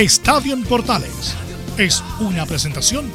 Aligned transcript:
Estadio 0.00 0.54
en 0.54 0.64
Portales 0.64 1.34
es 1.76 2.02
una 2.20 2.46
presentación 2.46 3.12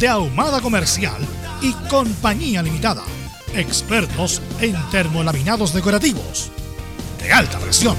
de 0.00 0.08
Ahumada 0.08 0.62
Comercial 0.62 1.20
y 1.60 1.72
Compañía 1.90 2.62
Limitada. 2.62 3.02
Expertos 3.54 4.40
en 4.58 4.74
termolaminados 4.90 5.74
decorativos 5.74 6.50
de 7.20 7.30
alta 7.30 7.58
presión. 7.58 7.94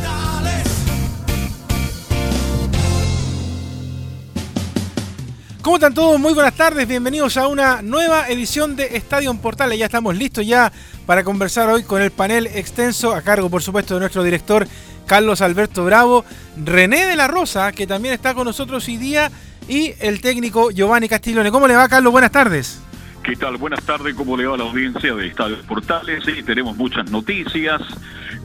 ¿Cómo 5.61 5.75
están 5.75 5.93
todos? 5.93 6.19
Muy 6.19 6.33
buenas 6.33 6.55
tardes, 6.55 6.87
bienvenidos 6.87 7.37
a 7.37 7.47
una 7.47 7.83
nueva 7.83 8.27
edición 8.27 8.75
de 8.75 8.97
Estadio 8.97 9.29
en 9.29 9.37
Portales. 9.37 9.77
Ya 9.77 9.85
estamos 9.85 10.15
listos 10.15 10.47
ya 10.47 10.71
para 11.05 11.23
conversar 11.23 11.69
hoy 11.69 11.83
con 11.83 12.01
el 12.01 12.09
panel 12.09 12.47
extenso, 12.47 13.13
a 13.13 13.21
cargo 13.21 13.51
por 13.51 13.61
supuesto 13.61 13.93
de 13.93 13.99
nuestro 13.99 14.23
director 14.23 14.67
Carlos 15.07 15.41
Alberto 15.41 15.85
Bravo, 15.85 16.25
René 16.63 17.05
de 17.05 17.15
la 17.15 17.27
Rosa, 17.27 17.71
que 17.71 17.87
también 17.87 18.13
está 18.13 18.33
con 18.33 18.45
nosotros 18.45 18.87
hoy 18.87 18.97
día, 18.97 19.31
y 19.67 19.93
el 19.99 20.21
técnico 20.21 20.71
Giovanni 20.71 21.09
Castiglione. 21.09 21.51
¿Cómo 21.51 21.67
le 21.67 21.75
va, 21.75 21.87
Carlos? 21.87 22.11
Buenas 22.11 22.31
tardes. 22.31 22.81
¿Qué 23.23 23.35
tal? 23.35 23.57
Buenas 23.57 23.83
tardes, 23.83 24.13
¿cómo 24.13 24.37
le 24.37 24.45
va 24.45 24.53
a 24.53 24.57
la 24.57 24.65
audiencia 24.65 25.15
de 25.15 25.27
Estadio 25.27 25.59
Portales? 25.63 26.23
Sí, 26.23 26.43
tenemos 26.43 26.77
muchas 26.77 27.09
noticias, 27.09 27.81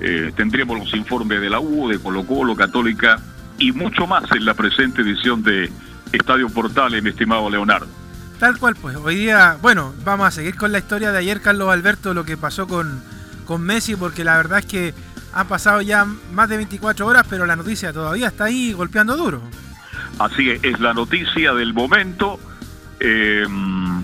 eh, 0.00 0.32
tendríamos 0.34 0.78
los 0.78 0.94
informes 0.94 1.38
de 1.38 1.50
la 1.50 1.60
U, 1.60 1.88
de 1.88 1.98
Colo 1.98 2.24
Colo, 2.24 2.56
Católica 2.56 3.18
y 3.58 3.72
mucho 3.72 4.06
más 4.06 4.24
en 4.32 4.46
la 4.46 4.54
presente 4.54 5.02
edición 5.02 5.42
de 5.42 5.70
Estadio 6.12 6.48
Portales, 6.48 7.02
mi 7.02 7.10
estimado 7.10 7.50
Leonardo. 7.50 7.88
Tal 8.38 8.58
cual, 8.58 8.74
pues. 8.74 8.96
Hoy 8.96 9.16
día, 9.16 9.58
bueno, 9.60 9.92
vamos 10.02 10.28
a 10.28 10.30
seguir 10.30 10.56
con 10.56 10.72
la 10.72 10.78
historia 10.78 11.12
de 11.12 11.18
ayer, 11.18 11.42
Carlos 11.42 11.68
Alberto, 11.68 12.14
lo 12.14 12.24
que 12.24 12.38
pasó 12.38 12.66
con, 12.66 13.02
con 13.44 13.60
Messi, 13.60 13.96
porque 13.96 14.24
la 14.24 14.38
verdad 14.38 14.60
es 14.60 14.66
que 14.66 14.94
han 15.32 15.46
pasado 15.46 15.80
ya 15.80 16.04
más 16.32 16.48
de 16.48 16.56
24 16.56 17.06
horas, 17.06 17.26
pero 17.28 17.46
la 17.46 17.56
noticia 17.56 17.92
todavía 17.92 18.28
está 18.28 18.44
ahí 18.44 18.72
golpeando 18.72 19.16
duro. 19.16 19.42
Así 20.18 20.50
es, 20.50 20.62
es 20.62 20.80
la 20.80 20.92
noticia 20.92 21.54
del 21.54 21.72
momento. 21.72 22.38
Eh, 23.02 23.46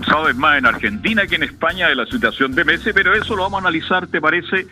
sabes 0.09 0.35
más 0.35 0.57
en 0.57 0.65
Argentina 0.65 1.27
que 1.27 1.35
en 1.35 1.43
España 1.43 1.87
de 1.87 1.95
la 1.95 2.07
situación 2.07 2.55
de 2.55 2.65
Messi, 2.65 2.93
pero 2.93 3.13
eso 3.13 3.35
lo 3.35 3.43
vamos 3.43 3.59
a 3.59 3.67
analizar, 3.67 4.07
¿te 4.07 4.19
parece? 4.19 4.67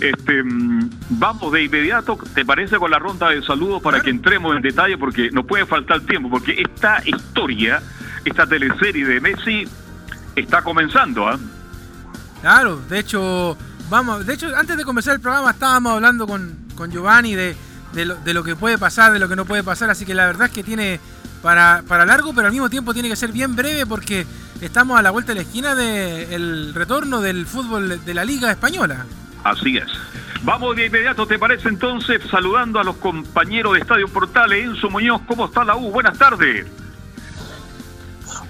Este, 0.00 0.42
mm, 0.42 0.90
vamos 1.10 1.52
de 1.52 1.62
inmediato, 1.62 2.18
¿te 2.34 2.44
parece 2.44 2.76
con 2.78 2.90
la 2.90 2.98
ronda 2.98 3.30
de 3.30 3.40
saludos 3.42 3.80
para 3.80 4.00
que 4.00 4.10
entremos 4.10 4.56
en 4.56 4.62
detalle? 4.62 4.98
Porque 4.98 5.30
nos 5.30 5.46
puede 5.46 5.64
faltar 5.64 6.00
tiempo, 6.00 6.28
porque 6.28 6.60
esta 6.60 7.00
historia, 7.04 7.80
esta 8.24 8.46
teleserie 8.46 9.06
de 9.06 9.20
Messi 9.20 9.68
está 10.34 10.62
comenzando, 10.62 11.28
¿ah? 11.28 11.38
Claro, 12.40 12.80
de 12.88 12.98
hecho, 12.98 13.56
vamos, 13.88 14.26
de 14.26 14.34
hecho, 14.34 14.54
antes 14.56 14.76
de 14.76 14.84
comenzar 14.84 15.14
el 15.14 15.20
programa 15.20 15.50
estábamos 15.50 15.92
hablando 15.92 16.26
con, 16.26 16.56
con 16.74 16.90
Giovanni 16.90 17.34
de, 17.34 17.56
de, 17.92 18.04
lo, 18.04 18.16
de 18.16 18.34
lo 18.34 18.44
que 18.44 18.56
puede 18.56 18.78
pasar, 18.78 19.12
de 19.12 19.18
lo 19.18 19.28
que 19.28 19.36
no 19.36 19.44
puede 19.44 19.62
pasar, 19.62 19.90
así 19.90 20.04
que 20.04 20.14
la 20.14 20.26
verdad 20.26 20.46
es 20.46 20.52
que 20.52 20.62
tiene 20.62 21.00
para, 21.42 21.82
para 21.86 22.04
largo, 22.04 22.32
pero 22.34 22.46
al 22.46 22.52
mismo 22.52 22.68
tiempo 22.68 22.92
tiene 22.92 23.08
que 23.08 23.16
ser 23.16 23.32
bien 23.32 23.54
breve 23.56 23.86
porque 23.86 24.26
estamos 24.60 24.98
a 24.98 25.02
la 25.02 25.10
vuelta 25.10 25.32
de 25.32 25.36
la 25.36 25.42
esquina 25.42 25.74
del 25.74 26.74
retorno 26.74 27.20
del 27.20 27.46
fútbol 27.46 28.04
de 28.04 28.14
la 28.14 28.24
Liga 28.24 28.50
Española. 28.50 29.06
Así 29.44 29.76
es. 29.76 29.86
Vamos 30.42 30.76
de 30.76 30.86
inmediato, 30.86 31.26
¿te 31.26 31.38
parece 31.38 31.68
entonces? 31.68 32.20
Saludando 32.30 32.78
a 32.78 32.84
los 32.84 32.96
compañeros 32.96 33.74
de 33.74 33.80
Estadio 33.80 34.08
Portales, 34.08 34.64
Enzo 34.64 34.90
Muñoz, 34.90 35.22
¿cómo 35.26 35.46
está 35.46 35.64
la 35.64 35.76
U? 35.76 35.90
Buenas 35.90 36.16
tardes. 36.16 36.66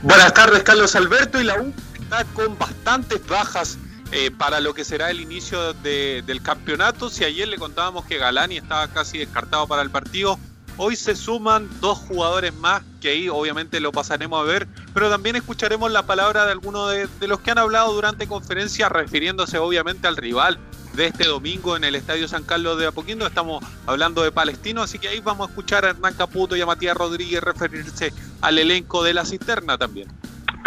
Buenas 0.03 0.33
tardes, 0.35 0.63
Carlos 0.63 0.95
Alberto. 0.97 1.41
Y 1.41 1.45
la 1.45 1.61
U 1.61 1.73
está 1.99 2.25
con 2.35 2.59
bastantes 2.59 3.27
bajas 3.27 3.79
eh, 4.13 4.31
para 4.31 4.61
lo 4.61 4.75
que 4.75 4.85
será 4.85 5.11
el 5.11 5.21
inicio 5.21 5.75
de, 5.75 6.23
del 6.27 6.43
campeonato. 6.43 7.11
Si 7.11 7.25
ayer 7.25 7.49
le 7.49 7.59
contábamos 7.59 8.05
que 8.05 8.19
Galani 8.19 8.57
estaba 8.57 8.89
casi 8.89 9.19
descartado 9.19 9.67
para 9.67 9.83
el 9.83 9.91
partido, 9.91 10.39
hoy 10.77 10.97
se 10.97 11.15
suman 11.17 11.69
dos 11.81 11.99
jugadores 11.99 12.55
más, 12.55 12.83
que 13.01 13.11
ahí 13.11 13.29
obviamente 13.29 13.81
lo 13.81 13.93
pasaremos 13.93 14.41
a 14.41 14.45
ver, 14.45 14.69
pero 14.95 15.11
también 15.11 15.37
escucharemos 15.37 15.91
la 15.91 16.05
palabra 16.05 16.47
de 16.47 16.53
algunos 16.53 16.91
de, 16.91 17.09
de 17.21 17.29
los 17.29 17.41
que 17.41 17.51
han 17.51 17.59
hablado 17.59 17.93
durante 17.93 18.27
conferencia, 18.27 18.89
refiriéndose 18.89 19.59
obviamente 19.59 20.09
al 20.09 20.17
rival 20.17 20.59
de 20.95 21.07
este 21.07 21.27
domingo 21.27 21.77
en 21.77 21.85
el 21.85 21.95
Estadio 21.95 22.27
San 22.27 22.43
Carlos 22.43 22.79
de 22.79 22.87
Apoquindo. 22.87 23.27
Estamos 23.27 23.65
hablando 23.87 24.23
de 24.23 24.33
Palestino, 24.33 24.83
así 24.83 24.99
que 24.99 25.09
ahí 25.09 25.21
vamos 25.21 25.47
a 25.47 25.51
escuchar 25.51 25.85
a 25.85 25.91
Hernán 25.91 26.15
Caputo 26.15 26.57
y 26.57 26.61
a 26.61 26.67
Matías 26.67 26.97
Rodríguez 26.97 27.41
referirse 27.41 28.13
al 28.41 28.59
elenco 28.59 29.05
de 29.05 29.15
la 29.15 29.25
cisterna 29.25 29.79
también. 29.79 30.09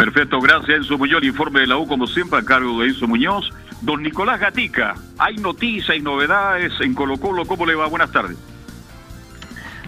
Perfecto, 0.02 0.40
gracias 0.40 0.78
Enzo 0.78 0.98
Muñoz, 0.98 1.22
el 1.22 1.28
informe 1.28 1.60
de 1.60 1.68
la 1.68 1.76
U 1.76 1.86
como 1.86 2.08
siempre 2.08 2.36
a 2.36 2.42
cargo 2.42 2.80
de 2.80 2.88
Enzo 2.88 3.06
Muñoz. 3.06 3.48
Don 3.82 4.02
Nicolás 4.02 4.40
Gatica, 4.40 4.96
hay 5.16 5.36
noticias, 5.36 5.90
hay 5.90 6.00
novedades 6.00 6.72
en 6.80 6.92
Colo 6.92 7.18
Colo, 7.18 7.46
¿cómo 7.46 7.64
le 7.66 7.76
va? 7.76 7.86
Buenas 7.86 8.10
tardes. 8.10 8.36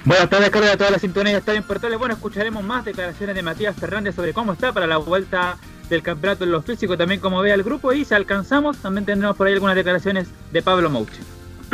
Buenas 0.05 0.31
tardes, 0.31 0.51
Carlos, 0.51 0.71
a 0.71 0.77
toda 0.77 0.93
la 0.93 1.01
sintonía 1.01 1.33
de 1.33 1.41
Estadio 1.41 1.59
en 1.59 1.67
Portales. 1.67 1.99
Bueno, 1.99 2.15
escucharemos 2.15 2.63
más 2.63 2.85
declaraciones 2.85 3.35
de 3.35 3.43
Matías 3.43 3.75
Fernández 3.75 4.15
sobre 4.15 4.33
cómo 4.33 4.53
está 4.53 4.73
para 4.73 4.87
la 4.87 4.99
vuelta 4.99 5.57
del 5.91 6.01
campeonato 6.03 6.45
en 6.45 6.53
lo 6.53 6.63
físico, 6.63 6.97
también 6.97 7.19
como 7.19 7.41
ve 7.41 7.51
el 7.51 7.65
grupo, 7.65 7.93
y 7.93 8.05
si 8.05 8.15
alcanzamos, 8.15 8.77
también 8.77 9.05
tendremos 9.07 9.37
por 9.37 9.49
ahí 9.49 9.55
algunas 9.55 9.75
declaraciones 9.75 10.29
de 10.53 10.63
Pablo 10.63 10.91
Mouche. 10.91 11.23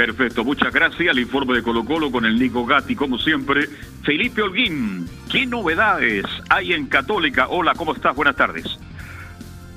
Perfecto, 0.01 0.45
muchas 0.45 0.73
gracias. 0.73 1.11
El 1.11 1.19
informe 1.19 1.57
de 1.57 1.63
Colo 1.63 1.85
Colo 1.85 2.11
con 2.11 2.25
el 2.25 2.39
Nico 2.39 2.65
Gatti, 2.65 2.97
como 2.97 3.19
siempre. 3.19 3.69
Felipe 4.03 4.41
Holguín, 4.41 5.07
¿qué 5.31 5.45
novedades 5.45 6.25
hay 6.49 6.73
en 6.73 6.87
Católica? 6.87 7.49
Hola, 7.51 7.75
¿cómo 7.75 7.93
estás? 7.93 8.17
Buenas 8.17 8.35
tardes. 8.35 8.65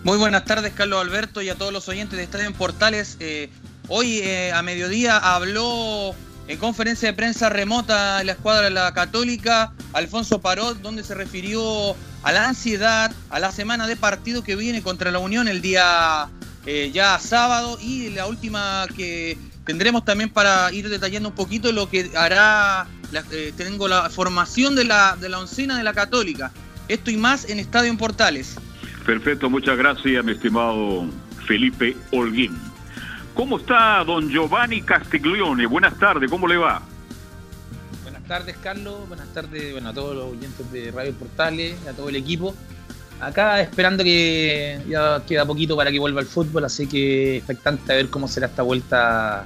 Muy 0.05 0.17
buenas 0.17 0.45
tardes, 0.45 0.71
Carlos 0.71 1.01
Alberto, 1.01 1.41
y 1.41 1.49
a 1.49 1.55
todos 1.55 1.73
los 1.73 1.89
oyentes 1.89 2.15
de 2.15 2.23
Estadio 2.23 2.45
en 2.45 2.53
Portales. 2.53 3.17
Eh, 3.19 3.49
hoy 3.89 4.19
eh, 4.19 4.53
a 4.53 4.61
mediodía 4.61 5.17
habló 5.17 6.15
en 6.47 6.57
conferencia 6.57 7.09
de 7.09 7.13
prensa 7.13 7.49
remota 7.49 8.23
la 8.23 8.31
escuadra 8.31 8.63
de 8.63 8.69
la 8.69 8.93
Católica 8.93 9.73
Alfonso 9.91 10.39
Parot, 10.39 10.79
donde 10.79 11.03
se 11.03 11.15
refirió 11.15 11.97
a 12.23 12.31
la 12.31 12.47
ansiedad, 12.47 13.11
a 13.29 13.39
la 13.41 13.51
semana 13.51 13.87
de 13.87 13.97
partido 13.97 14.41
que 14.41 14.55
viene 14.55 14.81
contra 14.81 15.11
la 15.11 15.19
Unión 15.19 15.49
el 15.49 15.61
día 15.61 16.29
eh, 16.65 16.91
ya 16.93 17.19
sábado 17.19 17.77
y 17.81 18.11
la 18.11 18.25
última 18.25 18.85
que 18.95 19.37
tendremos 19.65 20.05
también 20.05 20.29
para 20.29 20.71
ir 20.71 20.89
detallando 20.89 21.29
un 21.29 21.35
poquito 21.35 21.71
lo 21.71 21.89
que 21.89 22.11
hará, 22.15 22.87
la, 23.11 23.23
eh, 23.31 23.53
tengo 23.55 23.87
la 23.87 24.09
formación 24.09 24.75
de 24.75 24.85
la, 24.85 25.15
de 25.15 25.29
la 25.29 25.39
oncena 25.39 25.77
de 25.77 25.83
la 25.83 25.93
Católica. 25.93 26.51
Esto 26.87 27.11
y 27.11 27.17
más 27.17 27.49
en 27.49 27.59
Estadio 27.59 27.89
en 27.89 27.97
Portales. 27.97 28.55
Perfecto, 29.05 29.49
muchas 29.49 29.77
gracias, 29.77 30.23
mi 30.23 30.33
estimado 30.33 31.05
Felipe 31.45 31.95
Holguín. 32.11 32.57
¿Cómo 33.33 33.57
está 33.57 34.03
don 34.03 34.29
Giovanni 34.29 34.81
Castiglione? 34.81 35.65
Buenas 35.65 35.97
tardes, 35.97 36.29
¿cómo 36.29 36.47
le 36.47 36.57
va? 36.57 36.81
Buenas 38.03 38.23
tardes, 38.23 38.55
Carlos. 38.61 39.07
Buenas 39.07 39.27
tardes 39.33 39.71
bueno, 39.71 39.89
a 39.89 39.93
todos 39.93 40.15
los 40.15 40.25
oyentes 40.33 40.71
de 40.71 40.91
Radio 40.91 41.13
Portales, 41.13 41.75
a 41.87 41.93
todo 41.93 42.09
el 42.09 42.15
equipo. 42.15 42.55
Acá 43.19 43.61
esperando 43.61 44.03
que 44.03 44.81
ya 44.87 45.23
queda 45.25 45.45
poquito 45.45 45.75
para 45.75 45.91
que 45.91 45.99
vuelva 45.99 46.21
el 46.21 46.27
fútbol, 46.27 46.65
así 46.65 46.87
que 46.87 47.37
expectante 47.37 47.91
a 47.91 47.95
ver 47.95 48.09
cómo 48.09 48.27
será 48.27 48.47
esta 48.47 48.63
vuelta, 48.63 49.45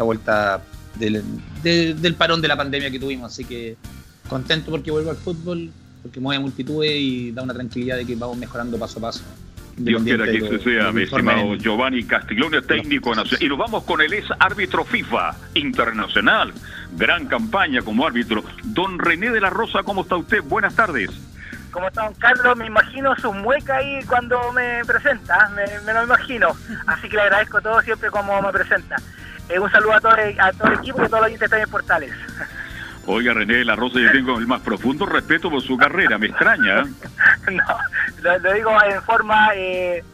esta 0.00 0.04
vuelta 0.04 0.62
del, 0.98 1.22
de, 1.62 1.94
del 1.94 2.14
parón 2.14 2.40
de 2.40 2.48
la 2.48 2.56
pandemia 2.56 2.90
que 2.90 2.98
tuvimos. 2.98 3.32
Así 3.32 3.44
que 3.44 3.76
contento 4.28 4.70
porque 4.70 4.90
vuelva 4.90 5.10
al 5.10 5.18
fútbol, 5.18 5.70
porque 6.02 6.20
mueve 6.20 6.42
multitudes 6.42 6.92
y 6.94 7.32
da 7.32 7.42
una 7.42 7.52
tranquilidad 7.52 7.96
de 7.96 8.06
que 8.06 8.16
vamos 8.16 8.38
mejorando 8.38 8.78
paso 8.78 8.98
a 8.98 9.02
paso. 9.02 9.22
Dios 9.76 10.02
quiera 10.02 10.26
que 10.26 10.40
se 10.40 10.58
sea, 10.58 10.92
mi 10.92 11.02
estimado 11.02 11.54
Giovanni 11.54 12.04
Castiglione, 12.04 12.62
técnico 12.62 13.14
nacional. 13.14 13.42
Y 13.42 13.48
nos 13.48 13.58
vamos 13.58 13.84
con 13.84 14.00
el 14.00 14.12
ex 14.12 14.26
árbitro 14.38 14.84
FIFA 14.84 15.34
internacional. 15.54 16.52
Gran 16.96 17.26
campaña 17.26 17.82
como 17.82 18.06
árbitro. 18.06 18.42
Don 18.64 18.98
René 18.98 19.30
de 19.30 19.40
la 19.40 19.50
Rosa, 19.50 19.82
¿cómo 19.82 20.02
está 20.02 20.16
usted? 20.16 20.42
Buenas 20.42 20.74
tardes. 20.74 21.10
¿Cómo 21.70 21.86
está 21.86 22.04
don 22.04 22.14
Carlos? 22.14 22.56
Me 22.56 22.66
imagino 22.66 23.14
su 23.16 23.32
mueca 23.32 23.76
ahí 23.76 24.00
cuando 24.06 24.52
me 24.52 24.84
presenta, 24.84 25.50
me, 25.54 25.92
lo 25.92 26.04
imagino. 26.04 26.48
Así 26.86 27.08
que 27.08 27.16
le 27.16 27.22
agradezco 27.22 27.60
todo 27.60 27.80
siempre 27.82 28.10
como 28.10 28.42
me 28.42 28.52
presenta. 28.52 28.96
Eh, 29.50 29.58
un 29.58 29.70
saludo 29.70 29.94
a 29.94 30.00
todo, 30.00 30.16
el, 30.16 30.40
a 30.40 30.52
todo 30.52 30.68
el 30.68 30.78
equipo 30.78 31.02
y 31.02 31.04
a 31.04 31.08
todos 31.08 31.20
los 31.20 31.26
oyentes 31.26 31.50
también 31.50 31.70
portales. 31.70 32.12
Oiga, 33.06 33.34
René 33.34 33.54
de 33.54 33.64
la 33.64 33.74
Rosa, 33.74 33.98
yo 33.98 34.12
tengo 34.12 34.38
el 34.38 34.46
más 34.46 34.60
profundo 34.60 35.06
respeto 35.06 35.50
por 35.50 35.62
su 35.62 35.76
carrera, 35.76 36.18
me 36.18 36.26
extraña. 36.26 36.84
no, 37.50 38.38
lo, 38.38 38.52
digo 38.52 38.70
en 38.84 39.02
forma 39.02 39.48
eh, 39.56 40.04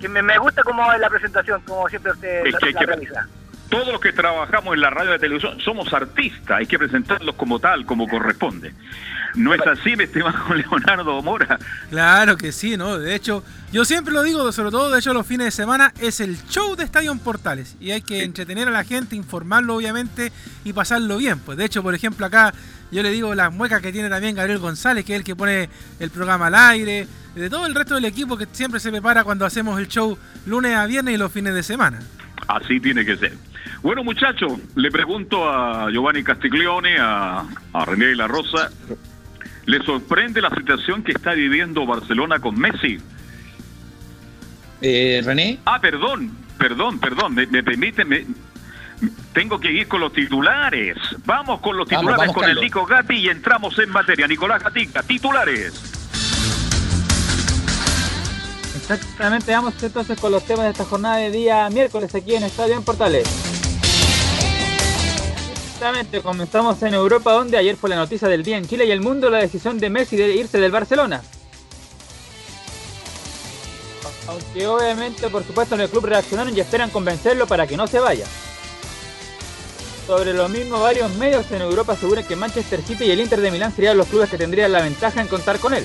que 0.00 0.08
me, 0.08 0.38
gusta 0.38 0.62
como 0.62 0.90
la 0.94 1.10
presentación, 1.10 1.60
como 1.62 1.88
siempre 1.88 2.12
usted 2.12 2.42
realiza. 2.86 3.26
Todos 3.68 3.88
los 3.88 4.00
que 4.00 4.12
trabajamos 4.12 4.74
en 4.74 4.80
la 4.80 4.90
radio 4.90 5.12
de 5.12 5.18
televisión 5.18 5.60
somos 5.60 5.92
artistas, 5.92 6.58
hay 6.58 6.66
que 6.66 6.78
presentarlos 6.78 7.34
como 7.34 7.58
tal, 7.58 7.84
como 7.84 8.06
corresponde. 8.08 8.72
¿No 9.34 9.52
es 9.52 9.60
así, 9.66 9.96
mi 9.96 10.04
estimado 10.04 10.54
Leonardo 10.54 11.20
Mora? 11.22 11.58
Claro 11.90 12.36
que 12.36 12.52
sí, 12.52 12.76
¿no? 12.76 12.98
De 12.98 13.14
hecho, 13.14 13.44
yo 13.72 13.84
siempre 13.84 14.14
lo 14.14 14.22
digo, 14.22 14.50
sobre 14.50 14.70
todo 14.70 14.90
de 14.90 14.98
hecho 14.98 15.12
los 15.12 15.26
fines 15.26 15.46
de 15.46 15.50
semana, 15.50 15.92
es 16.00 16.20
el 16.20 16.38
show 16.48 16.74
de 16.74 16.84
Estadio 16.84 17.14
Portales. 17.16 17.76
Y 17.78 17.90
hay 17.90 18.00
que 18.00 18.22
entretener 18.22 18.68
a 18.68 18.70
la 18.70 18.84
gente, 18.84 19.14
informarlo 19.14 19.76
obviamente 19.76 20.32
y 20.64 20.72
pasarlo 20.72 21.18
bien. 21.18 21.40
Pues 21.40 21.58
de 21.58 21.66
hecho, 21.66 21.82
por 21.82 21.94
ejemplo, 21.94 22.24
acá 22.24 22.54
yo 22.90 23.02
le 23.02 23.10
digo 23.10 23.34
las 23.34 23.52
muecas 23.52 23.82
que 23.82 23.92
tiene 23.92 24.08
también 24.08 24.36
Gabriel 24.36 24.58
González, 24.58 25.04
que 25.04 25.14
es 25.14 25.18
el 25.18 25.24
que 25.24 25.36
pone 25.36 25.68
el 25.98 26.10
programa 26.10 26.46
al 26.46 26.54
aire, 26.54 27.06
de 27.34 27.50
todo 27.50 27.66
el 27.66 27.74
resto 27.74 27.94
del 27.96 28.06
equipo 28.06 28.38
que 28.38 28.46
siempre 28.52 28.80
se 28.80 28.90
prepara 28.90 29.24
cuando 29.24 29.44
hacemos 29.44 29.78
el 29.78 29.88
show 29.88 30.16
lunes 30.46 30.74
a 30.74 30.86
viernes 30.86 31.14
y 31.14 31.18
los 31.18 31.30
fines 31.30 31.52
de 31.52 31.62
semana. 31.62 32.00
Así 32.48 32.80
tiene 32.80 33.04
que 33.04 33.16
ser. 33.16 33.32
Bueno, 33.82 34.04
muchachos, 34.04 34.52
le 34.74 34.90
pregunto 34.90 35.48
a 35.48 35.90
Giovanni 35.90 36.22
Castiglione, 36.22 36.96
a, 36.98 37.44
a 37.72 37.84
René 37.84 38.06
de 38.06 38.16
la 38.16 38.26
Rosa, 38.26 38.70
¿Le 39.66 39.84
sorprende 39.84 40.40
la 40.40 40.50
situación 40.50 41.02
que 41.02 41.10
está 41.10 41.32
viviendo 41.32 41.84
Barcelona 41.84 42.38
con 42.38 42.58
Messi? 42.58 42.98
Eh, 44.80 45.20
René. 45.24 45.58
Ah, 45.64 45.80
perdón, 45.80 46.30
perdón, 46.56 47.00
perdón, 47.00 47.34
me, 47.34 47.46
permite, 47.46 48.04
tengo 49.32 49.58
que 49.58 49.72
ir 49.72 49.88
con 49.88 50.00
los 50.00 50.12
titulares. 50.12 50.96
Vamos 51.24 51.60
con 51.60 51.76
los 51.76 51.88
titulares 51.88 52.32
con 52.32 52.48
el 52.48 52.60
Nico 52.60 52.86
Gatti 52.86 53.14
y 53.16 53.28
entramos 53.28 53.76
en 53.80 53.90
materia. 53.90 54.28
Nicolás 54.28 54.62
Gatica, 54.62 55.02
titulares. 55.02 55.92
Exactamente, 58.76 59.50
vamos 59.50 59.82
entonces 59.82 60.20
con 60.20 60.30
los 60.30 60.44
temas 60.44 60.66
de 60.66 60.70
esta 60.70 60.84
jornada 60.84 61.16
de 61.16 61.32
día 61.32 61.68
miércoles 61.70 62.14
aquí 62.14 62.36
en 62.36 62.44
Estadio 62.44 62.76
en 62.76 62.84
Portales. 62.84 63.55
Exactamente, 65.76 66.22
comenzamos 66.22 66.82
en 66.84 66.94
Europa 66.94 67.32
donde 67.32 67.58
ayer 67.58 67.76
fue 67.76 67.90
la 67.90 67.96
noticia 67.96 68.28
del 68.28 68.42
día 68.42 68.56
en 68.56 68.66
Chile 68.66 68.86
y 68.86 68.90
el 68.90 69.02
mundo 69.02 69.28
la 69.28 69.36
decisión 69.36 69.78
de 69.78 69.90
Messi 69.90 70.16
de 70.16 70.34
irse 70.34 70.58
del 70.58 70.72
Barcelona. 70.72 71.22
Aunque 74.26 74.66
obviamente 74.66 75.28
por 75.28 75.44
supuesto 75.44 75.74
en 75.74 75.82
el 75.82 75.90
club 75.90 76.06
reaccionaron 76.06 76.56
y 76.56 76.60
esperan 76.60 76.88
convencerlo 76.88 77.46
para 77.46 77.66
que 77.66 77.76
no 77.76 77.86
se 77.86 77.98
vaya. 77.98 78.24
Sobre 80.06 80.32
lo 80.32 80.48
mismo, 80.48 80.80
varios 80.80 81.14
medios 81.16 81.52
en 81.52 81.60
Europa 81.60 81.92
aseguran 81.92 82.24
que 82.24 82.36
Manchester 82.36 82.80
City 82.80 83.04
y 83.04 83.10
el 83.10 83.20
Inter 83.20 83.42
de 83.42 83.50
Milán 83.50 83.76
serían 83.76 83.98
los 83.98 84.06
clubes 84.06 84.30
que 84.30 84.38
tendrían 84.38 84.72
la 84.72 84.80
ventaja 84.80 85.20
en 85.20 85.28
contar 85.28 85.58
con 85.58 85.74
él. 85.74 85.84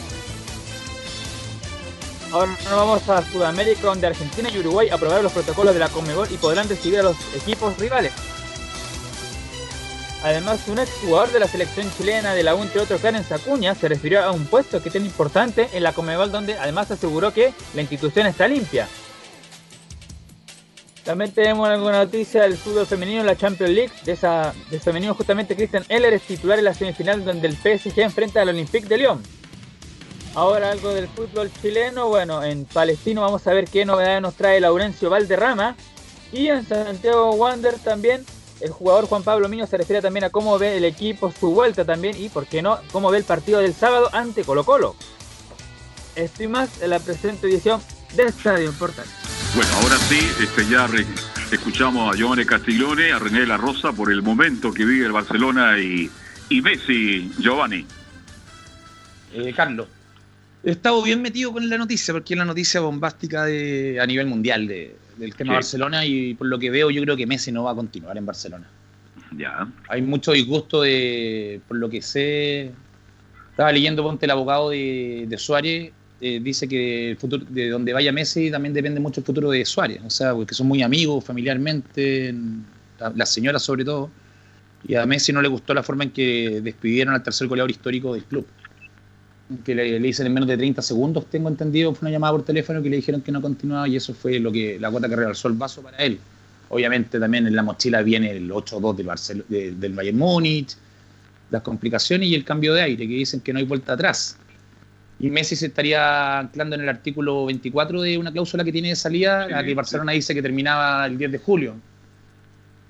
Ahora 2.32 2.58
nos 2.64 2.72
vamos 2.72 3.10
a 3.10 3.30
Sudamérica 3.30 3.88
donde 3.88 4.08
Argentina 4.08 4.50
y 4.50 4.58
Uruguay 4.58 4.88
aprobaron 4.90 5.24
los 5.24 5.34
protocolos 5.34 5.74
de 5.74 5.82
la 5.82 5.90
Conmebol 5.90 6.30
y 6.32 6.38
podrán 6.38 6.70
recibir 6.70 7.00
a 7.00 7.04
los 7.04 7.18
equipos 7.36 7.78
rivales. 7.78 8.14
Además, 10.23 10.68
un 10.68 10.77
exjugador 10.77 11.31
de 11.31 11.39
la 11.39 11.47
selección 11.47 11.91
chilena 11.97 12.35
de 12.35 12.44
la 12.44 12.53
U, 12.53 12.62
entre 12.62 12.81
otros, 12.81 13.01
Karen 13.01 13.23
Sacuña, 13.23 13.73
se 13.73 13.88
refirió 13.88 14.23
a 14.23 14.31
un 14.31 14.45
puesto 14.45 14.81
que 14.81 14.91
tiene 14.91 15.07
importante 15.07 15.68
en 15.73 15.81
la 15.81 15.94
Comebol, 15.94 16.31
donde 16.31 16.53
además 16.59 16.91
aseguró 16.91 17.33
que 17.33 17.53
la 17.73 17.81
institución 17.81 18.27
está 18.27 18.47
limpia. 18.47 18.88
También 21.03 21.31
tenemos 21.31 21.68
alguna 21.68 22.03
noticia 22.03 22.44
del 22.44 22.56
fútbol 22.56 22.85
femenino 22.85 23.21
en 23.21 23.25
la 23.25 23.35
Champions 23.35 23.73
League. 23.73 23.91
De 24.06 24.12
esa, 24.12 24.53
del 24.69 24.79
femenino, 24.79 25.15
justamente 25.15 25.56
Christian 25.56 25.83
Eller 25.89 26.13
es 26.13 26.21
titular 26.21 26.59
en 26.59 26.65
la 26.65 26.75
semifinal 26.75 27.25
donde 27.25 27.47
el 27.47 27.56
PSG 27.56 28.00
enfrenta 28.01 28.44
al 28.44 28.50
Olympique 28.50 28.88
de 28.88 28.97
Lyon. 29.00 29.23
Ahora 30.35 30.71
algo 30.71 30.94
del 30.94 31.07
fútbol 31.07 31.51
chileno. 31.62 32.07
Bueno, 32.07 32.44
en 32.44 32.65
Palestino 32.65 33.21
vamos 33.21 33.47
a 33.47 33.53
ver 33.53 33.65
qué 33.65 33.83
novedades 33.83 34.21
nos 34.21 34.35
trae 34.35 34.59
Laurencio 34.59 35.09
Valderrama. 35.09 35.75
Y 36.31 36.47
en 36.47 36.65
Santiago 36.68 37.31
Wander 37.31 37.79
también 37.79 38.23
el 38.62 38.72
jugador 38.72 39.06
Juan 39.06 39.24
Pablo 39.24 39.50
Miño 39.50 39.66
se 39.68 39.78
refiere 39.78 40.02
también 40.02 40.25
a 40.25 40.30
cómo 40.30 40.58
ve 40.58 40.78
el 40.78 40.86
equipo 40.86 41.34
su 41.38 41.52
vuelta 41.52 41.84
también 41.84 42.16
y, 42.18 42.30
por 42.30 42.46
qué 42.46 42.62
no, 42.62 42.80
cómo 42.92 43.10
ve 43.10 43.18
el 43.18 43.24
partido 43.24 43.60
del 43.60 43.74
sábado 43.74 44.10
ante 44.13 44.44
Colo 44.44 44.63
Colo. 44.63 44.96
Estoy 46.16 46.48
más 46.48 46.81
en 46.81 46.92
la 46.92 47.00
presente 47.00 47.48
edición 47.48 47.81
de 48.16 48.24
Estadio 48.24 48.72
Portal. 48.74 49.06
Bueno, 49.56 49.72
ahora 49.81 49.98
sí, 49.98 50.19
este, 50.42 50.68
ya 50.69 50.88
escuchamos 51.52 52.13
a 52.13 52.18
Giovanni 52.18 52.46
Castiglione, 52.46 53.12
a 53.12 53.19
René 53.19 53.46
La 53.46 53.58
Rosa 53.58 53.92
por 53.92 54.12
el 54.12 54.22
momento 54.22 54.74
que 54.74 54.86
vive 54.86 55.06
el 55.06 55.12
Barcelona 55.12 55.80
y, 55.80 56.10
y 56.50 56.62
Messi, 56.62 57.31
Giovanni. 57.40 57.86
Eh, 59.34 59.54
Carlos, 59.56 59.88
he 60.64 60.72
estado 60.72 61.02
bien 61.02 61.22
metido 61.22 61.52
con 61.54 61.68
la 61.69 61.78
noticia, 61.78 62.14
porque 62.14 62.34
es 62.34 62.38
la 62.38 62.46
noticia 62.46 62.81
bombástica 62.81 63.46
de, 63.46 64.00
a 64.02 64.06
nivel 64.06 64.28
mundial 64.28 64.68
de, 64.68 64.96
del 65.18 65.36
tema 65.36 65.54
Barcelona 65.54 66.06
y 66.06 66.34
por 66.34 66.48
lo 66.48 66.60
que 66.60 66.69
veo 66.69 66.90
yo 66.90 67.02
creo 67.02 67.18
que 67.18 67.25
Messi 67.25 67.52
no 67.52 67.63
va 67.63 67.72
a 67.72 67.75
continuar 67.75 68.18
en 68.18 68.25
Barcelona. 68.25 68.68
Ya. 69.38 69.68
Hay 69.88 70.02
mucho 70.02 70.34
disgusto 70.34 70.81
de, 70.81 71.62
por 71.68 71.78
lo 71.78 71.90
que 71.90 72.02
sé, 72.02 72.72
estaba 73.50 73.72
leyendo 73.72 74.04
ponte 74.04 74.25
el 74.25 74.31
abogado 74.31 74.69
de, 74.69 75.36
Suárez, 75.38 75.92
eh, 76.19 76.40
dice 76.42 76.68
que 76.68 77.12
el 77.12 77.18
futuro, 77.18 77.46
de 77.50 77.69
donde 77.69 77.94
vaya 77.94 78.12
Messi 78.12 78.52
también 78.52 78.74
depende 78.74 79.00
mucho 79.00 79.22
el 79.22 79.25
futuro 79.25 79.50
de 79.52 79.63
Suárez, 79.66 80.02
o 80.06 80.10
sea, 80.10 80.34
porque 80.34 80.54
son 80.54 80.68
muy 80.68 80.84
amigos 80.84 81.24
familiarmente, 81.24 82.36
las 83.16 83.34
señoras 83.34 83.64
sobre 83.64 83.86
todo, 83.86 84.10
y 84.88 84.96
a 84.96 85.06
Messi 85.06 85.31
no 85.31 85.42
le 85.42 85.48
gustó 85.48 85.74
la 85.74 85.84
forma 85.84 86.04
en 86.04 86.12
que 86.12 86.60
despidieron 86.62 87.14
al 87.14 87.24
tercer 87.24 87.48
goleador 87.48 87.72
histórico 87.72 88.14
del 88.14 88.24
club 88.25 88.46
que 89.63 89.75
le, 89.75 90.00
le, 90.00 90.00
dicen 90.00 90.27
en 90.27 90.33
menos 90.33 90.48
de 90.48 90.57
30 90.57 90.81
segundos, 90.81 91.25
tengo 91.27 91.50
entendido, 91.50 91.94
fue 91.94 92.07
una 92.07 92.12
llamada 92.12 92.33
por 92.33 92.44
teléfono 92.44 92.81
que 92.81 92.89
le 92.89 92.98
dijeron 92.98 93.21
que 93.21 93.31
no 93.31 93.42
continuaba 93.42 93.88
y 93.88 93.95
eso 93.95 94.13
fue 94.13 94.39
lo 94.39 94.51
que 94.51 94.80
la 94.80 94.89
cuota 94.92 95.07
que 95.07 95.15
realzó 95.15 95.48
el 95.48 95.56
vaso 95.56 95.81
para 95.81 95.98
él. 95.98 96.19
Obviamente 96.69 97.19
también 97.19 97.48
en 97.48 97.56
la 97.56 97.63
mochila 97.63 98.01
viene 98.01 98.31
el 98.31 98.50
8-2 98.50 98.95
del, 99.48 99.80
del 99.80 99.94
Bayern 99.94 100.18
Múnich, 100.18 100.75
las 101.50 101.62
complicaciones 101.62 102.30
y 102.30 102.36
el 102.36 102.45
cambio 102.45 102.74
de 102.74 102.81
aire, 102.81 103.07
que 103.07 103.13
dicen 103.13 103.42
que 103.42 103.53
no 103.53 103.59
hay 103.59 103.65
vuelta 103.65 103.94
atrás. 103.94 104.37
Y 105.19 105.30
Messi 105.30 105.56
se 105.56 105.68
estaría 105.68 106.40
anclando 106.40 106.76
en 106.76 106.81
el 106.81 106.90
artículo 106.90 107.45
24 107.45 108.02
de 108.02 108.18
una 108.18 108.31
cláusula 108.31 108.64
que 108.64 108.71
tiene 108.71 108.90
de 108.90 108.95
salida, 108.95 109.47
la 109.47 109.64
que 109.64 109.76
Barcelona 109.76 110.14
dice 110.14 110.33
que 110.33 110.42
terminaba 110.42 111.06
el 111.06 111.18
10 111.18 111.31
de 111.31 111.37
julio. 111.37 111.76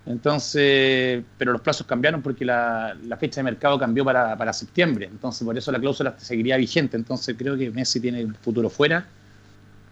Entonces, 0.05 1.23
pero 1.37 1.51
los 1.51 1.61
plazos 1.61 1.85
cambiaron 1.85 2.21
porque 2.21 2.43
la, 2.43 2.95
fecha 3.19 3.41
de 3.41 3.43
mercado 3.43 3.77
cambió 3.77 4.03
para, 4.03 4.53
septiembre. 4.53 5.07
Entonces, 5.11 5.45
por 5.45 5.57
eso 5.57 5.71
la 5.71 5.79
cláusula 5.79 6.15
seguiría 6.17 6.57
vigente. 6.57 6.97
Entonces, 6.97 7.35
creo 7.37 7.57
que 7.57 7.69
Messi 7.69 7.99
tiene 7.99 8.25
un 8.25 8.33
futuro 8.35 8.69
fuera. 8.69 9.05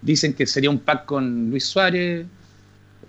Dicen 0.02 0.34
que 0.34 0.46
sería 0.46 0.70
un 0.70 0.80
pack 0.80 1.06
con 1.06 1.50
Luis 1.50 1.66
Suárez. 1.66 2.26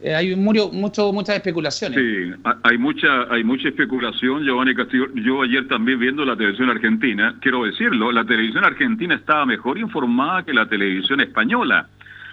Eh, 0.02 0.14
hay 0.14 0.34
mucho, 0.34 0.70
mucho, 0.72 1.12
muchas 1.12 1.36
especulaciones. 1.36 1.98
Sí, 1.98 2.32
hay 2.62 2.78
mucha, 2.78 3.32
hay 3.32 3.44
mucha 3.44 3.68
especulación, 3.68 4.44
Giovanni 4.44 4.74
Castillo. 4.74 5.06
Yo 5.14 5.42
ayer 5.42 5.68
también 5.68 5.98
viendo 5.98 6.24
la 6.24 6.36
televisión 6.36 6.70
argentina, 6.70 7.36
quiero 7.40 7.64
decirlo, 7.64 8.10
la 8.12 8.24
televisión 8.24 8.64
argentina 8.64 9.14
estaba 9.14 9.44
mejor 9.46 9.78
informada 9.78 10.42
que 10.42 10.52
la 10.52 10.66
televisión 10.68 11.20
española. 11.20 11.88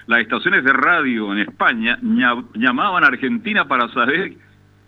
Las 0.08 0.22
estaciones 0.22 0.64
de 0.64 0.72
radio 0.72 1.34
en 1.34 1.40
España 1.40 2.00
llamaban 2.56 3.04
a 3.04 3.08
Argentina 3.08 3.68
para 3.68 3.90
saber 3.90 4.36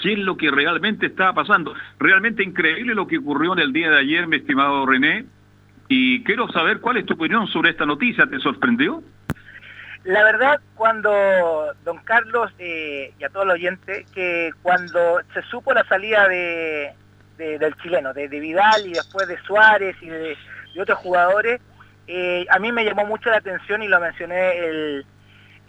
qué 0.01 0.13
es 0.13 0.19
lo 0.19 0.37
que 0.37 0.49
realmente 0.49 1.07
estaba 1.07 1.33
pasando. 1.33 1.73
Realmente 1.99 2.43
increíble 2.43 2.95
lo 2.95 3.07
que 3.07 3.17
ocurrió 3.17 3.53
en 3.53 3.59
el 3.59 3.73
día 3.73 3.89
de 3.89 3.99
ayer, 3.99 4.27
mi 4.27 4.37
estimado 4.37 4.85
René, 4.85 5.25
y 5.87 6.23
quiero 6.23 6.47
saber 6.49 6.79
cuál 6.79 6.97
es 6.97 7.05
tu 7.05 7.13
opinión 7.13 7.47
sobre 7.47 7.71
esta 7.71 7.85
noticia. 7.85 8.25
¿Te 8.27 8.39
sorprendió? 8.39 9.03
La 10.03 10.23
verdad, 10.23 10.59
cuando 10.75 11.11
don 11.83 11.97
Carlos 11.99 12.51
eh, 12.57 13.13
y 13.19 13.23
a 13.23 13.29
todos 13.29 13.45
los 13.45 13.55
oyentes, 13.55 14.09
que 14.11 14.51
cuando 14.61 15.19
se 15.33 15.41
supo 15.43 15.73
la 15.73 15.83
salida 15.85 16.27
de, 16.27 16.93
del 17.37 17.75
chileno, 17.77 18.13
de, 18.13 18.27
Vidal 18.27 18.87
y 18.87 18.93
después 18.93 19.27
de 19.27 19.37
Suárez 19.41 19.95
y 20.01 20.07
de, 20.07 20.37
otros 20.79 20.99
jugadores, 20.99 21.59
eh, 22.07 22.45
a 22.49 22.59
mí 22.59 22.71
me 22.71 22.85
llamó 22.85 23.05
mucho 23.05 23.29
la 23.29 23.37
atención 23.37 23.83
y 23.83 23.89
lo 23.89 23.99
mencioné 23.99 24.57
el, 24.59 25.05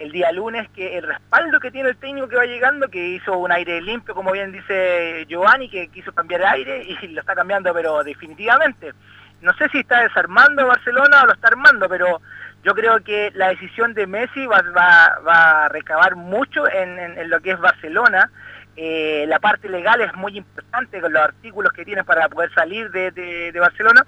el 0.01 0.13
día 0.13 0.33
lunes 0.33 0.69
que 0.71 0.97
el 0.97 1.07
respaldo 1.07 1.61
que 1.61 1.71
tiene 1.71 1.91
el 1.91 1.97
técnico 1.97 2.27
que 2.27 2.37
va 2.37 2.47
llegando, 2.47 2.89
que 2.89 3.07
hizo 3.07 3.37
un 3.37 3.53
aire 3.53 3.83
limpio, 3.83 4.15
como 4.15 4.33
bien 4.33 4.51
dice 4.51 5.27
Giovanni, 5.29 5.69
que 5.69 5.89
quiso 5.89 6.13
cambiar 6.13 6.41
de 6.41 6.47
aire 6.47 6.83
y 6.85 7.07
lo 7.09 7.21
está 7.21 7.35
cambiando, 7.35 7.73
pero 7.75 8.03
definitivamente. 8.03 8.93
No 9.43 9.53
sé 9.55 9.69
si 9.69 9.79
está 9.79 10.01
desarmando 10.01 10.67
Barcelona 10.67 11.23
o 11.23 11.27
lo 11.27 11.35
está 11.35 11.49
armando, 11.49 11.89
pero 11.89 12.21
yo 12.63 12.75
creo 12.75 13.03
que 13.03 13.31
la 13.35 13.49
decisión 13.49 13.93
de 13.93 14.07
Messi 14.07 14.47
va, 14.47 14.63
va, 14.75 15.65
a 15.65 15.69
recabar 15.69 16.17
mucho 16.17 16.67
en, 16.71 17.29
lo 17.29 17.41
que 17.41 17.53
es 17.53 17.61
Barcelona. 17.61 18.31
Eh, 18.77 19.27
la 19.29 19.39
parte 19.39 19.69
legal 19.69 20.01
es 20.01 20.15
muy 20.15 20.39
importante 20.39 21.01
con 21.01 21.13
los 21.13 21.23
artículos 21.23 21.73
que 21.73 21.85
tiene 21.85 22.05
para 22.05 22.29
poder 22.29 22.53
salir 22.55 22.91
de, 22.91 23.53
Barcelona, 23.59 24.07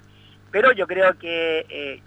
pero 0.51 0.71
yo 0.71 0.87
creo 0.87 1.17
que 1.19 1.65
eh, 1.69 2.01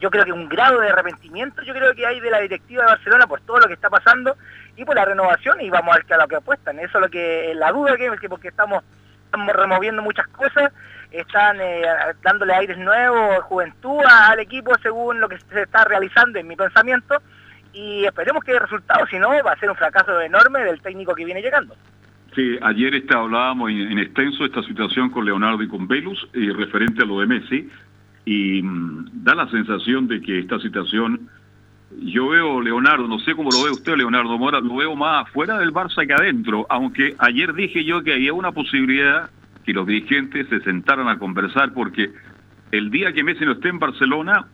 yo 0.00 0.10
creo 0.10 0.24
que 0.24 0.32
un 0.32 0.48
grado 0.48 0.80
de 0.80 0.90
arrepentimiento 0.90 1.62
yo 1.62 1.72
creo 1.72 1.94
que 1.94 2.06
hay 2.06 2.20
de 2.20 2.30
la 2.30 2.40
directiva 2.40 2.82
de 2.82 2.90
Barcelona 2.90 3.26
por 3.26 3.40
todo 3.40 3.60
lo 3.60 3.66
que 3.66 3.74
está 3.74 3.88
pasando 3.88 4.36
y 4.76 4.84
por 4.84 4.96
la 4.96 5.04
renovación 5.04 5.60
y 5.60 5.70
vamos 5.70 5.94
a 5.94 5.98
ver 5.98 6.12
a 6.14 6.22
lo 6.22 6.28
que 6.28 6.36
apuestan. 6.36 6.78
Eso 6.78 6.98
es 6.98 7.02
lo 7.02 7.08
que 7.08 7.52
la 7.54 7.72
duda 7.72 7.96
que, 7.96 8.10
que 8.20 8.28
porque 8.28 8.48
estamos, 8.48 8.82
estamos 9.26 9.54
removiendo 9.54 10.02
muchas 10.02 10.26
cosas 10.28 10.72
están 11.10 11.58
eh, 11.60 11.82
dándole 12.22 12.54
aires 12.54 12.76
nuevos, 12.76 13.44
juventud 13.44 14.00
al 14.04 14.40
equipo 14.40 14.72
según 14.82 15.20
lo 15.20 15.28
que 15.28 15.38
se 15.38 15.62
está 15.62 15.84
realizando 15.84 16.38
en 16.38 16.48
mi 16.48 16.56
pensamiento 16.56 17.22
y 17.72 18.04
esperemos 18.04 18.42
que 18.44 18.52
el 18.52 18.60
resultado, 18.60 19.06
si 19.06 19.18
no, 19.18 19.30
va 19.44 19.52
a 19.52 19.58
ser 19.58 19.70
un 19.70 19.76
fracaso 19.76 20.20
enorme 20.20 20.60
del 20.60 20.80
técnico 20.80 21.14
que 21.14 21.24
viene 21.24 21.42
llegando. 21.42 21.74
Sí, 22.34 22.58
ayer 22.62 22.94
está, 22.94 23.18
hablábamos 23.18 23.70
en, 23.70 23.98
extenso 23.98 24.44
esta 24.44 24.62
situación 24.62 25.10
con 25.10 25.24
Leonardo 25.24 25.62
y 25.62 25.68
con 25.68 25.86
Velus, 25.86 26.28
y 26.34 26.50
referente 26.50 27.02
a 27.02 27.06
lo 27.06 27.20
de 27.20 27.26
Messi, 27.26 27.70
y 28.24 28.62
mm, 28.62 29.24
da 29.24 29.34
la 29.34 29.50
sensación 29.50 30.08
de 30.08 30.20
que 30.20 30.38
esta 30.38 30.58
situación, 30.58 31.28
yo 32.00 32.28
veo 32.28 32.60
Leonardo, 32.60 33.06
no 33.06 33.18
sé 33.20 33.34
cómo 33.34 33.50
lo 33.50 33.64
ve 33.64 33.70
usted 33.70 33.96
Leonardo 33.96 34.38
Mora, 34.38 34.60
lo 34.60 34.76
veo 34.76 34.96
más 34.96 35.28
fuera 35.30 35.58
del 35.58 35.72
Barça 35.72 36.06
que 36.06 36.14
adentro, 36.14 36.66
aunque 36.70 37.14
ayer 37.18 37.54
dije 37.54 37.84
yo 37.84 38.02
que 38.02 38.14
había 38.14 38.32
una 38.32 38.52
posibilidad 38.52 39.30
que 39.64 39.72
los 39.72 39.86
dirigentes 39.86 40.48
se 40.48 40.60
sentaran 40.60 41.08
a 41.08 41.18
conversar 41.18 41.72
porque 41.72 42.12
el 42.70 42.90
día 42.90 43.12
que 43.12 43.24
Messi 43.24 43.44
no 43.44 43.52
esté 43.52 43.68
en 43.68 43.78
Barcelona 43.78 44.46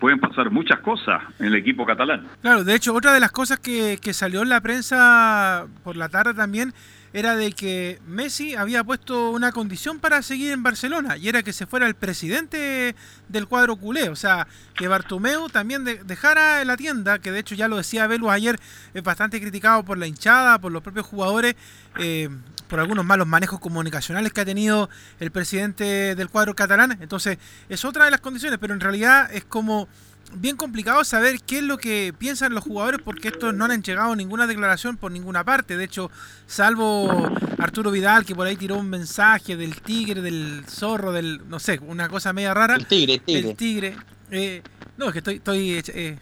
pueden 0.00 0.18
pasar 0.18 0.50
muchas 0.50 0.80
cosas 0.80 1.22
en 1.38 1.46
el 1.46 1.54
equipo 1.54 1.86
catalán. 1.86 2.26
Claro, 2.42 2.64
de 2.64 2.74
hecho, 2.74 2.94
otra 2.94 3.12
de 3.12 3.20
las 3.20 3.32
cosas 3.32 3.58
que, 3.58 3.98
que 4.00 4.12
salió 4.12 4.42
en 4.42 4.48
la 4.48 4.60
prensa 4.60 5.66
por 5.82 5.96
la 5.96 6.08
tarde 6.08 6.34
también 6.34 6.72
era 7.14 7.36
de 7.36 7.52
que 7.52 8.00
Messi 8.06 8.56
había 8.56 8.82
puesto 8.82 9.30
una 9.30 9.52
condición 9.52 10.00
para 10.00 10.20
seguir 10.20 10.50
en 10.50 10.64
Barcelona 10.64 11.16
y 11.16 11.28
era 11.28 11.44
que 11.44 11.52
se 11.52 11.64
fuera 11.64 11.86
el 11.86 11.94
presidente 11.94 12.96
del 13.28 13.46
cuadro 13.46 13.76
culé, 13.76 14.08
o 14.08 14.16
sea, 14.16 14.48
que 14.74 14.88
Bartomeu 14.88 15.48
también 15.48 15.84
dejara 15.84 16.64
la 16.64 16.76
tienda, 16.76 17.20
que 17.20 17.30
de 17.30 17.38
hecho 17.38 17.54
ya 17.54 17.68
lo 17.68 17.76
decía 17.76 18.08
Velu 18.08 18.30
ayer, 18.30 18.58
es 18.94 19.02
bastante 19.04 19.40
criticado 19.40 19.84
por 19.84 19.96
la 19.96 20.08
hinchada, 20.08 20.58
por 20.58 20.72
los 20.72 20.82
propios 20.82 21.06
jugadores, 21.06 21.54
eh, 22.00 22.28
por 22.66 22.80
algunos 22.80 23.04
malos 23.04 23.28
manejos 23.28 23.60
comunicacionales 23.60 24.32
que 24.32 24.40
ha 24.40 24.44
tenido 24.44 24.90
el 25.20 25.30
presidente 25.30 26.16
del 26.16 26.28
cuadro 26.28 26.56
catalán, 26.56 26.98
entonces 27.00 27.38
es 27.68 27.84
otra 27.84 28.06
de 28.06 28.10
las 28.10 28.20
condiciones, 28.20 28.58
pero 28.60 28.74
en 28.74 28.80
realidad 28.80 29.32
es 29.32 29.44
como 29.44 29.86
bien 30.34 30.56
complicado 30.56 31.04
saber 31.04 31.40
qué 31.40 31.58
es 31.58 31.64
lo 31.64 31.78
que 31.78 32.14
piensan 32.16 32.54
los 32.54 32.64
jugadores 32.64 33.00
porque 33.04 33.28
estos 33.28 33.54
no 33.54 33.64
han 33.64 33.82
llegado 33.82 34.14
ninguna 34.16 34.46
declaración 34.46 34.96
por 34.96 35.12
ninguna 35.12 35.44
parte. 35.44 35.76
De 35.76 35.84
hecho, 35.84 36.10
salvo 36.46 37.30
Arturo 37.58 37.90
Vidal 37.90 38.24
que 38.24 38.34
por 38.34 38.46
ahí 38.46 38.56
tiró 38.56 38.76
un 38.76 38.90
mensaje 38.90 39.56
del 39.56 39.80
tigre, 39.80 40.20
del 40.20 40.64
zorro, 40.68 41.12
del 41.12 41.48
no 41.48 41.58
sé, 41.58 41.80
una 41.86 42.08
cosa 42.08 42.32
media 42.32 42.54
rara. 42.54 42.76
El 42.76 42.86
tigre, 42.86 43.18
tigre. 43.18 43.50
El 43.50 43.56
tigre. 43.56 43.96
Eh, 44.30 44.62
no, 44.96 45.06
es 45.06 45.12
que 45.12 45.18
estoy, 45.18 45.36
estoy 45.36 45.82
eh, 45.94 46.18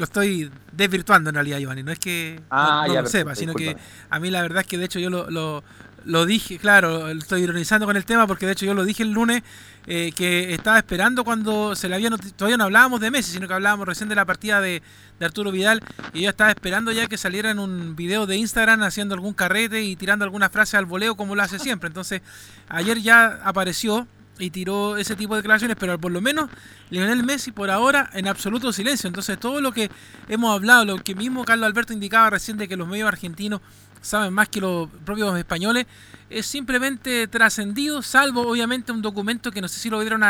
lo 0.00 0.04
estoy 0.04 0.50
desvirtuando 0.72 1.28
en 1.28 1.34
realidad, 1.34 1.58
Giovanni. 1.58 1.82
No 1.82 1.92
es 1.92 1.98
que 1.98 2.40
ah, 2.50 2.84
no, 2.88 3.02
lo 3.02 3.06
sepa, 3.06 3.34
sino 3.34 3.54
que 3.54 3.76
a 4.08 4.18
mí 4.18 4.30
la 4.30 4.40
verdad 4.42 4.62
es 4.62 4.66
que 4.66 4.78
de 4.78 4.86
hecho 4.86 4.98
yo 4.98 5.10
lo, 5.10 5.30
lo, 5.30 5.62
lo 6.04 6.26
dije, 6.26 6.58
claro, 6.58 7.08
estoy 7.08 7.42
ironizando 7.42 7.86
con 7.86 7.96
el 7.96 8.04
tema 8.04 8.26
porque 8.26 8.46
de 8.46 8.52
hecho 8.52 8.66
yo 8.66 8.74
lo 8.74 8.84
dije 8.84 9.02
el 9.02 9.12
lunes 9.12 9.42
eh, 9.86 10.12
que 10.14 10.54
estaba 10.54 10.78
esperando 10.78 11.24
cuando 11.24 11.74
se 11.74 11.88
le 11.88 11.94
había 11.94 12.10
todavía 12.36 12.56
no 12.56 12.64
hablábamos 12.64 13.00
de 13.00 13.10
Messi, 13.10 13.32
sino 13.32 13.48
que 13.48 13.54
hablábamos 13.54 13.86
recién 13.86 14.08
de 14.08 14.14
la 14.14 14.24
partida 14.24 14.60
de, 14.60 14.82
Arturo 15.20 15.52
Vidal 15.52 15.82
y 16.14 16.22
yo 16.22 16.30
estaba 16.30 16.48
esperando 16.48 16.92
ya 16.92 17.06
que 17.06 17.18
saliera 17.18 17.50
en 17.50 17.58
un 17.58 17.94
video 17.94 18.26
de 18.26 18.36
Instagram 18.36 18.82
haciendo 18.82 19.14
algún 19.14 19.34
carrete 19.34 19.82
y 19.82 19.94
tirando 19.94 20.24
alguna 20.24 20.48
frase 20.48 20.78
al 20.78 20.86
voleo 20.86 21.14
como 21.14 21.34
lo 21.34 21.42
hace 21.42 21.58
siempre. 21.58 21.88
Entonces, 21.88 22.22
ayer 22.70 23.02
ya 23.02 23.38
apareció 23.44 24.06
y 24.38 24.48
tiró 24.48 24.96
ese 24.96 25.16
tipo 25.16 25.34
de 25.34 25.42
declaraciones, 25.42 25.76
pero 25.78 26.00
por 26.00 26.10
lo 26.10 26.22
menos 26.22 26.48
Lionel 26.88 27.22
Messi 27.22 27.52
por 27.52 27.70
ahora 27.70 28.08
en 28.14 28.26
absoluto 28.26 28.72
silencio. 28.72 29.08
Entonces, 29.08 29.38
todo 29.38 29.60
lo 29.60 29.72
que 29.72 29.90
hemos 30.28 30.54
hablado, 30.54 30.86
lo 30.86 30.96
que 30.96 31.14
mismo 31.14 31.44
Carlos 31.44 31.66
Alberto 31.66 31.92
indicaba 31.92 32.30
recién 32.30 32.56
de 32.56 32.66
que 32.66 32.76
los 32.76 32.88
medios 32.88 33.08
argentinos 33.08 33.60
saben 34.00 34.32
más 34.32 34.48
que 34.48 34.60
los 34.60 34.88
propios 35.04 35.36
españoles, 35.38 35.86
es 36.30 36.46
simplemente 36.46 37.26
trascendido, 37.26 38.02
salvo 38.02 38.42
obviamente 38.42 38.92
un 38.92 39.02
documento 39.02 39.50
que 39.50 39.60
no 39.60 39.68
sé 39.68 39.80
si 39.80 39.90
lo 39.90 39.98
vieron 39.98 40.22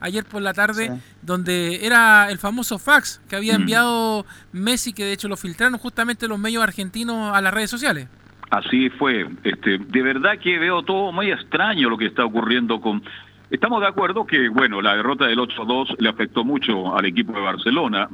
ayer 0.00 0.24
por 0.24 0.40
la 0.40 0.54
tarde, 0.54 0.98
donde 1.20 1.84
era 1.84 2.30
el 2.30 2.38
famoso 2.38 2.78
fax 2.78 3.20
que 3.28 3.36
había 3.36 3.52
mm. 3.52 3.60
enviado 3.60 4.26
Messi, 4.52 4.92
que 4.92 5.04
de 5.04 5.12
hecho 5.12 5.28
lo 5.28 5.36
filtraron 5.36 5.78
justamente 5.78 6.26
los 6.26 6.38
medios 6.38 6.62
argentinos 6.62 7.34
a 7.34 7.40
las 7.42 7.52
redes 7.52 7.70
sociales. 7.70 8.08
Así 8.50 8.90
fue. 8.90 9.28
Este, 9.44 9.78
de 9.78 10.02
verdad 10.02 10.38
que 10.38 10.58
veo 10.58 10.82
todo 10.82 11.10
muy 11.10 11.30
extraño 11.30 11.88
lo 11.88 11.96
que 11.96 12.06
está 12.06 12.24
ocurriendo 12.24 12.80
con... 12.80 13.02
Estamos 13.50 13.80
de 13.80 13.86
acuerdo 13.86 14.26
que, 14.26 14.48
bueno, 14.48 14.80
la 14.82 14.96
derrota 14.96 15.26
del 15.26 15.38
8-2 15.38 15.96
le 15.98 16.08
afectó 16.08 16.44
mucho 16.44 16.94
al 16.96 17.04
equipo 17.04 17.32
de 17.32 17.40
Barcelona. 17.40 18.08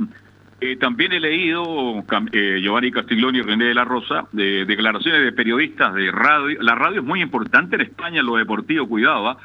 Eh, 0.60 0.76
también 0.76 1.12
he 1.12 1.20
leído 1.20 2.04
eh, 2.32 2.60
Giovanni 2.60 2.90
Castiglioni 2.90 3.38
y 3.38 3.42
René 3.42 3.66
de 3.66 3.74
la 3.74 3.84
Rosa, 3.84 4.26
de, 4.32 4.64
declaraciones 4.64 5.22
de 5.22 5.32
periodistas 5.32 5.94
de 5.94 6.10
radio. 6.10 6.60
La 6.62 6.74
radio 6.74 7.00
es 7.00 7.06
muy 7.06 7.22
importante 7.22 7.76
en 7.76 7.82
España, 7.82 8.22
lo 8.22 8.36
deportivo, 8.36 8.88
cuidado, 8.88 9.28
¿ah? 9.28 9.38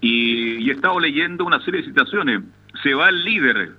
y, 0.00 0.66
he 0.68 0.72
estado 0.72 0.98
leyendo 0.98 1.44
una 1.44 1.60
serie 1.60 1.82
de 1.82 1.88
citaciones. 1.88 2.40
Se 2.82 2.94
va 2.94 3.10
el 3.10 3.24
líder, 3.24 3.72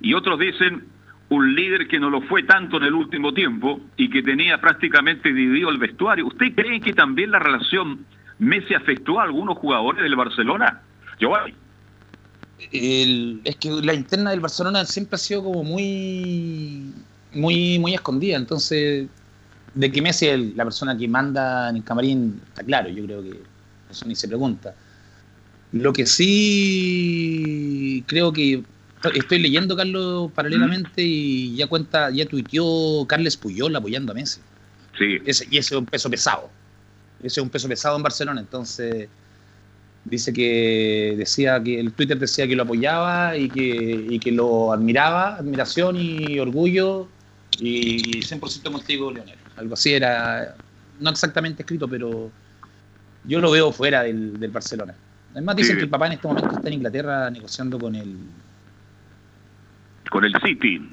y 0.00 0.14
otros 0.14 0.38
dicen 0.38 0.84
un 1.28 1.54
líder 1.54 1.86
que 1.86 2.00
no 2.00 2.08
lo 2.08 2.22
fue 2.22 2.44
tanto 2.44 2.78
en 2.78 2.84
el 2.84 2.94
último 2.94 3.34
tiempo 3.34 3.80
y 3.96 4.08
que 4.08 4.22
tenía 4.22 4.58
prácticamente 4.58 5.32
dividido 5.32 5.68
el 5.68 5.78
vestuario. 5.78 6.26
¿Usted 6.26 6.54
cree 6.54 6.80
que 6.80 6.94
también 6.94 7.30
la 7.30 7.38
relación 7.38 8.06
Messi 8.38 8.74
afectó 8.74 9.20
a 9.20 9.24
algunos 9.24 9.58
jugadores 9.58 10.02
del 10.02 10.16
Barcelona? 10.16 10.80
Es 12.70 13.56
que 13.56 13.70
la 13.70 13.94
interna 13.94 14.30
del 14.30 14.40
Barcelona 14.40 14.84
siempre 14.84 15.16
ha 15.16 15.18
sido 15.18 15.44
como 15.44 15.64
muy, 15.64 16.92
muy, 17.32 17.78
muy 17.78 17.94
escondida. 17.94 18.36
Entonces, 18.36 19.08
de 19.74 19.92
que 19.92 20.02
Messi 20.02 20.28
es 20.28 20.54
la 20.56 20.64
persona 20.64 20.96
que 20.96 21.08
manda 21.08 21.70
en 21.70 21.76
el 21.76 21.84
camarín, 21.84 22.40
está 22.48 22.62
claro, 22.62 22.88
yo 22.88 23.04
creo 23.04 23.22
que 23.22 23.40
eso 23.90 24.06
ni 24.06 24.14
se 24.14 24.28
pregunta. 24.28 24.74
Lo 25.72 25.92
que 25.92 26.06
sí 26.06 28.04
creo 28.06 28.32
que 28.32 28.62
estoy 29.14 29.38
leyendo, 29.38 29.76
Carlos, 29.76 30.30
paralelamente 30.32 31.02
y 31.02 31.56
ya 31.56 31.66
cuenta, 31.66 32.10
ya 32.10 32.26
tuiteó 32.26 33.06
Carles 33.06 33.36
Puyol 33.36 33.74
apoyando 33.74 34.12
a 34.12 34.14
Messi. 34.14 34.40
Sí. 34.98 35.18
Ese, 35.24 35.46
y 35.50 35.58
ese 35.58 35.74
es 35.74 35.78
un 35.78 35.86
peso 35.86 36.10
pesado. 36.10 36.50
Ese 37.20 37.40
es 37.40 37.44
un 37.44 37.48
peso 37.48 37.68
pesado 37.68 37.96
en 37.96 38.02
Barcelona. 38.02 38.40
Entonces, 38.40 39.08
dice 40.04 40.32
que 40.32 41.14
decía 41.16 41.62
que 41.62 41.78
el 41.78 41.92
Twitter 41.92 42.18
decía 42.18 42.46
que 42.46 42.56
lo 42.56 42.64
apoyaba 42.64 43.36
y 43.36 43.48
que, 43.48 44.06
y 44.10 44.18
que 44.18 44.32
lo 44.32 44.72
admiraba, 44.72 45.36
admiración 45.36 45.96
y 45.96 46.38
orgullo 46.38 47.08
y 47.58 48.20
100% 48.20 48.72
contigo, 48.72 49.12
Leonel. 49.12 49.36
Algo 49.56 49.74
así 49.74 49.94
era, 49.94 50.56
no 51.00 51.10
exactamente 51.10 51.62
escrito, 51.62 51.86
pero 51.86 52.30
yo 53.24 53.40
lo 53.40 53.50
veo 53.50 53.72
fuera 53.72 54.02
del, 54.02 54.38
del 54.40 54.50
Barcelona. 54.50 54.94
Además 55.32 55.56
dicen 55.56 55.76
que 55.76 55.84
el 55.84 55.88
papá 55.88 56.06
en 56.06 56.12
este 56.12 56.28
momento 56.28 56.56
está 56.56 56.68
en 56.68 56.74
Inglaterra 56.74 57.30
negociando 57.30 57.78
con 57.78 57.94
el... 57.94 58.16
Con 60.10 60.24
el 60.24 60.34
City. 60.44 60.90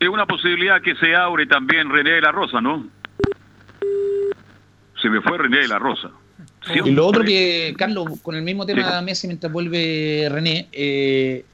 Es 0.00 0.08
una 0.08 0.26
posibilidad 0.26 0.80
que 0.80 0.94
se 0.96 1.14
abre 1.14 1.46
también 1.46 1.90
René 1.90 2.12
de 2.12 2.20
la 2.22 2.32
Rosa, 2.32 2.60
¿no? 2.60 2.86
Se 5.00 5.10
me 5.10 5.20
fue 5.20 5.36
René 5.36 5.58
de 5.58 5.68
la 5.68 5.78
Rosa 5.78 6.10
y 6.84 6.90
lo 6.90 7.06
otro 7.06 7.24
que, 7.24 7.74
Carlos, 7.76 8.20
con 8.22 8.34
el 8.34 8.42
mismo 8.42 8.64
tema 8.66 8.96
de 8.96 9.02
Messi, 9.02 9.26
mientras 9.26 9.52
vuelve 9.52 10.28
René, 10.30 10.68
eh, 10.72 11.44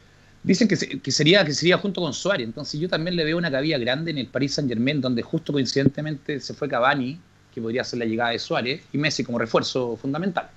dicen 0.43 0.69
que, 0.69 0.77
sería, 0.77 1.45
que 1.45 1.53
sería 1.53 1.79
junto 1.79 2.01
con 2.01 2.13
Suárez. 2.13 2.47
Entonces 2.47 2.81
yo 2.81 2.89
también 2.89 3.17
le 3.17 3.25
veo 3.25 3.39
una 3.39 3.51
cabida 3.51 3.79
grande 3.79 4.11
en 4.11 4.19
el 4.19 4.27
Paris 4.27 4.55
Saint 4.55 4.69
Germain, 4.69 5.01
donde 5.01 5.23
justo 5.23 5.53
coincidentemente 5.53 6.41
se 6.41 6.55
fue 6.55 6.69
Cavani, 6.69 7.19
que 7.55 7.61
podría 7.61 7.85
ser 7.85 8.01
la 8.01 8.05
llegada 8.05 8.31
de 8.31 8.39
Suárez, 8.39 8.87
y 8.93 8.99
Messi 8.99 9.25
como 9.25 9.39
refuerzo 9.39 9.97
fundamental. 9.97 10.49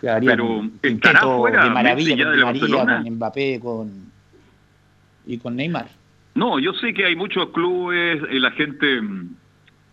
Pero 0.00 0.68
estará 0.82 1.22
fuera 1.22 1.64
de 1.64 1.70
maravilla, 1.70 2.30
de 2.30 2.44
María, 2.44 2.68
con 2.68 3.14
Mbappé 3.14 3.60
con, 3.60 4.12
y 5.26 5.38
con 5.38 5.56
Neymar. 5.56 5.88
No, 6.34 6.58
yo 6.58 6.72
sé 6.74 6.92
que 6.92 7.06
hay 7.06 7.16
muchos 7.16 7.48
clubes, 7.50 8.20
la 8.30 8.50
gente 8.52 9.00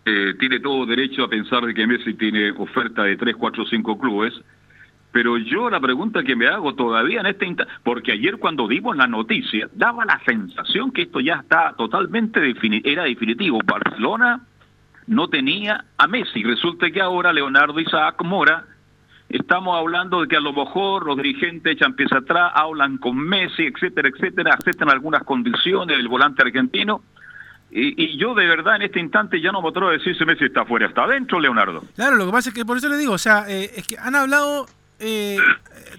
eh, 0.04 0.34
tiene 0.38 0.60
todo 0.60 0.86
derecho 0.86 1.24
a 1.24 1.28
pensar 1.28 1.64
de 1.64 1.74
que 1.74 1.86
Messi 1.86 2.14
tiene 2.14 2.50
oferta 2.52 3.04
de 3.04 3.16
3, 3.16 3.36
4, 3.36 3.64
5 3.66 3.98
clubes, 3.98 4.34
pero 5.12 5.38
yo 5.38 5.70
la 5.70 5.80
pregunta 5.80 6.22
que 6.22 6.34
me 6.34 6.48
hago 6.48 6.74
todavía 6.74 7.20
en 7.20 7.26
este 7.26 7.46
instante, 7.46 7.72
porque 7.82 8.12
ayer 8.12 8.38
cuando 8.38 8.66
dimos 8.66 8.96
la 8.96 9.06
noticia, 9.06 9.68
daba 9.72 10.04
la 10.04 10.20
sensación 10.26 10.90
que 10.90 11.02
esto 11.02 11.20
ya 11.20 11.34
está 11.34 11.74
totalmente 11.76 12.40
definitivo, 12.40 12.92
era 12.92 13.04
definitivo. 13.04 13.60
Barcelona 13.64 14.40
no 15.06 15.28
tenía 15.28 15.84
a 15.96 16.06
Messi. 16.08 16.42
Resulta 16.42 16.90
que 16.90 17.00
ahora 17.00 17.32
Leonardo 17.32 17.78
Isaac 17.78 18.22
Mora 18.24 18.64
Estamos 19.28 19.76
hablando 19.76 20.20
de 20.20 20.28
que 20.28 20.36
a 20.36 20.40
lo 20.40 20.52
mejor 20.52 21.06
los 21.06 21.16
dirigentes 21.16 21.72
echan 21.72 21.94
pieza 21.94 22.18
atrás, 22.18 22.52
hablan 22.54 22.98
con 22.98 23.16
Messi, 23.16 23.64
etcétera, 23.64 24.08
etcétera, 24.08 24.54
aceptan 24.54 24.90
algunas 24.90 25.24
condiciones 25.24 25.96
del 25.96 26.08
volante 26.08 26.42
argentino. 26.42 27.02
Y, 27.76 28.16
yo 28.18 28.34
de 28.34 28.46
verdad 28.46 28.76
en 28.76 28.82
este 28.82 29.00
instante 29.00 29.40
ya 29.40 29.50
no 29.50 29.60
me 29.60 29.68
atrevo 29.68 29.88
a 29.88 29.92
decir 29.92 30.16
si 30.16 30.24
Messi 30.24 30.44
está 30.44 30.60
afuera, 30.60 30.86
está 30.86 31.02
adentro, 31.02 31.40
Leonardo. 31.40 31.82
Claro, 31.96 32.14
lo 32.14 32.26
que 32.26 32.32
pasa 32.32 32.50
es 32.50 32.54
que 32.54 32.64
por 32.64 32.76
eso 32.76 32.88
le 32.88 32.96
digo, 32.96 33.14
o 33.14 33.18
sea, 33.18 33.46
eh, 33.48 33.72
es 33.74 33.84
que 33.84 33.98
han 33.98 34.14
hablado 34.14 34.66
eh, 35.00 35.38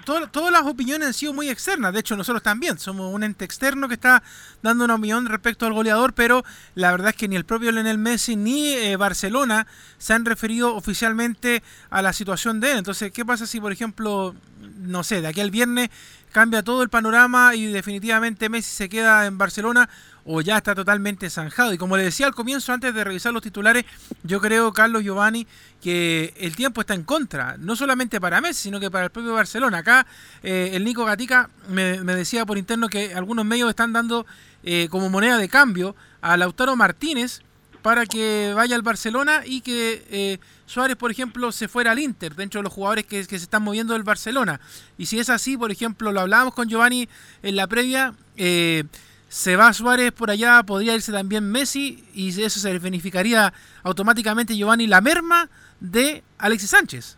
todas 0.06 0.52
las 0.52 0.64
opiniones 0.64 1.08
han 1.08 1.14
sido 1.14 1.34
muy 1.34 1.50
externas. 1.50 1.94
De 1.94 2.00
hecho, 2.00 2.16
nosotros 2.16 2.42
también 2.42 2.78
somos 2.78 3.14
un 3.14 3.24
ente 3.24 3.44
externo 3.44 3.88
que 3.88 3.96
está 3.96 4.24
dando 4.62 4.86
una 4.86 4.96
opinión 4.96 5.26
respecto 5.26 5.66
al 5.66 5.74
goleador, 5.74 6.14
pero 6.14 6.44
la 6.76 6.92
verdad 6.92 7.10
es 7.10 7.16
que 7.16 7.28
ni 7.28 7.36
el 7.36 7.46
propio 7.46 7.72
Lionel 7.72 7.98
Messi 7.98 8.36
ni 8.36 8.70
eh, 8.70 8.96
Barcelona 8.96 9.68
se 9.98 10.14
han 10.14 10.26
referido 10.26 10.76
oficialmente 10.76 11.62
a 11.90 12.02
la 12.02 12.14
situación 12.14 12.60
de 12.60 12.72
él. 12.72 12.78
Entonces, 12.78 13.12
¿qué 13.12 13.26
pasa 13.26 13.46
si, 13.46 13.60
por 13.60 13.72
ejemplo, 13.72 14.34
no 14.76 15.04
sé, 15.04 15.22
de 15.22 15.28
aquí 15.28 15.42
al 15.42 15.52
viernes 15.52 15.90
cambia 16.32 16.64
todo 16.64 16.84
el 16.84 16.90
panorama 16.90 17.56
y 17.56 17.68
definitivamente 17.68 18.50
Messi 18.50 18.70
se 18.70 18.90
queda 18.90 19.26
en 19.26 19.38
Barcelona 19.38 19.90
o 20.26 20.42
ya 20.42 20.58
está 20.58 20.76
totalmente 20.76 21.30
zanjado. 21.30 21.72
Y 21.74 21.78
como 21.78 21.96
le 21.96 22.04
decía 22.04 22.26
al 22.26 22.36
comienzo, 22.36 22.74
antes 22.74 22.94
de 22.94 23.04
revisar 23.04 23.32
los 23.32 23.42
titulares, 23.42 23.86
yo 24.24 24.42
creo, 24.42 24.74
Carlos 24.74 25.04
Giovanni, 25.04 25.48
que 25.82 26.34
el 26.38 26.56
tiempo 26.56 26.82
está 26.82 26.94
en 26.94 27.04
contra, 27.04 27.56
no 27.58 27.76
solamente 27.76 28.20
para 28.20 28.42
Messi, 28.42 28.64
sino 28.64 28.80
que 28.82 28.92
para 28.92 29.06
el 29.06 29.12
propio 29.12 29.34
Barcelona. 29.34 29.78
Acá 29.78 30.08
eh, 30.44 30.72
el 30.74 30.84
Nico 30.84 31.06
Gatica 31.06 31.50
me, 31.70 32.00
decía 32.02 32.46
por 32.46 32.58
interno 32.58 32.90
que 32.90 33.14
algunos 33.14 33.46
medios 33.46 33.70
están 33.70 33.94
dando 33.94 34.26
eh, 34.64 34.88
como 34.90 35.10
moneda 35.10 35.38
de 35.38 35.48
cambio 35.48 35.96
a 36.22 36.36
Lautaro 36.36 36.76
Martínez 36.76 37.44
para 37.86 38.08
que 38.08 38.52
vaya 38.56 38.76
al 38.76 38.82
Barcelona 38.82 39.44
y 39.46 39.62
que 39.62 40.04
eh, 40.10 40.40
Suárez, 40.66 40.96
por 40.96 41.12
ejemplo, 41.12 41.52
se 41.52 41.68
fuera 41.68 41.92
al 41.92 42.00
Inter, 42.00 42.34
dentro 42.34 42.58
de 42.58 42.64
los 42.64 42.74
jugadores 42.74 43.06
que, 43.06 43.24
se 43.24 43.36
están 43.36 43.62
moviendo 43.62 43.94
del 43.94 44.02
Barcelona. 44.02 44.60
Y 44.98 45.06
si 45.06 45.20
es 45.20 45.30
así, 45.30 45.56
por 45.56 45.72
ejemplo, 45.72 46.12
lo 46.12 46.22
hablábamos 46.22 46.56
con 46.56 46.68
Giovanni 46.68 47.08
en 47.44 47.56
la 47.56 47.68
previa, 47.68 48.16
eh, 48.38 48.86
se 49.30 49.56
va 49.56 49.72
Suárez 49.72 50.12
por 50.14 50.32
allá, 50.32 50.64
podría 50.64 50.96
irse 50.96 51.12
también 51.12 51.44
Messi 51.44 52.04
y 52.16 52.30
eso 52.42 52.60
se 52.60 52.80
beneficiaría 52.80 53.54
automáticamente 53.84 54.58
Giovanni 54.58 54.88
la 54.88 55.02
merma 55.02 55.48
de 55.80 56.24
Alexis 56.40 56.72
Sánchez. 56.72 57.18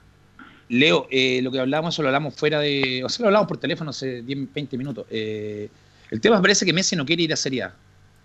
Leo, 0.67 1.07
eh, 1.09 1.39
lo 1.43 1.49
que 1.49 1.61
hablamos, 1.61 1.95
eso 1.95 2.01
lo 2.01 2.09
hablamos 2.09 2.35
fuera 2.35 2.59
de. 2.59 3.05
O 3.05 3.07
sea, 3.07 3.23
lo 3.23 3.27
hablamos 3.27 3.47
por 3.47 3.57
teléfono 3.57 3.91
hace 3.91 4.21
10, 4.21 4.53
20 4.53 4.77
minutos. 4.77 5.05
El 5.09 5.69
tema 6.19 6.41
parece 6.41 6.65
que 6.65 6.73
Messi 6.73 6.97
no 6.97 7.05
quiere 7.05 7.23
ir 7.23 7.31
a 7.31 7.37
Serie 7.37 7.63
A. 7.63 7.75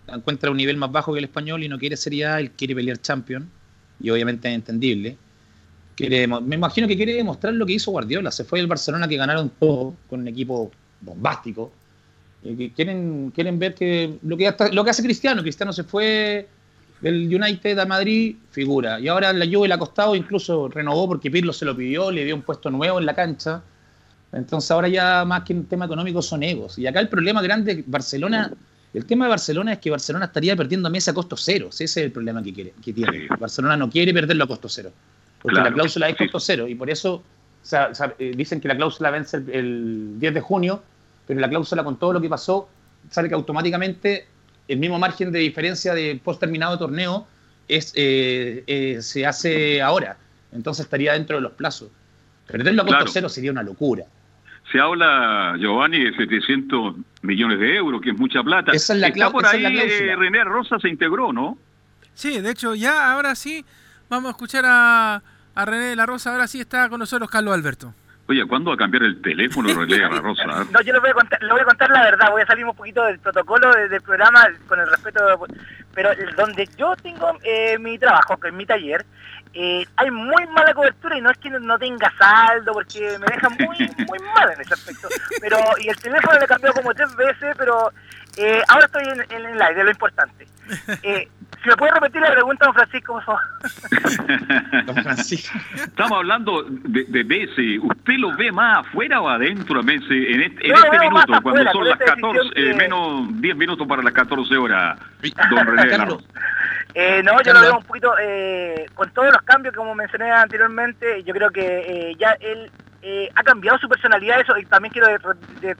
Encuentra 0.07 0.51
un 0.51 0.57
nivel 0.57 0.77
más 0.77 0.91
bajo 0.91 1.13
que 1.13 1.19
el 1.19 1.25
español 1.25 1.63
y 1.63 1.69
no 1.69 1.79
quiere 1.79 1.97
Serie 1.97 2.25
A, 2.25 2.39
él 2.39 2.51
quiere 2.51 2.75
pelear 2.75 2.97
Champion. 2.97 3.49
Y 3.99 4.09
obviamente 4.09 4.49
es 4.49 4.55
entendible. 4.55 5.17
me 5.99 6.55
imagino 6.55 6.87
que 6.87 6.97
quiere 6.97 7.13
demostrar 7.13 7.53
lo 7.53 7.65
que 7.65 7.73
hizo 7.73 7.91
Guardiola. 7.91 8.31
Se 8.31 8.43
fue 8.43 8.59
el 8.59 8.67
Barcelona 8.67 9.07
que 9.07 9.17
ganaron 9.17 9.49
todo 9.59 9.95
con 10.09 10.21
un 10.21 10.27
equipo 10.27 10.71
bombástico 11.01 11.71
eh, 12.43 12.71
quieren, 12.75 13.31
quieren 13.31 13.57
ver 13.57 13.73
que 13.73 14.17
lo 14.21 14.35
que, 14.35 14.53
lo 14.71 14.83
que 14.83 14.89
hace 14.89 15.03
Cristiano, 15.03 15.41
Cristiano 15.41 15.71
se 15.71 15.83
fue 15.83 16.47
del 17.01 17.33
United 17.33 17.77
a 17.79 17.85
Madrid, 17.85 18.35
figura. 18.51 18.99
Y 18.99 19.07
ahora 19.07 19.33
la 19.33 19.45
Juve 19.45 19.67
le 19.67 19.73
ha 19.73 19.77
costado, 19.77 20.15
incluso 20.15 20.67
renovó 20.67 21.07
porque 21.07 21.31
Pirlo 21.31 21.53
se 21.53 21.65
lo 21.65 21.75
pidió, 21.75 22.11
le 22.11 22.25
dio 22.25 22.35
un 22.35 22.41
puesto 22.41 22.69
nuevo 22.69 22.99
en 22.99 23.05
la 23.05 23.13
cancha. 23.13 23.61
Entonces 24.31 24.71
ahora 24.71 24.87
ya 24.87 25.23
más 25.25 25.43
que 25.43 25.53
un 25.53 25.65
tema 25.65 25.85
económico 25.85 26.21
son 26.21 26.43
egos. 26.43 26.77
Y 26.77 26.87
acá 26.87 26.99
el 26.99 27.09
problema 27.09 27.41
grande, 27.41 27.83
Barcelona, 27.87 28.51
el 28.93 29.05
tema 29.05 29.25
de 29.25 29.29
Barcelona 29.29 29.73
es 29.73 29.79
que 29.79 29.89
Barcelona 29.89 30.25
estaría 30.25 30.55
perdiendo 30.55 30.87
a 30.87 30.91
Messi 30.91 31.09
a 31.09 31.13
costo 31.13 31.35
cero. 31.35 31.69
Ese 31.71 31.85
es 31.85 31.97
el 31.97 32.11
problema 32.11 32.43
que, 32.43 32.53
quiere, 32.53 32.73
que 32.83 32.93
tiene. 32.93 33.27
Barcelona 33.39 33.75
no 33.75 33.89
quiere 33.89 34.13
perderlo 34.13 34.43
a 34.43 34.47
costo 34.47 34.69
cero. 34.69 34.91
Porque 35.41 35.59
la 35.59 35.73
cláusula 35.73 36.09
es 36.09 36.15
costo 36.15 36.39
cero. 36.39 36.67
Y 36.67 36.75
por 36.75 36.89
eso 36.89 37.23
eh, 38.19 38.33
dicen 38.35 38.61
que 38.61 38.67
la 38.67 38.75
cláusula 38.75 39.09
vence 39.09 39.37
el 39.37 40.19
10 40.19 40.33
de 40.33 40.41
junio 40.41 40.83
pero 41.25 41.39
la 41.39 41.49
cláusula 41.49 41.83
con 41.83 41.97
todo 41.97 42.13
lo 42.13 42.21
que 42.21 42.29
pasó 42.29 42.69
sale 43.09 43.29
que 43.29 43.35
automáticamente 43.35 44.27
el 44.67 44.77
mismo 44.79 44.99
margen 44.99 45.31
de 45.31 45.39
diferencia 45.39 45.93
de 45.93 46.19
post 46.23 46.39
terminado 46.39 46.73
de 46.73 46.77
torneo 46.79 47.27
es, 47.67 47.93
eh, 47.95 48.63
eh, 48.67 49.01
se 49.01 49.25
hace 49.25 49.81
ahora. 49.81 50.17
Entonces 50.51 50.85
estaría 50.85 51.13
dentro 51.13 51.37
de 51.37 51.41
los 51.41 51.53
plazos. 51.53 51.89
Perderlo 52.47 52.83
a 52.83 52.85
costo 52.85 53.07
cero 53.07 53.29
sería 53.29 53.51
una 53.51 53.63
locura. 53.63 54.05
Se 54.71 54.79
habla, 54.79 55.55
Giovanni, 55.59 56.03
de 56.03 56.15
700 56.15 56.95
millones 57.21 57.59
de 57.59 57.75
euros, 57.75 58.01
que 58.01 58.11
es 58.11 58.17
mucha 58.17 58.41
plata. 58.43 58.71
Esa 58.71 58.93
es 58.93 58.99
la 58.99 59.07
Está 59.07 59.29
por 59.29 59.45
ahí, 59.45 59.65
eh, 59.65 60.15
René 60.15 60.43
Rosa 60.43 60.79
se 60.79 60.89
integró, 60.89 61.33
¿no? 61.33 61.57
Sí, 62.13 62.39
de 62.41 62.51
hecho, 62.51 62.75
ya 62.75 63.11
ahora 63.11 63.35
sí, 63.35 63.65
vamos 64.09 64.27
a 64.27 64.31
escuchar 64.31 64.63
a, 64.65 65.21
a 65.55 65.65
René 65.65 65.95
La 65.95 66.05
Rosa. 66.05 66.31
Ahora 66.31 66.47
sí 66.47 66.59
está 66.59 66.89
con 66.89 66.99
nosotros 66.99 67.29
Carlos 67.29 67.53
Alberto. 67.53 67.93
Oye, 68.27 68.45
¿cuándo 68.47 68.69
va 68.69 68.75
a 68.75 68.77
cambiar 68.77 69.03
el 69.03 69.21
teléfono, 69.21 69.67
René 69.79 69.97
la 69.97 70.09
Rosa? 70.09 70.45
No, 70.71 70.81
yo 70.81 70.93
le 70.93 70.99
voy, 70.99 71.09
a 71.09 71.13
contar, 71.13 71.43
le 71.43 71.51
voy 71.51 71.61
a 71.61 71.65
contar 71.65 71.89
la 71.89 72.03
verdad, 72.03 72.31
voy 72.31 72.41
a 72.41 72.45
salir 72.45 72.65
un 72.65 72.75
poquito 72.75 73.03
del 73.03 73.19
protocolo 73.19 73.69
del 73.73 74.01
programa 74.01 74.47
con 74.67 74.79
el 74.79 74.89
respeto, 74.89 75.19
pero 75.93 76.11
donde 76.37 76.69
yo 76.77 76.95
tengo 76.95 77.37
eh, 77.43 77.77
mi 77.79 77.97
trabajo, 77.97 78.37
que 78.37 78.47
es 78.47 78.53
mi 78.53 78.65
taller, 78.65 79.05
eh, 79.53 79.85
hay 79.97 80.11
muy 80.11 80.47
mala 80.47 80.73
cobertura 80.73 81.17
y 81.17 81.21
no 81.21 81.29
es 81.29 81.37
que 81.37 81.49
no 81.49 81.77
tenga 81.77 82.11
saldo, 82.17 82.73
porque 82.73 83.17
me 83.19 83.25
deja 83.27 83.49
muy 83.49 83.77
muy 84.07 84.19
mal 84.33 84.51
en 84.51 84.61
ese 84.61 84.73
aspecto. 84.73 85.07
Pero 85.41 85.57
Y 85.79 85.89
el 85.89 85.97
teléfono 85.97 86.39
le 86.39 86.47
cambiado 86.47 86.73
como 86.73 86.93
tres 86.93 87.15
veces, 87.15 87.55
pero 87.57 87.91
eh, 88.37 88.61
ahora 88.67 88.85
estoy 88.85 89.03
en, 89.03 89.21
en 89.31 89.45
el 89.45 89.61
aire, 89.61 89.83
lo 89.83 89.91
importante. 89.91 90.47
Eh, 91.03 91.27
si 91.61 91.69
me 91.69 91.77
puede 91.77 91.93
repetir 91.93 92.21
la 92.21 92.31
pregunta, 92.31 92.65
don 92.65 92.73
Francisco, 92.73 93.13
por 93.13 93.23
favor. 93.23 93.41
don 94.85 94.95
Francisco. 95.03 95.57
Estamos 95.75 96.17
hablando 96.17 96.63
de, 96.63 97.05
de 97.05 97.23
Messi. 97.23 97.79
¿Usted 97.79 98.13
lo 98.17 98.35
ve 98.35 98.51
más 98.51 98.85
afuera 98.85 99.21
o 99.21 99.29
adentro 99.29 99.79
a 99.79 99.83
Messi 99.83 100.25
en 100.33 100.41
este, 100.41 100.67
en 100.67 100.75
este 100.75 100.99
minuto, 100.99 101.41
cuando 101.41 101.71
son 101.71 101.87
las 101.87 101.99
14, 101.99 102.39
eh, 102.55 102.73
menos 102.73 103.39
10 103.39 103.55
minutos 103.55 103.87
para 103.87 104.01
las 104.01 104.13
14 104.13 104.57
horas, 104.57 104.99
don 105.49 105.65
René 105.65 105.97
eh, 106.93 107.23
no, 107.23 107.41
yo 107.41 107.53
lo 107.53 107.61
veo 107.61 107.77
un 107.77 107.83
poquito, 107.83 108.13
eh, 108.21 108.85
con 108.93 109.09
todos 109.11 109.31
los 109.31 109.41
cambios 109.43 109.75
como 109.75 109.95
mencioné 109.95 110.31
anteriormente, 110.31 111.23
yo 111.23 111.33
creo 111.33 111.49
que 111.49 111.61
eh, 112.11 112.15
ya 112.19 112.37
él 112.39 112.71
eh, 113.01 113.29
ha 113.35 113.43
cambiado 113.43 113.77
su 113.79 113.89
personalidad, 113.89 114.39
eso, 114.39 114.57
y 114.57 114.65
también 114.65 114.93
quiero 114.93 115.07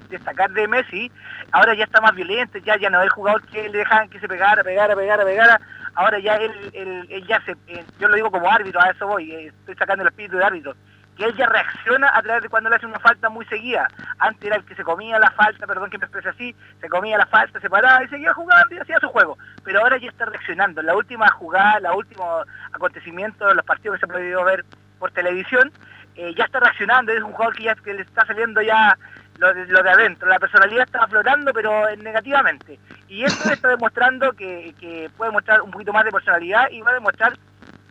destacar 0.10 0.52
de 0.52 0.68
Messi, 0.68 1.12
ahora 1.52 1.74
ya 1.74 1.86
está 1.86 2.02
más 2.02 2.14
violento, 2.16 2.58
ya, 2.60 2.78
ya 2.78 2.90
no 2.90 3.00
es 3.00 3.06
el 3.06 3.12
jugador 3.12 3.42
que 3.48 3.70
le 3.70 3.78
dejan 3.78 4.10
que 4.10 4.20
se 4.20 4.28
pegara, 4.28 4.64
pegara, 4.64 4.96
pegara, 4.96 5.24
pegara, 5.24 5.62
ahora 5.96 6.20
ya 6.20 6.36
él, 6.36 6.52
él, 6.74 7.26
ya 7.28 7.40
se, 7.46 7.52
eh, 7.68 7.86
yo 8.00 8.10
lo 8.10 8.16
digo 8.16 8.30
como 8.30 8.52
árbitro, 8.52 8.82
a 8.82 8.90
eso 8.90 9.08
voy, 9.08 9.32
estoy 9.32 9.76
sacando 9.76 10.04
el 10.04 10.10
espíritu 10.10 10.38
de 10.38 10.44
árbitro, 10.44 10.76
que 11.18 11.26
él 11.26 11.36
ya 11.36 11.46
reacciona 11.46 12.10
a 12.14 12.22
través 12.22 12.44
de 12.44 12.50
cuando 12.50 12.70
le 12.70 12.78
hace 12.78 12.86
una 12.86 13.00
falta 13.00 13.30
muy 13.30 13.46
seguida. 13.46 13.88
Antes 14.20 14.46
era 14.46 14.56
el 14.56 14.66
que 14.66 14.76
se 14.76 14.84
comía 14.84 15.20
la 15.20 15.32
falta, 15.32 15.68
perdón 15.68 15.90
que 15.90 15.98
me 15.98 16.06
exprese 16.06 16.30
así, 16.30 16.56
se 16.82 16.90
comía 16.90 17.18
la 17.18 17.26
falta, 17.26 17.60
se 17.60 17.70
paraba 17.70 18.04
y 18.04 18.08
seguía 18.08 18.34
jugando 18.34 18.76
y 18.76 18.80
hacía 18.80 19.00
su 19.00 19.10
juego. 19.10 19.38
Pero 19.64 19.82
ahora 19.82 19.98
ya 19.98 20.10
está 20.10 20.26
reaccionando. 20.26 20.82
La 20.82 20.96
última 20.96 21.30
jugada, 21.30 21.80
la 21.80 21.94
último 21.94 22.44
acontecimiento 22.72 23.48
de 23.48 23.56
los 23.56 23.66
partidos 23.66 23.96
que 24.00 24.06
se 24.06 24.12
ha 24.12 24.16
podido 24.16 24.44
ver 24.44 24.66
por 25.00 25.12
televisión, 25.12 25.72
eh, 26.16 26.34
ya 26.38 26.46
está 26.46 26.60
reaccionando, 26.60 27.12
es 27.12 27.22
un 27.22 27.32
jugador 27.32 27.56
que 27.56 27.64
ya 27.64 27.76
que 27.76 27.94
le 27.94 28.04
está 28.04 28.26
saliendo 28.26 28.62
ya 28.62 28.98
lo 29.40 29.54
de, 29.54 29.66
lo 29.66 29.82
de 29.82 29.90
adentro, 29.90 30.30
la 30.30 30.40
personalidad 30.40 30.86
está 30.86 31.08
flotando 31.08 31.52
pero 31.54 31.96
negativamente. 31.98 32.80
Y 33.08 33.24
esto 33.24 33.52
está 33.52 33.70
demostrando 33.70 34.34
que, 34.34 34.74
que, 34.80 35.10
puede 35.18 35.32
mostrar 35.32 35.62
un 35.62 35.72
poquito 35.72 35.94
más 35.94 36.06
de 36.06 36.12
personalidad 36.12 36.70
y 36.72 36.82
va 36.82 36.92
a 36.92 36.96
demostrar 36.96 37.34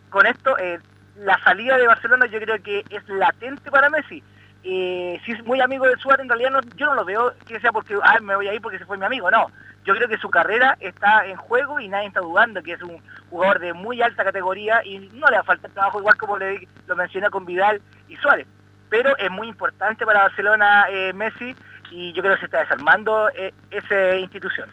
con 0.09 0.25
esto 0.25 0.57
eh, 0.57 0.79
la 1.17 1.37
salida 1.43 1.77
de 1.77 1.87
Barcelona 1.87 2.25
yo 2.25 2.39
creo 2.39 2.61
que 2.61 2.83
es 2.89 3.07
latente 3.09 3.69
para 3.71 3.89
Messi. 3.89 4.23
Eh, 4.65 5.19
si 5.25 5.33
es 5.33 5.43
muy 5.45 5.59
amigo 5.59 5.85
de 5.85 5.97
Suárez, 5.97 6.23
en 6.23 6.29
realidad 6.29 6.51
no, 6.51 6.61
yo 6.77 6.85
no 6.85 6.95
lo 6.95 7.03
veo 7.03 7.33
que 7.45 7.59
sea 7.59 7.71
porque 7.71 7.95
ah, 8.01 8.19
me 8.21 8.35
voy 8.35 8.47
a 8.47 8.53
ir 8.53 8.61
porque 8.61 8.79
se 8.79 8.85
fue 8.85 8.97
mi 8.97 9.05
amigo, 9.05 9.29
no. 9.29 9.47
Yo 9.83 9.93
creo 9.93 10.07
que 10.07 10.17
su 10.17 10.29
carrera 10.29 10.77
está 10.79 11.27
en 11.27 11.35
juego 11.35 11.81
y 11.81 11.89
nadie 11.89 12.07
está 12.07 12.21
dudando 12.21 12.63
que 12.63 12.71
es 12.71 12.81
un 12.81 13.01
jugador 13.29 13.59
de 13.59 13.73
muy 13.73 14.01
alta 14.01 14.23
categoría 14.23 14.81
y 14.85 14.99
no 14.99 15.27
le 15.27 15.35
va 15.35 15.41
a 15.41 15.43
faltar 15.43 15.71
trabajo, 15.71 15.99
igual 15.99 16.15
como 16.15 16.37
le, 16.37 16.67
lo 16.87 16.95
menciona 16.95 17.29
con 17.29 17.45
Vidal 17.45 17.81
y 18.07 18.15
Suárez. 18.15 18.47
Pero 18.89 19.17
es 19.17 19.29
muy 19.29 19.49
importante 19.49 20.05
para 20.05 20.23
Barcelona 20.23 20.85
eh, 20.89 21.11
Messi 21.11 21.53
y 21.91 22.13
yo 22.13 22.21
creo 22.21 22.35
que 22.35 22.39
se 22.39 22.45
está 22.45 22.61
desarmando 22.61 23.29
eh, 23.35 23.53
esa 23.69 24.15
institución. 24.15 24.69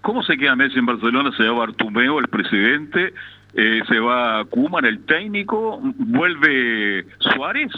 ¿Cómo 0.00 0.22
se 0.22 0.38
queda 0.38 0.56
Messi 0.56 0.78
en 0.78 0.86
Barcelona? 0.86 1.30
¿Se 1.36 1.44
va 1.44 1.60
Bartumeo, 1.60 2.18
el 2.18 2.28
presidente? 2.28 3.12
Eh, 3.56 3.82
¿Se 3.88 3.98
va 4.00 4.44
Kuman, 4.46 4.84
el 4.84 5.04
técnico? 5.04 5.80
¿Vuelve 5.82 7.06
Suárez? 7.18 7.70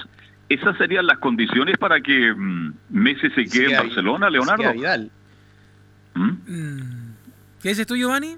¿Esas 0.49 0.79
serían 0.79 1.07
las 1.07 1.19
condiciones 1.19 1.77
para 1.77 2.01
que 2.01 2.33
mm, 2.33 2.75
Messi 2.91 3.29
se 3.31 3.45
quede 3.45 3.73
en 3.73 3.79
Barcelona, 3.79 4.31
Leonardo? 4.31 4.73
Vidal. 4.73 5.11
¿Mm? 6.15 6.31
Mm. 6.47 7.15
¿Qué 7.61 7.69
dices 7.71 7.87
tú, 7.87 7.97
Giovanni? 7.97 8.37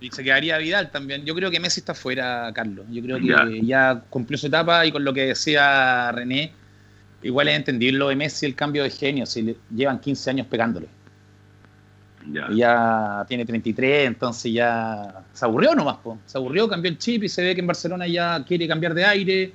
Y 0.00 0.10
se 0.10 0.22
quedaría 0.22 0.58
Vidal 0.58 0.90
también. 0.90 1.24
Yo 1.24 1.34
creo 1.34 1.50
que 1.50 1.58
Messi 1.58 1.80
está 1.80 1.94
fuera, 1.94 2.52
Carlos. 2.52 2.86
Yo 2.90 3.02
creo 3.02 3.18
que 3.18 3.62
ya. 3.64 4.02
cumplió 4.10 4.36
su 4.36 4.48
etapa 4.48 4.84
y 4.84 4.92
con 4.92 5.04
lo 5.04 5.14
que 5.14 5.26
decía 5.26 6.12
René, 6.12 6.52
igual 7.22 7.48
es 7.48 7.56
entendible 7.56 7.98
lo 7.98 8.08
de 8.08 8.16
Messi 8.16 8.46
el 8.46 8.54
cambio 8.54 8.82
de 8.82 8.90
genio. 8.90 9.24
Si 9.24 9.42
le 9.42 9.56
llevan 9.74 10.00
15 10.00 10.30
años 10.30 10.46
pegándole. 10.48 10.88
Ya. 12.32 12.48
ya 12.52 13.24
tiene 13.26 13.44
33, 13.44 14.06
entonces 14.06 14.52
ya 14.52 15.22
se 15.32 15.44
aburrió 15.44 15.74
nomás. 15.74 15.96
Po. 15.98 16.18
Se 16.26 16.36
aburrió, 16.38 16.68
cambió 16.68 16.90
el 16.90 16.98
chip 16.98 17.24
y 17.24 17.28
se 17.28 17.42
ve 17.42 17.54
que 17.54 17.60
en 17.60 17.66
Barcelona 17.66 18.06
ya 18.06 18.44
quiere 18.44 18.68
cambiar 18.68 18.94
de 18.94 19.04
aire. 19.04 19.52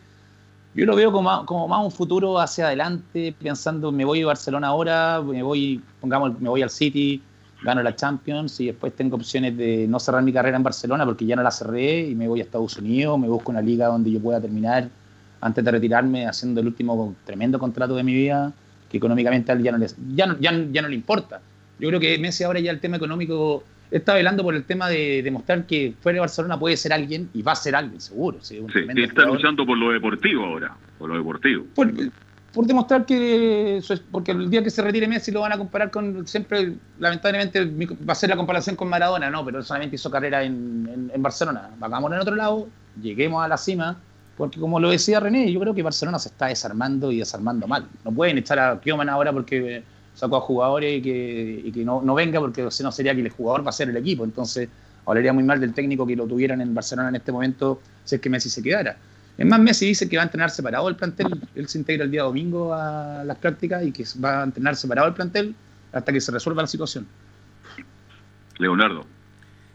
Yo 0.74 0.86
lo 0.86 0.96
veo 0.96 1.12
como, 1.12 1.46
como 1.46 1.68
más 1.68 1.86
un 1.86 1.92
futuro 1.92 2.40
hacia 2.40 2.68
adelante, 2.68 3.36
pensando, 3.40 3.92
me 3.92 4.06
voy 4.06 4.24
a 4.24 4.28
Barcelona 4.28 4.68
ahora, 4.68 5.22
me 5.22 5.44
voy, 5.44 5.82
pongamos, 6.02 6.40
me 6.42 6.50
voy 6.50 6.64
al 6.64 6.72
City, 6.72 7.22
gano 7.64 7.82
la 7.84 7.96
Champions 7.96 8.60
y 8.60 8.68
después 8.68 8.94
tengo 8.96 9.16
opciones 9.16 9.56
de 9.56 9.88
no 9.88 10.00
cerrar 10.00 10.24
mi 10.24 10.34
carrera 10.34 10.58
en 10.58 10.64
Barcelona 10.64 11.06
porque 11.06 11.26
ya 11.26 11.36
no 11.36 11.44
la 11.44 11.52
cerré 11.52 12.08
y 12.08 12.16
me 12.16 12.28
voy 12.28 12.42
a 12.42 12.44
Estados 12.44 12.78
Unidos, 12.78 13.20
me 13.20 13.28
busco 13.28 13.52
una 13.52 13.62
liga 13.62 13.88
donde 13.88 14.12
yo 14.12 14.20
pueda 14.20 14.42
terminar 14.42 14.90
antes 15.42 15.64
de 15.64 15.72
retirarme 15.72 16.28
haciendo 16.28 16.62
el 16.62 16.68
último 16.68 17.16
tremendo 17.26 17.60
contrato 17.60 17.96
de 17.96 18.04
mi 18.04 18.14
vida 18.14 18.52
que 18.90 18.98
económicamente 18.98 19.52
a 19.52 19.56
él 19.56 19.64
ya 19.64 19.72
no, 19.72 19.86
ya, 20.14 20.28
no, 20.28 20.38
ya, 20.40 20.82
no 20.82 20.88
le 20.88 20.96
importa. 20.96 21.42
Yo 21.84 21.90
creo 21.90 22.00
que 22.00 22.18
Messi 22.18 22.46
ahora 22.46 22.62
ya 22.62 22.72
el 22.72 22.80
tema 22.80 22.96
económico 22.96 23.62
está 23.92 24.14
velando 24.14 24.42
por 24.42 24.56
el 24.56 24.64
tema 24.64 24.88
de 24.88 25.22
demostrar 25.22 25.66
que 25.66 25.94
fuera 26.00 26.14
de 26.16 26.20
Barcelona 26.22 26.58
puede 26.58 26.78
ser 26.78 26.94
alguien 26.94 27.30
y 27.34 27.42
va 27.42 27.52
a 27.52 27.56
ser 27.58 27.76
alguien, 27.76 28.00
seguro. 28.00 28.38
Sí, 28.40 28.64
está 28.96 29.26
luchando 29.26 29.66
por 29.66 29.78
lo 29.78 29.92
deportivo 29.92 30.46
ahora, 30.46 30.78
por 30.98 31.10
lo 31.10 31.18
deportivo. 31.18 31.66
Por, 31.76 32.66
demostrar 32.66 33.06
que, 33.06 33.82
porque 34.12 34.32
el 34.32 34.50
día 34.50 34.64
que 34.64 34.70
se 34.70 34.82
retire 34.82 35.10
Messi 35.10 35.34
lo 35.34 35.42
van 35.42 35.52
a 35.52 35.58
comparar 35.58 35.92
con, 35.92 36.26
siempre, 36.26 36.72
lamentablemente, 37.00 37.66
va 37.66 38.14
a 38.14 38.16
ser 38.16 38.30
la 38.30 38.38
comparación 38.38 38.78
con 38.78 38.88
Maradona, 38.88 39.30
no, 39.30 39.44
pero 39.44 39.62
solamente 39.62 39.98
hizo 39.98 40.10
carrera 40.10 40.42
en, 40.42 41.12
en, 41.14 41.22
Barcelona. 41.22 41.70
Vamos 41.80 42.14
en 42.14 42.20
otro 42.20 42.36
lado, 42.36 42.70
lleguemos 43.02 43.44
a 43.44 43.50
la 43.50 43.58
cima, 43.58 43.98
porque 44.38 44.58
como 44.58 44.80
lo 44.80 44.90
decía 44.90 45.20
René, 45.20 45.52
yo 45.52 45.60
creo 45.60 45.74
que 45.74 45.84
Barcelona 45.84 46.18
se 46.18 46.30
está 46.30 46.46
desarmando 46.46 47.12
y 47.12 47.18
desarmando 47.18 47.68
mal. 47.68 47.90
No 48.06 48.14
pueden 48.14 48.38
echar 48.38 48.58
a 48.58 48.80
Kioman 48.80 49.10
ahora 49.10 49.34
porque 49.34 49.84
sacó 50.14 50.38
a 50.38 50.42
jugadores 50.42 51.00
y 51.00 51.02
que, 51.02 51.72
que 51.74 51.86
no, 51.86 52.02
no, 52.02 52.16
venga 52.16 52.40
porque 52.40 52.70
si 52.72 52.84
no 52.84 52.92
sería 52.92 53.16
que 53.16 53.22
el 53.22 53.30
jugador 53.30 53.66
va 53.66 53.70
a 53.70 53.74
ser 53.74 53.90
el 53.90 53.98
equipo. 53.98 54.24
Entonces, 54.24 54.70
hablaría 55.06 55.34
muy 55.34 55.44
mal 55.44 55.60
del 55.60 55.74
técnico 55.74 56.06
que 56.06 56.16
lo 56.16 56.28
tuvieran 56.28 56.62
en 56.62 56.74
Barcelona 56.74 57.10
en 57.10 57.16
este 57.16 57.32
momento 57.32 57.82
si 58.04 58.16
es 58.16 58.22
que 58.22 58.30
Messi 58.30 58.50
se 58.50 58.62
quedara. 58.62 58.98
Es 59.38 59.46
más, 59.46 59.60
Messi 59.60 59.88
dice 59.88 60.08
que 60.08 60.16
va 60.16 60.24
a 60.24 60.26
entrenar 60.26 60.52
separado 60.52 60.88
el 60.88 60.96
plantel. 60.96 61.28
Él 61.56 61.68
se 61.68 61.80
integra 61.80 62.06
el 62.06 62.12
día 62.12 62.24
domingo 62.24 62.74
a 62.74 63.24
las 63.24 63.38
prácticas 63.38 63.84
y 63.84 63.92
que 63.92 64.06
va 64.24 64.42
a 64.42 64.44
entrenar 64.44 64.76
separado 64.76 65.08
el 65.08 65.14
plantel 65.14 65.56
hasta 65.92 66.12
que 66.12 66.22
se 66.22 66.32
resuelva 66.32 66.62
la 66.62 66.68
situación. 66.68 67.08
Leonardo. 68.60 69.06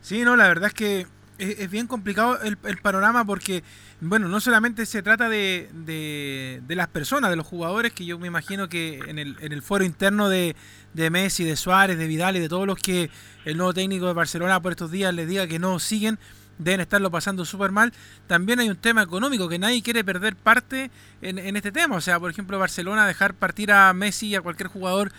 Sí, 0.01 0.23
no, 0.23 0.37
la 0.37 0.47
verdad 0.47 0.69
es 0.69 0.75
que 0.75 1.07
es, 1.39 1.71
bien 1.71 1.87
complicado 1.87 2.39
el, 2.43 2.57
panorama 2.79 3.25
porque, 3.25 3.63
bueno, 4.01 4.29
no 4.29 4.41
solamente 4.41 4.87
se 4.87 5.03
trata 5.03 5.29
de, 5.29 5.69
de, 5.73 6.75
las 6.77 6.89
personas, 6.89 7.31
de 7.31 7.37
los 7.37 7.47
jugadores, 7.47 7.93
que 7.93 8.07
yo 8.07 8.19
me 8.19 8.29
imagino 8.29 8.69
que 8.69 9.01
en 9.07 9.19
el, 9.19 9.37
en 9.41 9.53
el 9.53 9.61
foro 9.61 9.85
interno 9.85 10.29
de, 10.29 10.55
de 10.95 11.11
Messi, 11.11 11.45
de 11.45 11.57
Suárez, 11.57 11.99
de 11.99 12.07
Vidal 12.07 12.37
y 12.37 12.41
de 12.41 12.49
todos 12.49 12.67
los 12.67 12.79
que 12.79 13.11
el 13.45 13.57
nuevo 13.57 13.75
técnico 13.75 14.07
de 14.07 14.13
Barcelona 14.13 14.61
por 14.61 14.73
estos 14.73 14.93
días 14.93 15.13
les 15.13 15.29
diga 15.29 15.49
que 15.49 15.59
no 15.59 15.81
siguen, 15.81 16.19
deben 16.59 16.81
estarlo 16.81 17.11
pasando 17.11 17.45
súper 17.45 17.73
mal. 17.73 17.93
También 18.29 18.61
hay 18.61 18.69
un 18.69 18.77
tema 18.77 19.03
económico, 19.03 19.49
que 19.49 19.59
nadie 19.59 19.83
quiere 19.83 20.05
perder 20.05 20.37
parte 20.37 20.93
en, 21.21 21.39
en, 21.39 21.57
este 21.57 21.73
tema. 21.73 21.97
O 21.97 22.01
sea, 22.01 22.21
por 22.21 22.31
ejemplo, 22.31 22.57
Barcelona 22.57 23.05
dejar 23.05 23.35
partir 23.35 23.73
a 23.73 23.93
Messi 23.95 24.29
y 24.29 24.35
a 24.37 24.43
cualquier 24.43 24.69
jugador 24.69 25.13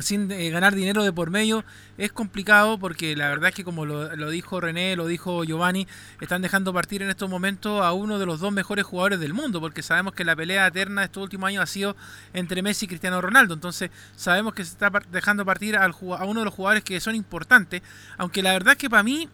sin 0.00 0.30
eh, 0.30 0.50
ganar 0.50 0.74
dinero 0.74 1.02
de 1.02 1.12
por 1.12 1.30
medio 1.30 1.64
es 1.98 2.12
complicado 2.12 2.78
porque 2.78 3.14
la 3.16 3.28
verdad 3.28 3.50
es 3.50 3.54
que 3.54 3.64
como 3.64 3.84
lo, 3.84 4.30
dijo 4.30 4.60
René, 4.60 4.96
lo 4.96 5.06
dijo 5.06 5.44
Giovanni, 5.44 5.86
están 6.20 6.42
dejando 6.42 6.72
partir 6.72 7.02
en 7.02 7.10
estos 7.10 7.28
momentos 7.28 7.82
a 7.82 7.92
uno 7.92 8.18
de 8.18 8.26
los 8.26 8.40
dos 8.40 8.52
mejores 8.52 8.84
jugadores 8.84 9.20
del 9.20 9.34
mundo 9.34 9.60
porque 9.60 9.82
sabemos 9.82 10.14
que 10.14 10.24
la 10.24 10.34
pelea 10.34 10.66
eterna 10.66 11.04
estos 11.04 11.22
últimos 11.22 11.48
años 11.48 11.62
ha 11.62 11.66
sido 11.66 11.96
entre 12.32 12.62
Messi 12.62 12.86
y 12.86 12.88
Cristiano 12.88 13.20
Ronaldo. 13.20 13.54
Entonces 13.54 13.90
sabemos 14.16 14.54
que 14.54 14.64
se 14.64 14.72
está 14.72 14.90
dejando 15.10 15.44
partir 15.44 15.76
al, 15.76 15.92
a 15.92 16.24
uno 16.24 16.40
de 16.40 16.44
los 16.44 16.54
jugadores 16.54 16.84
que 16.84 17.00
son 17.00 17.14
importantes, 17.14 17.82
aunque 18.16 18.42
la 18.42 18.52
verdad 18.52 18.72
es 18.72 18.78
que 18.78 18.90
para 18.90 19.02
mí, 19.02 19.28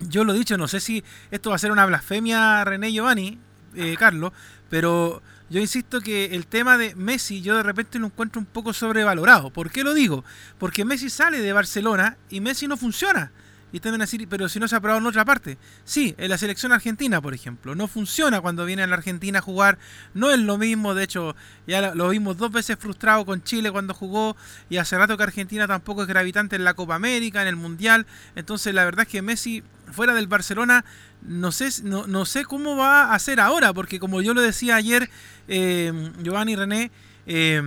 yo 0.00 0.24
lo 0.24 0.34
he 0.34 0.38
dicho, 0.38 0.56
no 0.56 0.68
sé 0.68 0.80
si 0.80 1.04
esto 1.30 1.50
va 1.50 1.56
a 1.56 1.58
ser 1.58 1.72
una 1.72 1.86
blasfemia 1.86 2.64
René 2.64 2.92
Giovanni, 2.92 3.38
eh, 3.74 3.96
Carlos, 3.98 4.32
pero 4.68 5.22
yo 5.50 5.60
insisto 5.60 6.00
que 6.00 6.26
el 6.26 6.46
tema 6.46 6.78
de 6.78 6.94
Messi 6.94 7.42
yo 7.42 7.56
de 7.56 7.64
repente 7.64 7.98
lo 7.98 8.06
encuentro 8.06 8.40
un 8.40 8.46
poco 8.46 8.72
sobrevalorado. 8.72 9.50
¿Por 9.50 9.70
qué 9.70 9.82
lo 9.82 9.94
digo? 9.94 10.24
Porque 10.58 10.84
Messi 10.84 11.10
sale 11.10 11.40
de 11.40 11.52
Barcelona 11.52 12.16
y 12.30 12.40
Messi 12.40 12.68
no 12.68 12.76
funciona. 12.76 13.32
Y 13.72 13.80
también 13.80 14.02
así, 14.02 14.26
pero 14.26 14.48
si 14.48 14.58
no 14.58 14.66
se 14.66 14.76
ha 14.76 14.80
probado 14.80 15.00
en 15.00 15.06
otra 15.06 15.24
parte. 15.24 15.58
Sí, 15.84 16.14
en 16.18 16.28
la 16.28 16.38
selección 16.38 16.72
argentina, 16.72 17.20
por 17.20 17.34
ejemplo. 17.34 17.74
No 17.74 17.86
funciona 17.86 18.40
cuando 18.40 18.64
viene 18.64 18.82
a 18.82 18.86
la 18.86 18.96
Argentina 18.96 19.38
a 19.38 19.42
jugar. 19.42 19.78
No 20.14 20.30
es 20.30 20.38
lo 20.38 20.58
mismo. 20.58 20.94
De 20.94 21.04
hecho, 21.04 21.36
ya 21.66 21.94
lo 21.94 22.08
vimos 22.08 22.36
dos 22.36 22.50
veces 22.50 22.76
frustrado 22.78 23.24
con 23.24 23.42
Chile 23.42 23.70
cuando 23.70 23.94
jugó. 23.94 24.36
Y 24.68 24.78
hace 24.78 24.98
rato 24.98 25.16
que 25.16 25.22
Argentina 25.22 25.68
tampoco 25.68 26.02
es 26.02 26.08
gravitante 26.08 26.56
en 26.56 26.64
la 26.64 26.74
Copa 26.74 26.96
América, 26.96 27.42
en 27.42 27.48
el 27.48 27.56
Mundial. 27.56 28.06
Entonces, 28.34 28.74
la 28.74 28.84
verdad 28.84 29.02
es 29.06 29.08
que 29.08 29.22
Messi, 29.22 29.62
fuera 29.92 30.14
del 30.14 30.26
Barcelona, 30.26 30.84
no 31.22 31.52
sé, 31.52 31.68
no, 31.82 32.06
no 32.06 32.24
sé 32.24 32.44
cómo 32.44 32.76
va 32.76 33.14
a 33.14 33.18
ser 33.18 33.40
ahora. 33.40 33.72
Porque 33.72 33.98
como 33.98 34.22
yo 34.22 34.34
lo 34.34 34.42
decía 34.42 34.76
ayer, 34.76 35.10
eh, 35.48 35.92
Giovanni 36.22 36.56
René, 36.56 36.90
eh, 37.26 37.62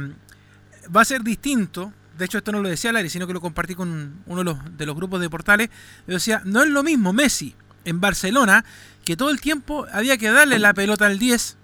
va 0.95 1.01
a 1.01 1.05
ser 1.05 1.23
distinto 1.23 1.93
de 2.17 2.25
hecho 2.25 2.37
esto 2.37 2.51
no 2.51 2.61
lo 2.61 2.69
decía 2.69 2.89
al 2.89 2.95
aire, 2.97 3.09
sino 3.09 3.27
que 3.27 3.33
lo 3.33 3.41
compartí 3.41 3.75
con 3.75 4.21
uno 4.25 4.37
de 4.39 4.43
los, 4.43 4.77
de 4.77 4.85
los 4.85 4.95
grupos 4.95 5.19
de 5.19 5.29
portales, 5.29 5.69
yo 6.07 6.13
decía, 6.13 6.41
no 6.45 6.63
es 6.63 6.69
lo 6.69 6.83
mismo 6.83 7.13
Messi 7.13 7.55
en 7.85 7.99
Barcelona, 7.99 8.63
que 9.03 9.17
todo 9.17 9.29
el 9.29 9.41
tiempo 9.41 9.87
había 9.91 10.17
que 10.17 10.31
darle 10.31 10.59
la 10.59 10.73
pelota 10.73 11.07
al 11.07 11.19
10, 11.19 11.57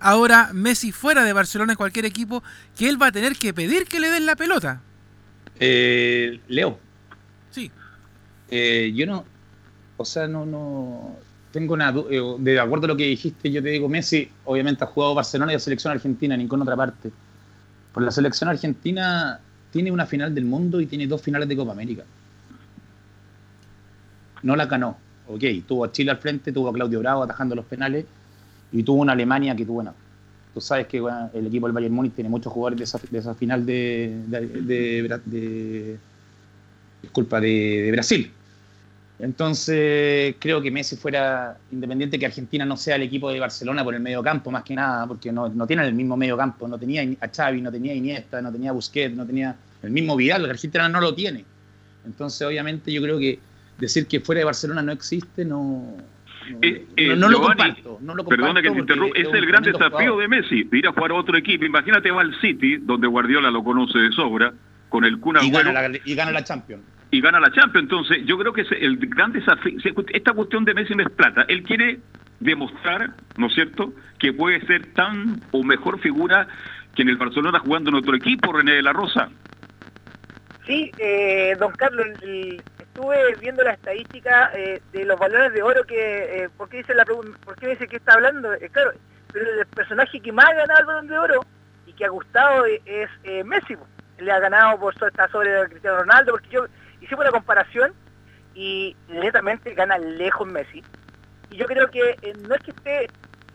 ahora 0.00 0.50
Messi 0.52 0.92
fuera 0.92 1.24
de 1.24 1.32
Barcelona 1.32 1.72
en 1.72 1.76
cualquier 1.76 2.04
equipo, 2.04 2.42
que 2.76 2.88
él 2.88 3.00
va 3.00 3.08
a 3.08 3.12
tener 3.12 3.36
que 3.36 3.54
pedir 3.54 3.86
que 3.86 4.00
le 4.00 4.10
den 4.10 4.26
la 4.26 4.36
pelota. 4.36 4.82
Eh, 5.58 6.40
Leo. 6.48 6.78
Sí. 7.50 7.70
Eh, 8.50 8.92
yo 8.94 9.06
no, 9.06 9.24
o 9.96 10.04
sea, 10.04 10.28
no, 10.28 10.44
no, 10.44 11.16
tengo 11.54 11.72
una 11.72 11.94
eh, 12.10 12.20
de 12.40 12.58
acuerdo 12.58 12.86
a 12.86 12.88
lo 12.88 12.96
que 12.96 13.04
dijiste, 13.04 13.48
yo 13.48 13.62
te 13.62 13.68
digo, 13.68 13.88
Messi 13.88 14.28
obviamente 14.44 14.82
ha 14.82 14.88
jugado 14.88 15.14
Barcelona 15.14 15.52
y 15.52 15.54
la 15.54 15.60
selección 15.60 15.92
argentina, 15.92 16.34
en 16.34 16.40
ninguna 16.40 16.64
otra 16.64 16.74
parte. 16.74 17.12
Por 17.92 18.02
la 18.02 18.10
selección 18.10 18.50
argentina 18.50 19.38
tiene 19.70 19.92
una 19.92 20.04
final 20.04 20.34
del 20.34 20.46
mundo 20.46 20.80
y 20.80 20.86
tiene 20.86 21.06
dos 21.06 21.22
finales 21.22 21.48
de 21.48 21.56
Copa 21.56 21.70
América. 21.70 22.02
No 24.42 24.56
la 24.56 24.66
ganó. 24.66 24.96
Ok, 25.28 25.44
tuvo 25.64 25.84
a 25.84 25.92
Chile 25.92 26.10
al 26.10 26.18
frente, 26.18 26.50
tuvo 26.50 26.70
a 26.70 26.72
Claudio 26.72 26.98
Bravo 26.98 27.22
atajando 27.22 27.54
los 27.54 27.64
penales 27.66 28.04
y 28.72 28.82
tuvo 28.82 29.02
una 29.02 29.12
Alemania 29.12 29.54
que 29.54 29.64
tuvo 29.64 29.76
bueno, 29.76 29.94
Tú 30.52 30.60
sabes 30.60 30.88
que 30.88 30.98
el 31.34 31.46
equipo 31.46 31.68
del 31.68 31.72
Bayern 31.72 31.94
Múnich 31.94 32.14
tiene 32.14 32.30
muchos 32.30 32.52
jugadores 32.52 32.92
de 33.10 33.18
esa, 33.18 33.34
final 33.34 33.64
de, 33.64 34.22
de, 34.26 35.98
disculpa, 37.00 37.40
de, 37.40 37.90
Brasil. 37.92 38.32
Entonces, 39.18 40.34
creo 40.40 40.60
que 40.60 40.70
Messi 40.70 40.96
fuera 40.96 41.56
independiente 41.70 42.18
que 42.18 42.26
Argentina 42.26 42.64
no 42.64 42.76
sea 42.76 42.96
el 42.96 43.02
equipo 43.02 43.30
de 43.30 43.38
Barcelona 43.38 43.84
por 43.84 43.94
el 43.94 44.00
medio 44.00 44.22
campo, 44.22 44.50
más 44.50 44.64
que 44.64 44.74
nada, 44.74 45.06
porque 45.06 45.30
no, 45.30 45.48
no 45.48 45.66
tienen 45.66 45.86
el 45.86 45.94
mismo 45.94 46.16
medio 46.16 46.36
campo. 46.36 46.66
No 46.66 46.78
tenía 46.78 47.02
a 47.20 47.28
Xavi, 47.28 47.60
no 47.60 47.70
tenía 47.70 47.92
a 47.92 47.94
Iniesta, 47.94 48.42
no 48.42 48.50
tenía 48.50 48.70
a 48.70 48.72
Busquets, 48.72 49.14
no 49.14 49.24
tenía 49.24 49.54
el 49.82 49.90
mismo 49.90 50.16
Vidal, 50.16 50.50
Argentina 50.50 50.88
no 50.88 51.00
lo 51.00 51.14
tiene. 51.14 51.44
Entonces, 52.04 52.46
obviamente, 52.46 52.92
yo 52.92 53.00
creo 53.02 53.18
que 53.18 53.38
decir 53.78 54.06
que 54.06 54.20
fuera 54.20 54.40
de 54.40 54.44
Barcelona 54.46 54.82
no 54.82 54.92
existe, 54.92 55.44
no, 55.44 55.96
no, 56.50 56.58
eh, 56.62 56.86
eh, 56.96 57.16
lo 57.16 57.40
comparto, 57.40 57.98
no, 58.02 58.14
lo 58.14 58.24
Perdona 58.24 58.60
que 58.60 58.70
te 58.70 58.78
interrumpa, 58.78 59.18
es, 59.18 59.28
el 59.32 59.46
gran 59.46 59.62
desafío 59.62 60.18
de 60.18 60.28
Messi, 60.28 60.68
ir 60.72 60.86
a 60.86 60.92
jugar 60.92 61.12
a 61.12 61.14
otro 61.14 61.36
equipo. 61.36 61.64
Imagínate 61.64 62.10
va 62.10 62.20
al 62.20 62.38
City, 62.40 62.76
donde 62.76 63.06
Guardiola 63.06 63.50
lo 63.50 63.64
conoce 63.64 63.98
de 63.98 64.12
sobra, 64.12 64.52
con 64.88 65.04
el 65.04 65.18
Kun 65.20 65.38
y, 65.42 65.50
gana 65.50 65.72
la, 65.72 65.98
y 66.04 66.14
gana 66.14 66.32
la 66.32 66.44
Champions. 66.44 66.82
Y 67.14 67.20
gana 67.20 67.38
la 67.38 67.52
Champions. 67.52 67.84
Entonces, 67.84 68.26
yo 68.26 68.36
creo 68.36 68.52
que 68.52 68.62
es 68.62 68.72
el 68.72 68.96
gran 68.96 69.30
desafío. 69.30 69.78
Esta 70.08 70.32
cuestión 70.32 70.64
de 70.64 70.74
Messi 70.74 70.96
no 70.96 71.04
es 71.04 71.10
plata. 71.10 71.44
Él 71.46 71.62
quiere 71.62 72.00
demostrar, 72.40 73.10
¿no 73.36 73.46
es 73.46 73.54
cierto?, 73.54 73.92
que 74.18 74.32
puede 74.32 74.60
ser 74.66 74.92
tan 74.94 75.40
o 75.52 75.62
mejor 75.62 76.00
figura 76.00 76.48
que 76.96 77.02
en 77.02 77.10
el 77.10 77.16
Barcelona 77.16 77.60
jugando 77.60 77.90
en 77.90 77.94
otro 77.94 78.16
equipo, 78.16 78.52
René 78.52 78.72
de 78.72 78.82
la 78.82 78.92
Rosa. 78.92 79.28
Sí, 80.66 80.90
eh, 80.98 81.54
don 81.56 81.70
Carlos, 81.74 82.04
estuve 82.78 83.36
viendo 83.40 83.62
la 83.62 83.74
estadística 83.74 84.50
eh, 84.52 84.82
de 84.90 85.04
los 85.04 85.16
valores 85.16 85.52
de 85.52 85.62
oro 85.62 85.84
que, 85.84 85.96
eh, 86.42 86.48
¿por 86.56 86.68
qué 86.68 86.78
dice 86.78 86.96
la 86.96 87.04
por 87.04 87.54
qué 87.60 87.68
dice 87.68 87.86
que 87.86 87.96
está 87.98 88.14
hablando? 88.14 88.52
Eh, 88.54 88.68
claro, 88.72 88.90
pero 89.32 89.60
el 89.60 89.66
personaje 89.66 90.18
que 90.18 90.32
más 90.32 90.46
ha 90.46 90.54
ganado 90.54 90.80
el 90.80 90.86
balón 90.86 91.06
de 91.06 91.18
oro 91.18 91.46
y 91.86 91.92
que 91.92 92.06
ha 92.06 92.08
gustado 92.08 92.64
es 92.66 93.08
Messi, 93.44 93.76
le 94.18 94.32
ha 94.32 94.40
ganado 94.40 94.80
por 94.80 94.94
estar 94.94 95.30
sobre 95.30 95.68
Cristiano 95.68 95.98
Ronaldo, 95.98 96.32
porque 96.32 96.48
yo 96.48 96.66
hicimos 97.04 97.24
una 97.24 97.32
comparación 97.32 97.92
y 98.54 98.96
netamente 99.08 99.74
gana 99.74 99.98
lejos 99.98 100.46
Messi. 100.46 100.82
Y 101.50 101.56
yo 101.56 101.66
creo 101.66 101.88
que 101.90 102.16
no 102.48 102.54
es 102.54 102.62
que 102.62 102.70
esté 102.70 103.08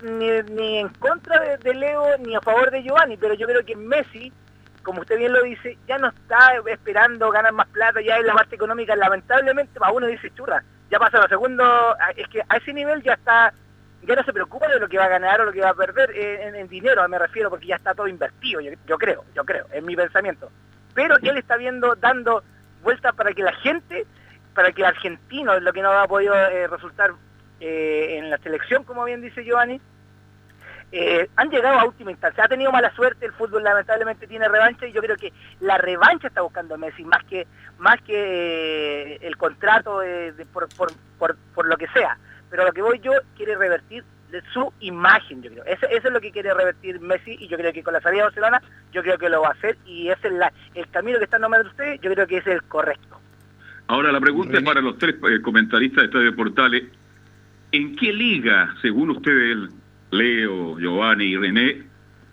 ni, 0.03 0.77
en 0.77 0.89
contra 0.89 1.57
de, 1.57 1.73
Leo 1.73 2.17
ni 2.19 2.35
a 2.35 2.41
favor 2.41 2.71
de 2.71 2.83
Giovanni, 2.83 3.17
pero 3.17 3.33
yo 3.33 3.47
creo 3.47 3.65
que 3.65 3.75
Messi 3.75 4.31
como 4.83 5.01
usted 5.01 5.17
bien 5.17 5.33
lo 5.33 5.43
dice, 5.43 5.77
ya 5.88 5.97
no 5.97 6.07
está 6.07 6.53
esperando 6.65 7.29
ganar 7.29 7.53
más 7.53 7.67
plata, 7.67 8.01
ya 8.01 8.17
en 8.17 8.25
la 8.25 8.33
parte 8.33 8.55
económica, 8.55 8.95
lamentablemente, 8.95 9.79
para 9.79 9.91
uno 9.91 10.07
dice 10.07 10.31
churra, 10.33 10.63
ya 10.89 10.97
pasa 10.97 11.19
lo 11.19 11.27
segundo, 11.27 11.95
es 12.15 12.27
que 12.29 12.41
a 12.47 12.57
ese 12.57 12.73
nivel 12.73 13.03
ya 13.03 13.13
está, 13.13 13.53
ya 14.01 14.15
no 14.15 14.23
se 14.23 14.33
preocupa 14.33 14.67
de 14.67 14.79
lo 14.79 14.88
que 14.88 14.97
va 14.97 15.05
a 15.05 15.09
ganar 15.09 15.41
o 15.41 15.45
lo 15.45 15.51
que 15.51 15.62
va 15.62 15.69
a 15.69 15.75
perder 15.75 16.09
en, 16.15 16.67
dinero, 16.67 17.07
me 17.07 17.19
refiero, 17.19 17.49
porque 17.49 17.67
ya 17.67 17.75
está 17.75 17.93
todo 17.93 18.07
invertido, 18.07 18.62
yo, 18.62 18.97
creo, 18.97 19.25
yo 19.35 19.43
creo, 19.43 19.67
es 19.71 19.83
mi 19.83 19.95
pensamiento. 19.95 20.49
Pero 20.95 21.17
él 21.21 21.38
está 21.38 21.57
viendo, 21.57 21.95
dando 21.95 22.43
vueltas 22.81 23.13
para 23.15 23.33
que 23.33 23.43
la 23.43 23.53
gente, 23.53 24.05
para 24.53 24.71
que 24.71 24.81
el 24.81 24.87
argentino, 24.87 25.59
lo 25.59 25.73
que 25.73 25.81
no 25.81 25.91
ha 25.91 26.07
podido 26.07 26.35
eh, 26.35 26.67
resultar 26.67 27.11
eh, 27.59 28.17
en 28.17 28.29
la 28.29 28.37
selección, 28.37 28.83
como 28.83 29.03
bien 29.03 29.21
dice 29.21 29.43
Giovanni, 29.43 29.79
eh, 30.91 31.29
han 31.35 31.49
llegado 31.49 31.79
a 31.79 31.85
última 31.85 32.11
instancia. 32.11 32.43
Ha 32.43 32.47
tenido 32.47 32.71
mala 32.71 32.93
suerte, 32.95 33.25
el 33.25 33.33
fútbol 33.33 33.63
lamentablemente 33.63 34.27
tiene 34.27 34.47
revancha 34.47 34.87
y 34.87 34.91
yo 34.91 35.01
creo 35.01 35.17
que 35.17 35.31
la 35.59 35.77
revancha 35.77 36.27
está 36.27 36.41
buscando 36.41 36.77
Messi, 36.77 37.03
más 37.03 37.23
que, 37.25 37.45
más 37.77 38.01
que 38.01 39.13
eh, 39.13 39.19
el 39.21 39.37
contrato 39.37 39.99
de, 39.99 40.33
por, 40.51 40.67
por, 40.75 40.91
por, 41.19 41.67
lo 41.67 41.77
que 41.77 41.87
sea. 41.89 42.17
Pero 42.49 42.65
lo 42.65 42.73
que 42.73 42.81
voy 42.81 42.99
yo, 42.99 43.11
quiere 43.37 43.55
revertir 43.55 44.03
su 44.53 44.71
imagen, 44.79 45.41
yo 45.41 45.51
creo. 45.51 45.65
Eso, 45.65 45.87
eso, 45.87 46.07
es 46.07 46.13
lo 46.13 46.21
que 46.21 46.31
quiere 46.31 46.53
revertir 46.53 46.99
Messi 46.99 47.35
y 47.39 47.47
yo 47.47 47.57
creo 47.57 47.73
que 47.73 47.83
con 47.83 47.93
la 47.93 48.01
salida 48.01 48.21
de 48.21 48.25
Barcelona, 48.25 48.61
yo 48.91 49.01
creo 49.01 49.17
que 49.17 49.29
lo 49.29 49.41
va 49.41 49.49
a 49.49 49.51
hacer 49.51 49.77
y 49.85 50.09
ese 50.09 50.27
es 50.27 50.33
la, 50.33 50.51
el 50.75 50.87
camino 50.89 51.17
que 51.17 51.25
están 51.25 51.41
nombrando 51.41 51.69
ustedes, 51.69 51.99
yo 52.01 52.11
creo 52.11 52.27
que 52.27 52.37
es 52.37 52.47
el 52.47 52.63
correcto. 52.63 53.19
Ahora 53.87 54.11
la 54.11 54.19
pregunta 54.19 54.57
es 54.57 54.63
para 54.63 54.81
los 54.81 54.97
tres 54.99 55.15
eh, 55.15 55.41
comentaristas 55.41 56.01
de 56.03 56.05
Estadio 56.05 56.35
Portales. 56.35 56.83
¿En 57.71 57.95
qué 57.95 58.13
liga, 58.13 58.75
según 58.81 59.09
ustedes, 59.11 59.69
Leo, 60.11 60.79
Giovanni 60.79 61.25
y 61.25 61.37
René, 61.37 61.83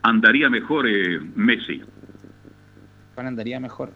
andaría 0.03 0.51
mejor 0.51 0.87
eh, 0.87 1.19
Messi? 1.35 1.83
¿Cuál 3.15 3.29
andaría 3.29 3.59
mejor? 3.59 3.93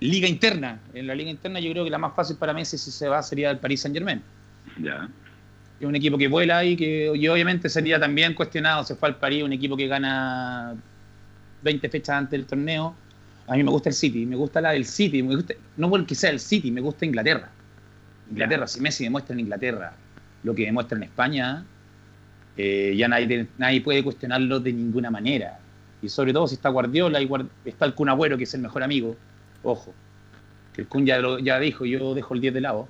Liga 0.00 0.26
interna. 0.26 0.80
En 0.92 1.06
la 1.06 1.14
liga 1.14 1.30
interna 1.30 1.60
yo 1.60 1.70
creo 1.70 1.84
que 1.84 1.90
la 1.90 1.98
más 1.98 2.14
fácil 2.16 2.36
para 2.36 2.52
Messi 2.52 2.76
si 2.76 2.90
se 2.90 3.08
va 3.08 3.22
sería 3.22 3.52
el 3.52 3.58
Paris 3.58 3.82
Saint 3.82 3.96
Germain. 3.96 4.20
Ya. 4.80 5.08
Es 5.82 5.88
un 5.88 5.96
equipo 5.96 6.16
que 6.16 6.28
vuela 6.28 6.64
y 6.64 6.76
que 6.76 7.10
y 7.12 7.26
obviamente 7.26 7.68
sería 7.68 7.98
también 7.98 8.34
cuestionado. 8.34 8.84
Se 8.84 8.94
fue 8.94 9.08
al 9.08 9.16
París, 9.16 9.42
un 9.42 9.52
equipo 9.52 9.76
que 9.76 9.88
gana 9.88 10.76
20 11.64 11.88
fechas 11.88 12.10
antes 12.10 12.38
del 12.38 12.46
torneo. 12.46 12.94
A 13.48 13.56
mí 13.56 13.64
me 13.64 13.70
gusta 13.72 13.88
el 13.88 13.96
City, 13.96 14.24
me 14.24 14.36
gusta 14.36 14.60
la 14.60 14.70
del 14.70 14.84
City, 14.84 15.24
me 15.24 15.34
gusta, 15.34 15.54
no 15.76 15.90
porque 15.90 16.14
sea 16.14 16.30
el 16.30 16.38
City, 16.38 16.70
me 16.70 16.80
gusta 16.80 17.04
Inglaterra. 17.04 17.50
Inglaterra, 18.30 18.68
si 18.68 18.80
Messi 18.80 19.02
demuestra 19.02 19.34
en 19.34 19.40
Inglaterra 19.40 19.92
lo 20.44 20.54
que 20.54 20.66
demuestra 20.66 20.96
en 20.96 21.02
España, 21.02 21.64
eh, 22.56 22.94
ya 22.96 23.08
nadie, 23.08 23.48
nadie 23.58 23.80
puede 23.80 24.04
cuestionarlo 24.04 24.60
de 24.60 24.72
ninguna 24.72 25.10
manera. 25.10 25.58
Y 26.00 26.08
sobre 26.08 26.32
todo 26.32 26.46
si 26.46 26.54
está 26.54 26.68
Guardiola 26.68 27.20
y 27.20 27.28
está 27.64 27.86
el 27.86 27.94
Kun 27.94 28.08
Agüero, 28.08 28.38
que 28.38 28.44
es 28.44 28.54
el 28.54 28.60
mejor 28.60 28.84
amigo. 28.84 29.16
Ojo, 29.64 29.92
que 30.74 30.82
el 30.82 30.86
Kun 30.86 31.04
ya, 31.04 31.18
lo, 31.18 31.40
ya 31.40 31.58
dijo, 31.58 31.84
yo 31.84 32.14
dejo 32.14 32.34
el 32.34 32.40
10 32.40 32.54
de 32.54 32.60
lado. 32.60 32.88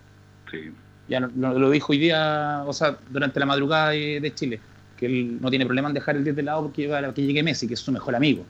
Sí. 0.51 0.73
Ya 1.09 1.21
lo, 1.21 1.59
lo, 1.59 1.71
dijo 1.71 1.93
hoy 1.93 1.99
día, 1.99 2.63
o 2.67 2.73
sea, 2.73 2.97
durante 3.11 3.41
la 3.41 3.47
madrugada 3.47 3.91
de, 3.91 4.21
de, 4.21 4.35
Chile, 4.35 4.61
que 4.97 5.07
él 5.07 5.39
no 5.41 5.51
tiene 5.51 5.67
problema 5.67 5.89
en 5.89 5.95
dejar 5.95 6.17
el 6.17 6.25
10 6.25 6.37
de 6.37 6.43
lado 6.43 6.63
porque 6.63 6.87
va 6.87 6.99
a 6.99 7.15
que 7.15 7.23
llegue 7.23 7.43
Messi, 7.43 7.67
que 7.67 7.75
es 7.75 7.81
su 7.81 7.93
mejor 7.93 8.15
amigo. 8.15 8.45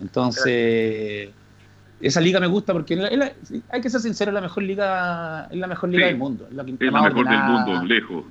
Entonces, 0.00 1.30
esa 2.00 2.20
liga 2.20 2.40
me 2.40 2.46
gusta 2.46 2.72
porque 2.72 2.96
la, 2.96 3.10
la, 3.10 3.32
hay 3.70 3.80
que 3.80 3.90
ser 3.90 4.00
sincero, 4.00 4.30
es 4.30 4.34
la 4.34 4.40
mejor 4.40 4.62
liga, 4.62 5.48
es 5.50 5.56
la 5.56 5.66
mejor 5.66 5.90
liga 5.90 6.04
Sí. 6.04 6.08
del 6.08 6.18
mundo. 6.18 6.46
Es 6.48 6.54
la, 6.54 6.62
Es 6.62 6.92
mejor 6.92 7.28
del 7.28 7.38
mundo, 7.38 7.84
lejos. 7.84 8.24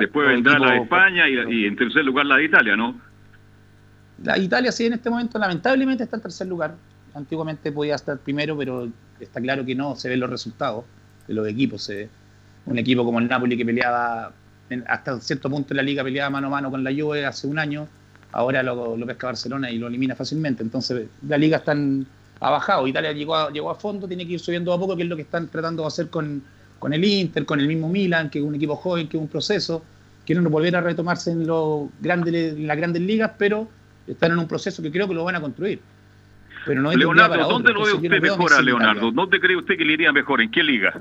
Después 0.00 0.28
vendrá 0.28 0.58
la 0.58 0.72
de 0.72 0.78
España 0.82 1.28
y, 1.28 1.62
y 1.62 1.66
en 1.66 1.76
tercer 1.76 2.04
lugar 2.04 2.26
la 2.26 2.36
de 2.36 2.44
Italia, 2.44 2.76
¿no? 2.76 3.00
La 4.22 4.36
Italia 4.38 4.70
sí 4.70 4.86
en 4.86 4.94
este 4.94 5.08
momento 5.08 5.38
lamentablemente 5.38 6.04
está 6.04 6.16
en 6.16 6.22
tercer 6.22 6.46
lugar. 6.46 6.74
Antiguamente 7.14 7.72
podía 7.72 7.94
estar 7.94 8.18
primero, 8.18 8.56
pero 8.56 8.88
está 9.18 9.40
claro 9.40 9.64
que 9.64 9.74
no, 9.74 9.96
se 9.96 10.08
ven 10.08 10.20
los 10.20 10.30
resultados 10.30 10.84
de 11.26 11.34
los 11.34 11.46
equipos. 11.48 11.82
Se 11.82 11.94
ve. 11.94 12.08
Un 12.66 12.78
equipo 12.78 13.04
como 13.04 13.18
el 13.18 13.28
Napoli 13.28 13.56
que 13.56 13.64
peleaba 13.64 14.32
en- 14.68 14.84
hasta 14.86 15.20
cierto 15.20 15.50
punto 15.50 15.72
en 15.72 15.78
la 15.78 15.82
liga, 15.82 16.04
peleaba 16.04 16.30
mano 16.30 16.46
a 16.48 16.50
mano 16.50 16.70
con 16.70 16.84
la 16.84 16.90
Juve 16.92 17.26
hace 17.26 17.46
un 17.46 17.58
año, 17.58 17.88
ahora 18.32 18.62
lo, 18.62 18.96
lo 18.96 19.06
pesca 19.06 19.26
Barcelona 19.28 19.70
y 19.70 19.78
lo 19.78 19.88
elimina 19.88 20.14
fácilmente. 20.14 20.62
Entonces 20.62 21.08
la 21.26 21.36
liga 21.38 21.56
está 21.58 21.72
en- 21.72 22.06
ha 22.40 22.50
bajado. 22.50 22.86
Italia 22.86 23.12
llegó 23.12 23.34
a, 23.34 23.50
llegó 23.50 23.70
a 23.70 23.74
fondo, 23.74 24.06
tiene 24.08 24.26
que 24.26 24.34
ir 24.34 24.40
subiendo 24.40 24.72
a 24.72 24.78
poco, 24.78 24.96
que 24.96 25.02
es 25.02 25.08
lo 25.08 25.16
que 25.16 25.22
están 25.22 25.48
tratando 25.48 25.82
de 25.82 25.88
hacer 25.88 26.08
con, 26.08 26.42
con 26.78 26.92
el 26.94 27.04
Inter, 27.04 27.44
con 27.44 27.60
el 27.60 27.66
mismo 27.66 27.88
Milan, 27.88 28.30
que 28.30 28.38
es 28.38 28.44
un 28.44 28.54
equipo 28.54 28.76
joven, 28.76 29.08
que 29.08 29.16
es 29.16 29.20
un 29.20 29.28
proceso. 29.28 29.84
Quieren 30.24 30.44
volver 30.44 30.76
a 30.76 30.80
retomarse 30.80 31.32
en, 31.32 31.46
los 31.46 31.88
grandes, 32.00 32.54
en 32.56 32.66
las 32.66 32.76
grandes 32.76 33.02
ligas, 33.02 33.32
pero 33.36 33.68
están 34.06 34.32
en 34.32 34.38
un 34.38 34.46
proceso 34.48 34.82
que 34.82 34.90
creo 34.92 35.08
que 35.08 35.14
lo 35.14 35.24
van 35.24 35.34
a 35.36 35.40
construir. 35.40 35.80
Pero 36.66 36.82
no 36.82 36.92
Leonardo, 36.92 37.34
otro. 37.34 37.48
¿dónde 37.48 37.72
lo 37.72 37.84
ve 37.84 37.92
usted 37.94 38.20
mejor 38.20 38.52
a 38.52 38.60
Leonardo? 38.62 39.10
¿Dónde 39.12 39.40
cree 39.40 39.56
usted 39.56 39.76
que 39.78 39.84
le 39.84 39.94
iría 39.94 40.12
mejor? 40.12 40.40
¿En 40.42 40.50
qué 40.50 40.62
liga? 40.62 40.92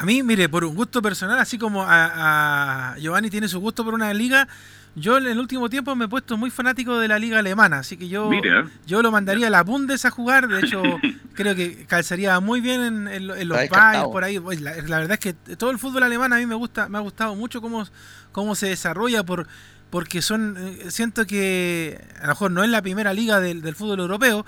A 0.00 0.04
mí, 0.04 0.22
mire, 0.22 0.48
por 0.48 0.64
un 0.64 0.74
gusto 0.74 1.00
personal, 1.02 1.38
así 1.38 1.58
como 1.58 1.82
a, 1.82 2.92
a 2.92 2.98
Giovanni 2.98 3.30
tiene 3.30 3.48
su 3.48 3.60
gusto 3.60 3.84
por 3.84 3.94
una 3.94 4.12
liga, 4.14 4.46
yo 4.94 5.18
en 5.18 5.26
el 5.26 5.38
último 5.38 5.68
tiempo 5.68 5.94
me 5.94 6.06
he 6.06 6.08
puesto 6.08 6.36
muy 6.38 6.50
fanático 6.50 6.98
de 6.98 7.08
la 7.08 7.18
liga 7.18 7.38
alemana, 7.38 7.80
así 7.80 7.96
que 7.98 8.08
yo, 8.08 8.30
Mira. 8.30 8.66
yo 8.86 9.02
lo 9.02 9.10
mandaría 9.10 9.48
a 9.48 9.50
la 9.50 9.62
Bundes 9.62 10.04
a 10.06 10.10
jugar, 10.10 10.48
de 10.48 10.60
hecho 10.60 10.82
creo 11.34 11.54
que 11.54 11.84
calzaría 11.86 12.40
muy 12.40 12.60
bien 12.62 12.80
en, 12.80 13.08
en 13.08 13.26
lo- 13.26 13.36
en 13.36 13.48
los 13.48 13.58
descartado. 13.58 14.10
por 14.10 14.24
ahí. 14.24 14.40
Pues, 14.40 14.60
La, 14.62 14.74
la 14.76 14.98
verdad 14.98 15.12
es 15.12 15.20
que 15.20 15.32
todo 15.56 15.70
el 15.70 15.78
fútbol 15.78 16.02
alemán 16.02 16.32
a 16.32 16.36
mí 16.38 16.46
me 16.46 16.54
gusta, 16.54 16.88
me 16.88 16.96
ha 16.96 17.02
gustado 17.02 17.34
mucho 17.34 17.60
cómo, 17.60 17.86
cómo 18.32 18.54
se 18.54 18.68
desarrolla 18.68 19.22
por 19.22 19.46
porque 19.90 20.20
son 20.20 20.56
eh, 20.58 20.90
siento 20.90 21.26
que 21.26 22.00
a 22.18 22.22
lo 22.22 22.28
mejor 22.30 22.50
no 22.50 22.64
es 22.64 22.70
la 22.70 22.82
primera 22.82 23.12
liga 23.14 23.38
del, 23.38 23.62
del 23.62 23.74
fútbol 23.76 24.00
europeo, 24.00 24.44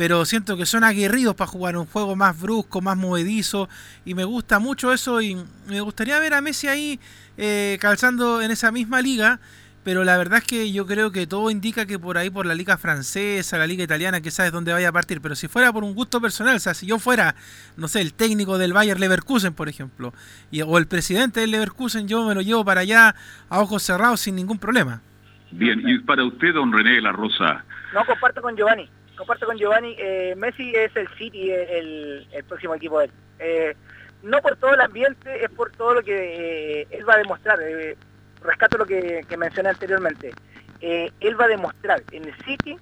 pero 0.00 0.24
siento 0.24 0.56
que 0.56 0.64
son 0.64 0.82
aguerridos 0.82 1.34
para 1.34 1.50
jugar 1.50 1.76
un 1.76 1.84
juego 1.84 2.16
más 2.16 2.40
brusco, 2.40 2.80
más 2.80 2.96
movedizo, 2.96 3.68
y 4.06 4.14
me 4.14 4.24
gusta 4.24 4.58
mucho 4.58 4.94
eso 4.94 5.20
y 5.20 5.36
me 5.68 5.82
gustaría 5.82 6.18
ver 6.18 6.32
a 6.32 6.40
Messi 6.40 6.68
ahí 6.68 6.98
eh, 7.36 7.76
calzando 7.82 8.40
en 8.40 8.50
esa 8.50 8.72
misma 8.72 9.02
liga, 9.02 9.40
pero 9.84 10.02
la 10.02 10.16
verdad 10.16 10.38
es 10.38 10.44
que 10.46 10.72
yo 10.72 10.86
creo 10.86 11.12
que 11.12 11.26
todo 11.26 11.50
indica 11.50 11.84
que 11.84 11.98
por 11.98 12.16
ahí, 12.16 12.30
por 12.30 12.46
la 12.46 12.54
liga 12.54 12.78
francesa, 12.78 13.58
la 13.58 13.66
liga 13.66 13.84
italiana, 13.84 14.22
que 14.22 14.30
sabes 14.30 14.52
dónde 14.52 14.72
vaya 14.72 14.88
a 14.88 14.92
partir, 14.92 15.20
pero 15.20 15.34
si 15.34 15.48
fuera 15.48 15.70
por 15.70 15.84
un 15.84 15.92
gusto 15.92 16.18
personal, 16.18 16.56
o 16.56 16.60
sea, 16.60 16.72
si 16.72 16.86
yo 16.86 16.98
fuera, 16.98 17.34
no 17.76 17.86
sé, 17.86 18.00
el 18.00 18.14
técnico 18.14 18.56
del 18.56 18.72
Bayer 18.72 18.98
Leverkusen, 18.98 19.52
por 19.52 19.68
ejemplo, 19.68 20.14
y, 20.50 20.62
o 20.62 20.78
el 20.78 20.86
presidente 20.86 21.40
del 21.40 21.50
Leverkusen, 21.50 22.08
yo 22.08 22.24
me 22.24 22.34
lo 22.34 22.40
llevo 22.40 22.64
para 22.64 22.80
allá 22.80 23.14
a 23.50 23.60
ojos 23.60 23.82
cerrados 23.82 24.20
sin 24.20 24.34
ningún 24.34 24.58
problema. 24.58 25.02
Bien, 25.50 25.86
y 25.86 25.98
para 25.98 26.24
usted, 26.24 26.54
don 26.54 26.72
René 26.72 26.92
de 26.92 27.02
la 27.02 27.12
Rosa, 27.12 27.66
No, 27.92 28.02
comparto 28.06 28.40
con 28.40 28.56
Giovanni. 28.56 28.88
Comparto 29.20 29.46
con 29.46 29.56
Giovanni. 29.58 29.94
eh, 29.98 30.34
Messi 30.36 30.72
es 30.74 30.96
el 30.96 31.06
City, 31.18 31.50
el, 31.52 32.26
el 32.32 32.44
próximo 32.44 32.74
equipo 32.74 32.98
de 32.98 33.04
él. 33.04 33.10
Eh, 33.38 33.76
no 34.22 34.38
por 34.40 34.56
todo 34.56 34.74
el 34.74 34.80
ambiente, 34.80 35.44
es 35.44 35.50
por 35.50 35.70
todo 35.72 35.94
lo 35.94 36.02
que 36.02 36.80
eh, 36.82 36.86
él 36.90 37.08
va 37.08 37.14
a 37.14 37.18
demostrar. 37.18 37.58
Eh, 37.62 37.96
rescato 38.42 38.78
lo 38.78 38.86
que, 38.86 39.20
que 39.28 39.36
mencioné 39.36 39.68
anteriormente. 39.68 40.32
Eh, 40.80 41.10
él 41.20 41.38
va 41.38 41.44
a 41.44 41.48
demostrar 41.48 42.02
en 42.12 42.24
el 42.24 42.34
City, 42.44 42.76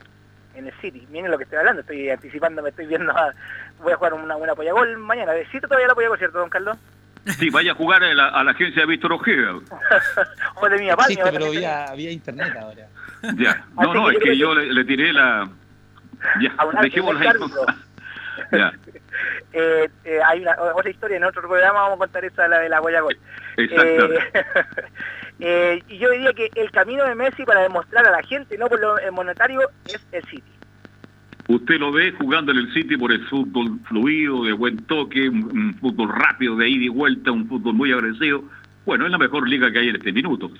en 0.55 0.67
el 0.69 0.73
City, 0.81 1.05
miren 1.11 1.31
lo 1.33 1.39
que 1.39 1.43
estoy 1.45 1.59
hablando, 1.59 1.81
estoy 1.81 2.09
anticipando, 2.11 2.63
me 2.63 2.69
estoy 2.71 2.87
viendo, 2.87 3.11
a- 3.11 3.35
voy 3.83 3.93
a 3.93 3.97
jugar 3.97 4.15
una 4.15 4.37
buena 4.37 4.53
apoyagol 4.53 4.97
mañana. 4.99 5.33
¿Cito 5.51 5.67
todavía 5.67 5.87
el 5.87 5.91
apoyagol, 5.93 6.19
cierto, 6.19 6.39
don 6.39 6.49
Carlos? 6.51 6.77
sí, 7.27 7.51
vaya 7.51 7.73
a 7.73 7.75
jugar 7.75 8.03
a 8.05 8.15
la, 8.15 8.29
a 8.29 8.43
la 8.45 8.53
agencia 8.53 8.83
de 8.83 8.87
Víctor 8.89 9.13
Ojeda. 9.13 9.55
O 10.63 10.69
de 10.69 10.79
mi 10.79 10.89
papá. 10.89 11.03
Existe, 11.09 11.31
pero 11.33 11.51
vía, 11.51 11.87
vía 11.97 12.11
internet 12.13 12.55
ahora. 12.61 12.87
Ya, 13.37 13.65
no, 13.81 13.93
no, 13.95 14.11
es 14.11 14.19
que 14.19 14.37
yo 14.37 14.55
le, 14.55 14.73
le 14.73 14.85
tiré 14.85 15.13
la... 15.13 15.49
Ya, 16.41 16.55
un 16.67 16.77
ahí. 16.77 16.91
Ya, 18.53 18.73
Eh, 19.53 19.89
eh, 20.05 20.19
hay 20.25 20.41
una, 20.43 20.55
otra 20.75 20.91
historia, 20.91 21.17
en 21.17 21.25
otro 21.25 21.43
programa 21.43 21.81
vamos 21.81 21.97
a 21.97 21.99
contar 21.99 22.25
esa, 22.25 22.47
la 22.47 22.61
de 22.61 22.69
la 22.69 22.79
Guayagol. 22.79 23.17
exacto. 23.57 24.13
Eh, 24.13 24.21
eh, 25.41 25.83
y 25.89 25.99
yo 25.99 26.11
diría 26.11 26.33
que 26.33 26.51
el 26.55 26.71
camino 26.71 27.05
de 27.05 27.15
Messi 27.15 27.45
para 27.45 27.63
demostrar 27.63 28.07
a 28.07 28.11
la 28.13 28.23
gente, 28.23 28.57
no 28.57 28.69
por 28.69 28.81
lo 28.81 28.97
monetario, 29.13 29.61
es 29.87 30.07
el 30.13 30.23
City. 30.25 30.53
Usted 31.49 31.79
lo 31.79 31.91
ve 31.91 32.13
jugando 32.13 32.53
en 32.53 32.59
el 32.59 32.73
City 32.75 32.97
por 32.97 33.11
el 33.11 33.27
fútbol 33.27 33.81
fluido, 33.89 34.45
de 34.45 34.53
buen 34.53 34.77
toque, 34.87 35.29
un, 35.29 35.45
un 35.45 35.75
fútbol 35.81 36.11
rápido, 36.11 36.57
de 36.57 36.69
ida 36.69 36.85
y 36.85 36.89
vuelta, 36.89 37.33
un 37.33 37.49
fútbol 37.49 37.75
muy 37.75 37.91
agresivo. 37.91 38.45
Bueno, 38.85 39.07
es 39.07 39.11
la 39.11 39.19
mejor 39.19 39.49
liga 39.49 39.73
que 39.73 39.79
hay 39.81 39.89
en 39.89 39.97
este 39.97 40.13
minuto. 40.13 40.51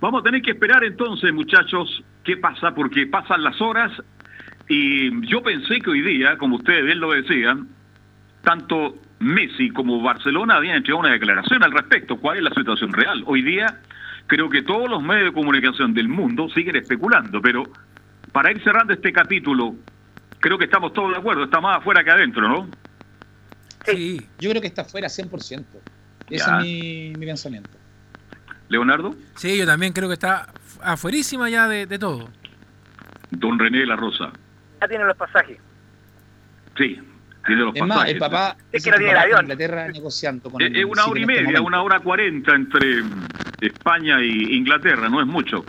Vamos 0.00 0.22
a 0.22 0.24
tener 0.24 0.40
que 0.40 0.52
esperar 0.52 0.82
entonces, 0.82 1.32
muchachos, 1.32 2.02
qué 2.24 2.38
pasa, 2.38 2.74
porque 2.74 3.06
pasan 3.06 3.44
las 3.44 3.60
horas 3.60 3.92
y 4.72 5.26
yo 5.26 5.42
pensé 5.42 5.80
que 5.80 5.90
hoy 5.90 6.00
día, 6.00 6.38
como 6.38 6.56
ustedes 6.56 6.84
bien 6.84 7.00
lo 7.00 7.10
decían, 7.10 7.68
tanto 8.42 8.96
Messi 9.18 9.70
como 9.70 10.00
Barcelona 10.00 10.54
habían 10.56 10.78
hecho 10.78 10.96
una 10.96 11.10
declaración 11.12 11.62
al 11.62 11.72
respecto. 11.72 12.16
¿Cuál 12.16 12.38
es 12.38 12.42
la 12.44 12.50
situación 12.54 12.92
real? 12.92 13.22
Hoy 13.26 13.42
día 13.42 13.80
creo 14.28 14.48
que 14.48 14.62
todos 14.62 14.88
los 14.88 15.02
medios 15.02 15.24
de 15.26 15.32
comunicación 15.32 15.92
del 15.92 16.08
mundo 16.08 16.48
siguen 16.50 16.76
especulando, 16.76 17.42
pero 17.42 17.64
para 18.32 18.50
ir 18.52 18.62
cerrando 18.62 18.92
este 18.92 19.12
capítulo, 19.12 19.74
creo 20.38 20.56
que 20.56 20.64
estamos 20.66 20.92
todos 20.92 21.10
de 21.10 21.16
acuerdo, 21.18 21.44
está 21.44 21.60
más 21.60 21.78
afuera 21.78 22.04
que 22.04 22.10
adentro, 22.10 22.48
¿no? 22.48 22.68
Sí. 23.84 24.20
Yo 24.38 24.50
creo 24.50 24.62
que 24.62 24.68
está 24.68 24.84
fuera 24.84 25.08
100%. 25.08 25.64
Ese 26.30 26.36
Ya. 26.46 26.58
es 26.58 26.62
mi, 26.64 27.12
mi 27.18 27.26
pensamiento. 27.26 27.70
Leonardo, 28.68 29.16
Sí, 29.34 29.58
yo 29.58 29.66
también 29.66 29.92
creo 29.92 30.06
que 30.06 30.14
está 30.14 30.52
afuerísima 30.80 31.50
ya 31.50 31.66
de, 31.66 31.86
de 31.86 31.98
todo. 31.98 32.28
don 33.32 33.58
René 33.58 33.78
de 33.78 33.86
la 33.86 33.96
Rosa. 33.96 34.30
Ya 34.80 34.88
tienen 34.88 35.06
los 35.06 35.16
pasajes. 35.16 35.58
Sí, 36.76 36.98
tiene 37.46 37.62
los 37.62 37.74
Es 37.74 37.82
más, 37.82 37.88
pasajes. 37.98 38.12
el 38.14 38.18
papá 38.18 38.56
Es 38.72 38.84
que 38.84 38.90
no 38.90 38.96
tiene 38.96 39.12
papá 39.12 39.22
avión. 39.24 39.40
Inglaterra 39.42 39.88
negociando 39.88 40.50
con 40.50 40.62
Es, 40.62 40.68
el 40.68 40.76
es 40.76 40.84
una 40.84 41.04
hora 41.06 41.20
y 41.20 41.22
este 41.22 41.42
media, 41.42 41.60
una 41.60 41.82
hora 41.82 42.00
cuarenta 42.00 42.54
entre 42.54 43.02
España 43.60 44.22
y 44.22 44.56
Inglaterra, 44.56 45.08
no 45.08 45.20
es 45.20 45.26
mucho. 45.26 45.64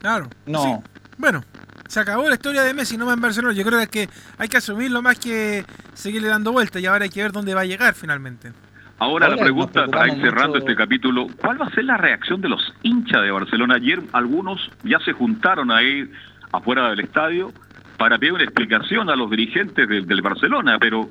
Claro. 0.00 0.28
No. 0.46 0.62
Sí. 0.62 1.00
Bueno, 1.18 1.44
se 1.88 2.00
acabó 2.00 2.28
la 2.28 2.34
historia 2.34 2.62
de 2.62 2.72
Messi, 2.74 2.96
no 2.96 3.04
más 3.06 3.14
en 3.14 3.20
Barcelona. 3.20 3.54
Yo 3.54 3.64
creo 3.64 3.86
que 3.88 4.08
hay 4.38 4.48
que 4.48 4.56
asumirlo 4.56 5.02
más 5.02 5.18
que 5.18 5.64
seguirle 5.94 6.28
dando 6.28 6.52
vueltas 6.52 6.80
y 6.82 6.86
ahora 6.86 7.04
hay 7.04 7.10
que 7.10 7.22
ver 7.22 7.32
dónde 7.32 7.54
va 7.54 7.62
a 7.62 7.66
llegar 7.66 7.94
finalmente. 7.94 8.52
Ahora, 8.98 9.28
la 9.28 9.36
pregunta, 9.38 9.86
para 9.86 10.08
ir 10.12 10.20
cerrando 10.20 10.58
este 10.58 10.76
capítulo, 10.76 11.26
¿cuál 11.38 11.58
va 11.60 11.66
a 11.66 11.70
ser 11.70 11.84
la 11.84 11.96
reacción 11.96 12.42
de 12.42 12.50
los 12.50 12.74
hinchas 12.82 13.22
de 13.22 13.30
Barcelona? 13.30 13.76
Ayer 13.76 13.98
algunos 14.12 14.70
ya 14.82 14.98
se 15.00 15.12
juntaron 15.12 15.70
ahí 15.70 16.10
afuera 16.52 16.90
del 16.90 17.00
estadio 17.00 17.52
para 17.96 18.18
pedir 18.18 18.32
una 18.32 18.44
explicación 18.44 19.10
a 19.10 19.16
los 19.16 19.30
dirigentes 19.30 19.88
del 19.88 20.22
Barcelona, 20.22 20.78
pero 20.78 21.10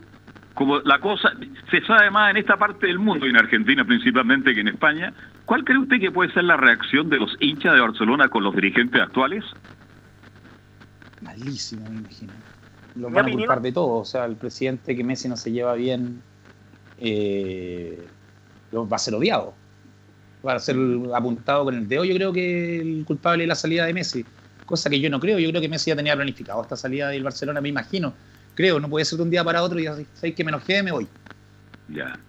como 0.54 0.80
la 0.80 1.00
cosa 1.00 1.32
se 1.72 1.82
sabe 1.86 2.12
más 2.12 2.32
en 2.32 2.38
esta 2.38 2.58
parte 2.58 2.88
del 2.88 3.00
mundo 3.00 3.26
y 3.26 3.30
en 3.30 3.38
Argentina 3.38 3.86
principalmente 3.86 4.54
que 4.54 4.62
en 4.62 4.70
España, 4.70 5.14
¿cuál 5.46 5.64
cree 5.64 5.78
usted 5.78 6.00
que 6.00 6.12
puede 6.12 6.34
ser 6.34 6.44
la 6.44 6.58
reacción 6.58 7.10
de 7.10 7.18
los 7.18 7.36
hinchas 7.40 7.76
de 7.76 7.80
Barcelona 7.80 8.28
con 8.28 8.44
los 8.44 8.56
dirigentes 8.56 9.02
actuales? 9.02 9.46
Malísimo, 11.22 11.90
me 11.90 12.00
imagino. 12.00 12.34
Lo 12.96 13.10
van 13.10 13.28
a 13.28 13.32
culpar 13.32 13.62
de 13.62 13.72
todo. 13.72 14.00
O 14.00 14.06
sea, 14.06 14.26
el 14.26 14.36
presidente 14.36 14.96
que 14.96 15.04
Messi 15.04 15.30
no 15.30 15.38
se 15.38 15.52
lleva 15.52 15.76
bien 15.76 16.22
eh, 16.98 18.08
va 18.74 18.96
a 18.96 19.00
ser 19.00 19.16
odiado. 19.16 19.54
Va 20.46 20.54
a 20.54 20.60
ser 20.60 20.76
apuntado 21.14 21.66
con 21.66 21.76
el 21.76 21.88
dedo. 21.88 22.06
Yo 22.06 22.16
creo 22.16 22.34
que 22.34 22.82
el 22.82 23.06
culpable 23.06 23.44
es 23.44 23.48
la 23.48 23.56
salida 23.56 23.86
de 23.86 23.94
Messi. 23.94 24.26
Cosa 24.70 24.88
que 24.88 25.00
yo 25.00 25.10
no 25.10 25.20
creo. 25.20 25.40
Yo 25.40 25.50
creo 25.50 25.62
que 25.62 25.68
Messi 25.68 25.90
ya 25.90 25.96
tenía 25.96 26.16
planificado 26.16 26.62
esta 26.62 26.76
salida 26.76 27.10
del 27.10 27.24
Barcelona, 27.24 27.60
me 27.60 27.70
imagino 27.70 28.14
Creo, 28.54 28.80
no 28.80 28.88
puede 28.88 29.04
ser 29.04 29.18
de 29.18 29.24
un 29.24 29.32
día 29.32 29.44
para 29.44 29.64
otro 29.64 29.80
y 29.80 29.88
así, 29.88 30.06
que 30.34 30.44
me 30.44 30.50
enojé, 30.50 30.84
me 30.84 30.92
voy. 30.92 31.08
Ya. 31.88 32.20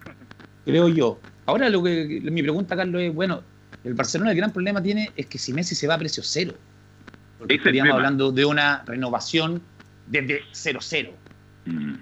Creo 0.65 0.89
yo. 0.89 1.21
Ahora 1.45 1.69
lo 1.69 1.83
que 1.83 2.21
mi 2.23 2.41
pregunta, 2.41 2.77
Carlos, 2.77 3.03
es, 3.03 3.13
bueno, 3.13 3.43
el 3.85 3.93
Barcelona 3.93 4.31
el 4.31 4.37
gran 4.39 4.53
problema 4.53 4.83
tiene 4.83 5.13
es 5.17 5.27
que 5.27 5.37
si 5.39 5.53
Messi 5.53 5.75
se 5.75 5.87
va 5.87 5.95
a 5.95 5.99
precio 5.99 6.23
cero. 6.25 6.55
Porque 7.39 7.57
estaríamos 7.57 7.93
hablando 7.93 8.33
de 8.33 8.47
una 8.47 8.85
renovación 8.87 9.61
desde 10.07 10.43
0-0. 10.53 11.11
Mm. 11.67 11.95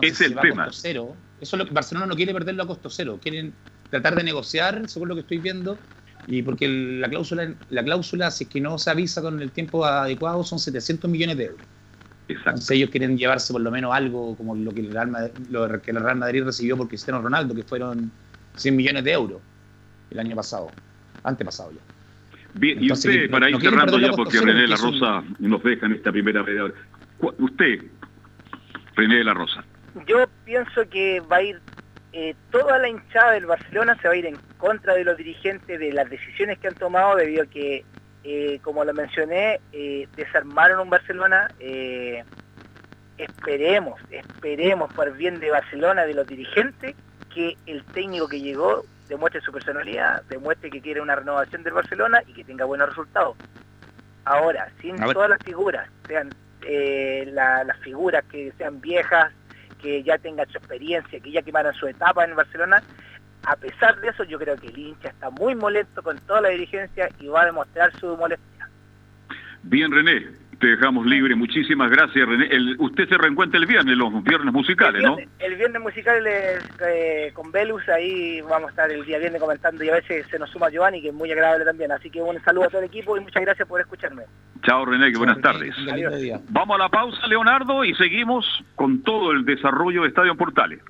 Es 0.00 0.20
el 0.22 0.34
tema. 0.36 0.64
costo 0.64 0.80
cero, 0.80 1.16
eso 1.42 1.56
es 1.56 1.58
lo 1.58 1.66
que 1.66 1.74
Barcelona 1.74 2.06
no 2.06 2.14
quiere 2.14 2.32
perderlo 2.32 2.62
a 2.62 2.66
costo 2.66 2.88
cero. 2.88 3.18
Quieren 3.20 3.52
tratar 3.90 4.14
de 4.14 4.22
negociar, 4.22 4.88
según 4.88 5.08
lo 5.08 5.14
que 5.14 5.22
estoy 5.22 5.38
viendo, 5.38 5.76
y 6.30 6.42
porque 6.42 6.68
la 6.68 7.08
cláusula, 7.08 7.52
la 7.70 7.82
cláusula, 7.82 8.30
si 8.30 8.44
es 8.44 8.50
que 8.50 8.60
no 8.60 8.78
se 8.78 8.88
avisa 8.88 9.20
con 9.20 9.42
el 9.42 9.50
tiempo 9.50 9.84
adecuado, 9.84 10.44
son 10.44 10.60
700 10.60 11.10
millones 11.10 11.36
de 11.36 11.44
euros. 11.46 11.66
Entonces 12.28 12.70
ellos 12.70 12.90
quieren 12.90 13.18
llevarse 13.18 13.52
por 13.52 13.60
lo 13.60 13.70
menos 13.72 13.92
algo 13.92 14.36
como 14.36 14.54
lo 14.54 14.70
que 14.70 14.80
el 14.80 14.92
Real 14.92 15.08
Madrid, 15.08 15.32
lo 15.50 15.82
que 15.82 15.90
el 15.90 16.00
Real 16.00 16.16
Madrid 16.16 16.44
recibió 16.44 16.76
por 16.76 16.86
Cristiano 16.86 17.20
Ronaldo, 17.20 17.52
que 17.52 17.64
fueron 17.64 18.12
100 18.54 18.76
millones 18.76 19.02
de 19.02 19.12
euros 19.12 19.40
el 20.12 20.20
año 20.20 20.36
pasado, 20.36 20.70
antepasado 21.24 21.72
ya. 21.72 21.80
Bien, 22.54 22.82
y 22.82 22.92
usted, 22.92 23.28
para 23.28 23.50
ir 23.50 23.60
cerrando 23.60 23.98
ya, 23.98 24.12
porque 24.12 24.40
René 24.40 24.62
de 24.62 24.68
la 24.68 24.76
Rosa 24.76 25.24
nos 25.40 25.62
deja 25.64 25.86
en 25.86 25.92
esta 25.92 26.12
primera 26.12 26.44
media 26.44 26.72
Usted, 27.38 27.84
René 28.94 29.16
de 29.16 29.24
la 29.24 29.34
Rosa. 29.34 29.64
Yo 30.06 30.26
pienso 30.44 30.88
que 30.88 31.20
va 31.20 31.36
a 31.36 31.42
ir, 31.42 31.60
eh, 32.12 32.36
toda 32.52 32.78
la 32.78 32.88
hinchada 32.88 33.32
del 33.32 33.46
Barcelona 33.46 33.98
se 34.00 34.06
va 34.06 34.14
a 34.14 34.16
ir 34.16 34.26
en 34.26 34.36
contra 34.60 34.94
de 34.94 35.04
los 35.04 35.16
dirigentes, 35.16 35.80
de 35.80 35.92
las 35.92 36.08
decisiones 36.08 36.58
que 36.58 36.68
han 36.68 36.74
tomado, 36.74 37.16
debido 37.16 37.42
a 37.42 37.46
que 37.46 37.84
eh, 38.22 38.60
como 38.62 38.84
lo 38.84 38.92
mencioné, 38.92 39.60
eh, 39.72 40.06
desarmaron 40.14 40.80
un 40.80 40.90
Barcelona. 40.90 41.48
Eh, 41.58 42.22
esperemos, 43.16 44.00
esperemos 44.10 44.92
por 44.92 45.12
bien 45.16 45.40
de 45.40 45.50
Barcelona, 45.50 46.04
de 46.04 46.14
los 46.14 46.26
dirigentes, 46.26 46.94
que 47.32 47.56
el 47.66 47.84
técnico 47.84 48.28
que 48.28 48.40
llegó 48.40 48.84
demuestre 49.08 49.40
su 49.40 49.52
personalidad, 49.52 50.22
demuestre 50.28 50.70
que 50.70 50.80
quiere 50.80 51.00
una 51.00 51.16
renovación 51.16 51.62
del 51.62 51.72
Barcelona 51.72 52.22
y 52.26 52.32
que 52.32 52.44
tenga 52.44 52.64
buenos 52.64 52.88
resultados. 52.88 53.36
Ahora, 54.24 54.70
sin 54.80 54.96
todas 54.96 55.30
las 55.30 55.42
figuras, 55.42 55.88
sean 56.06 56.30
las 57.32 57.76
figuras 57.78 58.24
que 58.30 58.52
sean 58.58 58.80
viejas, 58.80 59.32
que 59.80 60.02
ya 60.02 60.18
tengan 60.18 60.48
su 60.50 60.58
experiencia, 60.58 61.18
que 61.20 61.30
ya 61.30 61.42
quemaran 61.42 61.74
su 61.74 61.86
etapa 61.86 62.24
en 62.24 62.36
Barcelona, 62.36 62.82
a 63.44 63.56
pesar 63.56 64.00
de 64.00 64.08
eso, 64.08 64.24
yo 64.24 64.38
creo 64.38 64.56
que 64.56 64.68
el 64.68 64.78
hincha 64.78 65.08
está 65.08 65.30
muy 65.30 65.54
molesto 65.54 66.02
con 66.02 66.18
toda 66.20 66.42
la 66.42 66.48
dirigencia 66.50 67.08
y 67.18 67.26
va 67.26 67.42
a 67.42 67.46
demostrar 67.46 67.92
su 67.98 68.16
molestia. 68.16 68.68
Bien, 69.62 69.90
René, 69.90 70.26
te 70.60 70.66
dejamos 70.68 71.06
libre. 71.06 71.34
Muchísimas 71.34 71.90
gracias, 71.90 72.28
René. 72.28 72.76
usted 72.78 73.08
se 73.08 73.16
reencuentra 73.16 73.58
el 73.58 73.66
viernes, 73.66 73.96
los 73.96 74.22
viernes 74.22 74.52
musicales, 74.52 75.02
¿no? 75.02 75.16
El 75.38 75.56
viernes 75.56 75.80
musical 75.80 76.22
eh, 76.26 77.30
con 77.32 77.50
Velus, 77.50 77.88
ahí 77.88 78.40
vamos 78.42 78.68
a 78.68 78.70
estar 78.70 78.90
el 78.90 79.04
día 79.04 79.18
viernes 79.18 79.40
comentando 79.40 79.82
y 79.82 79.88
a 79.88 79.94
veces 79.94 80.26
se 80.30 80.38
nos 80.38 80.50
suma 80.50 80.68
Giovanni, 80.70 81.00
que 81.00 81.08
es 81.08 81.14
muy 81.14 81.32
agradable 81.32 81.64
también. 81.64 81.90
Así 81.92 82.10
que 82.10 82.20
un 82.20 82.40
saludo 82.42 82.66
a 82.66 82.68
todo 82.68 82.80
el 82.80 82.86
equipo 82.86 83.16
y 83.16 83.20
muchas 83.20 83.42
gracias 83.42 83.66
por 83.66 83.80
escucharme. 83.80 84.24
Chao, 84.62 84.84
René, 84.84 85.10
que 85.10 85.18
buenas 85.18 85.40
tardes. 85.40 85.74
Vamos 86.50 86.74
a 86.74 86.78
la 86.78 86.88
pausa, 86.90 87.26
Leonardo, 87.26 87.84
y 87.84 87.94
seguimos 87.94 88.46
con 88.76 89.02
todo 89.02 89.32
el 89.32 89.44
desarrollo 89.44 90.02
de 90.02 90.08
Estadio 90.08 90.34
Portales. 90.36 90.80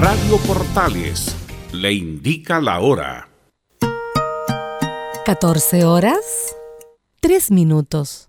Radio 0.00 0.36
Portales 0.46 1.34
le 1.72 1.92
indica 1.92 2.60
la 2.60 2.78
hora. 2.78 3.28
14 5.26 5.84
horas, 5.86 6.54
3 7.20 7.50
minutos. 7.50 8.28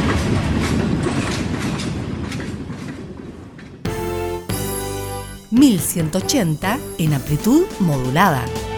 1180 5.51 6.79
en 6.97 7.13
amplitud 7.13 7.65
modulada. 7.79 8.70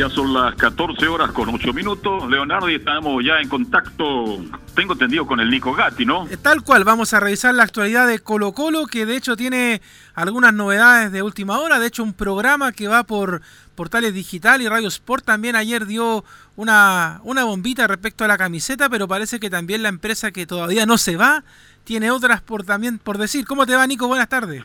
Ya 0.00 0.08
son 0.08 0.32
las 0.32 0.54
14 0.54 1.08
horas 1.08 1.30
con 1.30 1.50
8 1.50 1.74
minutos, 1.74 2.26
Leonardo, 2.30 2.70
y 2.70 2.76
estamos 2.76 3.22
ya 3.22 3.38
en 3.38 3.50
contacto, 3.50 4.42
tengo 4.74 4.94
entendido, 4.94 5.26
con 5.26 5.40
el 5.40 5.50
Nico 5.50 5.74
Gatti, 5.74 6.06
¿no? 6.06 6.26
Eh, 6.26 6.38
Tal 6.38 6.62
cual, 6.62 6.84
vamos 6.84 7.12
a 7.12 7.20
revisar 7.20 7.54
la 7.54 7.64
actualidad 7.64 8.08
de 8.08 8.18
Colo 8.18 8.52
Colo, 8.52 8.86
que 8.86 9.04
de 9.04 9.14
hecho 9.14 9.36
tiene 9.36 9.82
algunas 10.14 10.54
novedades 10.54 11.12
de 11.12 11.20
última 11.20 11.58
hora, 11.58 11.78
de 11.78 11.88
hecho 11.88 12.02
un 12.02 12.14
programa 12.14 12.72
que 12.72 12.88
va 12.88 13.04
por 13.04 13.42
portales 13.74 14.14
digital 14.14 14.62
y 14.62 14.68
Radio 14.68 14.88
Sport 14.88 15.26
también 15.26 15.54
ayer 15.54 15.84
dio 15.84 16.24
una, 16.56 17.20
una 17.24 17.44
bombita 17.44 17.86
respecto 17.86 18.24
a 18.24 18.28
la 18.28 18.38
camiseta, 18.38 18.88
pero 18.88 19.06
parece 19.06 19.38
que 19.38 19.50
también 19.50 19.82
la 19.82 19.90
empresa 19.90 20.30
que 20.30 20.46
todavía 20.46 20.86
no 20.86 20.96
se 20.96 21.16
va 21.16 21.44
tiene 21.84 22.10
otras 22.10 22.40
por 22.40 22.64
también 22.64 22.98
por 22.98 23.18
decir. 23.18 23.44
¿Cómo 23.44 23.66
te 23.66 23.76
va 23.76 23.86
Nico? 23.86 24.08
Buenas 24.08 24.30
tardes. 24.30 24.64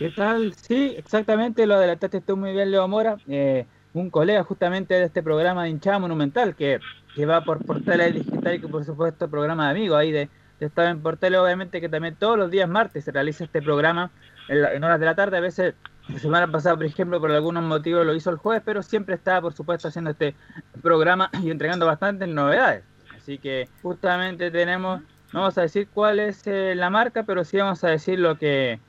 ¿Qué 0.00 0.10
tal? 0.10 0.54
Sí, 0.54 0.94
exactamente, 0.96 1.66
lo 1.66 1.74
adelantaste 1.74 2.22
tú 2.22 2.34
muy 2.34 2.52
bien, 2.54 2.70
Leo 2.70 2.88
Mora. 2.88 3.18
Eh, 3.28 3.68
un 3.92 4.08
colega 4.08 4.42
justamente 4.44 4.94
de 4.94 5.04
este 5.04 5.22
programa 5.22 5.64
de 5.64 5.68
hinchada 5.70 5.98
monumental 5.98 6.56
que, 6.56 6.80
que 7.14 7.26
va 7.26 7.44
por 7.44 7.62
portales 7.66 8.14
digital 8.14 8.54
y 8.54 8.60
que 8.62 8.68
por 8.68 8.82
supuesto 8.86 9.28
programa 9.28 9.66
de 9.66 9.70
amigos 9.72 9.98
ahí 9.98 10.10
de, 10.10 10.30
de 10.58 10.66
Estado 10.66 10.88
en 10.88 11.02
Portales, 11.02 11.38
obviamente 11.38 11.82
que 11.82 11.90
también 11.90 12.16
todos 12.16 12.38
los 12.38 12.50
días 12.50 12.66
martes 12.66 13.04
se 13.04 13.12
realiza 13.12 13.44
este 13.44 13.60
programa 13.60 14.10
en, 14.48 14.62
la- 14.62 14.72
en 14.74 14.82
horas 14.84 15.00
de 15.00 15.06
la 15.06 15.14
tarde, 15.14 15.36
a 15.36 15.40
veces 15.40 15.74
la 16.08 16.18
semana 16.18 16.50
pasada, 16.50 16.76
por 16.76 16.86
ejemplo, 16.86 17.20
por 17.20 17.30
algunos 17.30 17.62
motivos 17.62 18.06
lo 18.06 18.14
hizo 18.14 18.30
el 18.30 18.36
jueves, 18.38 18.62
pero 18.64 18.82
siempre 18.82 19.16
está, 19.16 19.40
por 19.42 19.52
supuesto, 19.52 19.88
haciendo 19.88 20.12
este 20.12 20.34
programa 20.82 21.30
y 21.42 21.50
entregando 21.50 21.84
bastantes 21.86 22.28
novedades. 22.28 22.84
Así 23.14 23.38
que 23.38 23.68
justamente 23.82 24.50
tenemos, 24.50 25.02
no 25.32 25.40
vamos 25.40 25.58
a 25.58 25.62
decir 25.62 25.88
cuál 25.92 26.18
es 26.18 26.46
eh, 26.46 26.74
la 26.74 26.90
marca, 26.90 27.22
pero 27.22 27.44
sí 27.44 27.56
vamos 27.56 27.84
a 27.84 27.88
decir 27.88 28.18
lo 28.18 28.36
que, 28.36 28.80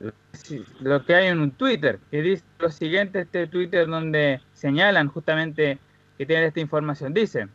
lo 0.80 1.04
que 1.04 1.14
hay 1.14 1.28
en 1.28 1.38
un 1.38 1.52
Twitter, 1.52 2.00
que 2.10 2.20
dice 2.20 2.44
lo 2.58 2.70
siguiente, 2.70 3.20
este 3.20 3.46
Twitter 3.46 3.86
donde 3.86 4.40
señalan 4.52 5.08
justamente 5.08 5.78
que 6.18 6.26
tienen 6.26 6.46
esta 6.46 6.60
información. 6.60 7.14
Dice, 7.14 7.48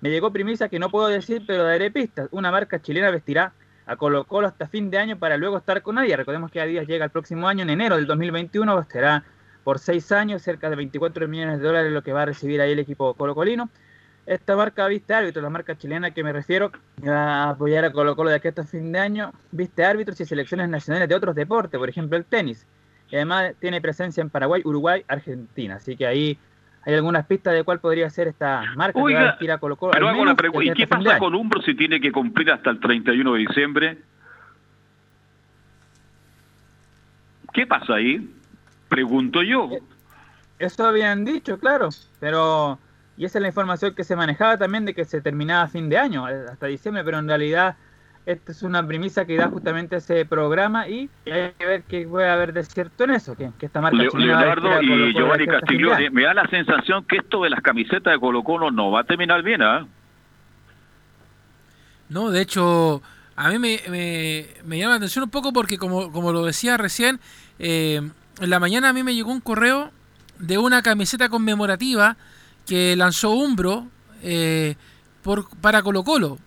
me 0.00 0.10
llegó 0.10 0.32
primicia 0.32 0.68
que 0.68 0.78
no 0.78 0.90
puedo 0.90 1.08
decir, 1.08 1.44
pero 1.46 1.64
daré 1.64 1.90
pistas. 1.90 2.28
Una 2.30 2.50
marca 2.50 2.80
chilena 2.80 3.10
vestirá 3.10 3.52
a 3.84 3.96
Colo 3.96 4.24
Colo 4.24 4.46
hasta 4.46 4.68
fin 4.68 4.90
de 4.90 4.98
año 4.98 5.18
para 5.18 5.36
luego 5.36 5.58
estar 5.58 5.82
con 5.82 5.98
Adidas. 5.98 6.18
Recordemos 6.18 6.50
que 6.50 6.60
Adidas 6.60 6.86
llega 6.86 7.04
el 7.04 7.10
próximo 7.10 7.46
año, 7.46 7.62
en 7.62 7.70
enero 7.70 7.96
del 7.96 8.06
2021, 8.06 8.86
será 8.90 9.24
por 9.64 9.78
seis 9.78 10.10
años, 10.12 10.40
cerca 10.40 10.70
de 10.70 10.76
24 10.76 11.28
millones 11.28 11.60
de 11.60 11.66
dólares 11.66 11.92
lo 11.92 12.02
que 12.02 12.14
va 12.14 12.22
a 12.22 12.26
recibir 12.26 12.60
ahí 12.62 12.72
el 12.72 12.78
equipo 12.78 13.12
colocolino. 13.14 13.68
Esta 14.26 14.54
marca 14.54 14.86
viste 14.86 15.14
árbitros, 15.14 15.42
la 15.42 15.50
marca 15.50 15.76
chilena 15.76 16.12
que 16.12 16.22
me 16.22 16.32
refiero, 16.32 16.70
va 17.06 17.44
a 17.44 17.50
apoyar 17.50 17.84
a 17.84 17.92
Colo 17.92 18.14
Colo 18.14 18.30
de 18.30 18.36
aquí 18.36 18.48
hasta 18.48 18.64
fin 18.64 18.92
de 18.92 18.98
año, 18.98 19.32
viste 19.50 19.84
árbitros 19.84 20.20
y 20.20 20.24
selecciones 20.24 20.68
nacionales 20.68 21.08
de 21.08 21.14
otros 21.14 21.34
deportes, 21.34 21.78
por 21.78 21.88
ejemplo 21.88 22.16
el 22.16 22.24
tenis. 22.24 22.66
Y 23.10 23.16
además 23.16 23.54
tiene 23.58 23.80
presencia 23.80 24.20
en 24.20 24.30
Paraguay, 24.30 24.62
Uruguay, 24.64 25.02
Argentina. 25.08 25.76
Así 25.76 25.96
que 25.96 26.06
ahí 26.06 26.38
hay 26.82 26.94
algunas 26.94 27.26
pistas 27.26 27.54
de 27.54 27.64
cuál 27.64 27.80
podría 27.80 28.08
ser 28.08 28.28
esta 28.28 28.62
marca 28.76 28.92
que 28.92 29.14
va 29.14 29.30
a 29.30 29.36
Oiga, 29.38 29.54
a 29.54 29.58
Colo 29.58 29.76
Colo. 29.76 29.92
pero 29.92 30.08
hago 30.08 30.22
una 30.22 30.36
pregunta, 30.36 30.70
¿y 30.70 30.74
qué 30.74 30.86
pasa 30.86 31.18
con 31.18 31.34
Umbro 31.34 31.60
si 31.62 31.74
tiene 31.74 32.00
que 32.00 32.12
cumplir 32.12 32.50
hasta 32.52 32.70
el 32.70 32.78
31 32.78 33.32
de 33.32 33.38
diciembre? 33.38 33.98
¿Qué 37.52 37.66
pasa 37.66 37.94
ahí? 37.94 38.32
Pregunto 38.88 39.42
yo. 39.42 39.70
Eso 40.58 40.86
habían 40.86 41.24
dicho, 41.24 41.58
claro, 41.58 41.88
pero 42.20 42.78
y 43.20 43.26
esa 43.26 43.36
es 43.36 43.42
la 43.42 43.48
información 43.48 43.94
que 43.94 44.02
se 44.02 44.16
manejaba 44.16 44.56
también 44.56 44.86
de 44.86 44.94
que 44.94 45.04
se 45.04 45.20
terminaba 45.20 45.64
a 45.64 45.68
fin 45.68 45.90
de 45.90 45.98
año, 45.98 46.26
eh, 46.26 46.46
hasta 46.50 46.66
diciembre, 46.68 47.04
pero 47.04 47.18
en 47.18 47.28
realidad 47.28 47.76
esta 48.24 48.50
es 48.52 48.62
una 48.62 48.86
premisa 48.86 49.26
que 49.26 49.36
da 49.36 49.48
justamente 49.48 49.96
ese 49.96 50.24
programa 50.24 50.88
y 50.88 51.10
hay 51.26 51.52
que 51.58 51.66
ver 51.66 51.82
qué 51.82 52.06
puede 52.08 52.30
haber 52.30 52.54
de 52.54 52.64
cierto 52.64 53.04
en 53.04 53.10
eso, 53.10 53.36
que, 53.36 53.50
que 53.58 53.66
esta 53.66 53.82
marca 53.82 53.98
Leonardo 53.98 54.80
y 54.80 55.12
Giovanni 55.12 55.46
Castiglione, 55.46 56.06
año. 56.06 56.12
me 56.12 56.22
da 56.22 56.32
la 56.32 56.46
sensación 56.48 57.04
que 57.04 57.16
esto 57.18 57.42
de 57.42 57.50
las 57.50 57.60
camisetas 57.60 58.14
de 58.14 58.18
Colo 58.18 58.42
Colo 58.42 58.70
no 58.70 58.90
va 58.90 59.00
a 59.00 59.04
terminar 59.04 59.42
bien, 59.42 59.60
¿ah? 59.60 59.86
No, 62.08 62.30
de 62.30 62.40
hecho, 62.40 63.02
a 63.36 63.50
mí 63.50 63.58
me, 63.58 63.80
me- 63.90 64.46
me 64.64 64.78
llama 64.78 64.92
la 64.92 64.96
atención 64.96 65.24
un 65.24 65.30
poco 65.30 65.52
porque, 65.52 65.76
como, 65.78 66.10
como 66.10 66.32
lo 66.32 66.44
decía 66.44 66.76
recién, 66.78 67.20
eh, 67.58 68.00
en 68.40 68.50
la 68.50 68.58
mañana 68.58 68.88
a 68.88 68.92
mí 68.92 69.02
me 69.02 69.14
llegó 69.14 69.30
un 69.30 69.40
correo 69.40 69.90
de 70.38 70.56
una 70.58 70.82
camiseta 70.82 71.28
conmemorativa 71.28 72.16
que 72.66 72.94
lanzó 72.96 73.30
Umbro 73.32 73.88
eh, 74.22 74.76
por, 75.22 75.48
para 75.58 75.82
Colo 75.82 76.02
Colo. 76.04 76.38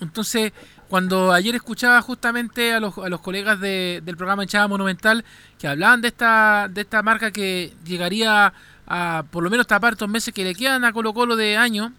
Entonces, 0.00 0.52
cuando 0.88 1.32
ayer 1.32 1.54
escuchaba 1.54 2.02
justamente 2.02 2.72
a 2.74 2.80
los, 2.80 2.96
a 2.98 3.08
los 3.08 3.20
colegas 3.20 3.58
de- 3.60 4.02
del 4.04 4.16
programa 4.16 4.42
Hinchada 4.42 4.68
Monumental 4.68 5.24
que 5.58 5.66
hablaban 5.68 6.00
de 6.02 6.08
esta, 6.08 6.68
de 6.70 6.82
esta 6.82 7.02
marca 7.02 7.30
que 7.30 7.72
llegaría 7.84 8.52
a 8.86 9.24
por 9.30 9.42
lo 9.42 9.48
menos 9.50 9.66
tapar 9.66 9.92
estos 9.94 10.08
meses 10.08 10.34
que 10.34 10.44
le 10.44 10.54
quedan 10.54 10.84
a 10.84 10.92
Colo 10.92 11.14
Colo 11.14 11.36
de 11.36 11.56
año 11.56 11.92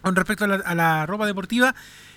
con 0.00 0.16
respecto 0.16 0.44
a 0.44 0.48
la, 0.48 0.54
a 0.56 0.74
la 0.74 1.04
ropa 1.06 1.26
deportiva 1.26 1.74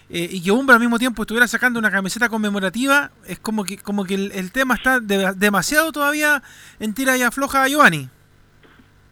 eh, 0.09 0.29
y 0.31 0.41
que 0.41 0.51
Umbro 0.51 0.75
al 0.75 0.79
mismo 0.79 0.99
tiempo 0.99 1.23
estuviera 1.23 1.47
sacando 1.47 1.79
una 1.79 1.89
camiseta 1.91 2.29
conmemorativa, 2.29 3.11
es 3.25 3.39
como 3.39 3.63
que 3.65 3.77
como 3.77 4.05
que 4.05 4.13
el, 4.13 4.51
tema 4.51 4.75
está 4.75 4.99
de- 4.99 5.33
demasiado 5.35 5.91
todavía 5.91 6.43
en 6.79 6.93
tira 6.93 7.17
y 7.17 7.23
afloja 7.23 7.67
Giovanni. 7.67 8.07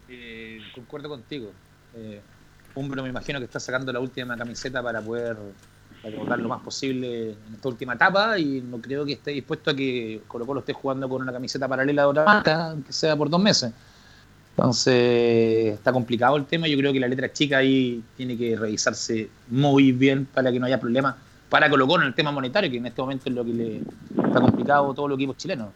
Eh, 0.08 0.60
concuerdo 0.74 1.08
contigo. 1.08 1.52
Eh, 1.96 2.20
Umbro 2.74 3.02
me 3.02 3.08
imagino 3.08 3.38
que 3.38 3.44
está 3.44 3.60
sacando 3.60 3.92
la 3.92 4.00
última 4.00 4.36
camiseta 4.36 4.82
para 4.82 5.00
poder 5.00 5.36
recordar 6.02 6.38
lo 6.38 6.48
más 6.48 6.60
posible 6.60 7.30
en 7.30 7.54
esta 7.54 7.68
última 7.68 7.94
etapa 7.94 8.38
y 8.38 8.60
no 8.60 8.78
creo 8.78 9.04
que 9.04 9.12
esté 9.12 9.30
dispuesto 9.30 9.70
a 9.70 9.76
que 9.76 10.22
Colo 10.26 10.44
Colo 10.44 10.60
esté 10.60 10.72
jugando 10.72 11.08
con 11.08 11.22
una 11.22 11.32
camiseta 11.32 11.68
paralela 11.68 12.02
de 12.02 12.08
otra 12.08 12.24
marca, 12.24 12.70
aunque 12.70 12.92
sea 12.92 13.16
por 13.16 13.30
dos 13.30 13.40
meses. 13.40 13.72
Entonces 14.56 15.74
está 15.74 15.92
complicado 15.92 16.36
el 16.36 16.46
tema. 16.46 16.68
Yo 16.68 16.76
creo 16.76 16.92
que 16.92 17.00
la 17.00 17.08
letra 17.08 17.32
chica 17.32 17.58
ahí 17.58 18.02
tiene 18.16 18.36
que 18.36 18.56
revisarse 18.56 19.30
muy 19.48 19.92
bien 19.92 20.26
para 20.26 20.52
que 20.52 20.60
no 20.60 20.66
haya 20.66 20.78
problemas 20.78 21.16
para 21.48 21.70
Colo 21.70 21.86
en 21.96 22.08
el 22.08 22.14
tema 22.14 22.32
monetario, 22.32 22.70
que 22.70 22.78
en 22.78 22.86
este 22.86 23.00
momento 23.00 23.28
es 23.28 23.34
lo 23.34 23.44
que 23.44 23.52
le 23.52 23.76
está 24.26 24.40
complicado 24.40 24.90
a 24.90 24.94
todos 24.94 25.08
los 25.08 25.16
equipos 25.16 25.36
chilenos. 25.36 25.68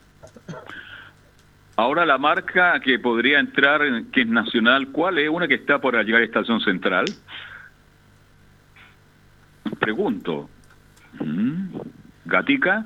Ahora 1.79 2.05
la 2.05 2.19
marca 2.19 2.81
que 2.81 2.99
podría 2.99 3.39
entrar, 3.39 3.81
que 4.13 4.23
es 4.23 4.27
nacional, 4.27 4.89
¿cuál 4.89 5.17
es? 5.19 5.29
Una 5.29 5.47
que 5.47 5.55
está 5.55 5.79
por 5.79 5.95
llegar 6.05 6.23
a 6.23 6.25
Estación 6.25 6.59
Central. 6.61 7.15
Pregunto. 9.79 10.51
Mm, 11.21 11.77
¿Gatica? 12.25 12.85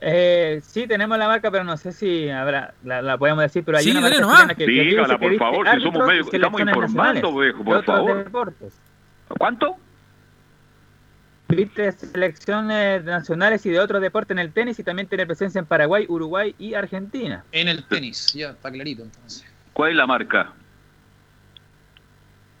Eh, 0.00 0.58
sí, 0.64 0.88
tenemos 0.88 1.16
la 1.18 1.28
marca, 1.28 1.52
pero 1.52 1.62
no 1.62 1.76
sé 1.76 1.92
si 1.92 2.28
habrá, 2.28 2.74
la, 2.82 3.00
la 3.00 3.16
podemos 3.16 3.42
decir, 3.44 3.62
pero 3.64 3.78
hay 3.78 3.84
Sí, 3.84 3.90
una 3.92 4.00
marca 4.00 4.56
que, 4.56 4.64
que 4.66 4.70
Dígala, 4.72 5.14
dice 5.14 5.18
que 5.20 5.28
por 5.28 5.38
favor, 5.38 5.68
si 5.68 5.80
somos 5.82 6.02
árbitros 6.02 6.08
medio- 6.08 6.24
y 6.32 6.36
estamos 6.36 6.60
informando, 6.60 7.38
viejo, 7.38 7.64
por 7.64 7.84
favor. 7.84 8.24
deportes. 8.24 8.80
¿Cuánto? 9.38 9.76
Viste 11.48 11.92
selecciones 11.92 13.04
nacionales 13.04 13.64
y 13.66 13.70
de 13.70 13.78
otros 13.78 14.00
deportes 14.00 14.32
en 14.32 14.38
el 14.38 14.52
tenis 14.52 14.78
y 14.78 14.82
también 14.82 15.06
tiene 15.08 15.26
presencia 15.26 15.58
en 15.58 15.66
Paraguay, 15.66 16.06
Uruguay 16.08 16.54
y 16.58 16.74
Argentina. 16.74 17.44
En 17.52 17.68
el 17.68 17.84
tenis, 17.84 18.32
ya 18.32 18.50
está 18.50 18.70
clarito 18.72 19.02
entonces. 19.02 19.44
¿Cuál 19.72 19.90
es 19.90 19.96
la 19.96 20.06
marca? 20.06 20.52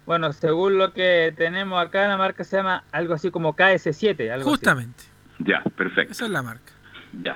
Bueno, 0.06 0.32
según 0.34 0.76
lo 0.76 0.92
que 0.92 1.32
tenemos 1.36 1.82
acá, 1.84 2.06
la 2.06 2.18
marca 2.18 2.44
se 2.44 2.56
llama 2.58 2.84
algo 2.92 3.14
así 3.14 3.30
como 3.30 3.56
KS7. 3.56 4.30
Algo 4.30 4.42
así. 4.42 4.50
Justamente, 4.50 5.04
Ya, 5.38 5.62
perfecto. 5.76 6.12
esa 6.12 6.26
es 6.26 6.30
la 6.30 6.42
marca. 6.42 6.72
Ya. 7.22 7.34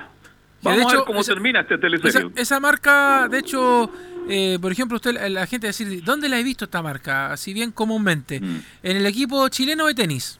De 0.61 0.69
Vamos 0.69 0.93
a 0.93 0.97
ver 0.97 1.05
cómo 1.05 1.19
esa- 1.21 1.33
termina 1.33 1.61
este 1.61 1.75
Esa, 1.75 1.81
teleserio. 1.81 2.31
esa 2.35 2.59
marca, 2.59 3.27
de 3.27 3.39
hecho, 3.39 3.89
eh, 4.29 4.59
por 4.61 4.71
ejemplo, 4.71 4.97
usted, 4.97 5.13
la 5.29 5.47
gente 5.47 5.65
va 5.65 5.69
a 5.69 5.73
decir, 5.75 6.03
¿dónde 6.03 6.29
la 6.29 6.37
he 6.37 6.43
visto 6.43 6.65
esta 6.65 6.81
marca? 6.83 7.31
Así 7.31 7.53
bien 7.53 7.71
comúnmente. 7.71 8.39
Mm, 8.39 8.61
En 8.83 8.97
el 8.97 9.05
equipo 9.07 9.47
chileno 9.49 9.87
de 9.87 9.95
tenis. 9.95 10.38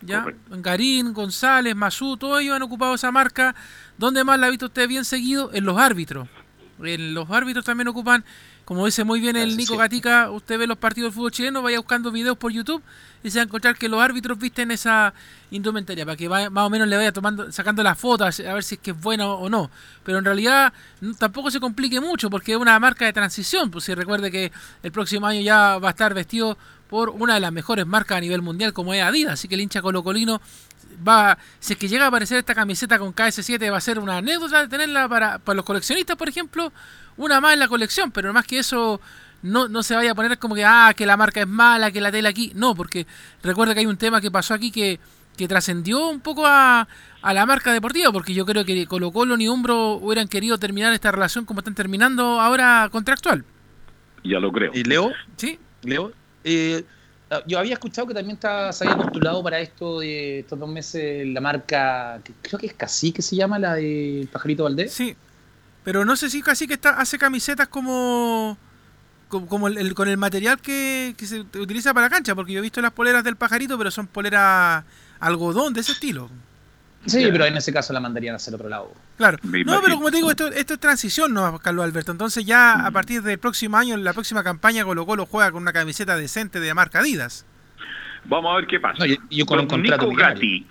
¿Ya? 0.00 0.22
Correcto. 0.22 0.56
Garín, 0.60 1.12
González, 1.12 1.74
Masú, 1.74 2.16
todos 2.16 2.40
ellos 2.40 2.54
han 2.56 2.62
ocupado 2.62 2.94
esa 2.94 3.10
marca. 3.10 3.54
¿Dónde 3.96 4.24
más 4.24 4.38
la 4.38 4.46
ha 4.46 4.50
visto 4.50 4.66
usted 4.66 4.88
bien 4.88 5.04
seguido? 5.04 5.50
En 5.52 5.64
los 5.64 5.78
árbitros. 5.78 6.28
En 6.82 7.14
los 7.14 7.28
árbitros 7.30 7.64
también 7.64 7.88
ocupan, 7.88 8.24
como 8.64 8.86
dice 8.86 9.02
muy 9.02 9.20
bien 9.20 9.36
el 9.36 9.56
Nico. 9.56 9.76
Gatica, 9.76 10.30
usted 10.30 10.58
ve 10.58 10.66
los 10.66 10.78
partidos 10.78 11.08
del 11.08 11.14
fútbol 11.14 11.32
chileno, 11.32 11.62
vaya 11.62 11.78
buscando 11.78 12.12
videos 12.12 12.36
por 12.36 12.52
YouTube 12.52 12.82
y 13.22 13.30
se 13.30 13.38
va 13.38 13.42
a 13.42 13.44
encontrar 13.46 13.76
que 13.76 13.88
los 13.88 14.00
árbitros 14.00 14.38
visten 14.38 14.70
esa 14.70 15.12
indumentaria 15.50 16.04
para 16.04 16.16
que 16.16 16.28
vaya- 16.28 16.50
más 16.50 16.66
o 16.66 16.70
menos 16.70 16.86
le 16.88 16.96
vaya 16.96 17.12
tomando, 17.12 17.50
sacando 17.50 17.82
las 17.82 17.98
fotos 17.98 18.40
a 18.40 18.54
ver 18.54 18.62
si 18.62 18.76
es 18.76 18.80
que 18.80 18.92
es 18.92 19.00
buena 19.00 19.26
o 19.26 19.48
no. 19.48 19.70
Pero 20.04 20.18
en 20.18 20.24
realidad 20.24 20.72
tampoco 21.18 21.50
se 21.50 21.58
complique 21.60 22.00
mucho 22.00 22.30
porque 22.30 22.52
es 22.52 22.58
una 22.58 22.78
marca 22.78 23.04
de 23.04 23.12
transición. 23.12 23.70
Pues 23.70 23.84
si 23.84 23.94
recuerde 23.94 24.30
que 24.30 24.52
el 24.82 24.92
próximo 24.92 25.26
año 25.26 25.40
ya 25.40 25.78
va 25.78 25.88
a 25.88 25.90
estar 25.90 26.14
vestido 26.14 26.56
por 26.88 27.10
una 27.10 27.34
de 27.34 27.40
las 27.40 27.52
mejores 27.52 27.86
marcas 27.86 28.18
a 28.18 28.20
nivel 28.20 28.40
mundial 28.42 28.72
como 28.72 28.94
es 28.94 29.02
Adidas. 29.02 29.34
Así 29.34 29.48
que 29.48 29.56
el 29.56 29.60
hincha 29.62 29.82
colocolino 29.82 30.40
va, 31.06 31.36
si 31.60 31.74
es 31.74 31.78
que 31.78 31.88
llega 31.88 32.06
a 32.06 32.08
aparecer 32.08 32.38
esta 32.38 32.54
camiseta 32.54 32.98
con 32.98 33.14
KS7 33.14 33.70
va 33.70 33.76
a 33.76 33.80
ser 33.80 33.98
una 33.98 34.16
anécdota 34.18 34.60
de 34.62 34.68
tenerla 34.68 35.08
para, 35.08 35.38
para 35.38 35.56
los 35.56 35.64
coleccionistas, 35.64 36.16
por 36.16 36.28
ejemplo, 36.28 36.72
una 37.16 37.40
más 37.40 37.52
en 37.54 37.58
la 37.60 37.68
colección, 37.68 38.10
pero 38.10 38.32
más 38.32 38.46
que 38.46 38.58
eso 38.60 39.00
no, 39.42 39.68
no 39.68 39.82
se 39.82 39.94
vaya 39.94 40.12
a 40.12 40.14
poner 40.14 40.38
como 40.38 40.54
que, 40.54 40.64
ah, 40.64 40.92
que 40.96 41.06
la 41.06 41.16
marca 41.16 41.40
es 41.40 41.46
mala, 41.46 41.90
que 41.90 42.00
la 42.00 42.10
tela 42.10 42.28
aquí, 42.28 42.52
no, 42.54 42.74
porque 42.74 43.06
recuerda 43.42 43.74
que 43.74 43.80
hay 43.80 43.86
un 43.86 43.96
tema 43.96 44.20
que 44.20 44.30
pasó 44.30 44.54
aquí 44.54 44.70
que, 44.70 44.98
que 45.36 45.48
trascendió 45.48 46.08
un 46.08 46.20
poco 46.20 46.46
a, 46.46 46.88
a 47.22 47.34
la 47.34 47.46
marca 47.46 47.72
deportiva, 47.72 48.12
porque 48.12 48.34
yo 48.34 48.44
creo 48.44 48.64
que 48.64 48.86
Colo 48.86 49.12
Colo 49.12 49.36
ni 49.36 49.48
Umbro 49.48 49.92
hubieran 49.94 50.28
querido 50.28 50.58
terminar 50.58 50.92
esta 50.92 51.12
relación 51.12 51.44
como 51.44 51.60
están 51.60 51.74
terminando 51.74 52.40
ahora 52.40 52.88
contractual. 52.90 53.44
Ya 54.24 54.40
lo 54.40 54.50
creo. 54.50 54.72
¿Y 54.74 54.82
Leo? 54.82 55.12
¿Sí? 55.36 55.58
Leo, 55.82 56.12
eh, 56.44 56.84
yo 57.46 57.58
había 57.58 57.74
escuchado 57.74 58.06
que 58.08 58.14
también 58.14 58.36
está, 58.36 58.72
se 58.72 58.84
había 58.84 58.96
postulado 58.96 59.42
para 59.42 59.60
esto 59.60 60.00
de 60.00 60.40
estos 60.40 60.58
dos 60.58 60.68
meses 60.68 61.26
la 61.28 61.40
marca, 61.40 62.20
que 62.24 62.32
creo 62.40 62.58
que 62.58 62.66
es 62.66 62.74
Casi 62.74 63.12
que 63.12 63.22
se 63.22 63.36
llama, 63.36 63.58
la 63.58 63.74
de 63.74 64.28
Pajarito 64.32 64.64
Valdés. 64.64 64.92
Sí, 64.92 65.14
pero 65.84 66.04
no 66.04 66.16
sé 66.16 66.30
si 66.30 66.42
casi 66.42 66.66
que 66.66 66.74
está, 66.74 66.90
hace 66.90 67.18
camisetas 67.18 67.68
como 67.68 68.56
como, 69.28 69.46
como 69.46 69.68
el, 69.68 69.78
el- 69.78 69.94
con 69.94 70.08
el 70.08 70.16
material 70.16 70.58
que, 70.60 71.14
que 71.16 71.26
se 71.26 71.40
utiliza 71.40 71.94
para 71.94 72.06
la 72.06 72.10
cancha, 72.10 72.34
porque 72.34 72.52
yo 72.52 72.58
he 72.58 72.62
visto 72.62 72.80
las 72.80 72.92
poleras 72.92 73.22
del 73.24 73.36
pajarito, 73.36 73.76
pero 73.78 73.90
son 73.90 74.06
poleras 74.06 74.84
algodón 75.20 75.72
de 75.74 75.80
ese 75.80 75.92
estilo. 75.92 76.30
Sí, 77.06 77.26
pero 77.30 77.44
en 77.46 77.56
ese 77.56 77.72
caso 77.72 77.92
la 77.92 78.00
mandarían 78.00 78.34
hacia 78.34 78.50
el 78.50 78.56
otro 78.56 78.68
lado. 78.68 78.92
Claro. 79.16 79.38
No, 79.42 79.80
pero 79.80 79.94
como 79.96 80.10
te 80.10 80.16
digo, 80.16 80.30
esto, 80.30 80.48
esto 80.48 80.74
es 80.74 80.80
transición, 80.80 81.32
¿no, 81.32 81.58
Carlos 81.60 81.84
Alberto? 81.84 82.10
Entonces 82.12 82.44
ya 82.44 82.84
a 82.86 82.90
partir 82.90 83.22
del 83.22 83.38
próximo 83.38 83.76
año, 83.76 83.94
en 83.94 84.04
la 84.04 84.12
próxima 84.12 84.42
campaña, 84.44 84.84
Colo 84.84 85.06
Colo 85.06 85.24
juega 85.24 85.50
con 85.52 85.62
una 85.62 85.72
camiseta 85.72 86.16
decente 86.16 86.58
de 86.60 86.74
marca 86.74 86.98
Adidas. 86.98 87.46
Vamos 88.24 88.52
a 88.52 88.56
ver 88.56 88.66
qué 88.66 88.80
pasa. 88.80 88.98
No, 88.98 89.06
y- 89.06 89.18
y 89.30 89.36
yo 89.38 89.46
con 89.46 89.60
un 89.60 89.68
Don 89.68 89.78
contrato 89.80 90.02
Nico 90.02 90.12
millonario. 90.14 90.34
Gatti. 90.34 90.66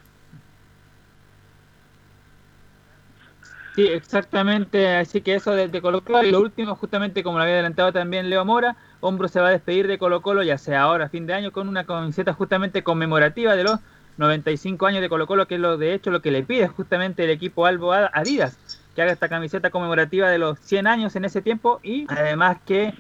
Sí, 3.77 3.85
exactamente. 3.85 4.95
Así 4.95 5.21
que 5.21 5.35
eso 5.35 5.51
de, 5.51 5.67
de 5.67 5.81
Colo 5.83 6.01
Colo. 6.01 6.23
Y 6.23 6.31
lo 6.31 6.39
último, 6.41 6.75
justamente 6.75 7.21
como 7.21 7.37
lo 7.37 7.43
había 7.43 7.53
adelantado 7.53 7.93
también 7.93 8.27
Leo 8.27 8.43
Mora, 8.43 8.75
Hombro 9.01 9.27
se 9.27 9.39
va 9.39 9.49
a 9.49 9.51
despedir 9.51 9.85
de 9.85 9.99
Colo 9.99 10.23
Colo, 10.23 10.41
ya 10.41 10.57
sea 10.57 10.81
ahora, 10.81 11.09
fin 11.09 11.27
de 11.27 11.35
año, 11.35 11.51
con 11.51 11.69
una 11.69 11.85
camiseta 11.85 12.33
justamente 12.33 12.81
conmemorativa 12.81 13.55
de 13.55 13.63
los 13.63 13.79
95 14.17 14.87
años 14.87 15.01
de 15.01 15.09
Colo 15.09 15.27
Colo, 15.27 15.47
que 15.47 15.55
es 15.55 15.61
lo 15.61 15.77
de 15.77 15.93
hecho 15.93 16.09
lo 16.09 16.23
que 16.23 16.31
le 16.31 16.41
pide 16.41 16.67
justamente 16.67 17.23
el 17.23 17.29
equipo 17.29 17.67
Albo 17.67 17.93
Adidas, 17.93 18.57
que 18.95 19.03
haga 19.03 19.11
esta 19.11 19.29
camiseta 19.29 19.69
conmemorativa 19.69 20.27
de 20.27 20.39
los 20.39 20.57
100 20.57 20.87
años 20.87 21.15
en 21.15 21.25
ese 21.25 21.43
tiempo 21.43 21.79
y 21.83 22.07
además 22.09 22.57
que 22.65 22.95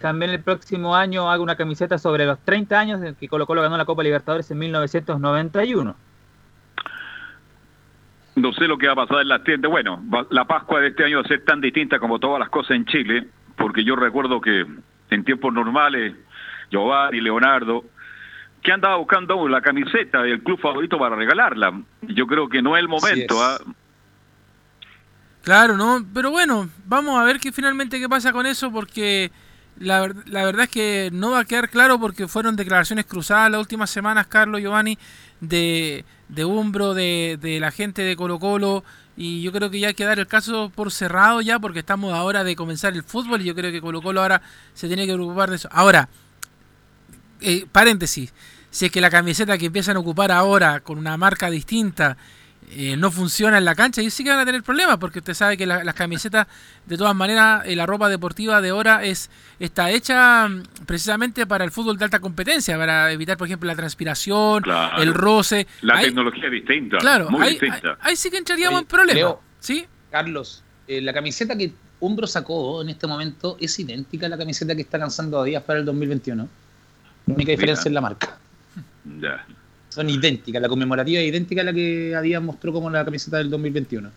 también 0.00 0.30
el 0.30 0.40
próximo 0.40 0.96
año 0.96 1.30
haga 1.30 1.42
una 1.42 1.56
camiseta 1.56 1.98
sobre 1.98 2.24
los 2.24 2.38
30 2.38 2.80
años 2.80 3.00
de 3.02 3.12
que 3.12 3.28
Colo 3.28 3.46
Colo 3.46 3.60
ganó 3.60 3.76
la 3.76 3.84
Copa 3.84 4.02
Libertadores 4.02 4.50
en 4.50 4.60
1991. 4.60 5.94
No 8.34 8.52
sé 8.52 8.66
lo 8.66 8.78
que 8.78 8.86
va 8.86 8.94
a 8.94 9.06
pasar 9.06 9.20
en 9.20 9.28
las 9.28 9.44
tiendas. 9.44 9.70
Bueno, 9.70 10.02
la 10.30 10.46
Pascua 10.46 10.80
de 10.80 10.88
este 10.88 11.04
año 11.04 11.18
va 11.18 11.22
a 11.24 11.28
ser 11.28 11.44
tan 11.44 11.60
distinta 11.60 11.98
como 11.98 12.18
todas 12.18 12.38
las 12.38 12.48
cosas 12.48 12.72
en 12.72 12.86
Chile, 12.86 13.28
porque 13.56 13.84
yo 13.84 13.94
recuerdo 13.94 14.40
que 14.40 14.66
en 15.10 15.24
tiempos 15.24 15.52
normales, 15.52 16.14
Giovanni, 16.70 17.20
Leonardo, 17.20 17.84
que 18.62 18.72
andaba 18.72 18.96
buscando 18.96 19.48
la 19.48 19.60
camiseta 19.60 20.22
del 20.22 20.42
club 20.42 20.58
favorito 20.60 20.98
para 20.98 21.16
regalarla. 21.16 21.82
Yo 22.02 22.26
creo 22.26 22.48
que 22.48 22.62
no 22.62 22.76
es 22.76 22.82
el 22.82 22.88
momento. 22.88 23.34
es. 23.34 23.40
¿ah? 23.42 23.58
Claro, 25.42 25.76
¿no? 25.76 26.04
Pero 26.14 26.30
bueno, 26.30 26.68
vamos 26.86 27.20
a 27.20 27.24
ver 27.24 27.40
qué 27.40 27.50
finalmente 27.52 27.98
qué 27.98 28.08
pasa 28.08 28.32
con 28.32 28.46
eso 28.46 28.70
porque 28.72 29.30
la, 29.82 30.12
la 30.26 30.44
verdad 30.44 30.64
es 30.64 30.70
que 30.70 31.10
no 31.12 31.32
va 31.32 31.40
a 31.40 31.44
quedar 31.44 31.68
claro 31.68 31.98
porque 31.98 32.28
fueron 32.28 32.56
declaraciones 32.56 33.04
cruzadas 33.04 33.50
las 33.50 33.60
últimas 33.60 33.90
semanas, 33.90 34.26
Carlos 34.28 34.60
Giovanni, 34.60 34.96
de, 35.40 36.04
de 36.28 36.44
Umbro, 36.44 36.94
de, 36.94 37.38
de 37.40 37.58
la 37.60 37.70
gente 37.70 38.02
de 38.02 38.16
Colo 38.16 38.38
Colo 38.38 38.84
y 39.16 39.42
yo 39.42 39.52
creo 39.52 39.70
que 39.70 39.80
ya 39.80 39.88
hay 39.88 39.94
que 39.94 40.04
dar 40.04 40.18
el 40.18 40.26
caso 40.26 40.70
por 40.74 40.90
cerrado 40.92 41.40
ya 41.40 41.58
porque 41.58 41.80
estamos 41.80 42.14
ahora 42.14 42.44
de 42.44 42.56
comenzar 42.56 42.94
el 42.94 43.02
fútbol 43.02 43.42
y 43.42 43.44
yo 43.44 43.54
creo 43.54 43.72
que 43.72 43.80
Colo 43.80 44.00
Colo 44.00 44.22
ahora 44.22 44.40
se 44.72 44.86
tiene 44.86 45.06
que 45.06 45.14
preocupar 45.14 45.50
de 45.50 45.56
eso. 45.56 45.68
Ahora, 45.72 46.08
eh, 47.40 47.66
paréntesis, 47.70 48.32
si 48.70 48.86
es 48.86 48.92
que 48.92 49.00
la 49.00 49.10
camiseta 49.10 49.58
que 49.58 49.66
empiezan 49.66 49.96
a 49.96 50.00
ocupar 50.00 50.30
ahora 50.30 50.80
con 50.80 50.96
una 50.96 51.16
marca 51.16 51.50
distinta 51.50 52.16
eh, 52.74 52.96
no 52.96 53.10
funciona 53.10 53.58
en 53.58 53.64
la 53.64 53.74
cancha, 53.74 54.00
y 54.02 54.10
sí 54.10 54.24
que 54.24 54.30
van 54.30 54.38
a 54.40 54.44
tener 54.46 54.62
problemas, 54.62 54.96
porque 54.98 55.18
usted 55.20 55.34
sabe 55.34 55.56
que 55.56 55.66
la- 55.66 55.84
las 55.84 55.94
camisetas, 55.94 56.46
de 56.86 56.96
todas 56.96 57.14
maneras, 57.14 57.62
eh, 57.66 57.76
la 57.76 57.86
ropa 57.86 58.08
deportiva 58.08 58.60
de 58.60 58.70
ahora 58.70 59.04
es 59.04 59.30
está 59.60 59.90
hecha 59.90 60.48
mm, 60.48 60.62
precisamente 60.86 61.46
para 61.46 61.64
el 61.64 61.70
fútbol 61.70 61.96
de 61.98 62.04
alta 62.04 62.18
competencia, 62.20 62.76
para 62.78 63.12
evitar, 63.12 63.36
por 63.36 63.46
ejemplo, 63.46 63.66
la 63.68 63.76
transpiración, 63.76 64.62
Claro. 64.62 65.02
el 65.02 65.14
roce. 65.14 65.66
La 65.82 65.96
Ahí- 65.98 66.06
tecnología 66.06 66.46
es 66.46 66.52
distinta, 66.52 66.98
claro, 66.98 67.30
muy 67.30 67.42
ahí, 67.42 67.50
distinta. 67.50 67.90
ahí- 67.90 67.96
ahí 68.10 68.16
sí 68.16 68.30
que 68.30 68.38
entraríamos 68.38 68.80
en 68.80 68.86
problemas. 68.86 69.14
Leo. 69.16 69.40
¿Sí? 69.60 69.86
Carlos, 70.10 70.64
eh, 70.88 71.00
la 71.00 71.12
camiseta 71.12 71.56
que 71.56 71.72
Umbro 72.00 72.26
sacó 72.26 72.82
en 72.82 72.88
este 72.88 73.06
momento 73.06 73.56
es 73.60 73.78
idéntica 73.78 74.26
a 74.26 74.28
la 74.28 74.36
camiseta 74.36 74.74
que 74.74 74.82
está 74.82 74.98
lanzando 74.98 75.40
Adidas 75.40 75.62
para 75.62 75.78
el 75.78 75.84
2021. 75.84 76.48
La 77.26 77.34
única 77.34 77.52
diferencia 77.52 77.82
Mira. 77.88 77.90
es 77.90 77.94
la 77.94 78.00
marca. 78.00 78.38
Ya. 79.20 79.46
Son 79.92 80.08
idénticas, 80.08 80.62
la 80.62 80.70
conmemorativa 80.70 81.20
es 81.20 81.28
idéntica 81.28 81.60
a 81.60 81.64
la 81.64 81.72
que 81.74 82.16
Adidas 82.16 82.42
mostró 82.42 82.72
como 82.72 82.88
la 82.88 83.04
camiseta 83.04 83.36
del 83.36 83.50
2021. 83.50 84.08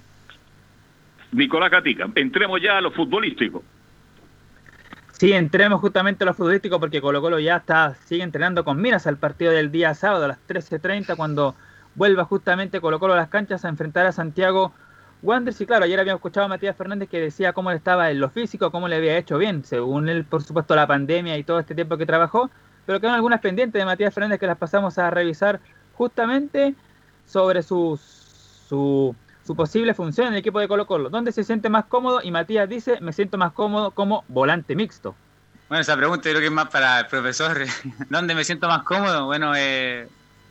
Nicolás 1.33 1.69
Gatica, 1.69 2.09
entremos 2.15 2.61
ya 2.61 2.77
a 2.77 2.81
lo 2.81 2.91
futbolístico. 2.91 3.61
Sí, 5.11 5.33
entremos 5.33 5.81
justamente 5.81 6.23
a 6.23 6.27
lo 6.27 6.33
futbolístico 6.33 6.79
porque 6.79 7.01
Colo 7.01 7.21
Colo 7.21 7.39
ya 7.39 7.57
está 7.57 7.93
sigue 8.05 8.23
entrenando 8.23 8.63
con 8.63 8.81
miras 8.81 9.05
al 9.05 9.17
partido 9.17 9.51
del 9.51 9.69
día 9.69 9.93
sábado 9.95 10.23
a 10.23 10.27
las 10.29 10.37
13.30 10.47 11.17
cuando 11.17 11.55
vuelva 11.95 12.23
justamente 12.23 12.79
Colo 12.79 12.97
Colo 12.97 13.11
a 13.11 13.17
las 13.17 13.27
canchas 13.27 13.65
a 13.65 13.67
enfrentar 13.67 14.05
a 14.05 14.13
Santiago 14.13 14.71
Wanderers. 15.23 15.59
Y 15.59 15.65
claro, 15.65 15.83
ayer 15.83 15.99
habíamos 15.99 16.19
escuchado 16.19 16.45
a 16.45 16.49
Matías 16.49 16.77
Fernández 16.77 17.09
que 17.09 17.19
decía 17.19 17.51
cómo 17.51 17.71
le 17.71 17.75
estaba 17.75 18.11
en 18.11 18.21
lo 18.21 18.29
físico, 18.29 18.71
cómo 18.71 18.87
le 18.87 18.95
había 18.95 19.17
hecho 19.17 19.37
bien, 19.37 19.65
según 19.65 20.07
él, 20.07 20.23
por 20.23 20.41
supuesto, 20.41 20.73
la 20.73 20.87
pandemia 20.87 21.37
y 21.37 21.43
todo 21.43 21.59
este 21.59 21.75
tiempo 21.75 21.97
que 21.97 22.05
trabajó, 22.05 22.49
pero 22.85 22.99
quedan 22.99 23.15
algunas 23.15 23.41
pendientes 23.41 23.79
de 23.79 23.85
Matías 23.85 24.13
Fernández 24.13 24.39
que 24.39 24.47
las 24.47 24.57
pasamos 24.57 24.97
a 24.97 25.09
revisar 25.09 25.59
justamente 25.95 26.75
sobre 27.25 27.63
su, 27.63 27.99
su, 28.69 29.15
su 29.45 29.55
posible 29.55 29.93
función 29.93 30.27
en 30.27 30.33
el 30.33 30.39
equipo 30.39 30.59
de 30.59 30.67
Colo 30.67 30.85
Colo. 30.85 31.09
¿Dónde 31.09 31.31
se 31.31 31.43
siente 31.43 31.69
más 31.69 31.85
cómodo? 31.85 32.21
Y 32.23 32.31
Matías 32.31 32.69
dice, 32.69 32.99
me 33.01 33.13
siento 33.13 33.37
más 33.37 33.53
cómodo 33.53 33.91
como 33.91 34.23
volante 34.27 34.75
mixto. 34.75 35.15
Bueno, 35.67 35.81
esa 35.81 35.97
pregunta 35.97 36.29
creo 36.29 36.39
que 36.39 36.45
es 36.45 36.51
más 36.51 36.69
para 36.69 36.99
el 36.99 37.07
profesor. 37.07 37.65
¿Dónde 38.09 38.35
me 38.35 38.43
siento 38.43 38.67
más 38.67 38.83
cómodo? 38.83 39.25
Bueno, 39.25 39.53
eh, 39.55 40.07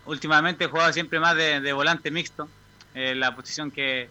últimamente 0.07 0.65
he 0.65 0.69
jugado 0.69 0.93
siempre 0.93 1.21
más 1.21 1.37
de, 1.37 1.61
de 1.61 1.73
volante 1.73 2.11
mixto, 2.11 2.49
eh, 2.95 3.15
la 3.15 3.35
posición 3.35 3.71
que, 3.71 4.09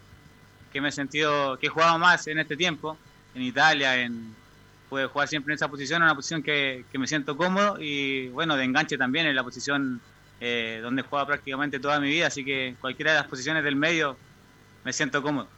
que 0.72 0.80
me 0.80 0.88
he 0.88 0.92
sentido, 0.92 1.58
que 1.58 1.66
he 1.66 1.70
jugado 1.70 1.98
más 1.98 2.26
en 2.26 2.38
este 2.38 2.56
tiempo, 2.56 2.96
en 3.34 3.42
Italia, 3.42 3.96
en 3.96 4.34
pude 4.94 5.06
jugar 5.06 5.26
siempre 5.26 5.52
en 5.52 5.56
esa 5.56 5.66
posición, 5.66 6.04
una 6.04 6.14
posición 6.14 6.40
que, 6.40 6.84
que 6.92 7.00
me 7.00 7.08
siento 7.08 7.36
cómodo 7.36 7.78
y 7.80 8.28
bueno, 8.28 8.56
de 8.56 8.62
enganche 8.62 8.96
también, 8.96 9.26
en 9.26 9.34
la 9.34 9.42
posición 9.42 10.00
eh, 10.40 10.78
donde 10.84 11.02
he 11.02 11.04
jugado 11.04 11.26
prácticamente 11.26 11.80
toda 11.80 11.98
mi 11.98 12.10
vida, 12.10 12.28
así 12.28 12.44
que 12.44 12.76
cualquiera 12.80 13.10
de 13.10 13.18
las 13.18 13.26
posiciones 13.26 13.64
del 13.64 13.74
medio 13.74 14.16
me 14.84 14.92
siento 14.92 15.20
cómodo. 15.20 15.48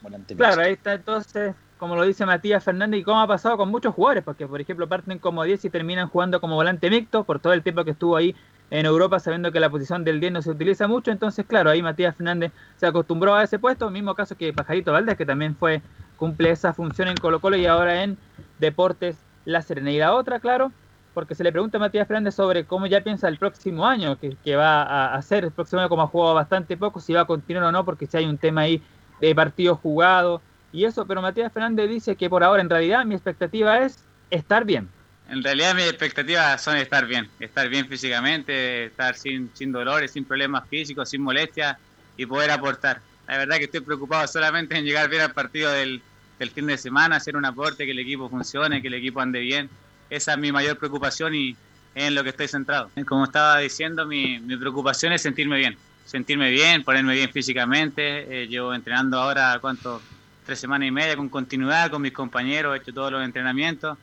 Volante 0.00 0.36
Claro, 0.36 0.62
ahí 0.62 0.74
está 0.74 0.94
entonces, 0.94 1.56
como 1.76 1.96
lo 1.96 2.04
dice 2.04 2.24
Matías 2.24 2.62
Fernández, 2.62 3.00
y 3.00 3.02
cómo 3.02 3.20
ha 3.20 3.26
pasado 3.26 3.56
con 3.56 3.68
muchos 3.68 3.92
jugadores, 3.92 4.22
porque 4.22 4.46
por 4.46 4.60
ejemplo 4.60 4.88
parten 4.88 5.18
como 5.18 5.42
10 5.42 5.64
y 5.64 5.70
terminan 5.70 6.06
jugando 6.06 6.40
como 6.40 6.54
volante 6.54 6.88
mixto 6.88 7.24
por 7.24 7.40
todo 7.40 7.52
el 7.52 7.64
tiempo 7.64 7.84
que 7.84 7.90
estuvo 7.90 8.16
ahí 8.16 8.36
en 8.70 8.86
Europa, 8.86 9.18
sabiendo 9.18 9.50
que 9.50 9.58
la 9.58 9.68
posición 9.68 10.04
del 10.04 10.20
10 10.20 10.32
no 10.34 10.42
se 10.42 10.50
utiliza 10.50 10.86
mucho. 10.86 11.10
Entonces, 11.10 11.44
claro, 11.44 11.70
ahí 11.70 11.82
Matías 11.82 12.14
Fernández 12.14 12.52
se 12.76 12.86
acostumbró 12.86 13.34
a 13.34 13.42
ese 13.42 13.58
puesto. 13.58 13.90
Mismo 13.90 14.14
caso 14.14 14.36
que 14.36 14.52
Pajarito 14.52 14.92
Valdés, 14.92 15.16
que 15.16 15.26
también 15.26 15.56
fue 15.56 15.82
cumple 16.20 16.50
esa 16.50 16.74
función 16.74 17.08
en 17.08 17.16
Colo 17.16 17.40
Colo 17.40 17.56
y 17.56 17.64
ahora 17.64 18.04
en 18.04 18.18
Deportes 18.58 19.16
La 19.46 19.62
Serena. 19.62 19.90
Y 19.90 19.98
la 19.98 20.14
otra, 20.14 20.38
claro, 20.38 20.70
porque 21.14 21.34
se 21.34 21.42
le 21.42 21.50
pregunta 21.50 21.78
a 21.78 21.80
Matías 21.80 22.06
Fernández 22.06 22.34
sobre 22.34 22.66
cómo 22.66 22.86
ya 22.86 23.00
piensa 23.00 23.26
el 23.26 23.38
próximo 23.38 23.86
año, 23.86 24.18
que, 24.20 24.36
que 24.44 24.54
va 24.54 24.82
a 24.82 25.14
hacer 25.14 25.44
el 25.44 25.50
próximo 25.50 25.80
año, 25.80 25.88
como 25.88 26.02
ha 26.02 26.06
jugado 26.06 26.34
bastante 26.34 26.76
poco, 26.76 27.00
si 27.00 27.14
va 27.14 27.22
a 27.22 27.24
continuar 27.24 27.64
o 27.64 27.72
no, 27.72 27.86
porque 27.86 28.06
si 28.06 28.18
hay 28.18 28.26
un 28.26 28.36
tema 28.36 28.60
ahí 28.60 28.82
de 29.18 29.34
partidos 29.34 29.78
jugados 29.80 30.42
y 30.72 30.84
eso, 30.84 31.06
pero 31.06 31.22
Matías 31.22 31.52
Fernández 31.52 31.88
dice 31.88 32.14
que 32.16 32.28
por 32.28 32.44
ahora 32.44 32.60
en 32.60 32.68
realidad 32.68 33.04
mi 33.06 33.14
expectativa 33.14 33.78
es 33.78 34.04
estar 34.30 34.66
bien. 34.66 34.88
En 35.30 35.42
realidad 35.42 35.74
mis 35.74 35.86
expectativas 35.86 36.60
son 36.62 36.76
estar 36.76 37.06
bien, 37.06 37.30
estar 37.40 37.66
bien 37.70 37.88
físicamente, 37.88 38.84
estar 38.86 39.14
sin, 39.14 39.50
sin 39.54 39.72
dolores, 39.72 40.10
sin 40.10 40.26
problemas 40.26 40.68
físicos, 40.68 41.08
sin 41.08 41.22
molestias 41.22 41.78
y 42.18 42.26
poder 42.26 42.50
aportar. 42.50 43.00
La 43.26 43.38
verdad 43.38 43.56
que 43.56 43.64
estoy 43.64 43.80
preocupado 43.80 44.26
solamente 44.26 44.76
en 44.76 44.84
llegar 44.84 45.08
bien 45.08 45.22
al 45.22 45.32
partido 45.32 45.70
del, 45.70 46.02
del 46.40 46.50
fin 46.50 46.66
de 46.66 46.78
semana, 46.78 47.16
hacer 47.16 47.36
un 47.36 47.44
aporte, 47.44 47.84
que 47.84 47.92
el 47.92 47.98
equipo 47.98 48.28
funcione, 48.30 48.80
que 48.80 48.88
el 48.88 48.94
equipo 48.94 49.20
ande 49.20 49.40
bien. 49.40 49.68
Esa 50.08 50.32
es 50.32 50.38
mi 50.38 50.50
mayor 50.50 50.78
preocupación 50.78 51.34
y 51.34 51.54
en 51.94 52.14
lo 52.14 52.24
que 52.24 52.30
estoy 52.30 52.48
centrado. 52.48 52.90
Como 53.06 53.24
estaba 53.24 53.58
diciendo, 53.58 54.06
mi, 54.06 54.40
mi 54.40 54.56
preocupación 54.56 55.12
es 55.12 55.20
sentirme 55.20 55.58
bien, 55.58 55.76
sentirme 56.06 56.48
bien, 56.50 56.82
ponerme 56.82 57.12
bien 57.12 57.30
físicamente. 57.30 58.42
Eh, 58.42 58.48
llevo 58.48 58.72
entrenando 58.74 59.20
ahora, 59.20 59.58
¿cuánto? 59.60 60.00
Tres 60.46 60.58
semanas 60.58 60.88
y 60.88 60.90
media 60.90 61.14
con 61.14 61.28
continuidad 61.28 61.90
con 61.90 62.00
mis 62.00 62.12
compañeros, 62.12 62.74
he 62.74 62.78
hecho 62.80 62.94
todos 62.94 63.12
los 63.12 63.22
entrenamientos. 63.22 63.98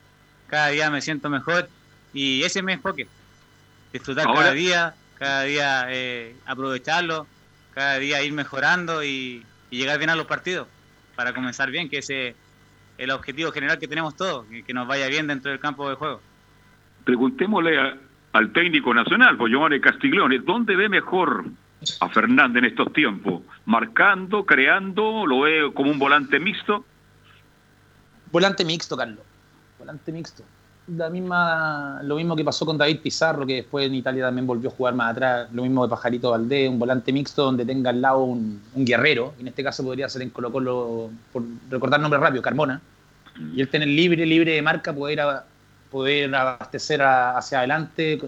Cada 0.46 0.68
día 0.68 0.88
me 0.90 1.02
siento 1.02 1.28
mejor 1.28 1.68
y 2.14 2.44
ese 2.44 2.60
es 2.60 2.64
mi 2.64 2.72
enfoque. 2.74 3.08
Disfrutar 3.92 4.28
Ahora- 4.28 4.40
cada 4.42 4.52
día, 4.52 4.94
cada 5.18 5.42
día 5.42 5.86
eh, 5.90 6.36
aprovecharlo, 6.46 7.26
cada 7.74 7.98
día 7.98 8.22
ir 8.22 8.32
mejorando 8.32 9.02
y, 9.02 9.44
y 9.70 9.76
llegar 9.76 9.98
bien 9.98 10.10
a 10.10 10.14
los 10.16 10.26
partidos 10.26 10.68
para 11.18 11.32
comenzar 11.32 11.68
bien, 11.72 11.88
que 11.90 11.98
ese 11.98 12.28
es 12.28 12.36
el 12.96 13.10
objetivo 13.10 13.50
general 13.50 13.76
que 13.80 13.88
tenemos 13.88 14.14
todos, 14.14 14.46
que, 14.46 14.62
que 14.62 14.72
nos 14.72 14.86
vaya 14.86 15.08
bien 15.08 15.26
dentro 15.26 15.50
del 15.50 15.58
campo 15.58 15.88
de 15.90 15.96
juego. 15.96 16.20
Preguntémosle 17.04 17.76
a- 17.76 17.96
al 18.34 18.52
técnico 18.52 18.94
nacional, 18.94 19.36
pues 19.36 19.50
Giovanni 19.50 19.80
Castiglione, 19.80 20.38
¿dónde 20.38 20.76
ve 20.76 20.88
mejor 20.88 21.44
a 21.98 22.08
Fernández 22.10 22.58
en 22.62 22.64
estos 22.66 22.92
tiempos? 22.92 23.42
¿Marcando, 23.66 24.46
creando? 24.46 25.26
¿Lo 25.26 25.40
ve 25.40 25.72
como 25.74 25.90
un 25.90 25.98
volante 25.98 26.38
mixto? 26.38 26.84
Volante 28.30 28.64
mixto, 28.64 28.96
Carlos. 28.96 29.24
Volante 29.76 30.12
mixto. 30.12 30.44
La 30.96 31.10
misma, 31.10 32.00
lo 32.02 32.16
mismo 32.16 32.34
que 32.34 32.42
pasó 32.42 32.64
con 32.64 32.78
David 32.78 33.00
Pizarro, 33.02 33.46
que 33.46 33.56
después 33.56 33.86
en 33.86 33.94
Italia 33.94 34.24
también 34.24 34.46
volvió 34.46 34.70
a 34.70 34.72
jugar 34.72 34.94
más 34.94 35.12
atrás. 35.12 35.48
Lo 35.52 35.62
mismo 35.62 35.84
de 35.84 35.90
Pajarito 35.90 36.30
Valdés, 36.30 36.70
un 36.70 36.78
volante 36.78 37.12
mixto 37.12 37.44
donde 37.44 37.66
tenga 37.66 37.90
al 37.90 38.00
lado 38.00 38.22
un, 38.22 38.62
un 38.74 38.84
guerrero. 38.86 39.34
En 39.38 39.48
este 39.48 39.62
caso 39.62 39.84
podría 39.84 40.08
ser 40.08 40.22
en 40.22 40.30
Colo 40.30 40.50
Colo, 40.50 41.10
por 41.30 41.42
recordar 41.68 42.00
nombre 42.00 42.18
rápido, 42.18 42.40
Carmona. 42.42 42.80
Y 43.54 43.60
él 43.60 43.68
tener 43.68 43.88
libre, 43.88 44.24
libre 44.24 44.52
de 44.54 44.62
marca, 44.62 44.94
poder, 44.94 45.20
poder 45.90 46.34
abastecer 46.34 47.02
hacia 47.02 47.58
adelante. 47.58 48.20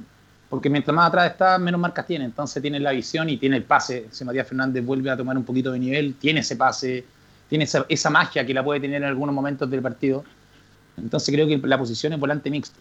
Porque 0.50 0.68
mientras 0.68 0.94
más 0.94 1.08
atrás 1.08 1.30
está, 1.30 1.58
menos 1.58 1.80
marcas 1.80 2.06
tiene. 2.06 2.26
Entonces 2.26 2.60
tiene 2.60 2.78
la 2.78 2.90
visión 2.90 3.30
y 3.30 3.38
tiene 3.38 3.56
el 3.56 3.62
pase. 3.62 4.08
Si 4.10 4.22
Matías 4.22 4.46
Fernández 4.46 4.84
vuelve 4.84 5.08
a 5.10 5.16
tomar 5.16 5.36
un 5.38 5.44
poquito 5.44 5.72
de 5.72 5.78
nivel, 5.78 6.14
tiene 6.16 6.40
ese 6.40 6.56
pase, 6.56 7.06
tiene 7.48 7.64
esa, 7.64 7.86
esa 7.88 8.10
magia 8.10 8.44
que 8.44 8.52
la 8.52 8.62
puede 8.62 8.80
tener 8.80 9.02
en 9.02 9.08
algunos 9.08 9.34
momentos 9.34 9.70
del 9.70 9.80
partido. 9.80 10.24
Entonces 11.02 11.34
creo 11.34 11.46
que 11.46 11.58
la 11.66 11.78
posición 11.78 12.12
es 12.12 12.20
volante 12.20 12.50
mixto. 12.50 12.78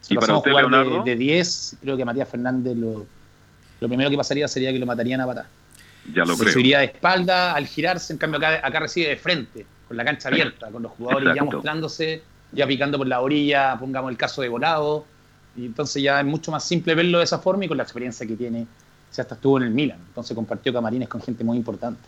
Si 0.00 0.12
¿Y 0.12 0.14
lo 0.14 0.20
para 0.20 0.36
usted, 0.38 0.50
jugar 0.50 0.64
de- 0.66 0.70
Leonardo? 0.70 1.04
de 1.04 1.16
10, 1.16 1.76
creo 1.80 1.96
que 1.96 2.04
Matías 2.04 2.28
Fernández 2.28 2.76
lo, 2.76 3.06
lo 3.80 3.88
primero 3.88 4.10
que 4.10 4.16
pasaría 4.16 4.48
sería 4.48 4.72
que 4.72 4.78
lo 4.78 4.86
matarían 4.86 5.20
a 5.20 5.26
patar. 5.26 5.46
Ya 6.14 6.24
lo 6.24 6.34
Se 6.34 6.42
creo. 6.42 6.52
subiría 6.54 6.78
de 6.78 6.86
espalda 6.86 7.54
al 7.54 7.66
girarse, 7.66 8.12
en 8.12 8.18
cambio 8.18 8.38
acá, 8.38 8.60
acá 8.66 8.80
recibe 8.80 9.08
de 9.08 9.16
frente, 9.16 9.66
con 9.86 9.96
la 9.96 10.04
cancha 10.04 10.28
abierta, 10.28 10.68
con 10.70 10.82
los 10.82 10.92
jugadores 10.92 11.34
ya 11.34 11.44
mostrándose, 11.44 12.22
ya 12.52 12.66
picando 12.66 12.96
por 12.98 13.06
la 13.06 13.20
orilla, 13.20 13.76
pongamos 13.78 14.10
el 14.10 14.16
caso 14.16 14.40
de 14.42 14.48
Volado, 14.48 15.04
y 15.56 15.66
entonces 15.66 16.02
ya 16.02 16.20
es 16.20 16.26
mucho 16.26 16.50
más 16.50 16.64
simple 16.64 16.94
verlo 16.94 17.18
de 17.18 17.24
esa 17.24 17.38
forma 17.38 17.64
y 17.66 17.68
con 17.68 17.76
la 17.76 17.82
experiencia 17.82 18.26
que 18.26 18.34
tiene, 18.36 18.66
si 19.10 19.20
hasta 19.20 19.34
estuvo 19.34 19.58
en 19.58 19.64
el 19.64 19.70
Milan, 19.70 19.98
entonces 20.08 20.34
compartió 20.34 20.72
camarines 20.72 21.08
con 21.08 21.20
gente 21.20 21.44
muy 21.44 21.58
importante. 21.58 22.00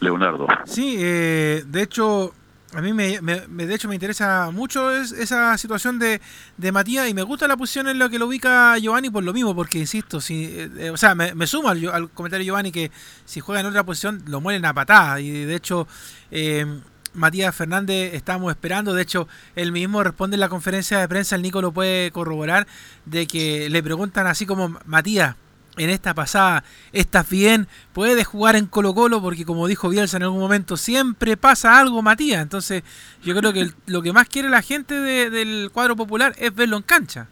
Leonardo. 0.00 0.46
Sí, 0.66 0.96
eh, 0.98 1.64
de 1.66 1.82
hecho, 1.82 2.32
a 2.76 2.82
mí 2.82 2.92
me, 2.92 3.20
me- 3.22 3.46
me- 3.48 3.66
de 3.66 3.74
hecho 3.74 3.88
me 3.88 3.94
interesa 3.94 4.50
mucho 4.52 4.90
es- 4.94 5.12
esa 5.12 5.56
situación 5.58 5.98
de, 5.98 6.20
de 6.56 6.72
Matías 6.72 7.08
y 7.08 7.14
me 7.14 7.22
gusta 7.22 7.48
la 7.48 7.56
posición 7.56 7.88
en 7.88 7.98
la 7.98 8.08
que 8.08 8.18
lo 8.18 8.26
ubica 8.26 8.76
Giovanni 8.78 9.10
por 9.10 9.24
lo 9.24 9.32
mismo, 9.32 9.54
porque 9.54 9.78
insisto, 9.78 10.20
si, 10.20 10.44
eh, 10.44 10.70
eh, 10.78 10.90
o 10.90 10.96
sea, 10.96 11.14
me, 11.14 11.46
sumo 11.46 11.68
al, 11.68 11.84
al 11.88 12.10
comentario 12.10 12.42
de 12.42 12.46
Giovanni 12.46 12.72
que 12.72 12.90
si 13.24 13.40
juega 13.40 13.60
en 13.60 13.66
otra 13.66 13.84
posición 13.84 14.22
lo 14.26 14.40
mueren 14.40 14.64
a 14.66 14.74
patada 14.74 15.20
y 15.20 15.30
de 15.30 15.54
hecho 15.54 15.88
eh, 16.30 16.66
Matías 17.14 17.54
Fernández 17.54 18.12
estamos 18.12 18.50
esperando, 18.50 18.92
de 18.92 19.02
hecho 19.02 19.26
él 19.54 19.72
mismo 19.72 20.02
responde 20.02 20.34
en 20.36 20.40
la 20.40 20.50
conferencia 20.50 20.98
de 20.98 21.08
prensa, 21.08 21.34
el 21.36 21.40
Nico 21.42 21.62
lo 21.62 21.72
puede 21.72 22.10
corroborar, 22.10 22.66
de 23.06 23.26
que 23.26 23.70
le 23.70 23.82
preguntan 23.82 24.26
así 24.26 24.44
como 24.44 24.78
Matías, 24.84 25.34
en 25.76 25.90
esta 25.90 26.14
pasada, 26.14 26.64
¿estás 26.92 27.28
bien? 27.28 27.66
¿Puedes 27.92 28.26
jugar 28.26 28.56
en 28.56 28.66
Colo 28.66 28.94
Colo? 28.94 29.20
Porque 29.20 29.44
como 29.44 29.66
dijo 29.68 29.88
Bielsa 29.88 30.16
en 30.16 30.22
algún 30.24 30.40
momento, 30.40 30.76
siempre 30.76 31.36
pasa 31.36 31.78
algo, 31.78 32.02
Matías. 32.02 32.42
Entonces, 32.42 32.82
yo 33.22 33.34
creo 33.36 33.52
que 33.52 33.60
el- 33.60 33.74
lo 33.86 34.02
que 34.02 34.12
más 34.12 34.28
quiere 34.28 34.48
la 34.48 34.62
gente 34.62 34.94
de- 34.94 35.30
del 35.30 35.70
cuadro 35.72 35.96
popular 35.96 36.32
es 36.38 36.54
verlo 36.54 36.76
en 36.76 36.82
cancha. 36.82 37.28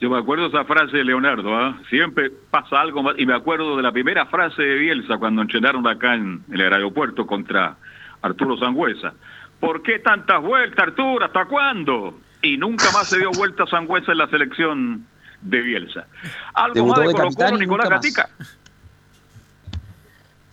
Yo 0.00 0.10
me 0.10 0.18
acuerdo 0.18 0.46
esa 0.46 0.64
frase 0.64 0.98
de 0.98 1.04
Leonardo, 1.04 1.56
¿ah? 1.56 1.78
siempre 1.88 2.30
pasa 2.50 2.80
algo 2.80 3.02
más, 3.02 3.14
y 3.16 3.24
me 3.24 3.34
acuerdo 3.34 3.76
de 3.76 3.82
la 3.82 3.92
primera 3.92 4.26
frase 4.26 4.60
de 4.62 4.74
Bielsa 4.76 5.16
cuando 5.18 5.40
entrenaron 5.40 5.86
acá 5.86 6.14
en 6.14 6.42
el 6.50 6.60
aeropuerto 6.60 7.26
contra 7.26 7.76
Arturo 8.20 8.58
Sangüesa. 8.58 9.14
¿Por 9.60 9.82
qué 9.82 10.00
tantas 10.00 10.42
vueltas, 10.42 10.88
Arturo? 10.88 11.24
¿Hasta 11.24 11.46
cuándo? 11.46 12.18
Y 12.42 12.58
nunca 12.58 12.84
más 12.92 13.08
se 13.08 13.18
dio 13.18 13.30
vuelta 13.30 13.66
Sangüesa 13.66 14.12
en 14.12 14.18
la 14.18 14.26
selección 14.28 15.06
de 15.44 15.60
Bielsa. 15.60 16.06
Algo 16.54 16.74
Debutó 16.74 17.00
más 17.00 17.08
de 17.08 17.12
de 17.12 17.14
Colo 17.14 17.30
Colo, 17.32 17.58
Nicolás. 17.58 17.88
Gatica. 17.88 18.28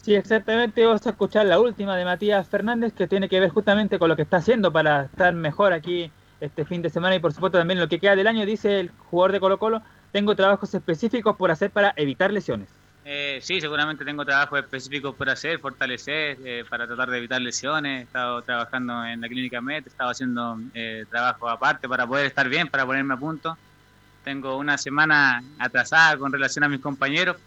Sí, 0.04 0.16
exactamente. 0.16 0.86
Vamos 0.86 1.06
a 1.06 1.12
escuchar 1.12 1.46
la 1.46 1.60
última 1.60 1.96
de 1.96 2.06
Matías 2.06 2.48
Fernández 2.48 2.94
que 2.94 3.08
tiene 3.08 3.30
que 3.30 3.40
ver 3.40 3.50
justamente 3.50 4.00
con 4.00 4.10
lo 4.10 4.16
que 4.16 4.24
está 4.24 4.38
haciendo 4.38 4.72
para 4.72 5.04
estar 5.04 5.34
mejor 5.34 5.74
aquí 5.74 6.12
este 6.40 6.66
fin 6.66 6.82
de 6.82 6.90
semana 6.90 7.16
y 7.16 7.20
por 7.20 7.34
supuesto 7.34 7.60
también 7.60 7.80
lo 7.80 7.88
que 7.88 8.00
queda 8.00 8.16
del 8.16 8.28
año. 8.28 8.46
Dice 8.46 8.80
el 8.80 8.92
jugador 9.10 9.32
de 9.32 9.40
Colo 9.40 9.60
Colo, 9.60 9.82
tengo 10.12 10.36
trabajos 10.36 10.74
específicos 10.74 11.36
por 11.36 11.52
hacer 11.52 11.72
para 11.72 11.94
evitar 11.96 12.32
lesiones. 12.34 12.68
Eh, 13.04 13.40
sí, 13.42 13.60
seguramente 13.60 14.06
tengo 14.06 14.24
trabajos 14.26 14.60
específicos 14.60 15.16
por 15.16 15.30
hacer, 15.30 15.60
fortalecer, 15.60 16.38
eh, 16.44 16.64
para 16.70 16.86
tratar 16.86 17.10
de 17.10 17.18
evitar 17.18 17.42
lesiones. 17.42 18.02
He 18.02 18.04
estado 18.04 18.42
trabajando 18.42 19.06
en 19.06 19.22
la 19.22 19.28
clínica 19.28 19.62
MET, 19.62 19.86
he 19.86 19.90
estado 19.90 20.12
haciendo 20.12 20.60
eh, 20.74 21.06
trabajo 21.10 21.50
aparte 21.50 21.88
para 21.88 22.06
poder 22.06 22.28
estar 22.28 22.48
bien, 22.48 22.68
para 22.68 22.86
ponerme 22.86 23.14
a 23.14 23.18
punto. 23.18 23.58
Tengo 24.24 24.58
una 24.58 24.78
semana 24.78 25.44
atrasada 25.58 26.18
con 26.18 26.32
relación 26.32 26.64
a 26.64 26.70
mis 26.70 26.80
compañeros 26.80 27.38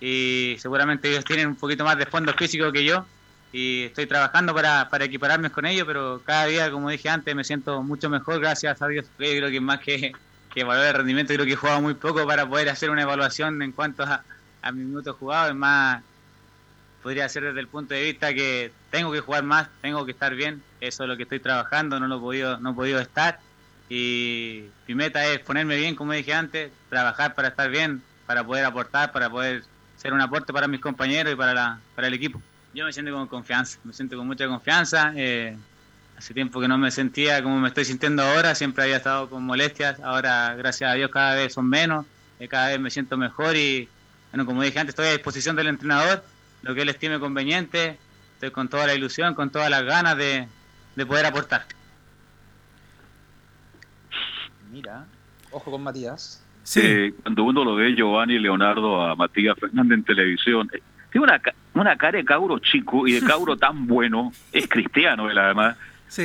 y 0.00 0.56
seguramente 0.58 1.10
ellos 1.10 1.24
tienen 1.24 1.48
un 1.48 1.56
poquito 1.56 1.84
más 1.84 1.96
de 1.96 2.06
fondo 2.06 2.32
físico 2.34 2.70
que 2.72 2.84
yo 2.84 3.04
y 3.52 3.84
estoy 3.84 4.06
trabajando 4.06 4.54
para, 4.54 4.88
para 4.90 5.04
equipararme 5.04 5.50
con 5.50 5.64
ellos, 5.64 5.86
pero 5.86 6.20
cada 6.24 6.46
día, 6.46 6.70
como 6.70 6.90
dije 6.90 7.08
antes, 7.08 7.34
me 7.34 7.44
siento 7.44 7.82
mucho 7.82 8.10
mejor, 8.10 8.40
gracias 8.40 8.82
a 8.82 8.88
Dios. 8.88 9.06
Creo 9.16 9.50
que 9.50 9.60
más 9.60 9.80
que, 9.80 10.12
que 10.52 10.60
evaluar 10.60 10.88
el 10.88 10.94
rendimiento, 10.94 11.32
creo 11.32 11.46
que 11.46 11.52
he 11.52 11.56
jugado 11.56 11.80
muy 11.80 11.94
poco 11.94 12.26
para 12.26 12.46
poder 12.46 12.68
hacer 12.68 12.90
una 12.90 13.02
evaluación 13.02 13.62
en 13.62 13.72
cuanto 13.72 14.02
a, 14.02 14.22
a 14.60 14.72
mis 14.72 14.84
minutos 14.84 15.16
jugados, 15.16 15.50
es 15.50 15.56
más, 15.56 16.02
podría 17.02 17.28
ser 17.28 17.44
desde 17.44 17.60
el 17.60 17.68
punto 17.68 17.94
de 17.94 18.02
vista 18.02 18.34
que 18.34 18.70
tengo 18.90 19.10
que 19.12 19.20
jugar 19.20 19.44
más, 19.44 19.68
tengo 19.80 20.04
que 20.04 20.12
estar 20.12 20.34
bien, 20.34 20.62
eso 20.80 21.04
es 21.04 21.08
lo 21.08 21.16
que 21.16 21.22
estoy 21.22 21.40
trabajando, 21.40 21.98
no 21.98 22.06
lo 22.06 22.16
he 22.18 22.20
podido, 22.20 22.58
no 22.58 22.72
he 22.72 22.74
podido 22.74 23.00
estar 23.00 23.40
y 23.88 24.64
mi 24.86 24.94
meta 24.94 25.26
es 25.26 25.40
ponerme 25.40 25.76
bien, 25.76 25.94
como 25.94 26.12
dije 26.12 26.34
antes, 26.34 26.70
trabajar 26.90 27.34
para 27.34 27.48
estar 27.48 27.70
bien, 27.70 28.02
para 28.26 28.44
poder 28.44 28.64
aportar, 28.64 29.12
para 29.12 29.30
poder 29.30 29.64
ser 29.96 30.12
un 30.12 30.20
aporte 30.20 30.52
para 30.52 30.68
mis 30.68 30.80
compañeros 30.80 31.32
y 31.32 31.36
para, 31.36 31.54
la, 31.54 31.80
para 31.94 32.08
el 32.08 32.14
equipo. 32.14 32.40
Yo 32.74 32.84
me 32.84 32.92
siento 32.92 33.12
con 33.12 33.26
confianza, 33.26 33.78
me 33.84 33.92
siento 33.92 34.16
con 34.16 34.26
mucha 34.26 34.46
confianza. 34.46 35.12
eh, 35.16 35.56
hace 36.18 36.34
tiempo 36.34 36.60
que 36.60 36.66
no 36.66 36.76
me 36.78 36.90
sentía 36.90 37.42
como 37.42 37.60
me 37.60 37.68
estoy 37.68 37.84
sintiendo 37.84 38.24
ahora, 38.24 38.54
siempre 38.54 38.82
había 38.82 38.96
estado 38.96 39.30
con 39.30 39.44
molestias, 39.44 40.00
ahora 40.00 40.54
gracias 40.56 40.90
a 40.90 40.94
Dios 40.94 41.10
cada 41.12 41.36
vez 41.36 41.54
son 41.54 41.68
menos, 41.68 42.06
eh, 42.40 42.48
cada 42.48 42.68
vez 42.68 42.80
me 42.80 42.90
siento 42.90 43.16
mejor 43.16 43.56
y 43.56 43.88
bueno, 44.32 44.44
como 44.44 44.62
dije 44.62 44.78
antes, 44.80 44.92
estoy 44.92 45.06
a 45.06 45.12
disposición 45.12 45.54
del 45.56 45.68
entrenador, 45.68 46.24
lo 46.62 46.74
que 46.74 46.82
él 46.82 46.88
estime 46.88 47.20
conveniente, 47.20 47.98
estoy 48.34 48.50
con 48.50 48.68
toda 48.68 48.86
la 48.86 48.94
ilusión, 48.94 49.34
con 49.34 49.50
todas 49.50 49.70
las 49.70 49.84
ganas 49.84 50.16
de, 50.16 50.48
de 50.96 51.06
poder 51.06 51.24
aportar. 51.24 51.66
Mira, 54.72 55.06
ojo 55.50 55.70
con 55.70 55.82
Matías. 55.82 56.44
Eh, 56.76 57.14
cuando 57.22 57.44
uno 57.44 57.64
lo 57.64 57.74
ve 57.76 57.94
Giovanni 57.94 58.38
Leonardo 58.38 59.00
a 59.02 59.14
Matías 59.16 59.56
Fernández 59.58 59.98
en 59.98 60.04
televisión, 60.04 60.68
eh, 60.72 60.82
tiene 61.10 61.24
una, 61.26 61.40
una 61.74 61.96
cara 61.96 62.18
de 62.18 62.24
cabro 62.24 62.58
chico 62.58 63.06
y 63.06 63.12
de 63.12 63.20
cabro 63.26 63.56
tan 63.58 63.86
bueno, 63.86 64.32
es 64.52 64.68
cristiano 64.68 65.30
él 65.30 65.38
además. 65.38 65.76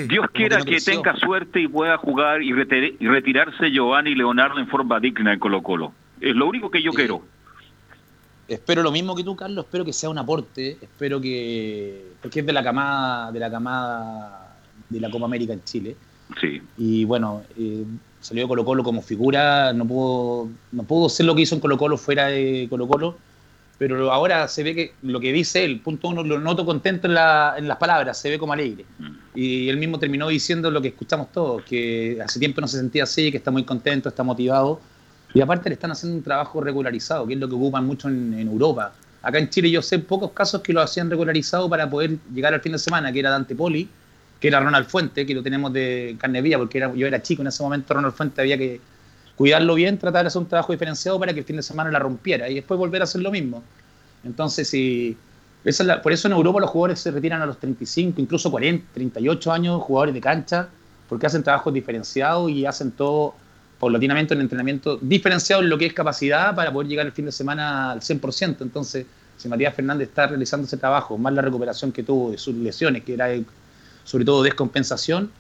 Dios 0.07 0.27
quiera 0.33 0.57
que 0.57 0.59
no 0.59 0.65
que 0.65 0.71
creció. 0.71 0.93
tenga 0.93 1.15
suerte 1.17 1.59
y 1.61 1.67
pueda 1.67 1.97
jugar 1.97 2.41
y, 2.41 2.51
retir- 2.53 2.95
y 2.99 3.07
retirarse 3.07 3.69
Giovanni 3.71 4.15
Leonardo 4.15 4.57
en 4.59 4.67
forma 4.67 4.99
digna 4.99 5.33
en 5.33 5.39
Colo 5.39 5.61
Colo. 5.61 5.93
Es 6.21 6.35
lo 6.35 6.47
único 6.47 6.71
que 6.71 6.81
yo 6.81 6.91
quiero. 6.93 7.21
Espero 8.47 8.83
lo 8.83 8.91
mismo 8.91 9.15
que 9.15 9.23
tú, 9.23 9.35
Carlos. 9.35 9.65
Espero 9.65 9.85
que 9.85 9.93
sea 9.93 10.09
un 10.09 10.17
aporte. 10.17 10.77
Espero 10.81 11.19
que. 11.21 12.11
Porque 12.21 12.41
es 12.41 12.45
de 12.45 12.53
la 12.53 12.63
camada, 12.63 13.31
de 13.31 13.39
la 13.39 13.49
camada 13.49 14.55
de 14.89 14.99
la 14.99 15.09
Copa 15.09 15.25
América 15.25 15.53
en 15.53 15.63
Chile. 15.63 15.95
Sí. 16.39 16.61
Y 16.77 17.05
bueno, 17.05 17.43
salió 18.24 18.47
Colo 18.47 18.65
Colo 18.65 18.84
como 18.84 19.01
figura. 19.03 19.71
No 19.74 19.86
pudo, 19.86 20.49
no 20.71 20.84
pudo 20.84 21.09
ser 21.09 21.28
lo 21.28 21.36
que 21.36 21.43
hizo 21.43 21.53
en 21.55 21.61
Colo 21.61 21.78
Colo 21.78 21.97
fuera 21.97 22.28
de 22.28 22.65
Colo 22.69 22.88
Colo. 22.88 23.17
Pero 23.78 24.11
ahora 24.11 24.47
se 24.47 24.63
ve 24.63 24.76
que 24.76 24.93
lo 25.01 25.19
que 25.19 25.34
dice 25.34 25.65
él, 25.65 25.80
punto 25.82 26.07
uno, 26.07 26.24
lo 26.24 26.39
noto 26.39 26.65
contento 26.65 27.07
en, 27.07 27.15
la- 27.15 27.55
en 27.57 27.67
las 27.67 27.78
palabras, 27.78 28.17
se 28.17 28.30
ve 28.30 28.38
como 28.39 28.53
alegre. 28.53 28.86
Y 29.36 29.67
él 29.67 29.78
mismo 29.78 29.99
terminó 29.99 30.28
diciendo 30.30 30.71
lo 30.71 30.82
que 30.82 30.89
escuchamos 30.89 31.32
todos, 31.32 31.63
que 31.63 32.19
hace 32.24 32.39
tiempo 32.39 32.61
no 32.61 32.67
se 32.67 32.78
sentía 32.78 33.03
así, 33.03 33.30
que 33.32 33.38
está 33.38 33.51
muy 33.51 33.63
contento, 33.63 34.09
está 34.09 34.24
motivado. 34.24 34.80
Y 35.34 35.41
aparte 35.41 35.69
le 35.69 35.74
están 35.74 35.91
haciendo 35.91 36.15
un 36.17 36.24
trabajo 36.24 36.61
regularizado, 36.61 37.26
que 37.28 37.34
es 37.34 37.39
lo 37.39 37.49
que 37.49 37.55
ocupan 37.55 37.86
mucho 37.86 38.07
en, 38.07 38.34
en 38.36 38.47
Europa. 38.47 38.93
Acá 39.24 39.39
en 39.39 39.49
Chile 39.49 39.71
yo 39.71 39.82
sé 39.82 39.97
pocos 39.99 40.32
casos 40.32 40.61
que 40.61 40.71
lo 40.71 40.80
hacían 40.82 41.09
regularizado 41.09 41.67
para 41.67 41.89
poder 41.89 42.17
llegar 42.34 42.53
al 42.53 42.61
fin 42.61 42.74
de 42.74 42.78
semana, 42.80 43.11
que 43.11 43.19
era 43.19 43.32
Dante 43.32 43.55
Poli, 43.55 43.89
que 44.43 44.49
era 44.49 44.59
Ronald 44.59 44.87
Fuente, 44.87 45.25
que 45.25 45.33
lo 45.33 45.41
tenemos 45.41 45.71
de 45.71 46.17
carne 46.19 46.41
viva, 46.41 46.57
porque 46.57 46.77
yo 46.97 47.07
era 47.07 47.21
chico 47.21 47.43
en 47.43 47.47
ese 47.47 47.63
momento, 47.63 47.93
Ronald 47.93 48.13
Fuente 48.13 48.41
había 48.41 48.57
que 48.57 48.81
cuidarlo 49.37 49.73
bien, 49.73 49.97
tratar 49.97 50.23
de 50.23 50.27
hacer 50.27 50.41
un 50.41 50.49
trabajo 50.49 50.73
diferenciado 50.73 51.17
para 51.17 51.31
que 51.31 51.39
el 51.39 51.45
fin 51.45 51.55
de 51.55 51.63
semana 51.63 51.89
la 51.89 51.99
rompiera 51.99 52.49
y 52.49 52.55
después 52.55 52.77
volver 52.77 52.99
a 52.99 53.05
hacer 53.05 53.21
lo 53.21 53.31
mismo. 53.31 53.63
Entonces, 54.25 54.67
si, 54.67 55.15
por 56.03 56.11
eso 56.11 56.27
en 56.27 56.33
Europa 56.33 56.59
los 56.59 56.69
jugadores 56.69 56.99
se 56.99 57.11
retiran 57.11 57.41
a 57.41 57.45
los 57.45 57.57
35, 57.57 58.19
incluso 58.19 58.51
40, 58.51 58.85
38 58.93 59.49
años, 59.49 59.81
jugadores 59.81 60.13
de 60.13 60.19
cancha, 60.19 60.67
porque 61.07 61.25
hacen 61.25 61.41
trabajos 61.41 61.73
diferenciados 61.73 62.51
y 62.51 62.65
hacen 62.65 62.91
todo 62.91 63.35
paulatinamente 63.79 64.33
un 64.33 64.41
entrenamiento 64.41 64.97
diferenciado 65.01 65.61
en 65.61 65.69
lo 65.69 65.77
que 65.77 65.85
es 65.85 65.93
capacidad 65.93 66.53
para 66.53 66.73
poder 66.73 66.89
llegar 66.89 67.05
el 67.05 67.13
fin 67.13 67.23
de 67.23 67.31
semana 67.31 67.91
al 67.91 68.01
100%. 68.01 68.57
Entonces, 68.59 69.05
si 69.37 69.47
Matías 69.47 69.73
Fernández 69.73 70.09
está 70.09 70.27
realizando 70.27 70.67
ese 70.67 70.75
trabajo, 70.75 71.17
más 71.17 71.31
la 71.31 71.41
recuperación 71.41 71.93
que 71.93 72.03
tuvo 72.03 72.31
de 72.31 72.37
sus 72.37 72.53
lesiones, 72.55 73.05
que 73.05 73.13
era 73.13 73.29
sobre 74.03 74.25
todo 74.25 74.43
descompensación, 74.43 75.31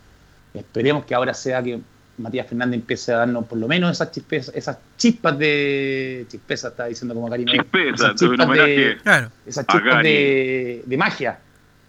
esperemos 0.53 1.05
que 1.05 1.15
ahora 1.15 1.33
sea 1.33 1.61
que 1.63 1.79
Matías 2.17 2.47
Fernández 2.47 2.79
empiece 2.79 3.11
a 3.11 3.17
darnos 3.17 3.45
por 3.45 3.57
lo 3.57 3.67
menos 3.67 3.91
esas 3.91 4.11
chispas, 4.11 4.51
esas 4.53 4.77
chispas 4.97 5.37
de 5.39 6.25
chispeza, 6.29 6.67
está 6.67 6.85
diciendo 6.85 7.15
como 7.15 7.29
Karim. 7.29 7.47
Chispeza, 7.47 7.93
esas 8.11 8.15
chispas 8.19 8.49
de, 8.49 8.97
Claro. 9.01 9.29
esas 9.45 9.65
chispas 9.67 10.03
de, 10.03 10.83
de 10.85 10.97
magia. 10.97 11.39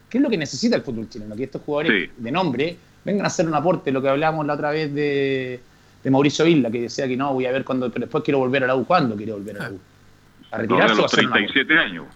¿Qué 0.09 0.19
es 0.19 0.23
lo 0.23 0.31
que 0.31 0.39
necesita 0.39 0.77
el 0.77 0.83
fútbol 0.83 1.09
chileno? 1.09 1.37
Que 1.37 1.45
estos 1.45 1.61
jugadores 1.63 2.11
de 2.17 2.31
nombre 2.31 2.77
vengan 3.05 3.25
a 3.25 3.29
hacer 3.29 3.47
un 3.47 3.55
aporte, 3.55 3.93
lo 3.93 4.01
que 4.01 4.09
hablábamos 4.09 4.47
la 4.47 4.55
otra 4.55 4.71
vez 4.71 4.95
de, 4.95 5.61
de 6.03 6.11
Mauricio 6.11 6.47
Isla, 6.47 6.71
que 6.71 6.83
decía 6.83 7.07
que 7.07 7.17
no, 7.17 7.35
voy 7.35 7.45
a 7.47 7.53
ver 7.53 7.65
cuando, 7.65 7.91
pero 7.91 8.07
después 8.07 8.25
quiero 8.25 8.39
volver 8.39 8.65
a 8.65 8.67
la 8.69 8.77
U. 8.77 8.87
¿Cuándo 8.87 9.17
quiere 9.17 9.33
volver 9.33 9.61
a 9.61 9.65
la 9.65 9.71
U? 9.73 9.81
A 10.53 10.57
No, 10.57 10.63
retirarse 10.63 10.93
a 10.93 10.95
o 10.95 10.99
a 10.99 11.03
los 11.03 11.13
hacer 11.13 11.27
un 11.27 11.33
aporte? 11.33 11.53
37 11.53 11.79
años, 11.79 12.07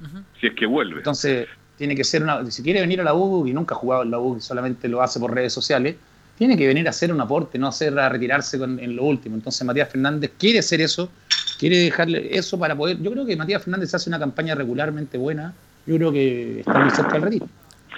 si 0.40 0.46
es 0.46 0.54
que 0.54 0.64
vuelve. 0.64 0.98
Entonces, 0.98 1.46
tiene 1.78 1.94
que 1.96 2.04
ser 2.04 2.22
una. 2.22 2.44
Si 2.50 2.62
quiere 2.62 2.80
venir 2.80 3.00
a 3.00 3.04
la 3.04 3.14
U 3.14 3.46
y 3.46 3.52
nunca 3.52 3.74
ha 3.74 3.78
jugado 3.78 4.02
en 4.02 4.10
la 4.10 4.18
U, 4.18 4.40
solamente 4.40 4.88
lo 4.88 5.00
hace 5.00 5.18
por 5.20 5.32
redes 5.34 5.52
sociales, 5.52 5.96
tiene 6.36 6.56
que 6.56 6.66
venir 6.66 6.86
a 6.86 6.90
hacer 6.90 7.12
un 7.12 7.20
aporte, 7.20 7.58
no 7.58 7.68
hacer 7.68 7.98
a 7.98 8.08
retirarse 8.08 8.58
con- 8.58 8.78
en 8.78 8.94
lo 8.96 9.04
último. 9.04 9.34
Entonces, 9.36 9.64
Matías 9.66 9.88
Fernández 9.90 10.32
quiere 10.38 10.58
hacer 10.60 10.80
eso, 10.80 11.10
quiere 11.58 11.78
dejarle 11.78 12.36
eso 12.36 12.58
para 12.58 12.76
poder. 12.76 13.00
Yo 13.00 13.10
creo 13.12 13.24
que 13.24 13.36
Matías 13.36 13.62
Fernández 13.62 13.94
hace 13.94 14.10
una 14.10 14.18
campaña 14.18 14.54
regularmente 14.54 15.16
buena. 15.18 15.54
Yo 15.86 15.96
creo 15.96 16.12
que 16.12 16.60
está 16.60 16.78
muy 16.78 16.90
cerca 16.90 17.12
del 17.14 17.22
retiro. 17.22 17.48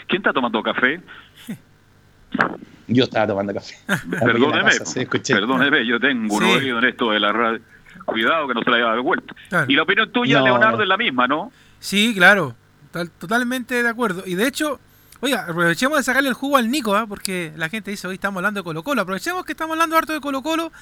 ¿Quién 0.07 0.21
está 0.23 0.33
tomando 0.33 0.63
café? 0.63 1.01
Yo 2.89 3.05
estaba 3.05 3.27
tomando 3.29 3.55
café. 3.55 3.75
Perdóneme, 4.11 4.63
Pasa, 4.65 4.85
sí, 4.85 5.01
escuché. 5.01 5.35
perdóneme, 5.35 5.87
yo 5.87 6.01
tengo 6.01 6.35
un 6.35 6.43
Sí. 6.43 6.51
oído 6.51 6.79
en 6.79 6.85
esto 6.87 7.11
de 7.13 7.21
la 7.21 7.33
radio. 7.33 7.61
Cuidado 8.05 8.49
que 8.49 8.55
no 8.55 8.63
se 8.63 8.71
la 8.71 8.77
haya 8.77 8.87
dado 8.87 9.03
vuelta. 9.03 9.35
Claro. 9.49 9.67
Y 9.71 9.75
la 9.77 9.83
opinión 9.83 10.11
tuya, 10.11 10.39
No. 10.41 10.45
Leonardo, 10.47 10.83
es 10.83 10.89
la 10.89 10.97
misma, 10.97 11.27
¿no? 11.29 11.53
Sí, 11.79 12.15
claro. 12.17 12.55
Tal- 12.91 13.11
totalmente 13.11 13.83
de 13.83 13.89
acuerdo. 13.89 14.23
Y 14.27 14.35
de 14.35 14.47
hecho, 14.47 14.81
oiga, 15.21 15.43
aprovechemos 15.49 15.99
de 15.99 16.05
sacarle 16.05 16.29
el 16.29 16.35
jugo 16.35 16.57
al 16.57 16.71
Nico, 16.71 16.95
¿ah? 16.97 17.07
porque 17.07 17.53
la 17.57 17.69
gente 17.69 17.91
dice, 17.91 18.07
hoy 18.09 18.15
estamos 18.15 18.39
hablando 18.39 18.61
de 18.61 18.65
Colo 18.65 18.83
Colo. 18.83 19.03
Aprovechemos 19.03 19.45
que 19.45 19.53
estamos 19.53 19.75
hablando 19.75 19.97
harto 19.97 20.13
de 20.13 20.21
Colo 20.21 20.43
Colo. 20.43 20.73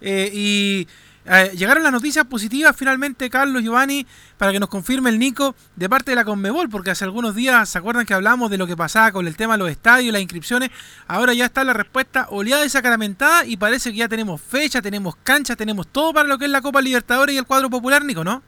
eh, 0.00 0.30
y 0.32 0.88
eh, 1.26 1.52
llegaron 1.54 1.82
las 1.82 1.92
noticias 1.92 2.24
positivas 2.24 2.74
finalmente, 2.74 3.28
Carlos 3.28 3.62
Giovanni, 3.62 4.06
para 4.38 4.52
que 4.52 4.58
nos 4.58 4.70
confirme 4.70 5.10
el 5.10 5.18
Nico 5.18 5.54
de 5.76 5.86
parte 5.86 6.12
de 6.12 6.14
la 6.16 6.24
Conmebol, 6.24 6.70
porque 6.70 6.90
hace 6.90 7.04
algunos 7.04 7.34
días, 7.34 7.68
¿se 7.68 7.76
acuerdan 7.76 8.06
que 8.06 8.14
hablamos 8.14 8.50
de 8.50 8.56
lo 8.56 8.66
que 8.66 8.74
pasaba 8.74 9.12
con 9.12 9.26
el 9.26 9.36
tema 9.36 9.52
de 9.54 9.58
los 9.58 9.70
estadios, 9.70 10.14
las 10.14 10.22
inscripciones? 10.22 10.70
Ahora 11.06 11.34
ya 11.34 11.44
está 11.44 11.62
la 11.62 11.74
respuesta 11.74 12.26
oleada 12.30 12.64
y 12.64 12.70
sacramentada 12.70 13.44
y 13.44 13.58
parece 13.58 13.90
que 13.90 13.98
ya 13.98 14.08
tenemos 14.08 14.40
fecha, 14.40 14.80
tenemos 14.80 15.14
cancha, 15.22 15.56
tenemos 15.56 15.88
todo 15.88 16.14
para 16.14 16.26
lo 16.26 16.38
que 16.38 16.46
es 16.46 16.50
la 16.50 16.62
Copa 16.62 16.80
Libertadores 16.80 17.34
y 17.34 17.38
el 17.38 17.44
cuadro 17.44 17.68
popular, 17.68 18.02
Nico, 18.02 18.24
¿no? 18.24 18.42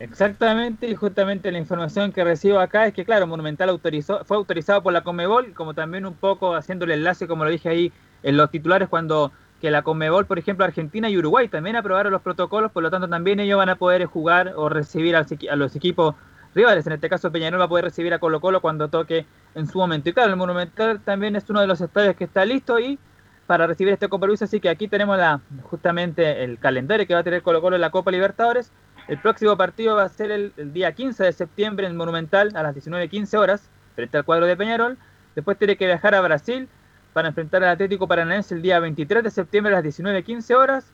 Exactamente, 0.00 0.88
y 0.88 0.94
justamente 0.94 1.52
la 1.52 1.58
información 1.58 2.10
que 2.10 2.24
recibo 2.24 2.58
acá 2.58 2.86
es 2.86 2.94
que, 2.94 3.04
claro, 3.04 3.26
Monumental 3.26 3.68
autorizó, 3.68 4.24
fue 4.24 4.38
autorizado 4.38 4.82
por 4.82 4.94
la 4.94 5.02
Comebol, 5.02 5.52
como 5.52 5.74
también 5.74 6.06
un 6.06 6.14
poco 6.14 6.54
haciendo 6.54 6.86
el 6.86 6.92
enlace, 6.92 7.28
como 7.28 7.44
lo 7.44 7.50
dije 7.50 7.68
ahí 7.68 7.92
en 8.22 8.38
los 8.38 8.50
titulares, 8.50 8.88
cuando 8.88 9.30
que 9.60 9.70
la 9.70 9.82
Comebol, 9.82 10.24
por 10.24 10.38
ejemplo, 10.38 10.64
Argentina 10.64 11.10
y 11.10 11.18
Uruguay 11.18 11.48
también 11.48 11.76
aprobaron 11.76 12.12
los 12.12 12.22
protocolos, 12.22 12.72
por 12.72 12.82
lo 12.82 12.90
tanto 12.90 13.08
también 13.10 13.40
ellos 13.40 13.58
van 13.58 13.68
a 13.68 13.76
poder 13.76 14.06
jugar 14.06 14.54
o 14.56 14.70
recibir 14.70 15.14
a 15.16 15.56
los 15.56 15.76
equipos 15.76 16.14
rivales. 16.54 16.86
En 16.86 16.94
este 16.94 17.10
caso, 17.10 17.30
Peñarol 17.30 17.60
va 17.60 17.64
a 17.64 17.68
poder 17.68 17.84
recibir 17.84 18.14
a 18.14 18.18
Colo 18.18 18.40
Colo 18.40 18.62
cuando 18.62 18.88
toque 18.88 19.26
en 19.54 19.66
su 19.66 19.76
momento. 19.76 20.08
Y 20.08 20.14
claro, 20.14 20.30
el 20.30 20.36
Monumental 20.36 21.00
también 21.00 21.36
es 21.36 21.48
uno 21.50 21.60
de 21.60 21.66
los 21.66 21.82
estadios 21.82 22.16
que 22.16 22.24
está 22.24 22.46
listo 22.46 22.80
y 22.80 22.98
para 23.46 23.66
recibir 23.66 23.92
este 23.92 24.08
Copa 24.08 24.26
Luis, 24.26 24.40
así 24.42 24.60
que 24.60 24.68
aquí 24.68 24.86
tenemos 24.86 25.18
la, 25.18 25.40
justamente 25.64 26.44
el 26.44 26.58
calendario 26.58 27.04
que 27.06 27.14
va 27.14 27.20
a 27.20 27.24
tener 27.24 27.42
Colo 27.42 27.60
Colo 27.60 27.76
en 27.76 27.82
la 27.82 27.90
Copa 27.90 28.10
Libertadores. 28.12 28.72
El 29.10 29.18
próximo 29.18 29.56
partido 29.56 29.96
va 29.96 30.04
a 30.04 30.08
ser 30.08 30.30
el, 30.30 30.52
día 30.72 30.92
15 30.92 31.24
de 31.24 31.32
septiembre 31.32 31.84
en 31.84 31.96
Monumental 31.96 32.52
a 32.54 32.62
las 32.62 32.76
19.15 32.76 33.36
horas, 33.38 33.68
frente 33.96 34.16
al 34.16 34.24
cuadro 34.24 34.46
de 34.46 34.56
Peñarol. 34.56 34.96
Después 35.34 35.58
tiene 35.58 35.74
que 35.74 35.84
viajar 35.84 36.14
a 36.14 36.20
Brasil 36.20 36.68
para 37.12 37.26
enfrentar 37.26 37.64
al 37.64 37.70
Atlético 37.70 38.06
Paranaense 38.06 38.54
el 38.54 38.62
día 38.62 38.78
23 38.78 39.24
de 39.24 39.30
septiembre 39.32 39.74
a 39.74 39.82
las 39.82 39.84
19.15 39.84 40.54
horas. 40.54 40.92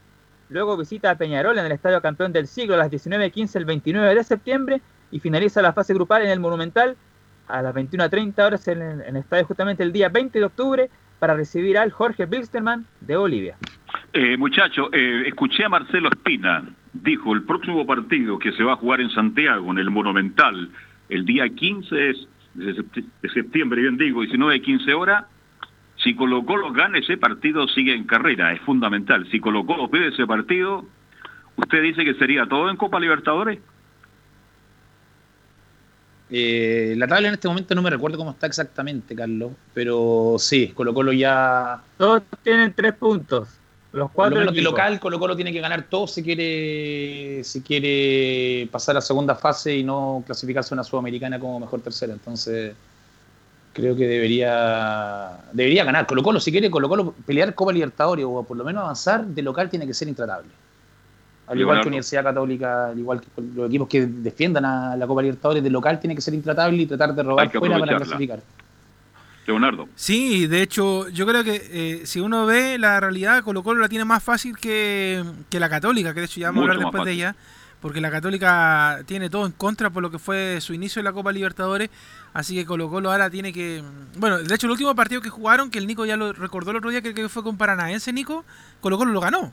Luego 0.48 0.78
visita 0.78 1.10
a 1.10 1.18
Peñarol 1.18 1.58
en 1.58 1.66
el 1.66 1.72
Estadio 1.72 2.00
Campeón 2.00 2.32
del 2.32 2.46
Siglo 2.46 2.76
a 2.76 2.78
las 2.78 2.90
19.15 2.90 3.56
el 3.56 3.66
29 3.66 4.14
de 4.14 4.24
septiembre 4.24 4.80
y 5.10 5.20
finaliza 5.20 5.60
la 5.60 5.74
fase 5.74 5.92
grupal 5.92 6.22
en 6.22 6.30
el 6.30 6.40
Monumental 6.40 6.96
a 7.48 7.60
las 7.60 7.74
21.30 7.74 8.46
horas 8.46 8.66
en 8.68 8.80
el, 8.80 9.16
estadio 9.16 9.44
justamente 9.44 9.82
el 9.82 9.92
día 9.92 10.08
20 10.08 10.38
de 10.38 10.44
octubre 10.46 10.90
para 11.18 11.34
recibir 11.34 11.76
al 11.76 11.92
Jorge 11.92 12.24
Bilsterman 12.24 12.86
de 13.02 13.16
Bolivia. 13.18 13.58
Eh, 14.14 14.38
eh, 14.38 15.22
escuché 15.26 15.64
a 15.66 15.68
Marcelo 15.68 16.08
Espina, 16.08 16.64
dijo 17.02 17.32
el 17.34 17.42
próximo 17.42 17.86
partido 17.86 18.38
que 18.38 18.52
se 18.52 18.62
va 18.62 18.74
a 18.74 18.76
jugar 18.76 19.00
en 19.00 19.10
Santiago, 19.10 19.70
en 19.72 19.78
el 19.78 19.90
Monumental, 19.90 20.70
el 21.08 21.24
día 21.24 21.48
15 21.48 22.10
es- 22.10 22.28
de 22.54 22.74
sept- 22.74 23.04
de 23.22 23.28
septiembre, 23.30 23.82
bien 23.82 23.96
digo, 23.96 24.22
19 24.22 24.60
15 24.62 24.94
horas, 24.94 25.24
si 25.96 26.14
Colo 26.14 26.44
Colo 26.44 26.72
gana 26.72 26.98
ese 26.98 27.16
partido 27.16 27.66
sigue 27.68 27.94
en 27.94 28.04
carrera, 28.04 28.52
es 28.52 28.60
fundamental. 28.62 29.26
Si 29.30 29.40
Colo 29.40 29.64
Colo 29.66 29.90
pide 29.90 30.08
ese 30.08 30.26
partido, 30.26 30.84
¿usted 31.56 31.82
dice 31.82 32.04
que 32.04 32.14
sería 32.14 32.46
todo 32.46 32.70
en 32.70 32.76
Copa 32.76 32.98
Libertadores? 33.00 33.58
Eh, 36.28 36.94
la 36.96 37.06
tabla 37.06 37.28
en 37.28 37.34
este 37.34 37.46
momento 37.46 37.74
no 37.74 37.82
me 37.82 37.90
recuerdo 37.90 38.18
cómo 38.18 38.32
está 38.32 38.46
exactamente, 38.48 39.14
Carlos, 39.14 39.52
pero 39.74 40.36
sí, 40.38 40.72
Colo 40.74 40.92
Colo 40.92 41.12
ya... 41.12 41.80
Todos 41.98 42.22
tienen 42.42 42.72
tres 42.74 42.94
puntos. 42.94 43.60
Los 43.96 44.10
Por 44.10 44.14
cuatro 44.14 44.34
lo 44.34 44.40
menos 44.40 44.54
de 44.54 44.60
equipos. 44.60 44.72
local, 44.72 45.00
Colo 45.00 45.18
Colo 45.18 45.34
tiene 45.36 45.54
que 45.54 45.60
ganar 45.60 45.84
todo 45.88 46.06
si 46.06 46.22
quiere, 46.22 47.42
si 47.42 47.62
quiere 47.62 48.68
pasar 48.70 48.94
a 48.98 49.00
segunda 49.00 49.34
fase 49.34 49.74
y 49.74 49.82
no 49.82 50.22
clasificarse 50.26 50.74
a 50.74 50.76
una 50.76 50.84
sudamericana 50.84 51.40
como 51.40 51.58
mejor 51.60 51.80
tercera. 51.80 52.12
Entonces, 52.12 52.74
creo 53.72 53.96
que 53.96 54.06
debería 54.06 55.38
debería 55.50 55.82
ganar. 55.82 56.06
Colo 56.06 56.22
Colo, 56.22 56.40
si 56.40 56.52
quiere 56.52 56.70
Colo 56.70 56.90
Colo 56.90 57.14
pelear 57.24 57.54
Copa 57.54 57.72
Libertadores 57.72 58.26
o 58.28 58.42
por 58.42 58.58
lo 58.58 58.64
menos 58.64 58.82
avanzar, 58.82 59.24
de 59.24 59.40
local 59.40 59.70
tiene 59.70 59.86
que 59.86 59.94
ser 59.94 60.08
intratable. 60.08 60.50
Al 61.46 61.58
igual 61.58 61.80
que 61.80 61.88
Universidad 61.88 62.22
Católica, 62.22 62.88
al 62.88 62.98
igual 62.98 63.22
que 63.22 63.28
los 63.54 63.68
equipos 63.68 63.88
que 63.88 64.04
defiendan 64.04 64.66
a 64.66 64.94
la 64.94 65.06
Copa 65.06 65.22
Libertadores, 65.22 65.62
de 65.62 65.70
local 65.70 65.98
tiene 65.98 66.14
que 66.14 66.20
ser 66.20 66.34
intratable 66.34 66.82
y 66.82 66.86
tratar 66.86 67.14
de 67.14 67.22
robar 67.22 67.50
fuera 67.50 67.78
para 67.78 67.96
clasificar. 67.96 68.40
Leonardo. 69.46 69.88
Sí, 69.94 70.46
de 70.46 70.62
hecho, 70.62 71.08
yo 71.08 71.26
creo 71.26 71.44
que 71.44 71.62
eh, 71.70 72.06
si 72.06 72.20
uno 72.20 72.46
ve 72.46 72.78
la 72.78 72.98
realidad, 73.00 73.44
Colo 73.44 73.62
Colo 73.62 73.80
la 73.80 73.88
tiene 73.88 74.04
más 74.04 74.22
fácil 74.22 74.56
que, 74.56 75.24
que 75.48 75.60
la 75.60 75.68
Católica, 75.68 76.12
que 76.14 76.20
de 76.20 76.26
hecho 76.26 76.40
ya 76.40 76.48
vamos 76.48 76.62
a 76.62 76.72
hablar 76.72 76.78
después 76.78 77.04
de 77.04 77.12
ella, 77.12 77.36
porque 77.80 78.00
la 78.00 78.10
Católica 78.10 79.00
tiene 79.06 79.30
todo 79.30 79.46
en 79.46 79.52
contra 79.52 79.90
por 79.90 80.02
lo 80.02 80.10
que 80.10 80.18
fue 80.18 80.60
su 80.60 80.74
inicio 80.74 81.00
en 81.00 81.04
la 81.04 81.12
Copa 81.12 81.30
Libertadores, 81.30 81.90
así 82.32 82.56
que 82.56 82.66
Colo 82.66 82.90
Colo 82.90 83.12
ahora 83.12 83.30
tiene 83.30 83.52
que... 83.52 83.82
Bueno, 84.16 84.38
de 84.38 84.54
hecho 84.54 84.66
el 84.66 84.72
último 84.72 84.94
partido 84.94 85.20
que 85.20 85.30
jugaron, 85.30 85.70
que 85.70 85.78
el 85.78 85.86
Nico 85.86 86.04
ya 86.06 86.16
lo 86.16 86.32
recordó 86.32 86.72
el 86.72 86.78
otro 86.78 86.90
día, 86.90 87.02
que 87.02 87.14
que 87.14 87.28
fue 87.28 87.42
con 87.42 87.56
Paranaense, 87.56 88.12
Nico, 88.12 88.44
Colo 88.80 88.98
Colo 88.98 89.12
lo 89.12 89.20
ganó. 89.20 89.52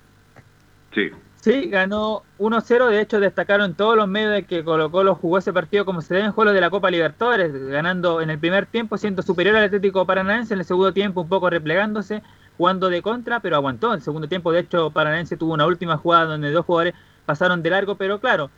Sí. 0.94 1.12
Sí, 1.44 1.68
ganó 1.70 2.24
1-0. 2.40 2.88
De 2.88 3.02
hecho, 3.02 3.20
destacaron 3.20 3.74
todos 3.74 3.98
los 3.98 4.08
medios 4.08 4.32
de 4.32 4.44
que 4.44 4.64
Colo 4.64 4.90
Colo 4.90 5.14
jugó 5.14 5.40
ese 5.40 5.52
partido 5.52 5.84
como 5.84 6.02
se 6.02 6.14
deben 6.14 6.32
juegos 6.32 6.54
de 6.54 6.62
la 6.62 6.70
Copa 6.70 6.90
Libertadores, 6.90 7.52
ganando 7.68 8.22
en 8.22 8.30
el 8.30 8.40
primer 8.40 8.66
tiempo, 8.66 8.98
siendo 8.98 9.22
superior 9.22 9.58
al 9.58 9.66
Atlético 9.66 10.06
Paranaense, 10.06 10.54
en 10.54 10.62
el 10.62 10.66
segundo 10.66 10.94
tiempo 10.94 11.20
un 11.20 11.28
poco 11.28 11.50
replegándose, 11.50 12.24
jugando 12.56 12.88
de 12.90 13.02
contra, 13.02 13.42
pero 13.42 13.58
aguantó. 13.58 13.90
En 13.90 13.96
el 13.96 14.02
segundo 14.02 14.30
tiempo, 14.30 14.54
de 14.54 14.62
hecho, 14.62 14.92
Paranaense 14.92 15.36
tuvo 15.36 15.54
una 15.54 15.66
última 15.66 15.98
jugada 15.98 16.28
donde 16.28 16.50
dos 16.50 16.66
jugadores 16.66 16.94
pasaron 17.26 17.62
de 17.62 17.72
largo, 17.72 17.96
pero 17.96 18.22
claro, 18.22 18.50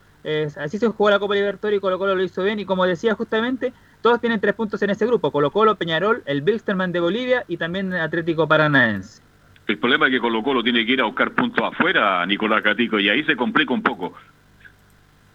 así 0.56 0.78
se 0.78 0.88
jugó 0.88 1.10
la 1.10 1.18
Copa 1.18 1.34
Libertadores 1.34 1.80
y 1.80 1.82
Colo 1.82 1.98
Colo 1.98 2.14
lo 2.14 2.22
hizo 2.22 2.44
bien. 2.44 2.60
Y 2.60 2.66
como 2.66 2.86
decía 2.86 3.16
justamente, 3.16 3.74
todos 4.02 4.22
tienen 4.22 4.40
tres 4.40 4.54
puntos 4.54 4.80
en 4.84 4.92
ese 4.92 5.08
grupo: 5.08 5.32
Colo 5.32 5.50
Colo, 5.50 5.76
Peñarol, 5.76 6.22
el 6.28 6.44
Bilsterman 6.44 6.92
de 6.92 7.00
Bolivia 7.00 7.46
y 7.48 7.58
también 7.58 7.96
Atlético 7.96 8.48
Paranaense. 8.48 9.25
El 9.68 9.80
problema 9.80 10.08
es 10.08 10.14
que 10.14 10.20
Colo 10.20 10.44
Colo 10.44 10.64
tiene 10.64 10.86
que 10.86 10.92
ir 10.94 11.02
a 11.02 11.06
buscar 11.06 11.32
puntos 11.32 11.64
afuera, 11.64 12.26
Nicolás 12.26 12.62
Catico, 12.62 13.00
y 13.00 13.10
ahí 13.10 13.24
se 13.24 13.36
complica 13.36 13.74
un 13.74 13.82
poco. 13.82 14.14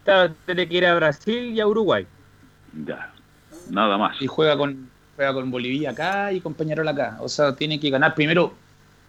Claro, 0.04 0.32
tiene 0.46 0.68
que 0.68 0.76
ir 0.76 0.86
a 0.86 0.94
Brasil 0.94 1.52
y 1.52 1.60
a 1.60 1.66
Uruguay. 1.66 2.06
Ya, 2.86 3.12
nada 3.70 3.98
más. 3.98 4.20
Y 4.22 4.26
juega 4.28 4.56
con, 4.56 4.88
juega 5.16 5.34
con 5.34 5.50
Bolivia 5.50 5.90
acá 5.90 6.32
y 6.32 6.40
con 6.40 6.54
Peñarol 6.54 6.86
acá. 6.86 7.16
O 7.20 7.28
sea, 7.28 7.54
tiene 7.56 7.80
que 7.80 7.90
ganar 7.90 8.14
primero. 8.14 8.54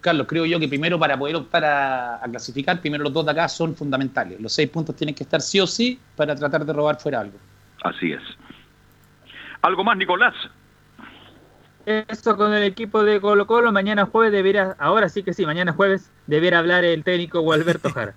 Carlos, 0.02 0.26
creo 0.28 0.48
yo 0.48 0.60
que 0.60 0.68
primero 0.68 0.98
para 0.98 1.18
poder 1.18 1.36
optar 1.36 1.64
a, 1.64 2.16
a 2.16 2.28
clasificar, 2.28 2.82
primero 2.82 3.04
los 3.04 3.14
dos 3.14 3.24
de 3.24 3.32
acá 3.34 3.48
son 3.48 3.76
fundamentales. 3.76 4.42
Los 4.42 4.52
seis 4.52 4.68
puntos 4.68 4.96
tienen 4.96 5.14
que 5.14 5.24
estar 5.24 5.40
sí 5.42 5.60
o 5.60 5.68
sí 5.68 6.00
para 6.16 6.36
tratar 6.36 6.66
de 6.66 6.74
robar 6.74 7.00
fuera 7.00 7.20
algo. 7.20 7.38
Así 7.84 8.12
es. 8.12 8.22
¿Algo 9.62 9.84
más, 9.84 9.96
Nicolás? 9.98 10.34
Eso 11.86 12.38
con 12.38 12.54
el 12.54 12.64
equipo 12.64 13.04
de 13.04 13.20
Colo 13.20 13.48
Colo, 13.48 13.72
mañana 13.72 14.06
jueves 14.06 14.32
debería, 14.32 14.76
ahora 14.80 15.10
sí 15.10 15.24
que 15.24 15.34
sí, 15.34 15.46
mañana 15.46 15.74
jueves 15.74 16.12
debería 16.28 16.60
hablar 16.60 16.84
el 16.84 17.04
técnico 17.04 17.42
Gualberto 17.42 17.90
Jara. 17.94 18.14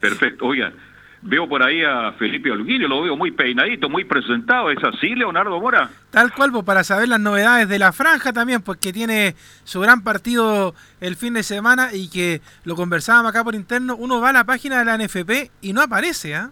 Perfecto. 0.00 0.46
Oigan, 0.46 0.74
veo 1.22 1.48
por 1.48 1.62
ahí 1.62 1.82
a 1.84 2.12
Felipe 2.12 2.50
Holguín, 2.50 2.82
lo 2.88 3.02
veo 3.02 3.16
muy 3.16 3.30
peinadito, 3.30 3.88
muy 3.88 4.04
presentado. 4.04 4.70
¿Es 4.70 4.82
así, 4.82 5.14
Leonardo 5.14 5.60
Mora? 5.60 5.90
Tal 6.10 6.32
cual, 6.32 6.50
pues, 6.50 6.64
para 6.64 6.84
saber 6.84 7.08
las 7.08 7.20
novedades 7.20 7.68
de 7.68 7.78
la 7.78 7.92
franja 7.92 8.32
también, 8.32 8.62
pues 8.62 8.78
que 8.78 8.92
tiene 8.92 9.36
su 9.64 9.80
gran 9.80 10.02
partido 10.02 10.74
el 11.00 11.16
fin 11.16 11.34
de 11.34 11.42
semana 11.42 11.90
y 11.92 12.10
que 12.10 12.40
lo 12.64 12.74
conversábamos 12.74 13.30
acá 13.30 13.44
por 13.44 13.54
interno, 13.54 13.96
uno 13.96 14.20
va 14.20 14.30
a 14.30 14.32
la 14.32 14.44
página 14.44 14.78
de 14.78 14.84
la 14.84 14.98
NFP 14.98 15.50
y 15.60 15.72
no 15.72 15.82
aparece, 15.82 16.34
¿ah? 16.34 16.50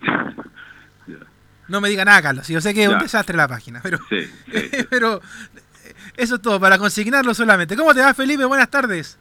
No 1.68 1.80
me 1.80 1.88
diga 1.88 2.04
nada, 2.04 2.22
Carlos, 2.22 2.46
yo 2.48 2.60
sé 2.60 2.72
que 2.74 2.84
es 2.84 2.88
un 2.88 2.98
desastre 2.98 3.36
la 3.36 3.48
página, 3.48 3.80
pero, 3.82 3.98
Sí, 4.08 4.30
sí. 4.52 4.70
pero 4.90 5.20
eso 6.16 6.36
es 6.36 6.42
todo, 6.42 6.60
para 6.60 6.78
consignarlo 6.78 7.34
solamente. 7.34 7.76
¿Cómo 7.76 7.92
te 7.94 8.00
va, 8.00 8.14
Felipe? 8.14 8.44
Buenas 8.44 8.70
tardes. 8.70 9.16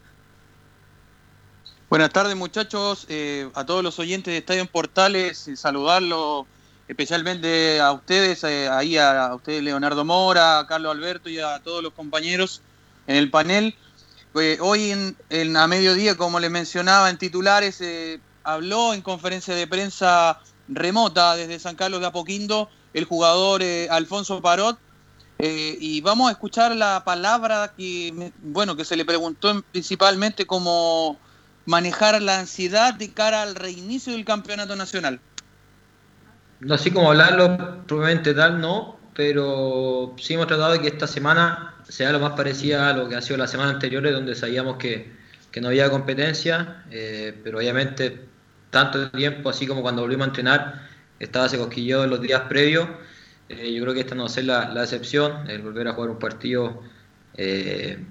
Buenas 1.89 2.09
tardes 2.11 2.35
muchachos, 2.35 3.05
Eh, 3.09 3.49
a 3.53 3.65
todos 3.65 3.83
los 3.83 3.99
oyentes 3.99 4.31
de 4.31 4.37
Estadio 4.39 4.61
en 4.61 4.67
Portales, 4.67 5.47
eh, 5.47 5.55
saludarlos 5.55 6.45
especialmente 6.87 7.79
a 7.79 7.91
ustedes, 7.93 8.43
eh, 8.43 8.67
ahí 8.69 8.97
a, 8.97 9.25
a 9.27 9.35
ustedes 9.35 9.63
Leonardo 9.63 10.05
Mora, 10.05 10.59
a 10.59 10.67
Carlos 10.67 10.91
Alberto 10.95 11.29
y 11.29 11.39
a 11.39 11.59
todos 11.59 11.81
los 11.81 11.93
compañeros 11.93 12.61
en 13.07 13.15
el 13.15 13.29
panel. 13.31 13.75
Eh, 14.35 14.57
hoy 14.59 14.91
en, 14.91 15.15
en- 15.29 15.57
a 15.57 15.67
mediodía, 15.67 16.15
como 16.15 16.39
les 16.39 16.51
mencionaba 16.51 17.09
en 17.09 17.17
titulares, 17.17 17.79
eh, 17.81 18.19
habló 18.43 18.93
en 18.93 19.01
conferencia 19.01 19.55
de 19.55 19.65
prensa 19.65 20.39
remota 20.67 21.35
desde 21.35 21.59
San 21.59 21.75
Carlos 21.75 21.99
de 21.99 22.07
Apoquindo 22.07 22.69
el 22.93 23.05
jugador 23.05 23.61
eh, 23.61 23.87
Alfonso 23.89 24.41
Parot, 24.41 24.77
eh, 25.37 25.77
y 25.79 25.99
vamos 26.01 26.29
a 26.29 26.31
escuchar 26.31 26.75
la 26.75 27.03
palabra 27.03 27.73
que, 27.75 28.31
bueno, 28.41 28.75
que 28.75 28.85
se 28.85 28.95
le 28.95 29.03
preguntó 29.03 29.51
en- 29.51 29.63
principalmente 29.63 30.45
como 30.45 31.19
manejar 31.65 32.21
la 32.21 32.39
ansiedad 32.39 32.93
de 32.93 33.11
cara 33.11 33.41
al 33.41 33.55
reinicio 33.55 34.13
del 34.13 34.23
campeonato 34.23 34.75
nacional. 34.75 35.19
No 36.61 36.75
así 36.75 36.89
como 36.89 37.11
hablarlo 37.11 37.83
propiamente 37.85 38.33
tal, 38.33 38.61
no, 38.61 38.97
pero 39.13 40.15
sí 40.17 40.35
hemos 40.35 40.47
tratado 40.47 40.71
de 40.73 40.81
que 40.81 40.87
esta 40.87 41.07
semana 41.07 41.73
sea 41.89 42.11
lo 42.13 42.19
más 42.19 42.31
parecida 42.31 42.89
a 42.89 42.93
lo 42.93 43.09
que 43.09 43.15
ha 43.15 43.21
sido 43.21 43.37
las 43.37 43.51
semanas 43.51 43.73
anteriores, 43.73 44.13
donde 44.13 44.35
sabíamos 44.35 44.77
que, 44.77 45.11
que 45.51 45.59
no 45.59 45.67
había 45.67 45.89
competencia, 45.89 46.85
eh, 46.91 47.37
pero 47.43 47.57
obviamente 47.57 48.29
tanto 48.75 49.09
tiempo, 49.11 49.49
así 49.49 49.67
como 49.67 49.81
cuando 49.81 50.01
volvimos 50.03 50.25
a 50.27 50.29
entrenar, 50.29 50.89
estaba 51.19 51.45
ese 51.47 51.57
cosquilleo 51.57 52.03
en 52.05 52.09
los 52.11 52.21
días 52.21 52.41
previos. 52.49 52.87
Eh, 53.49 53.73
yo 53.73 53.81
creo 53.83 53.93
que 53.93 54.01
esta 54.01 54.15
no 54.15 54.23
va 54.23 54.27
a 54.27 54.29
ser 54.31 54.45
la, 54.45 54.69
la 54.73 54.83
excepción, 54.83 55.49
el 55.49 55.61
volver 55.61 55.87
a 55.87 55.93
jugar 55.93 56.09
un 56.11 56.19
partido, 56.19 56.81
eh, 57.33 58.05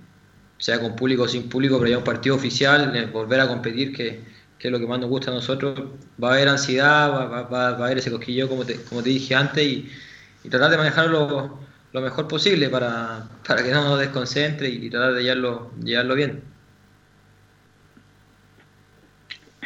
sea 0.59 0.81
con 0.81 0.95
público 0.97 1.25
o 1.25 1.29
sin 1.29 1.49
público, 1.49 1.79
pero 1.79 1.91
ya 1.91 1.99
un 1.99 2.05
partido 2.05 2.37
oficial, 2.37 3.11
volver 3.13 3.41
a 3.41 3.49
competir, 3.49 3.93
que, 3.95 4.25
que 4.59 4.69
es 4.69 4.73
lo 4.73 4.79
que 4.79 4.87
más 4.87 5.01
nos 5.01 5.11
gusta 5.11 5.31
a 5.31 5.35
nosotros. 5.35 5.75
Va 6.23 6.31
a 6.31 6.33
haber 6.35 6.49
ansiedad, 6.49 7.11
va, 7.13 7.27
va- 7.27 7.43
va- 7.49 7.69
a 7.71 7.85
haber 7.87 7.99
ese 7.99 8.11
cosquilleo, 8.11 8.49
como 8.49 8.65
te, 8.65 8.83
como 8.85 9.03
te 9.03 9.11
dije 9.11 9.35
antes, 9.35 9.65
y, 9.65 9.91
y 10.43 10.49
tratar 10.51 10.71
de 10.71 10.77
manejarlo 10.79 11.61
lo 11.93 12.01
mejor 12.01 12.27
posible 12.29 12.69
para, 12.71 13.29
para 13.47 13.63
que 13.63 13.71
no 13.71 13.85
nos 13.85 13.99
desconcentre 14.01 14.69
y 14.69 14.91
tratar 14.91 15.15
de 15.15 15.23
llevarlo, 15.23 15.73
llevarlo 15.83 16.15
bien. 16.15 16.54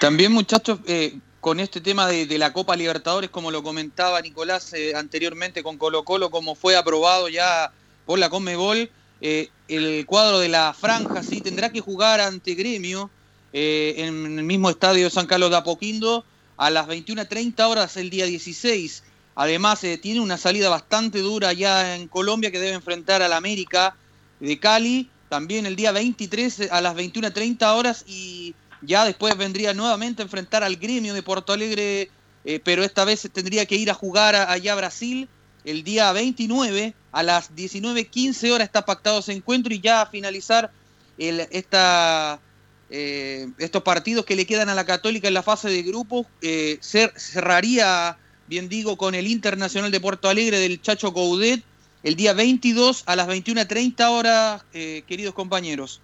También, 0.00 0.32
muchachos, 0.32 0.80
eh, 0.86 1.18
con 1.40 1.60
este 1.60 1.80
tema 1.80 2.06
de, 2.06 2.38
la 2.38 2.52
Copa 2.52 2.76
Libertadores, 2.76 3.30
como 3.30 3.50
lo 3.50 3.62
comentaba 3.62 4.20
Nicolás 4.20 4.72
eh, 4.72 4.94
anteriormente 4.94 5.62
con 5.62 5.76
Colo 5.78 6.04
Colo, 6.04 6.30
como 6.30 6.54
fue 6.54 6.76
aprobado 6.76 7.28
ya 7.28 7.72
por 8.06 8.18
la 8.18 8.30
Conmebol, 8.30 8.90
eh, 9.20 9.50
el 9.66 10.06
cuadro 10.06 10.38
de 10.38 10.48
la 10.48 10.72
franja 10.72 11.22
sí 11.22 11.40
tendrá 11.40 11.70
que 11.70 11.80
jugar 11.80 12.20
ante 12.20 12.54
Gremio 12.54 13.10
eh, 13.52 13.94
en 13.98 14.38
el 14.38 14.44
mismo 14.44 14.70
estadio 14.70 15.10
San 15.10 15.26
Carlos 15.26 15.50
de 15.50 15.56
Apoquindo 15.56 16.24
a 16.56 16.70
las 16.70 16.86
21.30 16.86 17.68
horas 17.68 17.96
el 17.96 18.10
día 18.10 18.26
16. 18.26 19.02
Además, 19.34 19.82
eh, 19.84 19.98
tiene 19.98 20.20
una 20.20 20.36
salida 20.36 20.68
bastante 20.68 21.20
dura 21.20 21.52
ya 21.52 21.96
en 21.96 22.08
Colombia 22.08 22.50
que 22.50 22.58
debe 22.58 22.74
enfrentar 22.74 23.22
al 23.22 23.32
América 23.32 23.96
de 24.40 24.58
Cali, 24.58 25.10
también 25.28 25.66
el 25.66 25.76
día 25.76 25.92
23 25.92 26.70
a 26.70 26.80
las 26.80 26.94
21.30 26.94 27.76
horas 27.76 28.04
y 28.06 28.54
ya 28.80 29.04
después 29.04 29.36
vendría 29.36 29.74
nuevamente 29.74 30.22
a 30.22 30.24
enfrentar 30.24 30.62
al 30.64 30.76
gremio 30.76 31.14
de 31.14 31.22
Porto 31.22 31.52
Alegre, 31.52 32.10
eh, 32.44 32.60
pero 32.64 32.84
esta 32.84 33.04
vez 33.04 33.28
tendría 33.32 33.66
que 33.66 33.76
ir 33.76 33.90
a 33.90 33.94
jugar 33.94 34.34
a- 34.34 34.50
allá 34.52 34.72
a 34.72 34.76
Brasil 34.76 35.28
el 35.64 35.82
día 35.84 36.12
29 36.12 36.94
a 37.12 37.22
las 37.22 37.54
19.15 37.54 38.52
horas 38.52 38.66
está 38.66 38.84
pactado 38.84 39.18
ese 39.20 39.32
encuentro 39.32 39.74
y 39.74 39.80
ya 39.80 40.02
a 40.02 40.06
finalizar 40.06 40.70
el, 41.18 41.40
esta, 41.50 42.40
eh, 42.88 43.48
estos 43.58 43.82
partidos 43.82 44.24
que 44.24 44.36
le 44.36 44.46
quedan 44.46 44.68
a 44.68 44.74
la 44.74 44.84
Católica 44.86 45.28
en 45.28 45.34
la 45.34 45.42
fase 45.42 45.68
de 45.68 45.82
grupos, 45.82 46.26
eh, 46.40 46.78
cer- 46.80 47.12
cerraría, 47.18 48.18
bien 48.46 48.68
digo, 48.68 48.96
con 48.96 49.14
el 49.14 49.26
Internacional 49.26 49.90
de 49.90 50.00
Porto 50.00 50.28
Alegre 50.28 50.58
del 50.58 50.80
Chacho 50.80 51.12
Coudet 51.12 51.64
el 52.02 52.14
día 52.16 52.32
22 52.32 53.02
a 53.06 53.16
las 53.16 53.26
21.30 53.26 54.10
horas, 54.10 54.62
eh, 54.72 55.02
queridos 55.06 55.34
compañeros. 55.34 56.00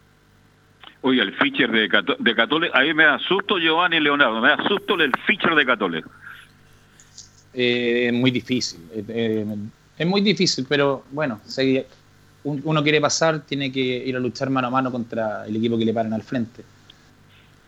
Oye, 1.07 1.21
el 1.21 1.35
feature 1.35 1.69
de, 1.81 1.87
Cato- 1.89 2.17
de 2.19 2.35
Catole, 2.35 2.71
ahí 2.73 2.95
me 2.95 3.05
da 3.05 3.19
susto 3.19 3.59
Giovanni 3.59 4.01
Leonardo, 4.01 4.41
me 4.41 4.49
da 4.49 4.57
susto 4.67 4.95
el 4.95 5.13
feature 5.27 5.55
de 5.55 5.67
Catole. 5.67 6.03
Eh, 7.53 8.07
es 8.09 8.13
muy 8.15 8.31
difícil. 8.31 8.81
eh, 8.95 9.05
eh, 9.09 9.57
es 9.99 10.07
muy 10.07 10.23
difícil, 10.23 10.65
pero 10.67 11.05
bueno, 11.13 11.41
si 11.45 11.85
uno 12.45 12.83
quiere 12.83 13.01
pasar, 13.03 13.41
tiene 13.41 13.71
que 13.71 13.81
ir 13.81 14.17
a 14.17 14.19
luchar 14.19 14.49
mano 14.49 14.69
a 14.69 14.71
mano 14.71 14.91
contra 14.91 15.47
el 15.47 15.55
equipo 15.57 15.77
que 15.77 15.85
le 15.85 15.93
paran 15.93 16.15
al 16.15 16.23
frente. 16.23 16.65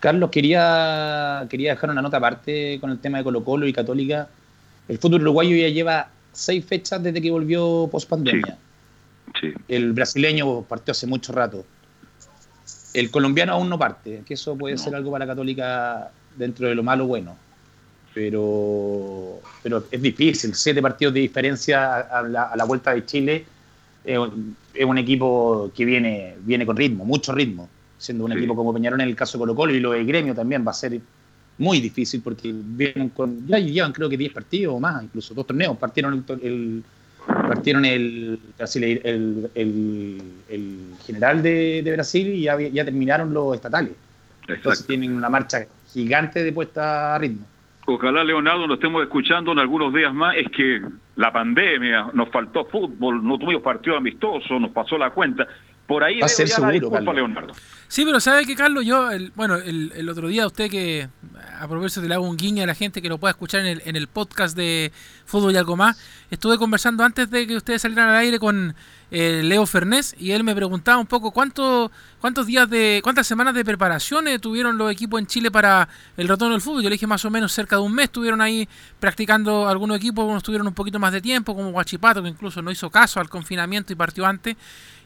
Carlos, 0.01 0.30
quería, 0.30 1.47
quería 1.51 1.72
dejar 1.72 1.91
una 1.91 2.01
nota 2.03 2.16
aparte 2.16 2.78
con 2.80 2.91
el 2.91 2.99
tema 2.99 3.18
de 3.18 3.24
Colo 3.24 3.45
Colo 3.45 3.66
y 3.66 3.72
Católica. 3.72 4.28
El 4.89 4.97
fútbol 4.99 5.20
uruguayo 5.22 5.55
ya 5.57 5.68
lleva 5.68 6.09
seis 6.32 6.64
fechas 6.64 7.03
desde 7.03 7.20
que 7.20 7.30
volvió 7.30 7.87
post 7.93 8.09
pandemia. 8.09 8.57
Sí. 9.41 9.53
El 9.68 9.93
brasileño 9.93 10.62
partió 10.62 10.93
hace 10.93 11.07
mucho 11.07 11.32
rato. 11.32 11.64
El 12.99 13.11
colombiano 13.11 13.53
aún 13.53 13.68
no 13.68 13.78
parte, 13.78 14.22
que 14.26 14.34
eso 14.34 14.57
puede 14.57 14.78
ser 14.78 14.94
algo 14.94 15.11
para 15.11 15.26
Católica 15.26 16.11
dentro 16.36 16.66
de 16.68 16.74
lo 16.74 16.82
malo 16.82 17.07
bueno. 17.07 17.36
Pero, 18.14 19.40
pero 19.62 19.84
es 19.90 20.01
difícil, 20.01 20.55
siete 20.55 20.80
partidos 20.80 21.12
de 21.12 21.20
diferencia 21.20 21.97
a, 22.01 22.22
la, 22.22 22.44
a 22.44 22.57
la 22.57 22.64
vuelta 22.64 22.94
de 22.94 23.05
Chile. 23.05 23.44
Es 24.05 24.18
un, 24.18 24.57
es 24.72 24.84
un 24.84 24.97
equipo 24.99 25.70
que 25.74 25.84
viene, 25.84 26.34
viene 26.40 26.64
con 26.64 26.76
ritmo, 26.76 27.05
mucho 27.05 27.32
ritmo. 27.32 27.68
Siendo 27.99 28.24
un 28.24 28.32
Sí. 28.32 28.38
equipo 28.38 28.55
como 28.57 28.72
Peñarol 28.72 29.01
en 29.01 29.09
el 29.09 29.16
caso 29.16 29.36
de 29.36 29.42
Colo 29.42 29.55
Colo 29.55 29.74
y 29.74 29.80
lo 29.80 29.92
de 29.92 30.05
Gremio 30.05 30.34
también 30.34 30.64
va 30.66 30.70
a 30.70 30.74
ser 30.74 30.99
muy 31.59 31.80
difícil 31.80 32.20
porque 32.22 32.53
vienen 32.55 33.11
con, 33.11 33.47
ya 33.47 33.59
llevan 33.59 33.92
creo 33.92 34.09
que 34.09 34.16
10 34.16 34.32
partidos 34.32 34.74
o 34.74 34.80
más, 34.80 35.03
incluso 35.03 35.34
dos 35.34 35.47
torneos. 35.47 35.76
Partieron 35.76 36.14
el, 36.28 36.40
el- 36.42 36.84
partieron 37.49 37.84
el, 37.84 38.38
el, 38.74 39.51
el- 39.55 40.22
el 40.49 40.78
general 41.05 41.42
de, 41.42 41.82
de 41.82 41.92
Brasil 41.92 42.28
y 42.28 42.42
ya, 42.42 42.59
ya 42.61 42.84
terminaron 42.84 43.32
los 43.32 43.55
estatales. 43.55 43.92
Entonces 44.49 44.86
tienen 44.86 45.12
una 45.16 45.28
marcha 45.28 45.66
gigante 45.92 46.44
de 46.44 46.53
puesta 46.53 47.14
a 47.14 47.18
ritmo. 47.18 47.44
Ojalá, 47.88 48.24
Leonardo, 48.24 48.66
nos 48.66 48.78
estemos 48.78 49.03
escuchando 49.03 49.53
en 49.53 49.61
algunos 49.61 49.94
días 49.94 50.12
más. 50.12 50.36
Es 50.36 50.49
que 50.51 50.82
la 51.16 51.32
pandemia, 51.32 52.11
nos 52.14 52.28
faltó 52.30 52.64
fútbol, 52.64 53.24
no 53.24 53.38
tuvimos 53.38 53.62
partido 53.62 53.97
amistoso, 53.97 54.59
nos 54.59 54.70
pasó 54.72 54.99
la 54.99 55.11
cuenta. 55.11 55.47
Por 55.87 56.05
ahí 56.05 56.20
Va 56.20 56.26
a 56.26 56.28
ser 56.28 56.49
la 56.49 56.55
seguro, 56.55 56.72
disculpa, 56.72 56.97
Carlos. 56.97 57.14
Leonardo. 57.14 57.55
Sí, 57.89 58.05
pero 58.05 58.18
¿sabe 58.20 58.45
qué, 58.45 58.57
Carlos? 58.57 58.84
Yo, 58.84 59.11
el, 59.11 59.30
bueno, 59.37 59.57
el, 59.57 59.93
el 59.95 60.09
otro 60.09 60.28
día 60.28 60.47
usted 60.47 60.68
que 60.68 61.09
aprovecho 61.61 62.01
de 62.01 62.09
le 62.09 62.14
hago 62.14 62.28
un 62.28 62.37
guiño 62.37 62.62
a 62.62 62.66
la 62.66 62.74
gente 62.74 63.01
que 63.01 63.09
lo 63.09 63.18
pueda 63.18 63.30
escuchar 63.30 63.61
en 63.61 63.66
el, 63.66 63.82
en 63.84 63.97
el 63.97 64.09
podcast 64.09 64.57
de 64.57 64.93
Fútbol 65.24 65.55
y 65.55 65.57
algo 65.57 65.76
más. 65.76 65.99
Estuve 66.30 66.59
conversando 66.59 67.05
antes 67.05 67.30
de 67.30 67.47
que 67.47 67.57
ustedes 67.57 67.82
salieran 67.82 68.09
al 68.09 68.16
aire 68.16 68.39
con 68.39 68.74
eh, 69.11 69.42
Leo 69.44 69.66
Fernés 69.66 70.16
y 70.18 70.32
él 70.32 70.42
me 70.42 70.54
preguntaba 70.54 70.98
un 70.98 71.07
poco 71.07 71.30
cuánto, 71.30 71.92
cuántos 72.20 72.46
días 72.46 72.68
de, 72.68 73.00
cuántas 73.04 73.26
semanas 73.26 73.54
de 73.54 73.64
preparación 73.64 74.26
eh, 74.26 74.38
tuvieron 74.38 74.76
los 74.76 74.90
equipos 74.90 75.20
en 75.20 75.26
Chile 75.26 75.50
para 75.50 75.88
el 76.16 76.26
retorno 76.26 76.54
del 76.54 76.61
fútbol. 76.61 76.82
Yo 76.82 76.88
le 76.88 76.94
dije 76.94 77.07
más 77.07 77.24
o 77.24 77.30
menos 77.30 77.52
cerca 77.52 77.76
de 77.76 77.82
un 77.82 77.94
mes 77.94 78.07
estuvieron 78.07 78.40
ahí 78.40 78.68
practicando 78.98 79.68
algunos 79.68 79.98
equipos, 79.98 80.24
unos 80.24 80.42
tuvieron 80.42 80.66
un 80.66 80.74
poquito 80.74 80.98
más 80.98 81.12
de 81.12 81.20
tiempo, 81.20 81.54
como 81.54 81.70
Guachipato, 81.70 82.22
que 82.22 82.28
incluso 82.28 82.62
no 82.62 82.70
hizo 82.70 82.90
caso 82.90 83.20
al 83.20 83.28
confinamiento 83.28 83.92
y 83.92 83.96
partió 83.96 84.26
antes. 84.26 84.57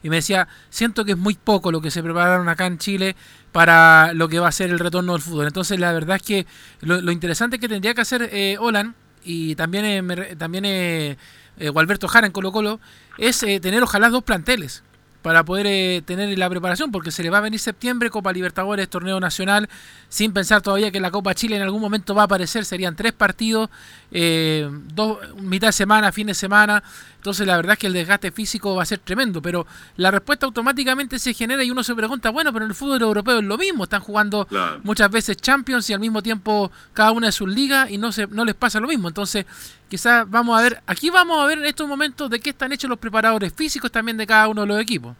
Y 0.03 0.09
me 0.09 0.15
decía, 0.15 0.47
siento 0.71 1.05
que 1.05 1.11
es 1.11 1.17
muy 1.17 1.35
poco 1.35 1.71
lo 1.71 1.79
que 1.79 1.91
se 1.91 2.01
prepararon 2.01 2.49
acá 2.49 2.65
en 2.65 2.79
Chile 2.79 3.15
para 3.51 4.13
lo 4.13 4.27
que 4.29 4.39
va 4.39 4.47
a 4.47 4.51
ser 4.51 4.71
el 4.71 4.79
retorno 4.79 5.13
del 5.13 5.21
fútbol. 5.21 5.45
Entonces 5.45 5.79
la 5.79 5.91
verdad 5.91 6.15
es 6.15 6.23
que 6.23 6.47
lo, 6.81 7.11
interesante 7.11 7.59
que 7.59 7.69
tendría 7.69 7.93
que 7.93 8.01
hacer 8.01 8.29
eh, 8.31 8.57
Olan 8.59 8.95
y 9.23 9.55
también 9.55 9.85
eh, 9.85 10.35
también 10.35 10.65
eh, 10.65 11.17
eh, 11.57 11.69
Gualberto 11.69 12.07
Jara 12.07 12.27
en 12.27 12.33
Colo 12.33 12.51
Colo 12.51 12.79
es 13.17 13.43
eh, 13.43 13.59
tener 13.59 13.83
ojalá 13.83 14.09
dos 14.09 14.23
planteles 14.23 14.83
para 15.21 15.43
poder 15.43 15.67
eh, 15.67 16.01
tener 16.03 16.35
la 16.35 16.49
preparación 16.49 16.91
porque 16.91 17.11
se 17.11 17.21
le 17.21 17.29
va 17.29 17.37
a 17.37 17.41
venir 17.41 17.59
septiembre 17.59 18.09
Copa 18.09 18.33
Libertadores 18.33 18.89
torneo 18.89 19.19
nacional 19.19 19.69
sin 20.09 20.33
pensar 20.33 20.63
todavía 20.63 20.89
que 20.89 20.99
la 20.99 21.11
Copa 21.11 21.35
Chile 21.35 21.57
en 21.57 21.61
algún 21.61 21.79
momento 21.79 22.15
va 22.15 22.23
a 22.23 22.25
aparecer 22.25 22.65
serían 22.65 22.95
tres 22.95 23.13
partidos 23.13 23.69
eh, 24.11 24.67
dos 24.95 25.19
mitad 25.39 25.67
de 25.67 25.73
semana 25.73 26.11
fin 26.11 26.25
de 26.25 26.33
semana 26.33 26.81
entonces 27.17 27.45
la 27.45 27.55
verdad 27.55 27.73
es 27.73 27.77
que 27.79 27.85
el 27.85 27.93
desgaste 27.93 28.31
físico 28.31 28.73
va 28.73 28.81
a 28.81 28.85
ser 28.87 28.97
tremendo 28.97 29.43
pero 29.43 29.67
la 29.95 30.09
respuesta 30.09 30.47
automáticamente 30.47 31.19
se 31.19 31.35
genera 31.35 31.63
y 31.63 31.69
uno 31.69 31.83
se 31.83 31.93
pregunta 31.93 32.31
bueno 32.31 32.51
pero 32.51 32.65
en 32.65 32.71
el 32.71 32.75
fútbol 32.75 33.03
europeo 33.03 33.37
es 33.37 33.45
lo 33.45 33.59
mismo 33.59 33.83
están 33.83 34.01
jugando 34.01 34.45
Claro. 34.47 34.79
muchas 34.83 35.11
veces 35.11 35.37
Champions 35.37 35.87
y 35.91 35.93
al 35.93 35.99
mismo 35.99 36.23
tiempo 36.23 36.71
cada 36.93 37.11
una 37.11 37.27
de 37.27 37.31
sus 37.31 37.47
ligas 37.47 37.91
y 37.91 37.99
no 37.99 38.11
se 38.11 38.25
no 38.25 38.43
les 38.43 38.55
pasa 38.55 38.79
lo 38.79 38.87
mismo. 38.87 39.07
Entonces, 39.07 39.45
quizás 39.91 40.27
vamos 40.29 40.57
a 40.57 40.63
ver, 40.63 40.81
aquí 40.87 41.09
vamos 41.09 41.37
a 41.37 41.45
ver 41.45 41.57
en 41.57 41.65
estos 41.65 41.85
momentos 41.85 42.29
de 42.29 42.39
qué 42.39 42.51
están 42.51 42.71
hechos 42.71 42.89
los 42.89 42.97
preparadores 42.97 43.51
físicos 43.53 43.91
también 43.91 44.15
de 44.15 44.25
cada 44.25 44.47
uno 44.47 44.61
de 44.61 44.67
los 44.67 44.81
equipos. 44.81 45.17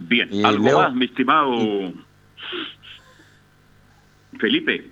Bien, 0.00 0.28
Y 0.32 0.42
algo 0.44 0.64
Leo- 0.64 0.78
más, 0.80 0.92
mi 0.92 1.04
estimado 1.04 1.52
Felipe. 4.40 4.90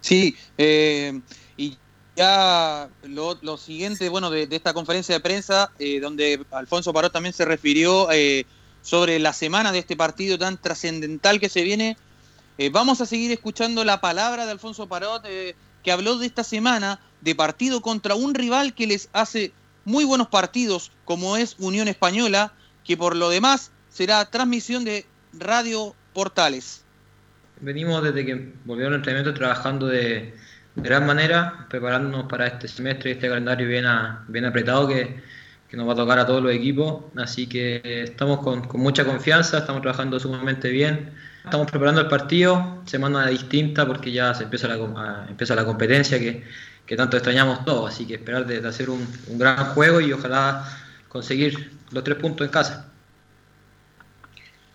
Sí, 0.00 0.36
eh, 0.56 1.20
y 1.56 1.76
ya 2.16 2.88
lo, 3.02 3.36
lo 3.42 3.56
siguiente, 3.56 4.08
bueno, 4.08 4.30
de, 4.30 4.46
de 4.46 4.54
esta 4.56 4.72
conferencia 4.72 5.14
de 5.16 5.20
prensa, 5.20 5.72
eh, 5.80 5.98
donde 6.00 6.44
Alfonso 6.52 6.92
Parot 6.92 7.12
también 7.12 7.32
se 7.32 7.44
refirió 7.44 8.10
eh, 8.12 8.46
sobre 8.82 9.18
la 9.18 9.32
semana 9.32 9.72
de 9.72 9.80
este 9.80 9.96
partido 9.96 10.38
tan 10.38 10.56
trascendental 10.56 11.40
que 11.40 11.48
se 11.48 11.62
viene. 11.64 11.96
Eh, 12.58 12.70
vamos 12.70 13.00
a 13.00 13.06
seguir 13.06 13.32
escuchando 13.32 13.84
la 13.84 14.00
palabra 14.00 14.46
de 14.46 14.52
Alfonso 14.52 14.86
Parot, 14.86 15.24
eh, 15.26 15.56
que 15.82 15.92
habló 15.92 16.16
de 16.18 16.26
esta 16.26 16.44
semana 16.44 17.00
de 17.26 17.34
partido 17.34 17.82
contra 17.82 18.14
un 18.14 18.34
rival 18.34 18.72
que 18.72 18.86
les 18.86 19.10
hace 19.12 19.52
muy 19.84 20.04
buenos 20.04 20.28
partidos, 20.28 20.92
como 21.04 21.36
es 21.36 21.56
Unión 21.58 21.88
Española, 21.88 22.52
que 22.84 22.96
por 22.96 23.16
lo 23.16 23.28
demás 23.28 23.72
será 23.90 24.24
transmisión 24.30 24.84
de 24.84 25.04
Radio 25.32 25.94
Portales. 26.14 26.84
Venimos 27.60 28.02
desde 28.02 28.24
que 28.24 28.52
volvieron 28.64 28.94
el 28.94 29.00
entrenamiento 29.00 29.34
trabajando 29.38 29.86
de, 29.88 30.34
gran 30.76 31.04
manera, 31.06 31.66
preparándonos 31.68 32.26
para 32.26 32.46
este 32.46 32.68
semestre 32.68 33.10
y 33.10 33.12
este 33.14 33.28
calendario 33.28 33.66
bien, 33.66 33.86
bien 34.28 34.44
apretado 34.44 34.86
que, 34.86 35.20
que 35.68 35.76
nos 35.76 35.88
va 35.88 35.94
a 35.94 35.96
tocar 35.96 36.18
a 36.20 36.26
todos 36.26 36.42
los 36.42 36.52
equipos. 36.52 37.04
Así 37.16 37.48
que 37.48 37.80
estamos 38.04 38.40
con, 38.40 38.68
con 38.68 38.80
mucha 38.80 39.04
confianza, 39.04 39.58
estamos 39.58 39.82
trabajando 39.82 40.20
sumamente 40.20 40.68
bien. 40.68 41.12
Estamos 41.44 41.70
preparando 41.70 42.00
el 42.00 42.08
partido, 42.08 42.82
semana 42.86 43.26
distinta 43.28 43.86
porque 43.86 44.12
ya 44.12 44.34
se 44.34 44.44
empieza 44.44 44.68
la, 44.68 44.74
a- 44.74 45.26
empieza 45.28 45.54
la 45.54 45.64
competencia 45.64 46.18
que, 46.18 46.44
que 46.86 46.96
tanto 46.96 47.16
extrañamos 47.16 47.64
todos. 47.64 47.92
Así 47.92 48.06
que 48.06 48.14
esperar 48.14 48.46
de, 48.46 48.60
de 48.60 48.68
hacer 48.68 48.88
un, 48.90 49.06
un 49.26 49.38
gran 49.38 49.72
juego 49.74 50.00
y 50.00 50.12
ojalá 50.12 50.64
conseguir 51.08 51.72
los 51.90 52.04
tres 52.04 52.18
puntos 52.18 52.46
en 52.46 52.52
casa. 52.52 52.88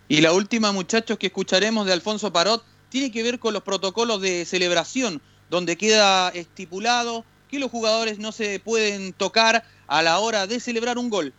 Y 0.08 0.20
la 0.20 0.32
última, 0.32 0.72
muchachos, 0.72 1.16
que 1.18 1.28
escucharemos 1.28 1.86
de 1.86 1.92
Alfonso 1.92 2.32
Parot 2.32 2.62
tiene 2.90 3.10
que 3.10 3.22
ver 3.22 3.38
con 3.38 3.54
los 3.54 3.62
protocolos 3.62 4.20
de 4.20 4.44
celebración, 4.44 5.22
donde 5.48 5.76
queda 5.76 6.28
estipulado 6.30 7.24
que 7.50 7.58
los 7.58 7.70
jugadores 7.70 8.18
no 8.18 8.32
se 8.32 8.60
pueden 8.60 9.12
tocar 9.14 9.64
a 9.86 10.02
la 10.02 10.18
hora 10.18 10.46
de 10.46 10.60
celebrar 10.60 10.98
un 10.98 11.08
gol. 11.08 11.32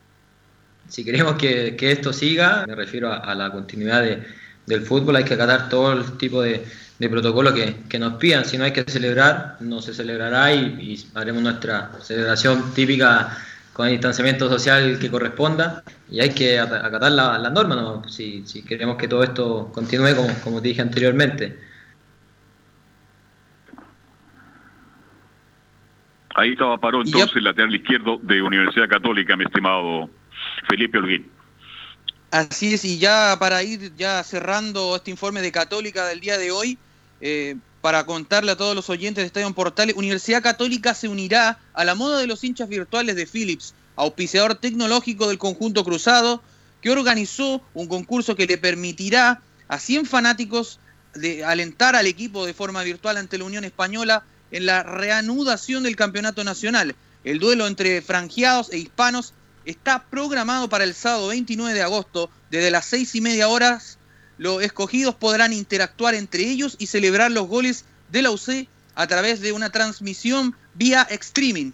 Si 0.89 1.03
queremos 1.03 1.35
que, 1.35 1.75
que 1.75 1.91
esto 1.91 2.11
siga, 2.13 2.65
me 2.67 2.75
refiero 2.75 3.11
a, 3.11 3.17
a 3.17 3.35
la 3.35 3.51
continuidad 3.51 4.01
de- 4.01 4.23
del 4.65 4.81
fútbol, 4.81 5.15
hay 5.17 5.23
que 5.25 5.33
acatar 5.33 5.69
todo 5.69 5.93
el 5.93 6.17
tipo 6.17 6.41
de, 6.41 6.65
de 6.99 7.09
protocolo 7.09 7.53
que, 7.53 7.75
que 7.89 7.99
nos 7.99 8.13
pidan. 8.15 8.45
Si 8.45 8.57
no 8.57 8.63
hay 8.63 8.71
que 8.73 8.83
celebrar, 8.83 9.57
no 9.59 9.81
se 9.81 9.93
celebrará 9.93 10.53
y, 10.53 10.59
y 10.79 11.07
haremos 11.15 11.41
nuestra 11.43 11.91
celebración 12.01 12.73
típica 12.73 13.37
con 13.73 13.87
el 13.87 13.93
distanciamiento 13.93 14.47
social 14.49 14.99
que 14.99 15.09
corresponda 15.09 15.83
y 16.09 16.19
hay 16.19 16.29
que 16.29 16.59
ata- 16.59 16.85
acatar 16.85 17.11
la- 17.11 17.37
las 17.39 17.51
normas 17.51 17.77
¿no? 17.77 18.07
si, 18.07 18.45
si 18.45 18.63
queremos 18.63 18.97
que 18.97 19.07
todo 19.07 19.23
esto 19.23 19.71
continúe 19.73 20.15
como, 20.15 20.29
como 20.43 20.61
te 20.61 20.67
dije 20.69 20.81
anteriormente. 20.81 21.57
Ahí 26.35 26.53
estaba 26.53 26.79
Paró 26.79 27.01
entonces, 27.03 27.41
lateral 27.43 27.75
izquierdo 27.75 28.19
de 28.21 28.41
Universidad 28.41 28.89
Católica, 28.89 29.35
mi 29.37 29.43
estimado 29.45 30.09
Felipe 30.67 30.97
Holguín. 30.97 31.29
Así 32.33 32.73
es, 32.73 32.83
y 32.83 32.97
ya 32.97 33.37
para 33.39 33.61
ir 33.61 33.93
ya 33.95 34.23
cerrando 34.23 34.95
este 34.95 35.11
informe 35.11 35.43
de 35.43 35.51
Católica 35.51 36.07
del 36.07 36.19
día 36.19 36.35
de 36.39 36.49
hoy, 36.49 36.79
eh, 37.21 37.57
para 37.79 38.07
contarle 38.07 38.51
a 38.51 38.57
todos 38.57 38.75
los 38.75 38.89
oyentes 38.89 39.21
de 39.21 39.27
Estadio 39.27 39.53
Portales, 39.53 39.95
Universidad 39.95 40.41
Católica 40.41 40.95
se 40.95 41.07
unirá 41.07 41.59
a 41.75 41.85
la 41.85 41.93
moda 41.93 42.17
de 42.17 42.25
los 42.25 42.43
hinchas 42.43 42.67
virtuales 42.67 43.15
de 43.15 43.27
Philips, 43.27 43.75
auspiciador 43.95 44.55
tecnológico 44.55 45.27
del 45.27 45.37
conjunto 45.37 45.83
cruzado, 45.83 46.41
que 46.81 46.89
organizó 46.89 47.61
un 47.75 47.87
concurso 47.87 48.35
que 48.35 48.47
le 48.47 48.57
permitirá 48.57 49.43
a 49.67 49.77
100 49.77 50.07
fanáticos 50.07 50.79
de 51.13 51.45
alentar 51.45 51.95
al 51.95 52.07
equipo 52.07 52.47
de 52.47 52.55
forma 52.55 52.81
virtual 52.81 53.17
ante 53.17 53.37
la 53.37 53.43
Unión 53.43 53.63
Española 53.63 54.23
en 54.49 54.65
la 54.65 54.81
reanudación 54.81 55.83
del 55.83 55.95
campeonato 55.95 56.43
nacional. 56.43 56.95
El 57.25 57.37
duelo 57.37 57.67
entre 57.67 58.01
franjeados 58.01 58.71
e 58.71 58.79
hispanos 58.79 59.35
está 59.65 60.03
programado 60.03 60.69
para 60.69 60.83
el 60.83 60.93
sábado 60.93 61.27
29 61.29 61.73
de 61.73 61.81
agosto, 61.83 62.29
desde 62.51 62.71
las 62.71 62.85
seis 62.85 63.13
y 63.15 63.21
media 63.21 63.47
horas. 63.47 63.97
Los 64.37 64.61
escogidos 64.63 65.15
podrán 65.15 65.53
interactuar 65.53 66.15
entre 66.15 66.43
ellos 66.49 66.75
y 66.79 66.87
celebrar 66.87 67.31
los 67.31 67.47
goles 67.47 67.85
de 68.09 68.21
la 68.23 68.31
UC 68.31 68.67
a 68.95 69.07
través 69.07 69.41
de 69.41 69.51
una 69.53 69.69
transmisión 69.69 70.55
vía 70.73 71.03
streaming. 71.09 71.71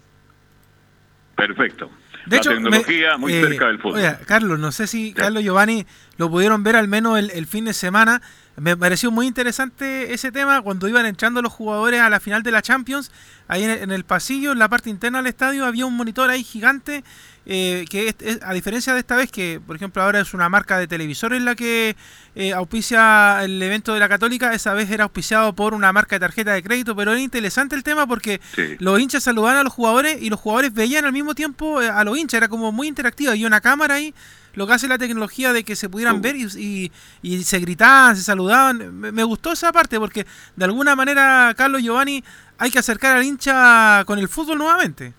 Perfecto. 1.36 1.90
De 2.26 2.36
la 2.36 2.42
hecho, 2.42 2.50
tecnología 2.50 3.12
me- 3.12 3.18
muy 3.18 3.32
eh, 3.32 3.40
cerca 3.42 3.66
del 3.68 3.78
fútbol. 3.78 3.96
oiga, 3.98 4.20
Carlos, 4.26 4.58
no 4.58 4.72
sé 4.72 4.86
si 4.86 5.12
Carlos 5.14 5.42
Giovanni 5.42 5.86
lo 6.18 6.30
pudieron 6.30 6.62
ver 6.62 6.76
al 6.76 6.86
menos 6.86 7.18
el, 7.18 7.30
el 7.30 7.46
fin 7.46 7.64
de 7.64 7.72
semana. 7.72 8.20
Me 8.56 8.76
pareció 8.76 9.10
muy 9.10 9.26
interesante 9.26 10.12
ese 10.12 10.30
tema 10.30 10.60
cuando 10.60 10.86
iban 10.86 11.06
entrando 11.06 11.40
los 11.40 11.50
jugadores 11.50 12.00
a 12.00 12.10
la 12.10 12.20
final 12.20 12.42
de 12.42 12.50
la 12.50 12.60
Champions. 12.60 13.10
Ahí 13.48 13.64
en 13.64 13.70
el, 13.70 13.78
en 13.84 13.90
el 13.90 14.04
pasillo, 14.04 14.52
en 14.52 14.58
la 14.58 14.68
parte 14.68 14.90
interna 14.90 15.18
del 15.18 15.28
estadio, 15.28 15.64
había 15.64 15.86
un 15.86 15.96
monitor 15.96 16.28
ahí 16.28 16.44
gigante. 16.44 17.04
Eh, 17.46 17.84
que 17.88 18.08
es- 18.08 18.16
es- 18.20 18.38
a 18.42 18.52
diferencia 18.52 18.92
de 18.92 19.00
esta 19.00 19.16
vez, 19.16 19.30
que 19.30 19.60
por 19.66 19.74
ejemplo 19.76 20.02
ahora 20.02 20.20
es 20.20 20.34
una 20.34 20.48
marca 20.48 20.78
de 20.78 20.86
televisores 20.86 21.40
la 21.42 21.54
que 21.54 21.96
eh, 22.36 22.52
auspicia 22.52 23.42
el 23.42 23.60
evento 23.62 23.92
de 23.92 23.98
la 24.00 24.08
Católica, 24.08 24.54
esa 24.54 24.72
vez 24.74 24.90
era 24.90 25.04
auspiciado 25.04 25.52
por 25.54 25.74
una 25.74 25.92
marca 25.92 26.16
de 26.16 26.20
tarjeta 26.20 26.52
de 26.52 26.62
crédito, 26.62 26.94
pero 26.94 27.10
era 27.12 27.20
interesante 27.20 27.74
el 27.74 27.82
tema 27.82 28.06
porque 28.06 28.40
los 28.78 29.00
hinchas 29.00 29.22
saludaban 29.24 29.56
a 29.56 29.64
los 29.64 29.72
jugadores 29.72 30.18
y 30.22 30.30
los 30.30 30.38
jugadores 30.38 30.72
veían 30.72 31.04
al 31.04 31.12
mismo 31.12 31.34
tiempo 31.34 31.82
eh, 31.82 31.88
a 31.88 32.04
los 32.04 32.16
hinchas, 32.16 32.38
era 32.38 32.48
como 32.48 32.70
muy 32.72 32.86
interactivo, 32.88 33.30
había 33.32 33.46
una 33.46 33.60
cámara 33.60 33.94
ahí, 33.96 34.14
lo 34.54 34.66
que 34.66 34.72
hace 34.74 34.86
la 34.88 34.98
tecnología 34.98 35.52
de 35.52 35.64
que 35.64 35.74
se 35.76 35.88
pudieran 35.88 36.16
ver 36.22 36.36
y, 36.36 36.46
y- 36.56 36.92
y 37.22 37.42
se 37.44 37.58
gritaban, 37.58 38.16
se 38.16 38.22
saludaban, 38.22 38.94
me, 39.00 39.10
me 39.12 39.22
gustó 39.24 39.52
esa 39.52 39.72
parte 39.72 39.98
porque 39.98 40.26
de 40.56 40.64
alguna 40.64 40.94
manera, 40.94 41.52
Carlos 41.56 41.82
Giovanni, 41.82 42.22
hay 42.58 42.70
que 42.70 42.78
acercar 42.78 43.16
al 43.16 43.24
hincha 43.24 44.04
con 44.06 44.18
el 44.18 44.28
fútbol 44.28 44.58
nuevamente. 44.58 45.14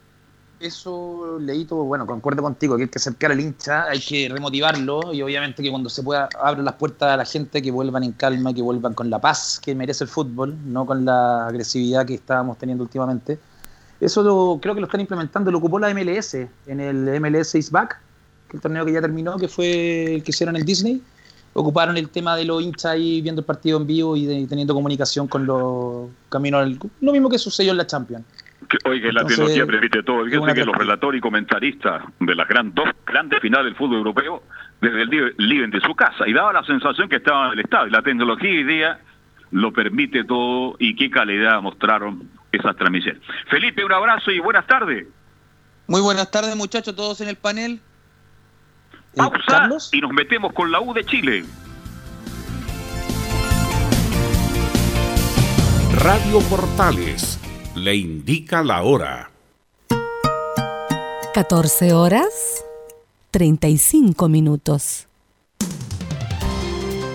Eso, 0.62 1.40
Leito, 1.40 1.76
bueno, 1.78 2.06
concuerdo 2.06 2.44
contigo, 2.44 2.78
que 2.78 2.84
hay 2.84 2.90
que 2.90 3.00
acercar 3.00 3.32
al 3.32 3.40
hincha, 3.40 3.86
hay 3.86 4.00
que 4.00 4.30
remotivarlo 4.30 5.12
y 5.12 5.24
obviamente 5.24 5.64
que 5.64 5.72
cuando 5.72 5.90
se 5.90 6.04
pueda 6.04 6.30
abrir 6.40 6.64
las 6.64 6.76
puertas 6.76 7.10
a 7.14 7.18
la 7.18 7.26
gente 7.26 7.64
que 7.64 7.72
vuelvan 7.72 8.04
en 8.04 8.12
calma, 8.12 8.54
que 8.54 8.62
vuelvan 8.62 8.94
con 8.94 9.10
la 9.10 9.20
paz 9.20 9.60
que 9.60 9.74
merece 9.74 10.04
el 10.04 10.10
fútbol, 10.12 10.56
no 10.66 10.86
con 10.86 11.04
la 11.04 11.48
agresividad 11.48 12.06
que 12.06 12.14
estábamos 12.14 12.60
teniendo 12.60 12.84
últimamente. 12.84 13.40
Eso 14.00 14.22
lo- 14.22 14.60
creo 14.62 14.76
que 14.76 14.82
lo 14.82 14.86
están 14.86 15.02
implementando, 15.02 15.50
lo 15.50 15.58
ocupó 15.58 15.80
la 15.80 15.90
MLS 15.90 16.48
en 16.68 16.80
el 16.80 17.08
MLS 17.20 17.58
is 17.58 17.72
Back, 17.72 18.00
el 18.54 18.62
torneo 18.62 18.86
que 18.86 18.92
ya 18.94 19.02
terminó, 19.02 19.38
que 19.38 19.48
fue 19.48 20.16
el 20.16 20.24
que 20.24 20.30
hicieron 20.30 20.56
en 20.58 20.64
Disney. 20.66 21.02
Ocuparon 21.54 21.98
el 21.98 22.10
tema 22.10 22.36
de 22.36 22.46
los 22.46 22.62
hinchas 22.62 22.86
ahí 22.92 23.20
viendo 23.22 23.42
el 23.42 23.46
partido 23.46 23.78
en 23.80 23.88
vivo 23.88 24.16
y, 24.16 24.26
de- 24.28 24.40
y 24.42 24.46
teniendo 24.46 24.76
comunicación 24.76 25.28
con 25.28 25.46
los 25.46 26.08
caminos. 26.30 26.78
Lo 27.02 27.12
mismo 27.12 27.30
que 27.30 27.40
sucedió 27.40 27.72
en 27.72 27.78
la 27.78 27.88
Champions. 27.88 28.24
Que, 28.70 28.78
oye, 28.90 29.02
que 29.02 29.12
la 29.12 29.22
Entonces, 29.22 29.38
tecnología 29.38 29.66
permite 29.66 30.04
todo. 30.04 30.24
una 30.42 30.54
que 30.54 30.64
los 30.66 30.76
relatores 30.76 31.20
y 31.20 31.22
comentaristas 31.22 32.04
de 32.20 32.36
las 32.36 32.48
gran, 32.48 32.74
dos 32.74 32.88
grandes 33.06 33.40
finales 33.42 33.66
del 33.66 33.76
fútbol 33.76 33.98
europeo, 33.98 34.44
desde 34.80 35.02
el 35.02 35.10
li- 35.10 35.34
living 35.38 35.70
de 35.70 35.82
su 35.82 35.94
casa, 35.96 36.28
y 36.28 36.34
daba 36.34 36.54
la 36.54 36.64
sensación 36.64 37.10
que 37.10 37.18
estaban 37.18 37.48
en 37.48 37.54
el 37.54 37.60
estadio. 37.66 37.92
La 37.92 38.02
tecnología 38.02 38.50
hoy 38.50 38.64
día 38.64 39.00
lo 39.52 39.74
permite 39.74 40.24
todo 40.24 40.76
y 40.80 40.96
qué 40.96 41.10
calidad 41.10 41.62
mostraron 41.62 42.30
esas 42.52 42.76
transmisiones. 42.78 43.22
Felipe, 43.50 43.84
un 43.84 43.92
abrazo 43.92 44.32
y 44.32 44.40
buenas 44.40 44.66
tardes. 44.68 45.08
Muy 45.88 46.00
buenas 46.02 46.30
tardes, 46.32 46.56
muchachos, 46.56 46.96
todos 46.96 47.20
en 47.22 47.28
el 47.30 47.36
panel. 47.36 47.82
Eh, 49.14 49.18
Pausa 49.18 49.68
y 49.92 50.00
nos 50.00 50.12
metemos 50.12 50.54
con 50.54 50.72
la 50.72 50.80
U 50.80 50.94
de 50.94 51.04
Chile. 51.04 51.44
Radio 56.04 56.40
Portales 56.50 57.40
le 57.76 57.96
indica 57.96 58.64
la 58.64 58.84
hora. 58.84 59.32
14 61.34 61.94
horas 61.94 62.64
35 63.32 64.28
minutos. 64.28 65.08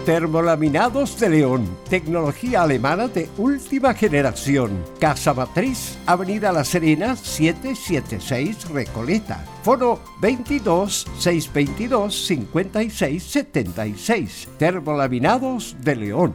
Termolaminados 0.06 1.18
de 1.18 1.28
León, 1.28 1.68
tecnología 1.90 2.62
alemana 2.62 3.08
de 3.08 3.28
última 3.38 3.92
generación. 3.92 4.84
Casa 5.00 5.34
Matriz, 5.34 5.98
Avenida 6.06 6.52
La 6.52 6.64
Serena, 6.64 7.16
776 7.16 8.70
Recoleta. 8.70 9.44
Foro 9.64 10.00
22 10.20 11.06
622 11.18 12.26
56 12.26 13.22
76. 13.22 14.48
Termolaminados 14.58 15.76
de 15.80 15.96
León. 15.96 16.34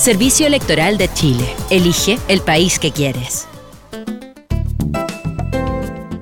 Servicio 0.00 0.46
Electoral 0.46 0.96
de 0.96 1.12
Chile. 1.12 1.44
Elige 1.68 2.18
el 2.28 2.40
país 2.40 2.78
que 2.78 2.90
quieres. 2.90 3.49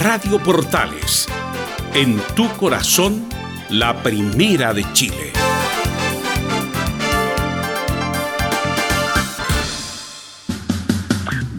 Radio 0.00 0.38
Portales, 0.38 1.26
en 1.92 2.18
tu 2.36 2.48
corazón, 2.56 3.28
la 3.68 4.00
primera 4.00 4.72
de 4.72 4.84
Chile. 4.92 5.32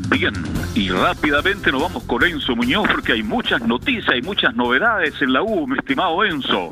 Bien, 0.10 0.34
y 0.74 0.90
rápidamente 0.90 1.70
nos 1.70 1.82
vamos 1.82 2.04
con 2.04 2.24
Enzo 2.24 2.56
Muñoz 2.56 2.88
porque 2.90 3.12
hay 3.12 3.24
muchas 3.24 3.62
noticias 3.62 4.16
y 4.16 4.22
muchas 4.22 4.56
novedades 4.56 5.22
en 5.22 5.34
la 5.34 5.42
U, 5.42 5.68
mi 5.68 5.78
estimado 5.78 6.24
Enzo. 6.24 6.70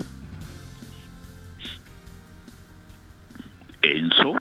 Enzo. 3.81 4.37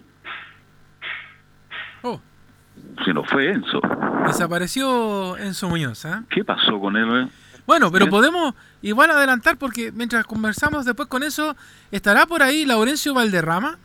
Se 3.05 3.13
nos 3.13 3.29
fue 3.29 3.51
Enzo. 3.51 3.81
Desapareció 4.27 5.37
Enzo 5.37 5.69
Muñoz, 5.69 6.05
¿ah? 6.07 6.25
¿Qué 6.31 6.45
pasó 6.45 6.79
con 6.81 6.97
él? 6.97 7.25
eh? 7.25 7.29
Bueno, 7.67 7.91
pero 7.91 8.09
podemos 8.09 8.55
igual 8.81 9.11
adelantar 9.11 9.57
porque 9.57 9.91
mientras 9.93 10.25
conversamos 10.25 10.85
después 10.85 11.09
con 11.09 11.23
eso, 11.23 11.57
¿estará 11.91 12.27
por 12.27 12.43
ahí 12.43 12.65
Laurencio 12.65 13.13
Valderrama? 13.13 13.79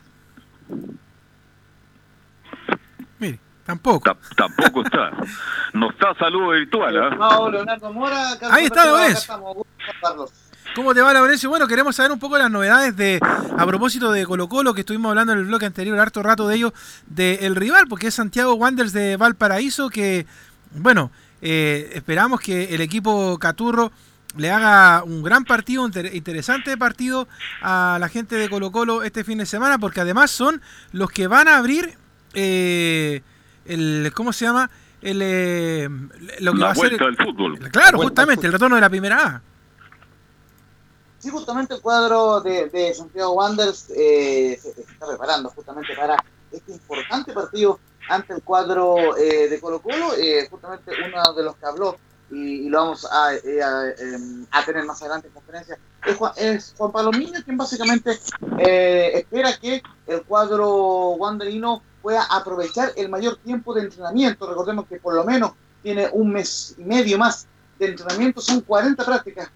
Mire, 3.18 3.40
tampoco. 3.64 4.16
tampoco 4.36 4.82
está. 4.84 5.10
No 5.72 5.90
está 5.90 6.14
saludo 6.14 6.50
virtual, 6.50 6.96
¿ah? 6.96 7.04
Estimado 7.06 7.50
Leonardo 7.50 7.92
Mora, 7.92 8.24
Carlos 8.38 8.56
Ahí 8.56 8.64
está, 8.66 8.86
lo 8.86 8.96
acá 8.96 9.10
¿Cómo 10.74 10.94
te 10.94 11.02
va, 11.02 11.12
Laurencio? 11.12 11.50
Bueno, 11.50 11.68
queremos 11.68 11.96
saber 11.96 12.12
un 12.12 12.18
poco 12.18 12.38
las 12.38 12.50
novedades 12.50 12.96
de, 12.96 13.20
a 13.22 13.66
propósito 13.66 14.10
de 14.10 14.24
Colo 14.24 14.48
Colo, 14.48 14.72
que 14.72 14.80
estuvimos 14.80 15.10
hablando 15.10 15.34
en 15.34 15.40
el 15.40 15.44
bloque 15.44 15.66
anterior, 15.66 15.98
harto 15.98 16.22
rato 16.22 16.48
de 16.48 16.56
ello, 16.56 16.72
del 17.06 17.56
rival, 17.56 17.86
porque 17.88 18.06
es 18.06 18.14
Santiago 18.14 18.54
Wanderers 18.54 18.94
de 18.94 19.18
Valparaíso, 19.18 19.90
que, 19.90 20.26
bueno, 20.74 21.10
eh, 21.42 21.90
esperamos 21.92 22.40
que 22.40 22.74
el 22.74 22.80
equipo 22.80 23.38
Caturro 23.38 23.92
le 24.36 24.50
haga 24.50 25.02
un 25.04 25.22
gran 25.22 25.44
partido, 25.44 25.84
un 25.84 25.92
interesante 26.12 26.78
partido 26.78 27.28
a 27.60 27.98
la 28.00 28.08
gente 28.08 28.36
de 28.36 28.48
Colo 28.48 28.72
Colo 28.72 29.02
este 29.02 29.24
fin 29.24 29.38
de 29.38 29.46
semana, 29.46 29.78
porque 29.78 30.00
además 30.00 30.30
son 30.30 30.62
los 30.92 31.10
que 31.10 31.26
van 31.26 31.48
a 31.48 31.58
abrir 31.58 31.98
eh, 32.32 33.20
el, 33.66 34.10
¿cómo 34.14 34.32
se 34.32 34.46
llama? 34.46 34.70
El, 35.02 35.20
eh, 35.20 35.88
lo 36.40 36.52
que 36.52 36.58
la 36.58 36.66
va 36.66 36.72
a 36.72 36.74
ser 36.76 36.96
del 36.96 37.16
fútbol. 37.16 37.58
Claro, 37.70 37.98
justamente, 37.98 38.46
el 38.46 38.54
retorno 38.54 38.76
de 38.76 38.80
la 38.80 38.88
primera 38.88 39.26
A. 39.26 39.42
Sí, 41.22 41.30
justamente 41.30 41.74
el 41.74 41.80
cuadro 41.80 42.40
de, 42.40 42.92
Santiago 42.92 43.34
Wanderers 43.34 43.90
eh, 43.90 44.58
se, 44.60 44.70
está 44.70 45.06
preparando 45.06 45.50
justamente 45.50 45.94
para 45.94 46.16
este 46.50 46.72
importante 46.72 47.32
partido 47.32 47.78
ante 48.08 48.32
el 48.32 48.42
cuadro 48.42 49.16
eh, 49.16 49.48
de 49.48 49.60
Colo 49.60 49.80
Colo. 49.80 50.14
Eh, 50.18 50.48
justamente 50.50 50.90
uno 51.06 51.32
de 51.32 51.44
los 51.44 51.54
que 51.54 51.66
habló 51.66 51.96
y, 52.28 52.68
lo 52.68 52.78
vamos 52.78 53.06
a, 53.08 53.34
em, 53.34 54.44
a, 54.50 54.64
tener 54.64 54.84
más 54.84 55.00
adelante 55.00 55.28
en 55.28 55.34
conferencia 55.34 55.78
es 56.04 56.16
Juan, 56.16 56.32
es 56.36 56.74
Juan 56.76 57.12
quien 57.44 57.56
básicamente 57.56 58.18
espera 58.58 59.56
que 59.60 59.80
el 60.08 60.22
cuadro 60.24 61.10
wanderino 61.10 61.84
pueda 62.02 62.24
aprovechar 62.24 62.94
el 62.96 63.08
mayor 63.08 63.36
tiempo 63.36 63.72
de 63.74 63.82
entrenamiento. 63.82 64.48
Recordemos 64.48 64.88
que 64.88 64.96
por 64.96 65.14
lo 65.14 65.22
menos 65.22 65.52
tiene 65.84 66.08
un 66.12 66.32
mes 66.32 66.74
y 66.78 66.82
medio 66.82 67.16
más 67.16 67.46
de 67.78 67.86
entrenamiento, 67.86 68.40
son 68.40 68.62
40 68.62 69.04
prácticas 69.04 69.52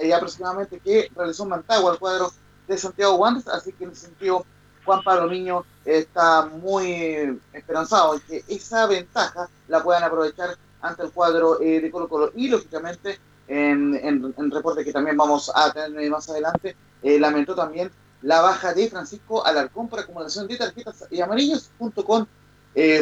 eh, 0.00 0.14
aproximadamente 0.14 0.80
que 0.80 1.10
realizó 1.14 1.44
Mantagua, 1.44 1.92
el 1.92 1.98
cuadro 1.98 2.32
de 2.66 2.78
Santiago 2.78 3.16
Wanderers, 3.16 3.48
así 3.48 3.72
que 3.72 3.84
en 3.84 3.90
ese 3.90 4.06
sentido 4.06 4.46
Juan 4.84 5.02
Pablo 5.02 5.30
Niño 5.30 5.64
está 5.84 6.46
muy 6.46 7.38
esperanzado 7.52 8.14
en 8.14 8.20
que 8.20 8.44
esa 8.48 8.86
ventaja 8.86 9.48
la 9.68 9.82
puedan 9.82 10.02
aprovechar 10.02 10.56
ante 10.80 11.02
el 11.02 11.10
cuadro 11.10 11.60
eh, 11.60 11.80
de 11.80 11.90
Colo 11.90 12.08
Colo. 12.08 12.32
Y 12.34 12.48
lógicamente 12.48 13.18
en, 13.46 14.50
reporte 14.50 14.84
que 14.84 14.92
también 14.92 15.16
vamos 15.16 15.50
a 15.54 15.72
tener 15.72 16.10
más 16.10 16.28
adelante, 16.30 16.76
eh, 17.02 17.18
lamentó 17.18 17.54
también 17.54 17.90
la 18.22 18.40
baja 18.40 18.72
de 18.72 18.88
Francisco 18.88 19.44
Alarcón 19.44 19.88
por 19.88 20.00
acumulación 20.00 20.46
de 20.46 20.56
tarjetas 20.56 21.06
y 21.10 21.20
amarillos 21.20 21.70
junto 21.78 22.04
con 22.04 22.26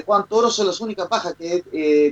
Juan 0.07 0.27
Toro 0.29 0.51
son 0.51 0.67
las 0.67 0.81
únicas 0.81 1.09
bajas 1.09 1.35
que 1.35 1.63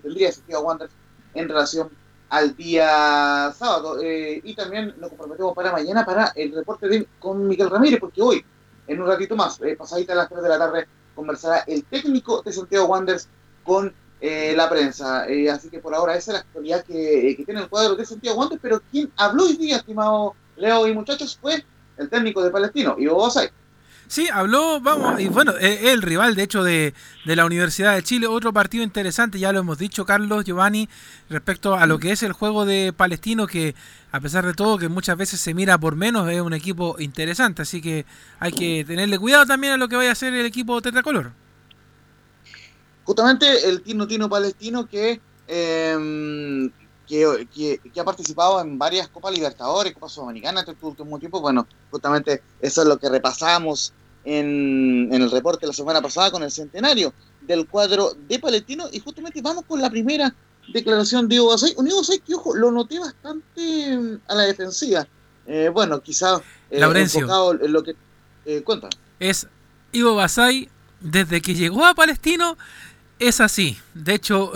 tendría 0.02 0.30
Santiago 0.30 0.64
Wanderers 0.64 0.94
en 1.34 1.48
relación 1.48 1.90
al 2.28 2.56
día 2.56 3.52
sábado. 3.56 4.00
Eh, 4.02 4.40
y 4.42 4.54
también 4.54 4.94
nos 4.98 5.10
comprometemos 5.10 5.54
para 5.54 5.72
mañana 5.72 6.04
para 6.04 6.32
el 6.34 6.52
reporte 6.52 6.88
de, 6.88 7.06
con 7.18 7.46
Miguel 7.46 7.70
Ramírez, 7.70 8.00
porque 8.00 8.22
hoy, 8.22 8.44
en 8.86 9.00
un 9.00 9.06
ratito 9.06 9.36
más, 9.36 9.60
eh, 9.62 9.76
pasadita 9.76 10.12
a 10.12 10.16
las 10.16 10.28
3 10.28 10.42
de 10.42 10.48
la 10.48 10.58
tarde, 10.58 10.86
conversará 11.14 11.64
el 11.66 11.84
técnico 11.84 12.42
de 12.42 12.52
Santiago 12.52 12.86
Wanderers 12.86 13.28
con 13.64 13.92
eh, 14.20 14.54
la 14.56 14.68
prensa. 14.68 15.26
así 15.52 15.70
que 15.70 15.78
por 15.78 15.94
ahora 15.94 16.16
esa 16.16 16.32
es 16.32 16.34
la 16.34 16.40
actualidad 16.40 16.84
que, 16.84 17.42
tiene 17.44 17.60
el 17.60 17.68
cuadro 17.68 17.96
de 17.96 18.04
Santiago 18.04 18.38
Wanderers, 18.38 18.62
pero 18.62 18.82
quien 18.90 19.10
habló 19.16 19.44
hoy 19.44 19.56
día, 19.56 19.76
estimado 19.76 20.34
Leo 20.56 20.86
y 20.86 20.94
muchachos, 20.94 21.38
fue 21.40 21.64
el 21.96 22.08
técnico 22.08 22.42
de 22.42 22.50
Palestino, 22.50 22.96
Ivo 22.98 23.14
Bosay. 23.14 23.48
Sí, 24.08 24.28
habló, 24.32 24.80
vamos, 24.80 25.20
y 25.20 25.28
bueno, 25.28 25.52
el 25.58 26.00
rival 26.00 26.36
de 26.36 26.42
hecho 26.44 26.62
de, 26.62 26.94
de, 27.24 27.36
la 27.36 27.44
Universidad 27.44 27.94
de 27.94 28.04
Chile, 28.04 28.28
otro 28.28 28.52
partido 28.52 28.84
interesante, 28.84 29.40
ya 29.40 29.52
lo 29.52 29.58
hemos 29.58 29.78
dicho 29.78 30.06
Carlos, 30.06 30.44
Giovanni, 30.44 30.88
respecto 31.28 31.74
a 31.74 31.86
lo 31.86 31.98
que 31.98 32.12
es 32.12 32.22
el 32.22 32.32
juego 32.32 32.64
de 32.64 32.92
Palestino, 32.96 33.48
que 33.48 33.74
a 34.12 34.20
pesar 34.20 34.46
de 34.46 34.54
todo, 34.54 34.78
que 34.78 34.88
muchas 34.88 35.16
veces 35.16 35.40
se 35.40 35.54
mira 35.54 35.76
por 35.76 35.96
menos, 35.96 36.30
es 36.30 36.40
un 36.40 36.54
equipo 36.54 36.96
interesante, 37.00 37.62
así 37.62 37.82
que 37.82 38.06
hay 38.38 38.52
que 38.52 38.84
tenerle 38.86 39.18
cuidado 39.18 39.44
también 39.44 39.72
a 39.72 39.76
lo 39.76 39.88
que 39.88 39.96
vaya 39.96 40.10
a 40.10 40.12
hacer 40.12 40.32
el 40.32 40.46
equipo 40.46 40.80
tetracolor. 40.80 41.32
Justamente 43.04 43.68
el 43.68 43.82
Tino 43.82 44.06
Tino 44.06 44.28
Palestino 44.28 44.86
que, 44.86 45.20
em, 45.48 46.70
que, 47.06 47.48
que, 47.92 48.00
ha 48.00 48.04
participado 48.04 48.60
en 48.60 48.78
varias 48.78 49.08
Copas 49.08 49.32
Libertadores, 49.32 49.94
Copas 49.94 50.12
Sudamericanas 50.12 50.66
este 50.66 50.86
último 50.86 51.18
tiempo, 51.18 51.40
bueno, 51.40 51.66
justamente 51.90 52.42
eso 52.60 52.82
es 52.82 52.88
lo 52.88 52.98
que 52.98 53.08
repasamos 53.08 53.92
en, 54.26 55.08
el 55.12 55.30
reporte 55.30 55.66
la 55.66 55.72
semana 55.72 56.02
pasada 56.02 56.30
con 56.30 56.42
el 56.42 56.50
centenario 56.50 57.14
del 57.40 57.66
cuadro 57.66 58.12
de 58.28 58.38
Palestino. 58.38 58.86
Y 58.92 59.00
justamente 59.00 59.40
vamos 59.40 59.64
con 59.66 59.80
la 59.80 59.88
primera 59.88 60.34
declaración 60.72 61.28
de 61.28 61.36
Ivo 61.36 61.48
Basay. 61.48 61.74
Un 61.76 61.86
Ivo 61.86 61.98
Basay 61.98 62.18
que, 62.18 62.34
ojo, 62.34 62.54
lo 62.54 62.70
noté 62.70 62.98
bastante 62.98 63.96
mm, 63.96 64.20
a 64.26 64.34
la 64.34 64.42
defensiva. 64.42 65.06
Eh, 65.46 65.70
bueno, 65.72 66.00
quizás 66.00 66.40
eh, 66.70 66.80
enfocado 66.80 67.52
en 67.52 67.72
lo 67.72 67.82
que... 67.82 67.94
Eh, 68.44 68.62
cuenta. 68.62 68.88
Es 69.20 69.46
Ivo 69.92 70.16
Basay, 70.16 70.68
desde 71.00 71.40
que 71.40 71.54
llegó 71.54 71.86
a 71.86 71.94
Palestino, 71.94 72.58
es 73.18 73.40
así. 73.40 73.78
De 73.94 74.14
hecho, 74.14 74.52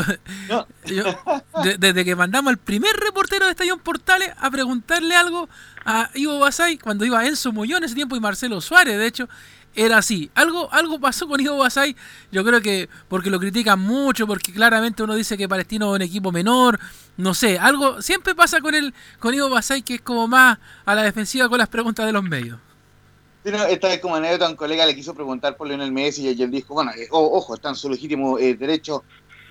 desde 1.79 2.05
que 2.05 2.17
mandamos 2.17 2.51
al 2.51 2.59
primer 2.59 2.95
reportero 2.97 3.47
de 3.47 3.53
Estadio 3.53 3.79
Portales 3.79 4.31
a 4.39 4.51
preguntarle 4.51 5.15
algo 5.15 5.49
a 5.85 6.11
Ivo 6.15 6.39
Basay, 6.39 6.79
cuando 6.79 7.05
iba 7.05 7.27
Enzo 7.27 7.53
Mollón 7.53 7.79
en 7.79 7.85
ese 7.85 7.95
tiempo 7.95 8.17
y 8.17 8.21
Marcelo 8.21 8.61
Suárez, 8.61 8.99
de 8.99 9.07
hecho, 9.07 9.29
era 9.75 9.99
así. 9.99 10.31
Algo, 10.35 10.73
algo 10.73 11.01
pasó 11.01 11.27
con 11.27 11.41
Ivo 11.41 11.57
Basay, 11.59 11.97
yo 12.33 12.45
creo 12.45 12.61
que 12.61 12.89
porque 13.09 13.31
lo 13.31 13.39
critican 13.39 13.81
mucho, 13.81 14.27
porque 14.27 14.53
claramente 14.53 15.03
uno 15.03 15.15
dice 15.15 15.39
que 15.39 15.49
Palestino 15.49 15.91
es 15.91 15.97
un 15.97 16.03
equipo 16.03 16.33
menor, 16.33 16.79
no 17.17 17.35
sé, 17.35 17.59
algo 17.59 18.03
siempre 18.03 18.35
pasa 18.35 18.61
con 18.61 18.75
el 18.75 18.95
con 19.19 19.35
Ivo 19.35 19.49
Basay 19.49 19.83
que 19.83 19.97
es 19.97 20.01
como 20.03 20.27
más 20.29 20.59
a 20.85 20.95
la 20.95 21.03
defensiva 21.03 21.49
con 21.49 21.59
las 21.59 21.69
preguntas 21.69 22.07
de 22.07 22.13
los 22.13 22.23
medios. 22.23 22.59
Esta 23.45 23.89
vez 23.89 24.01
como 24.01 24.17
anécdota 24.17 24.49
un 24.49 24.57
colega 24.57 24.85
le 24.85 24.95
quiso 24.95 25.15
preguntar 25.15 25.57
por 25.57 25.67
Lionel 25.67 25.93
Messi 25.93 26.29
y 26.29 26.43
él 26.43 26.51
dijo, 26.51 26.75
bueno, 26.75 26.93
eh, 26.93 27.09
ojo, 27.11 27.55
está 27.55 27.71
en 27.71 27.75
su 27.75 27.89
legítimo 27.89 28.39
eh, 28.39 28.55
derecho 28.55 29.03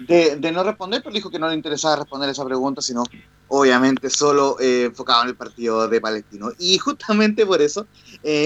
de, 0.08 0.38
no 0.54 0.64
responder, 0.64 1.02
pero 1.02 1.14
dijo 1.14 1.30
que 1.30 1.40
no 1.40 1.50
le 1.50 1.56
interesaba 1.56 1.98
responder 1.98 2.30
esa 2.30 2.46
pregunta, 2.46 2.82
sino 2.82 3.04
obviamente 3.48 4.10
solo 4.10 4.58
eh, 4.60 4.86
enfocado 4.86 5.24
en 5.24 5.30
el 5.30 5.36
partido 5.36 5.88
de 5.88 6.00
Palestino. 6.00 6.52
Y 6.60 6.78
justamente 6.78 7.46
por 7.46 7.62
eso, 7.62 7.88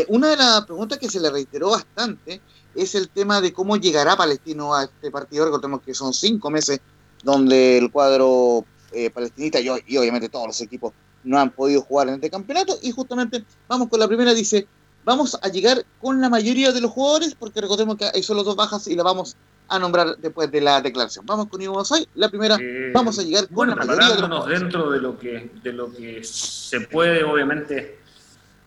una 0.07 0.29
de 0.29 0.37
las 0.37 0.65
preguntas 0.65 0.97
que 0.97 1.09
se 1.09 1.19
le 1.19 1.29
reiteró 1.29 1.71
bastante 1.71 2.41
es 2.73 2.95
el 2.95 3.09
tema 3.09 3.39
de 3.39 3.53
cómo 3.53 3.75
llegará 3.77 4.15
Palestino 4.15 4.73
a 4.73 4.85
este 4.85 5.11
partido. 5.11 5.45
Recordemos 5.45 5.81
que 5.81 5.93
son 5.93 6.13
cinco 6.13 6.49
meses 6.49 6.79
donde 7.21 7.77
el 7.77 7.91
cuadro 7.91 8.65
palestinita 9.13 9.59
y, 9.59 9.67
y, 9.87 9.97
obviamente 9.97 10.29
todos 10.29 10.47
los 10.47 10.61
equipos 10.61 10.93
no 11.23 11.39
han 11.39 11.51
podido 11.51 11.81
jugar 11.81 12.07
en 12.07 12.15
este 12.15 12.31
campeonato. 12.31 12.79
Y 12.81 12.91
justamente 12.91 13.43
vamos 13.67 13.89
con 13.89 13.99
la 13.99 14.07
primera, 14.07 14.33
dice, 14.33 14.67
vamos 15.05 15.37
a 15.41 15.47
llegar 15.49 15.83
con 16.01 16.21
la 16.21 16.29
mayoría 16.29 16.71
de 16.71 16.81
los 16.81 16.91
jugadores, 16.91 17.35
porque 17.35 17.61
recordemos 17.61 17.97
que 17.97 18.09
hay 18.13 18.23
solo 18.23 18.43
dos 18.43 18.55
bajas 18.55 18.87
y 18.87 18.95
la 18.95 19.03
vamos 19.03 19.35
a 19.69 19.79
nombrar 19.79 20.17
después 20.17 20.51
de 20.51 20.61
la 20.61 20.81
declaración. 20.81 21.25
Vamos 21.25 21.47
con 21.47 21.61
Ivo 21.61 21.75
Basay. 21.75 22.07
La 22.15 22.29
primera, 22.29 22.57
eh, 22.59 22.91
vamos 22.93 23.17
a 23.19 23.23
llegar 23.23 23.47
con 23.49 23.69
la 23.69 23.75
mayoría 23.75 24.15
de 24.15 24.27
los 24.27 24.47
dentro 24.47 24.91
de 24.91 25.01
lo 25.01 25.17
que 25.17 25.51
de 25.63 25.73
lo 25.73 25.91
que 25.91 26.23
se 26.23 26.81
puede, 26.81 27.23
obviamente, 27.23 27.99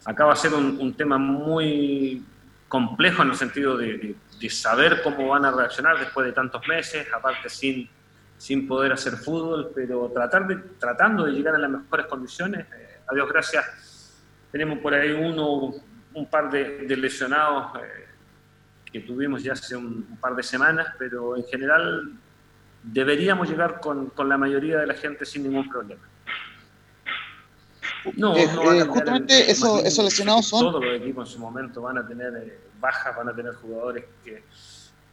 acá 0.04 0.24
va 0.24 0.32
a 0.32 0.36
ser 0.36 0.54
un, 0.54 0.94
tema 0.94 1.18
muy 1.18 2.24
complejo 2.68 3.22
en 3.22 3.30
el 3.30 3.36
sentido 3.36 3.76
de, 3.76 4.16
saber 4.48 5.02
cómo 5.02 5.28
van 5.28 5.44
a 5.44 5.50
reaccionar 5.50 5.98
después 5.98 6.26
de 6.26 6.32
tantos 6.32 6.66
meses, 6.68 7.06
aparte 7.12 7.48
sin, 7.48 7.88
sin 8.38 8.68
poder 8.68 8.92
hacer 8.92 9.14
fútbol, 9.14 9.72
pero 9.74 10.10
tratar 10.14 10.46
de, 10.46 10.56
tratando 10.78 11.24
de 11.24 11.32
llegar 11.32 11.54
a 11.54 11.58
las 11.58 11.70
mejores 11.70 12.06
condiciones. 12.06 12.66
Eh, 12.72 13.00
a 13.08 13.14
Dios 13.14 13.28
gracias, 13.28 13.64
tenemos 14.52 14.78
por 14.78 14.94
ahí 14.94 15.10
uno, 15.10 15.74
un 16.16 16.26
par 16.26 16.50
de, 16.50 16.96
lesionados. 16.96 17.76
Eh, 17.76 18.06
que 18.92 19.00
tuvimos 19.00 19.42
ya 19.42 19.52
hace 19.52 19.76
un, 19.76 20.16
par 20.20 20.34
de 20.34 20.42
semanas, 20.42 20.86
pero 20.98 21.36
en 21.36 21.44
general 21.44 22.12
deberíamos 22.82 23.48
llegar 23.48 23.80
con, 23.80 24.10
con, 24.10 24.28
la 24.28 24.38
mayoría 24.38 24.78
de 24.78 24.86
la 24.86 24.94
gente 24.94 25.24
sin 25.26 25.42
ningún 25.42 25.68
problema. 25.68 26.02
No, 28.16 28.36
eh, 28.36 28.48
no 28.54 28.72
eh, 28.72 28.82
justamente 28.84 29.50
eso, 29.50 29.82
esos 29.84 30.04
lesionados 30.04 30.46
son... 30.46 30.60
Todos 30.60 30.84
los 30.84 30.94
equipos 30.94 31.28
en 31.28 31.34
su 31.34 31.40
momento 31.40 31.82
van 31.82 31.98
a 31.98 32.06
tener 32.06 32.32
eh, 32.36 32.58
bajas, 32.80 33.16
van 33.16 33.28
a 33.28 33.34
tener 33.34 33.54
jugadores 33.54 34.04
que 34.24 34.44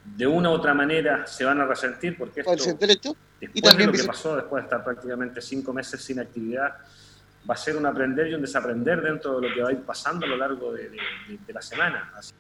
de 0.06 0.28
una 0.28 0.50
u 0.50 0.54
otra 0.54 0.74
manera 0.74 1.26
se 1.26 1.46
van 1.46 1.60
a 1.62 1.66
resentir 1.66 2.18
porque 2.18 2.42
esto, 2.42 2.52
después 2.52 3.18
y 3.54 3.62
también 3.62 3.92
de 3.92 3.98
lo 3.98 4.04
que 4.04 4.08
pasó, 4.08 4.36
después 4.36 4.62
de 4.62 4.66
estar 4.66 4.84
prácticamente 4.84 5.42
cinco 5.42 5.74
meses 5.74 6.02
sin 6.04 6.20
actividad, 6.20 6.76
va 7.50 7.54
a 7.54 7.58
ser 7.58 7.76
un 7.76 7.86
aprender 7.86 8.28
y 8.28 8.34
un 8.34 8.42
desaprender 8.42 9.02
dentro 9.02 9.40
de 9.40 9.50
lo 9.50 9.54
que 9.54 9.62
va 9.62 9.70
a 9.70 9.72
ir 9.74 9.82
pasando 9.82 10.26
a 10.26 10.30
lo 10.30 10.38
largo 10.38 10.74
de, 10.74 10.90
de 10.90 11.54
la 11.54 11.62
semana. 11.62 12.12
Así 12.16 12.34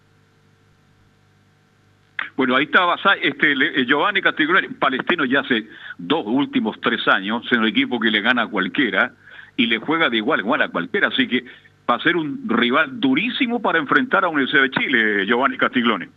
bueno, 2.36 2.56
ahí 2.56 2.66
estaba 2.66 2.96
este, 3.22 3.52
eh, 3.52 3.86
Giovanni 3.86 4.22
Castiglione, 4.22 4.70
palestino 4.72 5.26
ya 5.26 5.42
hace 5.42 5.68
dos 5.98 6.24
últimos 6.26 6.80
tres 6.82 7.08
años, 7.08 7.44
en 7.52 7.60
un 7.60 7.68
equipo 7.68 8.00
que 8.00 8.10
le 8.10 8.22
gana 8.22 8.44
a 8.44 8.48
cualquiera 8.48 9.14
y 9.56 9.68
le 9.68 9.78
juega 9.78 10.10
de 10.10 10.18
igual 10.18 10.40
a 10.40 10.44
igual 10.44 10.62
a 10.64 10.70
cualquiera, 10.70 11.10
así 11.10 11.28
que 11.28 11.46
va 11.88 11.96
a 11.96 12.00
ser 12.00 12.16
un 12.16 12.44
rival 12.48 13.00
durísimo 13.00 13.62
para 13.62 13.78
enfrentar 13.78 14.26
a 14.26 14.30
Universidad 14.30 14.64
de 14.64 14.72
Chile, 14.72 15.26
Giovanni 15.28 15.58
Castiglione. 15.58 16.10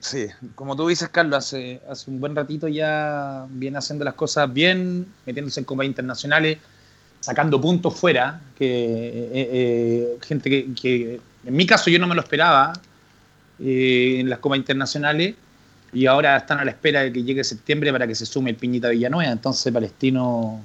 Sí, 0.00 0.26
como 0.54 0.74
tú 0.76 0.88
dices, 0.88 1.08
Carlos, 1.08 1.38
hace, 1.38 1.80
hace 1.88 2.10
un 2.10 2.20
buen 2.20 2.34
ratito 2.34 2.66
ya 2.68 3.46
viene 3.50 3.78
haciendo 3.78 4.04
las 4.04 4.14
cosas 4.14 4.52
bien, 4.52 5.06
metiéndose 5.26 5.60
en 5.60 5.66
combate 5.66 5.88
internacionales. 5.88 6.58
Sacando 7.22 7.60
puntos 7.60 7.94
fuera, 7.94 8.40
que 8.58 8.66
eh, 8.66 9.30
eh, 9.32 10.18
gente 10.22 10.50
que, 10.74 11.20
en 11.46 11.56
mi 11.56 11.66
caso 11.66 11.88
yo 11.88 11.98
no 12.00 12.08
me 12.08 12.16
lo 12.16 12.20
esperaba 12.20 12.72
eh, 13.60 14.16
en 14.18 14.28
las 14.28 14.40
copas 14.40 14.58
internacionales 14.58 15.36
y 15.92 16.06
ahora 16.06 16.36
están 16.36 16.58
a 16.58 16.64
la 16.64 16.72
espera 16.72 17.02
de 17.02 17.12
que 17.12 17.22
llegue 17.22 17.44
septiembre 17.44 17.92
para 17.92 18.08
que 18.08 18.16
se 18.16 18.26
sume 18.26 18.50
el 18.50 18.56
Piñita 18.56 18.88
Villanueva, 18.88 19.30
entonces 19.30 19.72
Palestino 19.72 20.60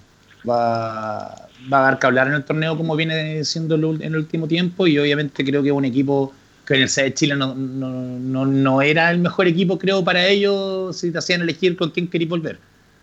va, 0.50 1.48
va 1.72 1.80
a 1.80 1.82
dar 1.82 2.00
que 2.00 2.08
hablar 2.08 2.28
en 2.28 2.34
el 2.34 2.44
torneo 2.44 2.76
como 2.76 2.96
viene 2.96 3.44
siendo 3.44 3.76
en 3.76 4.02
el 4.02 4.16
último 4.16 4.48
tiempo 4.48 4.88
y 4.88 4.98
obviamente 4.98 5.46
creo 5.46 5.62
que 5.62 5.72
un 5.72 5.86
equipo 5.86 6.34
que 6.66 6.74
en 6.74 6.82
el 6.82 6.90
C 6.90 7.04
de 7.04 7.14
Chile 7.14 7.36
no, 7.36 7.54
no, 7.54 8.46
no, 8.48 8.82
era 8.82 9.12
el 9.12 9.20
mejor 9.20 9.46
equipo 9.46 9.78
creo 9.78 10.04
para 10.04 10.26
ellos 10.26 10.98
si 10.98 11.12
te 11.12 11.20
hacían 11.20 11.42
elegir 11.42 11.78
con 11.78 11.92
quién 11.92 12.08
quería 12.08 12.28
volver. 12.28 12.58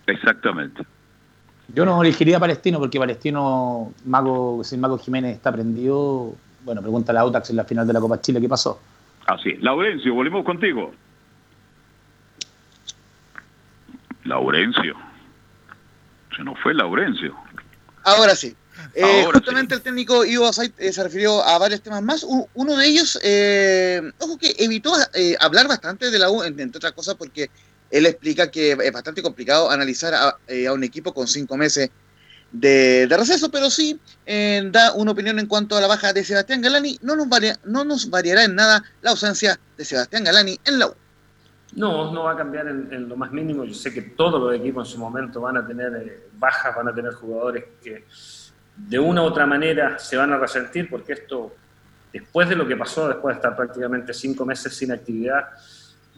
Exactamente. 0.08 0.82
Yo 1.68 1.84
no 1.84 2.02
elegiría 2.02 2.36
a 2.36 2.40
Palestino 2.40 2.78
porque 2.78 2.98
Palestino, 2.98 3.92
Mago, 4.04 4.62
si 4.64 4.76
Mago 4.76 4.98
Jiménez 4.98 5.36
está 5.36 5.50
prendido, 5.50 6.34
bueno, 6.64 6.82
pregunta 6.82 7.12
a 7.12 7.20
Autax 7.20 7.50
en 7.50 7.56
la 7.56 7.64
final 7.64 7.86
de 7.86 7.92
la 7.92 8.00
Copa 8.00 8.20
Chile, 8.20 8.40
¿qué 8.40 8.48
pasó? 8.48 8.80
Así 9.26 9.56
Laurencio, 9.60 10.14
volvemos 10.14 10.44
contigo. 10.44 10.92
Laurencio. 14.24 14.94
Se 16.36 16.42
nos 16.42 16.58
fue 16.60 16.74
Laurencio. 16.74 17.34
Ahora 18.04 18.34
sí. 18.34 18.54
Eh, 18.94 19.24
justamente 19.32 19.74
el 19.74 19.82
técnico 19.82 20.24
Ivo 20.24 20.50
eh, 20.78 20.92
se 20.92 21.02
refirió 21.02 21.42
a 21.42 21.58
varios 21.58 21.80
temas 21.80 22.02
más. 22.02 22.26
uno 22.54 22.76
de 22.76 22.86
ellos, 22.86 23.18
eh, 23.22 24.02
ojo 24.18 24.36
que 24.36 24.54
evitó 24.58 24.92
hablar 25.40 25.68
bastante 25.68 26.10
de 26.10 26.18
la 26.18 26.30
U, 26.30 26.42
entre 26.42 26.66
otras 26.66 26.92
cosas, 26.92 27.14
porque 27.14 27.50
él 27.94 28.06
explica 28.06 28.50
que 28.50 28.72
es 28.72 28.92
bastante 28.92 29.22
complicado 29.22 29.70
analizar 29.70 30.12
a, 30.14 30.36
eh, 30.48 30.68
un 30.68 30.82
equipo 30.82 31.14
con 31.14 31.28
cinco 31.28 31.56
meses 31.56 31.90
de, 32.50 33.06
receso, 33.08 33.52
pero 33.52 33.70
sí 33.70 34.00
eh, 34.26 34.62
da 34.72 34.92
una 34.94 35.12
opinión 35.12 35.38
en 35.38 35.46
cuanto 35.46 35.76
a 35.76 35.80
la 35.80 35.86
baja 35.86 36.12
de 36.12 36.24
Sebastián 36.24 36.60
Galani. 36.60 36.98
No 37.02 37.14
nos, 37.14 37.28
no 37.64 37.84
nos 37.84 38.10
variará 38.10 38.42
en 38.42 38.56
nada 38.56 38.82
la 39.00 39.10
ausencia 39.10 39.60
de 39.76 39.84
Sebastián 39.84 40.24
Galani 40.24 40.58
en 40.64 40.80
la 40.80 40.88
U. 40.88 40.94
No, 41.76 42.12
no 42.12 42.24
va 42.24 42.32
a 42.32 42.36
cambiar 42.36 42.66
en, 42.66 43.08
lo 43.08 43.16
más 43.16 43.30
mínimo. 43.30 43.64
Yo 43.64 43.74
sé 43.74 43.94
que 43.94 44.02
todos 44.02 44.40
los 44.40 44.60
equipos 44.60 44.88
en 44.88 44.92
su 44.92 44.98
momento 44.98 45.40
van 45.40 45.56
a 45.56 45.64
tener 45.64 45.94
eh, 45.94 46.28
bajas, 46.36 46.74
van 46.74 46.88
a 46.88 46.94
tener 46.94 47.12
jugadores 47.12 47.64
que 47.80 48.06
de 48.76 48.98
una 48.98 49.22
u 49.22 49.26
otra 49.26 49.46
manera 49.46 50.00
se 50.00 50.16
van 50.16 50.32
a 50.32 50.38
resentir, 50.38 50.90
porque 50.90 51.12
esto, 51.12 51.54
después 52.12 52.48
de 52.48 52.56
lo 52.56 52.66
que 52.66 52.76
pasó, 52.76 53.06
después 53.06 53.36
de 53.36 53.38
estar 53.38 53.54
prácticamente 53.54 54.12
cinco 54.12 54.44
meses 54.44 54.76
sin 54.76 54.90
actividad, 54.90 55.44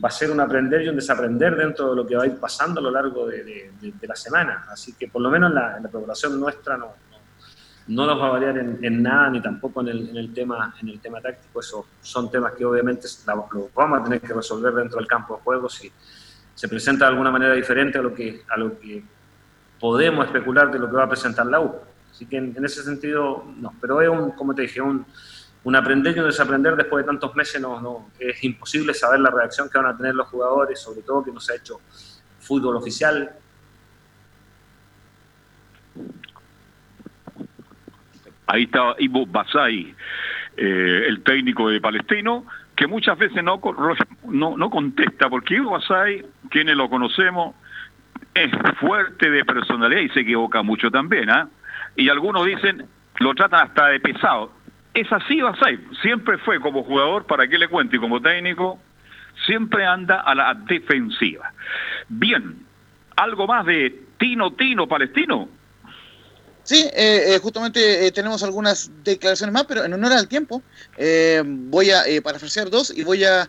va 0.03 0.09
a 0.09 0.13
ser 0.13 0.31
un 0.31 0.41
aprender 0.41 0.83
y 0.83 0.89
un 0.89 0.97
desaprender 0.97 1.57
dentro 1.57 1.91
de 1.91 1.97
lo 1.97 2.07
que 2.07 2.17
va 2.17 2.25
a 2.25 2.27
ir 2.27 2.39
pasando 2.39 2.81
a 2.81 2.83
lo 2.83 2.91
largo 2.91 3.27
de, 3.27 3.73
la 4.03 4.17
semana. 4.17 4.67
Así 4.71 4.95
que 4.95 5.09
por 5.09 5.23
lo 5.23 5.31
menos 5.31 5.53
la, 5.53 5.81
la 5.81 5.89
preparación 5.89 6.39
nuestra 6.39 6.77
no, 6.77 6.95
no, 7.89 8.07
nos 8.07 8.21
va 8.21 8.27
a 8.27 8.31
variar 8.31 8.59
en, 8.59 9.03
nada, 9.03 9.31
ni 9.31 9.41
tampoco 9.41 9.81
en 9.81 9.89
el, 9.89 10.35
tema, 10.35 10.75
en 10.81 10.89
el 10.89 11.01
tema 11.01 11.21
táctico. 11.21 11.61
Eso 11.61 11.87
son 12.03 12.31
temas 12.31 12.53
que 12.53 12.65
obviamente 12.65 13.09
lo 13.27 13.71
vamos 13.75 14.01
a 14.01 14.05
tener 14.05 14.21
que 14.21 14.35
resolver 14.35 14.75
dentro 14.75 14.99
del 14.99 15.07
campo 15.07 15.37
de 15.37 15.43
juego 15.43 15.69
si 15.69 15.91
se 16.55 16.69
presenta 16.69 17.07
de 17.07 17.13
alguna 17.13 17.31
manera 17.31 17.55
diferente 17.55 17.99
a 17.99 18.03
lo 18.03 18.15
que, 18.15 18.43
a 18.49 18.57
lo 18.59 18.79
que 18.79 19.03
podemos 19.81 20.27
especular 20.27 20.71
de 20.71 20.79
lo 20.79 20.89
que 20.89 20.97
va 20.97 21.05
a 21.05 21.09
presentar 21.09 21.47
la 21.47 21.61
U. 21.61 21.75
Así 22.11 22.27
que 22.27 22.37
en, 22.37 22.55
en 22.57 22.65
ese 22.65 22.83
sentido, 22.83 23.45
no. 23.59 23.75
Pero 23.81 24.03
es 24.03 24.09
un, 24.09 24.31
como 24.33 24.55
te 24.55 24.63
dije, 24.63 24.81
un 24.81 25.07
un 25.67 25.75
aprender 25.75 26.17
y 26.17 26.21
un 26.21 26.27
desaprender 26.27 26.77
después 26.77 27.05
de 27.05 27.11
tantos 27.11 27.35
meses 27.35 27.61
no, 27.61 28.09
es 28.21 28.45
imposible 28.45 28.95
saber 28.95 29.19
la 29.19 29.31
reacción 29.31 29.69
que 29.69 29.77
van 29.77 29.89
a 29.89 29.97
tener 29.97 30.15
los 30.15 30.29
jugadores, 30.29 30.81
sobre 30.81 31.03
todo 31.03 31.25
que 31.25 31.33
no 31.33 31.41
se 31.41 31.55
ha 31.55 31.57
hecho 31.57 31.81
fútbol 32.39 32.77
oficial. 32.77 33.33
Ahí 38.47 38.63
está 38.63 38.95
Ivo 39.01 39.27
Basay, 39.27 39.93
eh, 40.57 41.05
el 41.09 41.25
técnico 41.25 41.69
de 41.69 41.81
Palestino, 41.81 42.47
que 42.77 42.87
muchas 42.87 43.19
veces 43.19 43.43
no, 43.43 43.61
contesta, 44.71 45.29
porque 45.29 45.55
Ivo 45.55 45.73
Basay, 45.73 46.25
quienes 46.49 46.77
lo 46.77 46.89
conocemos, 46.89 47.57
es 48.35 48.53
fuerte 48.79 49.31
de 49.31 49.45
personalidad 49.45 50.01
y 50.01 50.11
se 50.11 50.21
equivoca 50.21 50.63
mucho 50.63 50.93
también, 50.93 51.29
¿ah? 51.29 51.49
Y 51.97 52.09
algunos 52.09 52.47
dicen, 52.47 52.87
lo 53.19 53.35
tratan 53.35 53.67
hasta 53.67 53.89
de 53.89 53.99
pesado 53.99 54.56
es 54.97 55.13
así 55.13 55.41
Basay, 55.41 55.79
siempre 56.01 56.39
fue 56.39 56.59
como 56.61 56.83
jugador, 56.83 57.27
para 57.27 57.47
qué 57.47 57.59
le 57.59 57.69
cuento, 57.69 57.97
y 57.97 57.99
como 57.99 58.21
técnico, 58.21 58.79
siempre 59.45 59.85
anda 59.85 60.23
a 60.23 60.35
la 60.35 60.55
defensiva. 60.55 61.53
Bien, 62.09 62.65
algo 63.17 63.47
más 63.47 63.67
de 63.67 64.03
Tino 64.19 64.53
Tino 64.55 64.89
Palestino. 64.89 65.49
Sí, 66.63 66.89
eh, 66.95 67.35
eh, 67.35 67.39
justamente 67.41 68.07
eh, 68.07 68.11
tenemos 68.11 68.43
algunas 68.43 68.91
declaraciones 69.05 69.53
más, 69.53 69.67
pero 69.67 69.85
en 69.85 69.93
honor 69.93 70.13
al 70.15 70.27
tiempo, 70.27 70.63
voy 71.45 71.91
a 71.91 72.03
parafrasear 72.25 72.71
dos 72.71 72.93
y 72.97 73.05
voy 73.05 73.25
a 73.25 73.49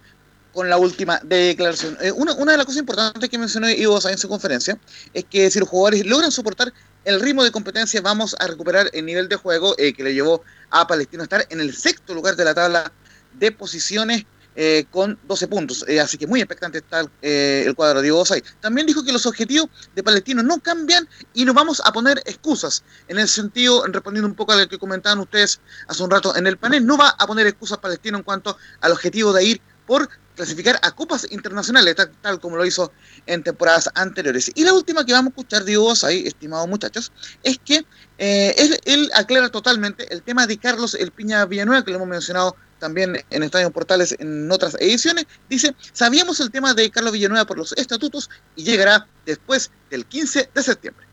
con 0.53 0.69
la 0.69 0.77
última 0.77 1.19
declaración. 1.23 1.97
Una, 2.15 2.33
una, 2.33 2.51
de 2.51 2.57
las 2.57 2.65
cosas 2.65 2.79
importantes 2.79 3.29
que 3.29 3.37
mencionó 3.37 3.69
Ivo 3.69 3.99
en 4.09 4.17
su 4.17 4.27
conferencia 4.27 4.77
es 5.13 5.23
que 5.25 5.51
si 5.51 5.59
los 5.59 5.69
jugadores 5.69 6.05
logran 6.05 6.31
soportar 6.31 6.73
el 7.07 7.21
ritmo 7.21 7.41
de 7.41 7.51
competencia, 7.51 8.01
vamos 8.01 8.35
a 8.37 8.47
recuperar 8.47 8.89
el 8.91 9.05
nivel 9.05 9.29
de 9.29 9.37
juego 9.37 9.75
eh, 9.77 9.93
que 9.93 10.03
le 10.03 10.13
llevó 10.13 10.43
a 10.69 10.85
Palestino 10.85 11.23
a 11.23 11.25
estar 11.25 11.47
en 11.49 11.61
el 11.61 11.73
sexto 11.73 12.13
lugar 12.13 12.35
de 12.35 12.43
la 12.43 12.53
tabla 12.53 12.91
de 13.33 13.53
posiciones 13.53 14.25
eh, 14.57 14.85
con 14.91 15.17
12 15.25 15.47
puntos. 15.47 15.85
Eh, 15.87 16.01
así 16.01 16.17
que 16.17 16.27
muy 16.27 16.41
expectante 16.41 16.79
está 16.79 17.09
el 17.21 17.75
cuadro 17.75 17.99
de 17.99 18.03
Diego 18.03 18.25
También 18.59 18.87
dijo 18.87 19.05
que 19.05 19.13
los 19.13 19.25
objetivos 19.25 19.69
de 19.95 20.03
Palestino 20.03 20.43
no 20.43 20.59
cambian 20.59 21.07
y 21.33 21.45
no 21.45 21.53
vamos 21.53 21.81
a 21.85 21.93
poner 21.93 22.21
excusas. 22.25 22.83
En 23.07 23.19
el 23.19 23.29
sentido, 23.29 23.85
respondiendo 23.87 24.27
un 24.27 24.35
poco 24.35 24.51
a 24.51 24.57
lo 24.57 24.67
que 24.67 24.77
comentaban 24.77 25.19
ustedes 25.19 25.61
hace 25.87 26.03
un 26.03 26.11
rato 26.11 26.35
en 26.35 26.45
el 26.45 26.57
panel, 26.57 26.85
no 26.85 26.97
va 26.97 27.15
a 27.17 27.25
poner 27.25 27.47
excusas 27.47 27.77
Palestino 27.77 28.17
en 28.17 28.23
cuanto 28.23 28.57
al 28.81 28.91
objetivo 28.91 29.31
de 29.31 29.45
ir 29.45 29.61
por 29.87 30.09
clasificar 30.35 30.79
a 30.83 30.91
copas 30.91 31.27
internacionales, 31.31 31.95
tal, 32.21 32.39
como 32.39 32.57
lo 32.57 32.65
hizo 32.65 32.93
en 33.25 33.41
temporadas 33.41 33.89
anteriores. 33.95 34.51
Y 34.53 34.63
la 34.63 34.73
última 34.73 35.03
que 35.03 35.13
vamos 35.13 35.31
a 35.31 35.35
escuchar, 35.35 35.63
digo 35.63 35.91
ahí, 36.03 36.27
estimados 36.27 36.67
muchachos, 36.67 37.11
es 37.41 37.57
que 37.57 37.83
eh, 38.19 38.55
él, 38.85 39.09
aclara 39.15 39.49
totalmente 39.49 40.13
el 40.13 40.21
tema 40.21 40.45
de 40.45 40.57
Carlos 40.57 40.93
El 40.93 41.11
Piña 41.11 41.43
Villanueva, 41.45 41.83
que 41.83 41.89
lo 41.89 41.97
hemos 41.97 42.07
mencionado 42.07 42.55
también 42.77 43.17
en 43.31 43.41
Estadio 43.41 43.71
Portales 43.71 44.15
en 44.19 44.51
otras 44.51 44.75
ediciones. 44.79 45.25
Dice, 45.49 45.75
sabíamos 45.91 46.39
el 46.39 46.51
tema 46.51 46.75
de 46.75 46.91
Carlos 46.91 47.13
Villanueva 47.13 47.45
por 47.45 47.57
los 47.57 47.73
estatutos 47.73 48.29
y 48.55 48.63
llegará 48.63 49.07
después 49.25 49.71
del 49.89 50.05
15 50.05 50.51
de 50.53 50.61
septiembre. 50.61 51.07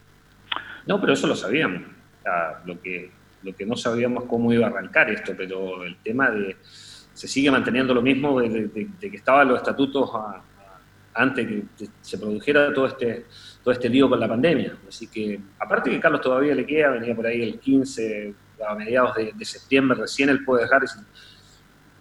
No, 0.87 1.01
pero 1.01 1.15
eso 1.15 1.27
lo 1.27 1.35
sabíamos. 1.35 1.83
lo, 2.67 2.81
que, 2.83 3.11
lo 3.43 3.57
que 3.57 3.65
no 3.65 3.77
sabíamos 3.77 4.25
cómo 4.25 4.53
iba 4.53 4.67
a 4.67 4.71
arrancar 4.71 5.11
esto, 5.11 5.33
pero 5.35 5.85
el 5.85 5.97
tema 6.03 6.31
de 6.31 6.59
se 7.15 7.29
sigue 7.29 7.51
manteniendo 7.51 7.95
lo 7.95 8.03
mismo 8.03 8.41
de, 8.41 8.71
que 9.01 9.17
estaban 9.17 9.49
los 9.49 9.59
estatutos 9.59 10.11
antes 11.15 11.47
que 11.47 11.89
se 12.03 12.19
produjera 12.19 12.75
todo 12.75 12.87
este, 12.87 13.27
todo 13.63 13.73
este 13.73 13.89
lío 13.89 14.09
con 14.09 14.19
la 14.19 14.29
pandemia. 14.29 14.77
Así 14.89 15.07
que, 15.07 15.41
aparte 15.59 15.91
que 15.91 16.01
Carlos 16.01 16.21
todavía 16.21 16.55
le 16.55 16.67
queda, 16.67 16.91
venía 16.91 17.15
por 17.15 17.27
ahí 17.27 17.43
el 17.43 17.61
15, 17.61 18.35
a 18.69 18.75
mediados 18.75 19.15
de, 19.15 19.45
septiembre, 19.45 19.97
recién 19.99 20.29
él 20.29 20.45
puede 20.45 20.63
dejar 20.63 20.85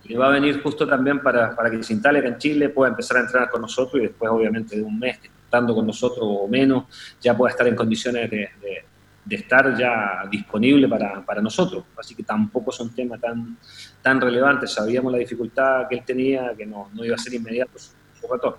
y 0.03 0.09
le 0.09 0.17
va 0.17 0.27
a 0.27 0.31
venir 0.31 0.61
justo 0.61 0.85
también 0.85 1.21
para, 1.21 1.55
para, 1.55 1.71
que 1.71 1.81
se 1.81 1.93
instale 1.93 2.19
acá 2.19 2.27
en 2.27 2.37
Chile, 2.37 2.69
pueda 2.69 2.89
empezar 2.89 3.17
a 3.17 3.19
entrenar 3.21 3.49
con 3.49 3.61
nosotros 3.61 4.01
y 4.01 4.07
después, 4.07 4.29
obviamente, 4.31 4.75
de 4.75 4.81
un 4.81 4.99
mes 4.99 5.19
estando 5.45 5.73
con 5.75 5.87
nosotros 5.87 6.25
o 6.25 6.47
menos, 6.47 6.85
ya 7.21 7.37
pueda 7.37 7.51
estar 7.51 7.67
en 7.67 7.75
condiciones 7.75 8.29
de, 8.29 8.37
de 8.37 8.85
estar 9.29 9.77
ya 9.77 10.23
disponible 10.29 10.87
para, 10.87 11.21
para, 11.25 11.41
nosotros. 11.41 11.85
Así 11.97 12.15
que 12.15 12.23
tampoco 12.23 12.71
son 12.71 12.93
temas 12.93 13.19
tan, 13.21 13.57
tan 14.01 14.19
relevantes. 14.19 14.73
Sabíamos 14.73 15.11
la 15.11 15.19
dificultad 15.19 15.87
que 15.89 15.95
él 15.95 16.03
tenía, 16.05 16.53
que 16.57 16.65
no, 16.65 16.89
no 16.93 17.05
iba 17.05 17.15
a 17.15 17.17
ser 17.17 17.33
inmediato 17.33 17.77
su, 17.79 17.93
retorno. 18.31 18.57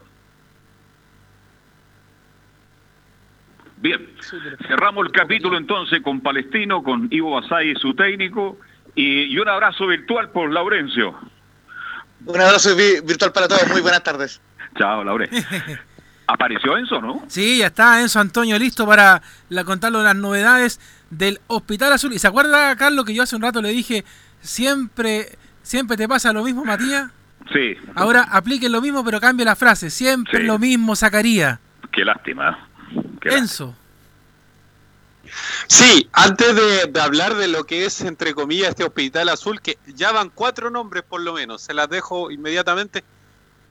Bien, 3.76 4.08
cerramos 4.66 5.06
el 5.06 5.12
capítulo 5.12 5.58
entonces 5.58 6.00
con 6.00 6.20
Palestino, 6.20 6.82
con 6.82 7.08
Ivo 7.10 7.32
Basay, 7.32 7.74
su 7.74 7.94
técnico, 7.94 8.58
y, 8.94 9.24
y 9.24 9.38
un 9.38 9.48
abrazo 9.48 9.86
virtual 9.86 10.30
por 10.30 10.50
Laurencio. 10.50 11.14
Un 12.24 12.40
abrazo 12.40 12.74
virtual 12.74 13.32
para 13.32 13.48
todos, 13.48 13.68
muy 13.68 13.82
buenas 13.82 14.02
tardes. 14.02 14.40
Chao, 14.78 15.04
Laurencio. 15.04 15.42
Apareció 16.26 16.76
Enzo, 16.76 17.00
¿no? 17.00 17.24
Sí, 17.28 17.58
ya 17.58 17.66
está 17.66 18.00
Enzo 18.00 18.20
Antonio 18.20 18.58
listo 18.58 18.86
para 18.86 19.22
la, 19.48 19.64
contarle 19.64 20.02
las 20.02 20.16
novedades 20.16 20.80
del 21.10 21.40
Hospital 21.46 21.92
Azul. 21.92 22.12
¿Y 22.12 22.18
se 22.18 22.26
acuerda, 22.26 22.74
Carlos, 22.76 23.04
que 23.04 23.14
yo 23.14 23.22
hace 23.22 23.36
un 23.36 23.42
rato 23.42 23.60
le 23.60 23.70
dije, 23.70 24.04
siempre, 24.40 25.36
siempre 25.62 25.96
te 25.96 26.08
pasa 26.08 26.32
lo 26.32 26.42
mismo, 26.44 26.64
Matías? 26.64 27.10
Sí. 27.52 27.76
Ahora 27.94 28.22
aplique 28.30 28.68
lo 28.68 28.80
mismo, 28.80 29.04
pero 29.04 29.20
cambie 29.20 29.44
la 29.44 29.56
frase. 29.56 29.90
Siempre 29.90 30.42
lo 30.44 30.58
mismo 30.58 30.96
sacaría. 30.96 31.60
Qué 31.92 32.04
lástima. 32.04 32.68
Enzo. 33.22 33.74
Sí, 35.66 36.08
antes 36.12 36.54
de, 36.54 37.00
hablar 37.00 37.34
de 37.34 37.48
lo 37.48 37.64
que 37.64 37.86
es, 37.86 38.00
entre 38.02 38.34
comillas, 38.34 38.70
este 38.70 38.84
Hospital 38.84 39.28
Azul, 39.28 39.60
que 39.60 39.78
ya 39.86 40.12
van 40.12 40.30
cuatro 40.30 40.70
nombres 40.70 41.02
por 41.02 41.20
lo 41.20 41.32
menos, 41.32 41.62
se 41.62 41.74
las 41.74 41.88
dejo 41.88 42.30
inmediatamente 42.30 43.04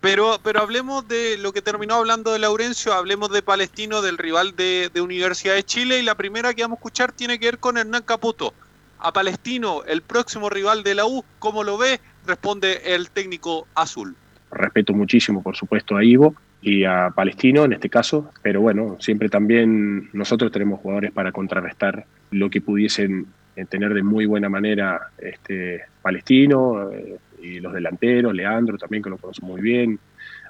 Pero, 0.03 0.37
pero 0.43 0.59
hablemos 0.59 1.07
de 1.07 1.37
lo 1.37 1.53
que 1.53 1.61
terminó 1.61 1.93
hablando 1.93 2.33
de 2.33 2.39
Laurencio, 2.39 2.91
hablemos 2.91 3.31
de 3.31 3.41
Palestino, 3.41 4.01
del 4.01 4.17
rival 4.17 4.53
de, 4.53 4.89
de 4.93 4.99
Universidad 4.99 5.55
de 5.55 5.63
Chile, 5.63 5.97
y 5.97 6.03
la 6.03 6.15
primera 6.15 6.53
que 6.53 6.61
vamos 6.61 6.75
a 6.75 6.79
escuchar 6.79 7.13
tiene 7.13 7.39
que 7.39 7.45
ver 7.45 7.57
con 7.57 7.77
Hernán 7.77 8.03
Caputo. 8.03 8.53
A 8.99 9.13
Palestino, 9.13 9.81
el 9.87 10.01
próximo 10.01 10.49
rival 10.49 10.83
de 10.83 10.95
la 10.95 11.05
U, 11.05 11.23
¿cómo 11.39 11.63
lo 11.63 11.77
ve? 11.77 12.01
Responde 12.27 12.81
el 12.93 13.11
técnico 13.11 13.65
azul. 13.75 14.13
Respeto 14.51 14.91
muchísimo, 14.91 15.41
por 15.41 15.55
supuesto, 15.55 15.95
a 15.95 16.03
Ivo 16.03 16.35
y 16.61 16.83
a 16.83 17.11
Palestino 17.15 17.63
en 17.63 17.71
este 17.71 17.89
caso, 17.89 18.29
pero 18.41 18.59
bueno, 18.59 18.97
siempre 18.99 19.29
también 19.29 20.09
nosotros 20.11 20.51
tenemos 20.51 20.81
jugadores 20.81 21.13
para 21.13 21.31
contrarrestar 21.31 22.05
lo 22.29 22.49
que 22.49 22.59
pudiesen 22.59 23.27
tener 23.69 23.93
de 23.93 24.03
muy 24.03 24.25
buena 24.25 24.49
manera 24.49 25.11
este 25.17 25.83
Palestino, 26.01 26.91
eh, 26.91 27.19
los 27.59 27.73
delanteros, 27.73 28.33
Leandro 28.33 28.77
también, 28.77 29.03
que 29.03 29.09
lo 29.09 29.17
conozco 29.17 29.45
muy 29.45 29.61
bien. 29.61 29.99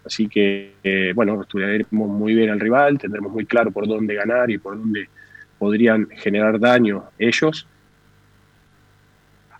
Así 0.06 0.28
que, 0.28 0.76
eh, 0.84 1.14
bueno, 1.16 1.42
estudiaremos 1.42 2.10
muy 2.10 2.34
bien 2.34 2.50
al 2.50 2.60
rival, 2.60 3.00
tendremos 3.00 3.32
muy 3.32 3.46
claro 3.46 3.72
por 3.72 3.88
dónde 3.88 4.14
ganar 4.16 4.52
y 4.52 4.58
por 4.58 4.78
dónde 4.78 5.10
podrían 5.58 6.10
generar 6.10 6.60
daño 6.60 7.06
ellos. 7.18 7.66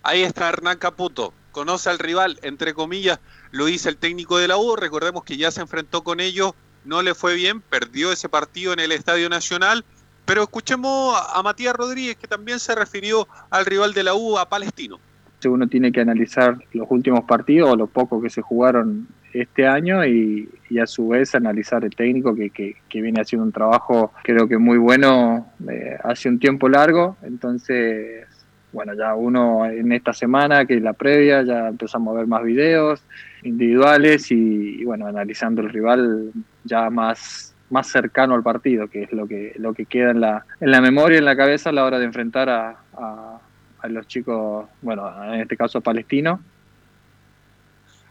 Ahí 0.02 0.22
está 0.22 0.50
Hernán 0.50 0.78
Caputo, 0.78 1.32
conoce 1.50 1.88
al 1.88 1.98
rival, 1.98 2.38
entre 2.42 2.74
comillas, 2.74 3.20
lo 3.52 3.64
dice 3.64 3.88
el 3.88 3.96
técnico 3.96 4.38
de 4.38 4.48
la 4.48 4.58
U, 4.58 4.76
recordemos 4.76 5.24
que 5.24 5.38
ya 5.38 5.50
se 5.50 5.62
enfrentó 5.62 6.04
con 6.04 6.20
ellos, 6.20 6.52
no 6.84 7.00
le 7.00 7.14
fue 7.14 7.34
bien, 7.34 7.62
perdió 7.62 8.12
ese 8.12 8.28
partido 8.28 8.74
en 8.74 8.80
el 8.80 8.92
Estadio 8.92 9.30
Nacional, 9.30 9.82
pero 10.26 10.42
escuchemos 10.42 11.18
a 11.32 11.42
Matías 11.42 11.74
Rodríguez, 11.74 12.16
que 12.16 12.28
también 12.28 12.60
se 12.60 12.74
refirió 12.74 13.26
al 13.48 13.64
rival 13.64 13.94
de 13.94 14.02
la 14.02 14.14
U, 14.14 14.36
a 14.36 14.48
Palestino 14.48 15.00
uno 15.48 15.68
tiene 15.68 15.92
que 15.92 16.00
analizar 16.00 16.56
los 16.72 16.86
últimos 16.90 17.24
partidos 17.24 17.70
o 17.70 17.76
los 17.76 17.90
pocos 17.90 18.22
que 18.22 18.30
se 18.30 18.42
jugaron 18.42 19.06
este 19.32 19.66
año 19.66 20.04
y, 20.06 20.48
a 20.80 20.86
su 20.86 21.08
vez 21.08 21.34
analizar 21.36 21.84
el 21.84 21.94
técnico 21.94 22.34
que, 22.34 22.50
que, 22.50 23.00
viene 23.00 23.20
haciendo 23.20 23.44
un 23.44 23.52
trabajo 23.52 24.12
creo 24.24 24.48
que 24.48 24.58
muy 24.58 24.76
bueno 24.76 25.46
eh, 25.70 25.96
hace 26.02 26.28
un 26.28 26.40
tiempo 26.40 26.68
largo. 26.68 27.16
Entonces, 27.22 28.26
bueno, 28.72 28.92
ya 28.94 29.14
uno 29.14 29.66
en 29.66 29.92
esta 29.92 30.12
semana, 30.12 30.64
que 30.64 30.76
es 30.76 30.82
la 30.82 30.92
previa, 30.92 31.42
ya 31.42 31.68
empezamos 31.68 32.12
a 32.12 32.18
ver 32.18 32.26
más 32.26 32.42
videos 32.42 33.04
individuales 33.44 34.32
y, 34.32 34.84
bueno, 34.84 35.06
analizando 35.06 35.62
el 35.62 35.70
rival 35.70 36.32
ya 36.64 36.90
más 36.90 37.54
más 37.70 37.88
cercano 37.88 38.34
al 38.34 38.42
partido, 38.42 38.88
que 38.88 39.04
es 39.04 39.12
lo 39.12 39.26
que, 39.26 39.54
lo 39.58 39.74
que 39.74 39.86
queda 39.86 40.10
en 40.10 40.20
la, 40.20 40.44
en 40.60 40.70
la 40.70 40.80
memoria, 40.80 41.18
en 41.18 41.24
la 41.24 41.36
cabeza 41.36 41.70
a 41.70 41.72
la 41.72 41.84
hora 41.84 41.98
de 41.98 42.04
enfrentar 42.04 42.48
a, 42.48 42.76
a 42.96 43.40
los 43.88 44.06
chicos, 44.06 44.66
bueno, 44.82 45.10
en 45.32 45.40
este 45.40 45.56
caso 45.56 45.80
palestinos. 45.80 46.40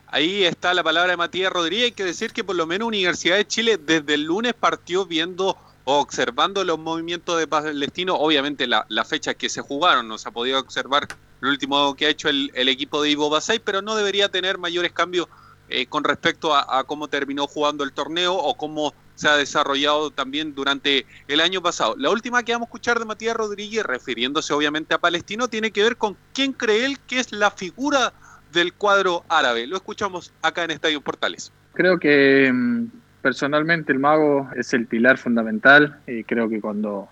Ahí 0.07 0.43
está 0.43 0.73
la 0.73 0.83
palabra 0.83 1.11
de 1.11 1.17
Matías 1.17 1.51
Rodríguez. 1.51 1.85
Hay 1.85 1.91
que 1.93 2.03
decir 2.03 2.33
que 2.33 2.43
por 2.43 2.55
lo 2.55 2.67
menos 2.67 2.87
Universidad 2.87 3.37
de 3.37 3.47
Chile 3.47 3.77
desde 3.77 4.13
el 4.13 4.23
lunes 4.23 4.53
partió 4.53 5.05
viendo 5.05 5.57
o 5.85 5.99
observando 5.99 6.63
los 6.63 6.77
movimientos 6.77 7.39
de 7.39 7.47
Palestino. 7.47 8.15
Obviamente 8.15 8.67
la, 8.67 8.85
la 8.89 9.05
fecha 9.05 9.33
que 9.33 9.49
se 9.49 9.61
jugaron 9.61 10.07
no 10.07 10.17
se 10.17 10.29
ha 10.29 10.31
podido 10.31 10.59
observar 10.59 11.07
lo 11.43 11.49
último 11.49 11.93
que 11.95 12.05
ha 12.05 12.09
hecho 12.09 12.29
el, 12.29 12.69
equipo 12.69 13.01
de 13.01 13.09
Ivo 13.09 13.29
Basay, 13.29 13.59
pero 13.59 13.81
no 13.81 13.95
debería 13.95 14.29
tener 14.29 14.57
mayores 14.57 14.93
cambios 14.93 15.27
eh, 15.69 15.85
con 15.87 16.03
respecto 16.03 16.53
a, 16.53 16.79
a, 16.79 16.83
cómo 16.83 17.07
terminó 17.07 17.47
jugando 17.47 17.83
el 17.83 17.93
torneo 17.93 18.35
o 18.35 18.55
cómo 18.55 18.93
se 19.15 19.27
ha 19.27 19.35
desarrollado 19.37 20.11
también 20.11 20.55
durante 20.55 21.05
el 21.27 21.39
año 21.39 21.61
pasado. 21.61 21.95
La 21.97 22.09
última 22.09 22.43
que 22.43 22.53
vamos 22.53 22.67
a 22.67 22.69
escuchar 22.69 22.99
de 22.99 23.05
Matías 23.05 23.35
Rodríguez, 23.35 23.83
refiriéndose 23.83 24.53
obviamente 24.53 24.93
a 24.93 24.97
Palestino, 24.97 25.47
tiene 25.47 25.71
que 25.71 25.83
ver 25.83 25.97
con 25.97 26.17
quién 26.33 26.53
cree 26.53 26.85
él 26.85 26.99
que 27.07 27.19
es 27.19 27.31
la 27.31 27.51
figura 27.51 28.13
del 28.51 28.73
cuadro 28.73 29.23
árabe. 29.29 29.67
Lo 29.67 29.75
escuchamos 29.75 30.33
acá 30.41 30.63
en 30.63 30.71
Estadio 30.71 31.01
Portales. 31.01 31.51
Creo 31.73 31.99
que 31.99 32.51
mm, 32.53 32.85
personalmente 33.21 33.91
el 33.91 33.99
mago 33.99 34.49
es 34.55 34.73
el 34.73 34.85
pilar 34.87 35.17
fundamental 35.17 35.99
y 36.07 36.23
creo 36.23 36.49
que 36.49 36.61
cuando, 36.61 37.09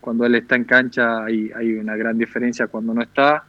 cuando 0.00 0.26
él 0.26 0.34
está 0.34 0.56
en 0.56 0.64
cancha 0.64 1.24
hay, 1.24 1.50
hay 1.54 1.74
una 1.74 1.96
gran 1.96 2.18
diferencia 2.18 2.66
cuando 2.66 2.94
no 2.94 3.02
está. 3.02 3.44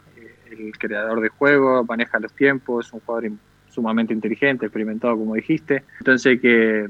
El 0.49 0.77
creador 0.77 1.21
de 1.21 1.29
juego, 1.29 1.83
maneja 1.85 2.19
los 2.19 2.33
tiempos, 2.33 2.87
es 2.87 2.93
un 2.93 2.99
jugador 2.99 3.25
sumamente 3.71 4.13
inteligente, 4.13 4.65
experimentado 4.65 5.17
como 5.17 5.35
dijiste. 5.35 5.83
Entonces 5.99 6.39
que 6.39 6.87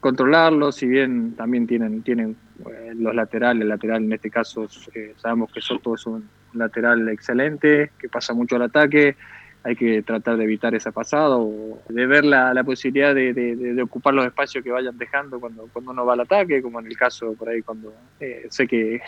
controlarlo, 0.00 0.72
si 0.72 0.86
bien 0.86 1.34
también 1.36 1.66
tienen, 1.66 2.02
tienen 2.02 2.36
eh, 2.70 2.92
los 2.96 3.14
laterales, 3.14 3.62
el 3.62 3.68
lateral 3.68 4.02
en 4.02 4.12
este 4.12 4.30
caso 4.30 4.66
eh, 4.94 5.14
sabemos 5.16 5.52
que 5.52 5.60
Soto 5.60 5.94
es 5.94 6.06
un 6.06 6.26
lateral 6.54 7.08
excelente, 7.08 7.90
que 7.98 8.08
pasa 8.08 8.32
mucho 8.32 8.56
al 8.56 8.62
ataque, 8.62 9.16
hay 9.62 9.76
que 9.76 10.02
tratar 10.02 10.38
de 10.38 10.44
evitar 10.44 10.74
esa 10.74 10.90
pasada 10.90 11.36
o 11.36 11.78
de 11.88 12.06
ver 12.06 12.24
la, 12.24 12.54
la 12.54 12.64
posibilidad 12.64 13.14
de, 13.14 13.34
de, 13.34 13.82
ocupar 13.82 14.14
los 14.14 14.24
espacios 14.24 14.64
que 14.64 14.70
vayan 14.70 14.96
dejando 14.96 15.38
cuando, 15.38 15.68
cuando 15.70 15.90
uno 15.90 16.06
va 16.06 16.14
al 16.14 16.20
ataque, 16.20 16.62
como 16.62 16.80
en 16.80 16.86
el 16.86 16.96
caso 16.96 17.34
por 17.34 17.50
ahí 17.50 17.60
cuando 17.60 17.92
eh, 18.20 18.46
sé 18.48 18.66
que, 18.66 19.02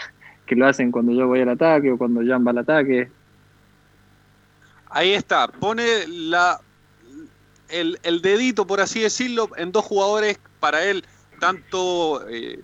que 0.44 0.55
lo 0.55 0.66
hacen 0.66 0.93
cuando 0.93 1.12
yo 1.12 1.27
voy 1.27 1.40
al 1.40 1.49
ataque 1.49 1.90
o 1.90 1.99
cuando 1.99 2.20
Jan 2.24 2.47
va 2.47 2.51
al 2.51 2.59
ataque. 2.59 3.09
Ahí 4.90 5.12
está, 5.12 5.49
pone 5.49 6.07
la 6.07 6.61
el, 7.73 7.99
el, 8.03 8.23
dedito, 8.23 8.66
por 8.66 8.81
así 8.81 9.01
decirlo, 9.01 9.51
en 9.57 9.73
dos 9.73 9.85
jugadores 9.85 10.39
para 10.61 10.85
él, 10.85 11.05
tanto 11.40 12.24
eh, 12.28 12.61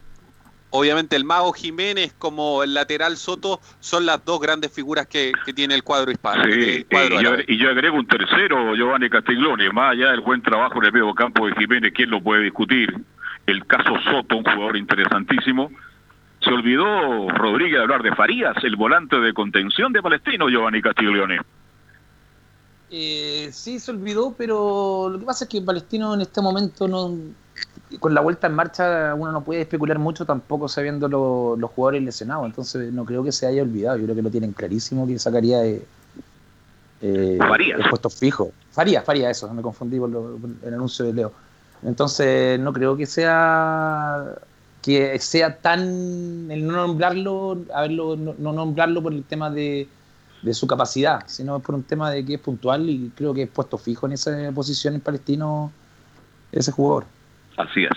obviamente 0.71 1.17
el 1.17 1.25
mago 1.25 1.53
Jiménez 1.53 2.15
como 2.19 2.63
el 2.63 2.75
lateral 2.75 3.17
Soto 3.17 3.61
son 3.81 4.07
las 4.07 4.25
dos 4.25 4.41
grandes 4.41 4.73
figuras 4.73 5.07
que, 5.07 5.33
tiene 5.55 5.75
el 5.75 5.83
cuadro 5.83 6.11
hispano. 6.11 6.45
Sí, 6.45 6.87
y, 7.49 7.59
yo, 7.59 7.71
agrego 7.71 7.97
un 7.97 8.07
tercero, 8.07 8.75
Giovanni 8.77 9.09
Castiglione, 9.09 9.71
más 9.71 9.93
allá 9.93 10.11
del 10.11 10.21
buen 10.21 10.43
trabajo 10.43 10.79
en 10.79 10.87
el 10.87 10.93
medio 10.93 11.15
campo 11.15 11.47
de 11.47 11.55
Jiménez, 11.55 11.93
¿quién 11.95 12.11
lo 12.11 12.21
puede 12.21 12.45
discutir? 12.45 12.95
El 13.47 13.67
caso 13.67 13.99
Soto, 14.05 14.37
un 14.37 14.45
jugador 14.45 14.77
interesantísimo. 14.77 15.73
Se 16.41 16.51
olvidó 16.51 17.29
Rodríguez 17.31 17.79
de 17.79 17.83
hablar 17.83 18.03
de 18.03 18.15
Farías, 18.15 18.57
el 18.63 18.77
volante 18.77 19.19
de 19.19 19.33
contención 19.33 19.93
de 19.93 20.03
Palestino, 20.03 20.49
Giovanni 20.49 20.83
Castiglione. 20.83 21.41
Eh, 22.91 23.51
sí, 23.53 23.79
se 23.79 23.91
olvidó, 23.91 24.35
pero 24.37 25.11
lo 25.11 25.19
que 25.19 25.27
pasa 25.27 25.45
es 25.45 25.51
que 25.51 25.61
Palestino 25.61 26.15
en 26.15 26.23
este 26.23 26.41
momento 26.41 26.89
no 26.89 27.15
con 28.01 28.15
la 28.15 28.21
vuelta 28.21 28.47
en 28.47 28.55
marcha 28.55 29.15
uno 29.15 29.33
no 29.33 29.43
puede 29.43 29.63
especular 29.63 29.99
mucho 29.99 30.25
tampoco 30.25 30.69
sabiendo 30.69 31.09
los 31.09 31.71
jugadores 31.71 32.03
lesionados, 32.03 32.47
entonces 32.47 32.93
no 32.93 33.05
creo 33.05 33.25
que 33.25 33.33
se 33.33 33.47
haya 33.47 33.63
olvidado, 33.63 33.97
yo 33.97 34.05
creo 34.05 34.17
que 34.17 34.23
lo 34.23 34.31
tienen 34.31 34.53
clarísimo 34.53 35.07
que 35.07 35.19
sacaría 35.19 35.59
de, 35.61 35.85
eh, 37.01 37.39
puesto 37.91 38.11
fijo. 38.11 38.53
Faría, 38.71 39.03
Faría, 39.03 39.31
eso, 39.31 39.53
me 39.53 39.63
confundí 39.63 39.99
por, 39.99 40.11
el 40.65 40.75
anuncio 40.75 41.05
de 41.05 41.13
Leo. 41.13 41.33
Entonces 41.83 42.59
no 42.61 42.73
creo 42.73 42.97
que 42.97 43.07
sea 43.07 44.35
que 44.83 45.19
sea 45.19 45.57
tan 45.59 46.51
el 46.51 46.67
no 46.67 46.73
nombrarlo, 46.73 47.59
haberlo, 47.75 48.17
no 48.17 48.53
nombrarlo 48.53 49.03
por 49.03 49.13
el 49.13 49.25
tema 49.25 49.51
de 49.51 49.89
de 50.43 50.55
su 50.55 50.67
capacidad, 50.67 51.25
sino 51.27 51.59
por 51.61 51.75
un 51.75 51.83
tema 51.83 52.11
de 52.11 52.25
que 52.25 52.35
es 52.35 52.41
puntual 52.41 52.89
y 52.89 53.11
creo 53.17 53.35
que 53.35 53.43
es 53.43 53.49
puesto 53.49 53.79
fijo 53.79 54.07
en 54.07 54.13
esa 54.13 54.31
posición 54.55 54.95
en 54.95 55.01
Palestino 55.01 55.73
ese 56.53 56.73
jugador. 56.73 57.07
Así 57.57 57.85
es. 57.85 57.91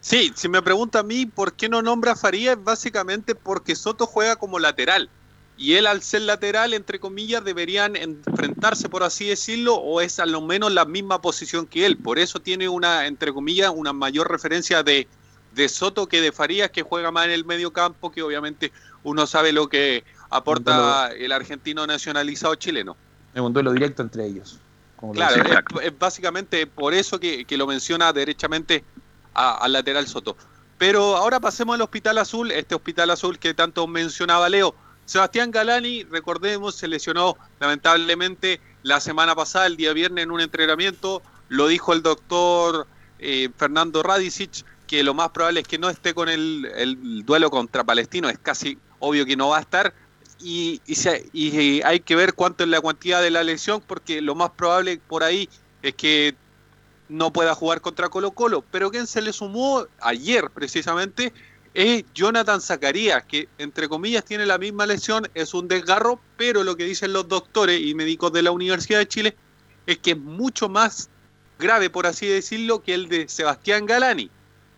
Sí, 0.00 0.32
si 0.34 0.48
me 0.48 0.62
pregunta 0.62 1.00
a 1.00 1.02
mí 1.02 1.26
por 1.26 1.52
qué 1.52 1.68
no 1.68 1.82
nombra 1.82 2.12
a 2.12 2.16
Faría, 2.16 2.52
es 2.52 2.64
básicamente 2.64 3.34
porque 3.34 3.76
Soto 3.76 4.06
juega 4.06 4.36
como 4.36 4.58
lateral. 4.58 5.10
Y 5.58 5.74
él 5.74 5.86
al 5.86 6.00
ser 6.00 6.22
lateral, 6.22 6.72
entre 6.72 6.98
comillas, 6.98 7.44
deberían 7.44 7.94
enfrentarse, 7.94 8.88
por 8.88 9.02
así 9.02 9.26
decirlo, 9.26 9.74
o 9.74 10.00
es 10.00 10.18
a 10.18 10.24
lo 10.24 10.40
menos 10.40 10.72
la 10.72 10.86
misma 10.86 11.20
posición 11.20 11.66
que 11.66 11.84
él. 11.84 11.98
Por 11.98 12.18
eso 12.18 12.40
tiene 12.40 12.70
una, 12.70 13.06
entre 13.06 13.30
comillas, 13.34 13.70
una 13.74 13.92
mayor 13.92 14.30
referencia 14.30 14.82
de, 14.82 15.06
de 15.54 15.68
Soto 15.68 16.06
que 16.06 16.22
de 16.22 16.32
Farías, 16.32 16.70
que 16.70 16.80
juega 16.82 17.10
más 17.10 17.26
en 17.26 17.32
el 17.32 17.44
medio 17.44 17.74
campo, 17.74 18.10
que 18.10 18.22
obviamente 18.22 18.72
uno 19.02 19.26
sabe 19.26 19.52
lo 19.52 19.68
que 19.68 20.04
aporta 20.30 21.10
el 21.12 21.32
argentino 21.32 21.86
nacionalizado 21.86 22.54
chileno. 22.54 22.96
Es 23.34 23.40
un 23.40 23.52
duelo 23.52 23.72
directo 23.72 24.02
entre 24.02 24.26
ellos. 24.26 24.58
claro, 25.12 25.42
es, 25.80 25.98
básicamente 25.98 26.66
por 26.66 26.94
eso 26.94 27.18
que, 27.18 27.46
lo 27.50 27.66
menciona 27.66 28.12
derechamente 28.12 28.84
al 29.34 29.72
lateral 29.72 30.06
Soto. 30.06 30.36
Pero 30.78 31.16
ahora 31.16 31.40
pasemos 31.40 31.74
al 31.74 31.82
Hospital 31.82 32.18
Azul, 32.18 32.50
este 32.52 32.74
Hospital 32.74 33.10
Azul 33.10 33.38
que 33.38 33.54
tanto 33.54 33.86
mencionaba 33.86 34.48
Leo. 34.48 34.74
Sebastián 35.04 35.50
Galani, 35.50 36.04
recordemos, 36.04 36.74
se 36.74 36.88
lesionó 36.88 37.36
lamentablemente 37.58 38.60
la 38.82 39.00
semana 39.00 39.34
pasada, 39.34 39.66
el 39.66 39.76
día 39.76 39.92
viernes, 39.92 40.24
en 40.24 40.30
un 40.30 40.40
entrenamiento. 40.40 41.22
Lo 41.48 41.66
dijo 41.66 41.92
el 41.92 42.02
doctor 42.02 42.86
eh, 43.18 43.50
Fernando 43.56 44.02
Radicic, 44.02 44.64
que 44.86 45.02
lo 45.02 45.12
más 45.14 45.30
probable 45.30 45.60
es 45.60 45.68
que 45.68 45.78
no 45.78 45.90
esté 45.90 46.14
con 46.14 46.28
el, 46.28 46.64
el 46.76 47.24
duelo 47.26 47.50
contra 47.50 47.84
Palestino, 47.84 48.28
es 48.28 48.38
casi 48.38 48.78
obvio 49.00 49.26
que 49.26 49.36
no 49.36 49.48
va 49.48 49.58
a 49.58 49.62
estar. 49.62 49.92
Y, 50.38 50.80
y, 50.86 51.82
hay 51.82 52.00
que 52.00 52.16
ver 52.16 52.34
cuánto 52.34 52.64
es 52.64 52.70
la 52.70 52.80
cuantía 52.80 53.20
de 53.20 53.30
la 53.30 53.42
lesión, 53.42 53.82
porque 53.86 54.22
lo 54.22 54.34
más 54.34 54.50
probable 54.50 55.00
por 55.06 55.22
ahí 55.22 55.48
es 55.82 55.94
que 55.94 56.34
no 57.08 57.32
pueda 57.32 57.54
jugar 57.54 57.80
contra 57.80 58.08
Colo 58.08 58.30
Colo. 58.30 58.64
Pero 58.70 58.90
quien 58.90 59.06
se 59.06 59.20
le 59.20 59.32
sumó 59.32 59.86
ayer 60.00 60.48
precisamente 60.50 61.32
es 61.74 62.04
Jonathan 62.14 62.60
Zacarías, 62.60 63.24
que 63.24 63.48
entre 63.58 63.88
comillas 63.88 64.24
tiene 64.24 64.46
la 64.46 64.58
misma 64.58 64.86
lesión, 64.86 65.28
es 65.34 65.54
un 65.54 65.68
desgarro, 65.68 66.20
pero 66.36 66.64
lo 66.64 66.76
que 66.76 66.84
dicen 66.84 67.12
los 67.12 67.28
doctores 67.28 67.80
y 67.80 67.94
médicos 67.94 68.32
de 68.32 68.42
la 68.42 68.50
Universidad 68.50 68.98
de 68.98 69.08
Chile 69.08 69.36
es 69.86 69.98
que 69.98 70.12
es 70.12 70.18
mucho 70.18 70.68
más 70.68 71.10
grave, 71.58 71.90
por 71.90 72.06
así 72.06 72.26
decirlo, 72.26 72.82
que 72.82 72.94
el 72.94 73.08
de 73.08 73.28
Sebastián 73.28 73.86
Galani. 73.86 74.30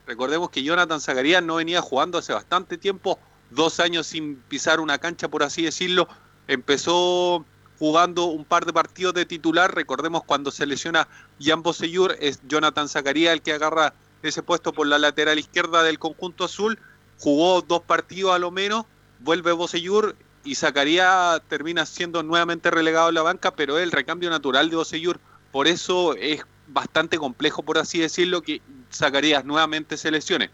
Recordemos 0.06 0.50
que 0.50 0.62
Jonathan 0.62 1.00
Zacarías 1.00 1.42
no 1.42 1.56
venía 1.56 1.80
jugando 1.80 2.18
hace 2.18 2.32
bastante 2.32 2.76
tiempo, 2.76 3.18
dos 3.54 3.80
años 3.80 4.06
sin 4.06 4.36
pisar 4.36 4.80
una 4.80 4.98
cancha, 4.98 5.28
por 5.28 5.42
así 5.42 5.62
decirlo. 5.62 6.08
Empezó 6.48 7.44
jugando 7.78 8.26
un 8.26 8.44
par 8.44 8.64
de 8.64 8.72
partidos 8.72 9.14
de 9.14 9.26
titular. 9.26 9.74
Recordemos 9.74 10.22
cuando 10.24 10.50
se 10.50 10.66
lesiona 10.66 11.08
Jan 11.40 11.62
Bosellur, 11.62 12.16
es 12.20 12.40
Jonathan 12.46 12.88
Zacarías 12.88 13.32
el 13.32 13.42
que 13.42 13.52
agarra 13.52 13.94
ese 14.22 14.42
puesto 14.42 14.72
por 14.72 14.86
la 14.86 14.98
lateral 14.98 15.38
izquierda 15.38 15.82
del 15.82 15.98
conjunto 15.98 16.44
azul. 16.44 16.78
Jugó 17.18 17.62
dos 17.62 17.82
partidos 17.82 18.34
a 18.34 18.38
lo 18.38 18.50
menos, 18.50 18.84
vuelve 19.20 19.52
Bosellur 19.52 20.16
y 20.44 20.54
Zacarías 20.54 21.40
termina 21.48 21.86
siendo 21.86 22.22
nuevamente 22.22 22.70
relegado 22.70 23.08
a 23.08 23.12
la 23.12 23.22
banca, 23.22 23.54
pero 23.54 23.78
es 23.78 23.84
el 23.84 23.92
recambio 23.92 24.30
natural 24.30 24.70
de 24.70 24.76
Bosellur. 24.76 25.20
Por 25.50 25.68
eso 25.68 26.14
es 26.14 26.42
bastante 26.68 27.18
complejo, 27.18 27.62
por 27.62 27.78
así 27.78 27.98
decirlo, 27.98 28.42
que 28.42 28.62
Zacarías 28.92 29.44
nuevamente 29.44 29.96
se 29.96 30.10
lesione. 30.10 30.50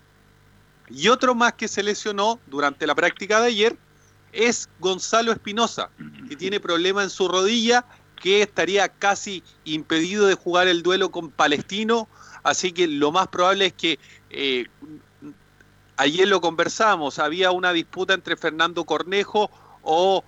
Y 0.91 1.09
otro 1.09 1.35
más 1.35 1.55
que 1.55 1.69
se 1.69 1.83
lesionó 1.83 2.39
durante 2.47 2.87
la 2.87 2.95
práctica 2.95 3.41
de 3.41 3.49
ayer 3.49 3.77
es 4.33 4.69
Gonzalo 4.79 5.33
Espinosa, 5.33 5.91
que 6.29 6.37
tiene 6.37 6.61
problema 6.61 7.03
en 7.03 7.11
su 7.11 7.29
rodilla, 7.29 7.85
que 8.21 8.43
estaría 8.43 8.89
casi 8.89 9.43
impedido 9.65 10.27
de 10.27 10.35
jugar 10.35 10.69
el 10.69 10.83
duelo 10.83 11.11
con 11.11 11.31
Palestino, 11.31 12.09
así 12.43 12.73
que 12.73 12.87
lo 12.87 13.13
más 13.13 13.29
probable 13.29 13.67
es 13.67 13.73
que 13.73 13.99
eh, 14.31 14.67
ayer 15.97 16.29
lo 16.29 16.41
conversamos, 16.41 17.19
había 17.19 17.51
una 17.51 17.73
disputa 17.73 18.15
entre 18.15 18.37
Fernando 18.37 18.85
Cornejo 18.85 19.51
o, 19.83 20.25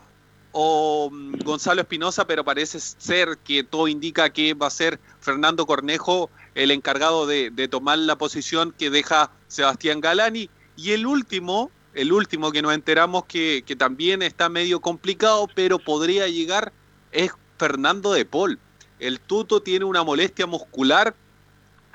o 0.53 1.11
mm, 1.11 1.41
Gonzalo 1.45 1.81
Espinosa, 1.81 2.27
pero 2.27 2.45
parece 2.45 2.81
ser 2.81 3.39
que 3.39 3.65
todo 3.65 3.89
indica 3.89 4.31
que 4.31 4.55
va 4.55 4.69
a 4.69 4.71
ser 4.71 5.01
Fernando 5.21 5.67
Cornejo 5.67 6.31
el 6.55 6.71
encargado 6.71 7.27
de, 7.27 7.51
de 7.51 7.69
tomar 7.69 7.99
la 7.99 8.17
posición 8.17 8.73
que 8.77 8.91
deja 8.91 9.31
Sebastián 9.51 10.01
Galani. 10.01 10.49
Y 10.77 10.93
el 10.93 11.07
último, 11.07 11.71
el 11.93 12.13
último 12.13 12.53
que 12.53 12.63
nos 12.63 12.73
enteramos 12.73 13.25
que, 13.27 13.63
que 13.67 13.77
también 13.77 14.23
está 14.23 14.49
medio 14.49 14.81
complicado, 14.81 15.47
pero 15.55 15.79
podría 15.79 16.29
llegar, 16.29 16.73
es 17.13 17.33
Fernando 17.59 18.13
de 18.13 18.25
Paul. 18.25 18.59
El 18.99 19.21
tuto 19.21 19.61
tiene 19.61 19.85
una 19.85 20.03
molestia 20.03 20.47
muscular. 20.47 21.15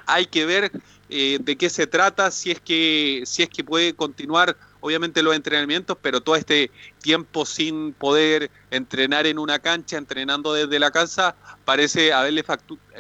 Hay 0.06 0.27
que 0.27 0.45
ver 0.45 0.72
eh, 1.10 1.38
de 1.40 1.56
qué 1.56 1.69
se 1.69 1.86
trata, 1.86 2.32
si 2.32 2.52
es 2.52 2.60
que, 2.60 3.23
si 3.26 3.44
es 3.44 3.49
que 3.49 3.64
puede 3.64 3.94
continuar, 3.94 4.57
obviamente, 4.80 5.22
los 5.22 5.36
entrenamientos, 5.36 5.98
pero 6.02 6.22
todo 6.22 6.36
este 6.36 6.72
tiempo 7.02 7.45
sin 7.45 7.94
poder 7.94 8.49
entrenar 8.72 9.27
en 9.27 9.38
una 9.38 9.60
cancha, 9.60 9.98
entrenando 9.98 10.53
desde 10.53 10.80
la 10.80 10.90
casa, 10.90 11.36
parece 11.64 12.11
haberle 12.11 12.44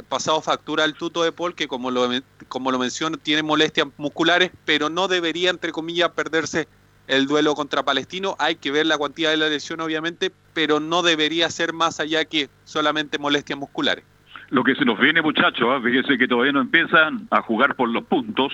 pasado 0.07 0.41
factura 0.41 0.83
al 0.83 0.93
tuto 0.93 1.23
de 1.23 1.31
Paul, 1.31 1.55
que 1.55 1.67
como 1.67 1.89
lo, 1.89 2.07
como 2.47 2.71
lo 2.71 2.77
menciono, 2.77 3.17
tiene 3.17 3.41
molestias 3.41 3.87
musculares, 3.97 4.51
pero 4.65 4.89
no 4.89 5.07
debería, 5.07 5.49
entre 5.49 5.71
comillas, 5.71 6.11
perderse 6.11 6.67
el 7.07 7.25
duelo 7.27 7.55
contra 7.55 7.83
Palestino. 7.83 8.35
Hay 8.39 8.55
que 8.55 8.71
ver 8.71 8.85
la 8.85 8.97
cuantía 8.97 9.31
de 9.31 9.37
la 9.37 9.49
lesión, 9.49 9.81
obviamente, 9.81 10.31
pero 10.53 10.79
no 10.79 11.01
debería 11.01 11.49
ser 11.49 11.73
más 11.73 11.99
allá 11.99 12.25
que 12.25 12.49
solamente 12.65 13.17
molestias 13.17 13.57
musculares. 13.57 14.03
Lo 14.49 14.63
que 14.63 14.75
se 14.75 14.85
nos 14.85 14.99
viene, 14.99 15.21
muchachos, 15.21 15.67
¿eh? 15.77 15.81
fíjese 15.83 16.17
que 16.17 16.27
todavía 16.27 16.51
no 16.51 16.61
empiezan 16.61 17.27
a 17.31 17.41
jugar 17.41 17.75
por 17.75 17.89
los 17.89 18.03
puntos. 18.03 18.53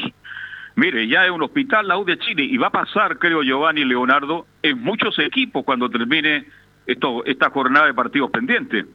Mire, 0.75 1.07
ya 1.07 1.25
es 1.25 1.31
un 1.31 1.43
hospital 1.43 1.87
la 1.87 1.97
U 1.97 2.05
de 2.05 2.17
Chile 2.17 2.43
y 2.43 2.57
va 2.57 2.67
a 2.67 2.71
pasar, 2.71 3.19
creo 3.19 3.43
Giovanni 3.43 3.83
Leonardo, 3.83 4.45
en 4.63 4.81
muchos 4.81 5.19
equipos 5.19 5.65
cuando 5.65 5.89
termine 5.89 6.45
esto, 6.85 7.25
esta 7.25 7.49
jornada 7.49 7.87
de 7.87 7.93
partidos 7.93 8.31
pendientes. 8.31 8.85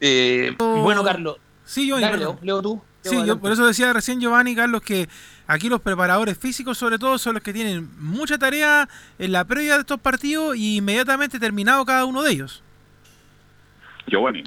Eh, 0.00 0.54
bueno, 0.58 1.02
Carlos. 1.02 1.36
Sí, 1.64 1.88
yo 1.88 1.98
Dale, 1.98 2.18
Leo, 2.18 2.38
Leo, 2.42 2.60
tú. 2.60 2.82
Sí, 3.00 3.16
yo 3.26 3.40
por 3.40 3.50
eso 3.50 3.66
decía 3.66 3.92
recién 3.92 4.20
Giovanni 4.20 4.54
Carlos 4.54 4.80
que 4.82 5.08
aquí 5.48 5.68
los 5.68 5.80
preparadores 5.80 6.38
físicos 6.38 6.78
sobre 6.78 6.98
todo 6.98 7.18
son 7.18 7.34
los 7.34 7.42
que 7.42 7.52
tienen 7.52 7.88
mucha 7.98 8.38
tarea 8.38 8.88
en 9.18 9.32
la 9.32 9.44
previa 9.44 9.74
de 9.74 9.80
estos 9.80 9.98
partidos 10.00 10.56
y 10.56 10.76
inmediatamente 10.76 11.40
terminado 11.40 11.84
cada 11.84 12.04
uno 12.04 12.22
de 12.22 12.30
ellos. 12.30 12.62
Giovanni. 14.06 14.44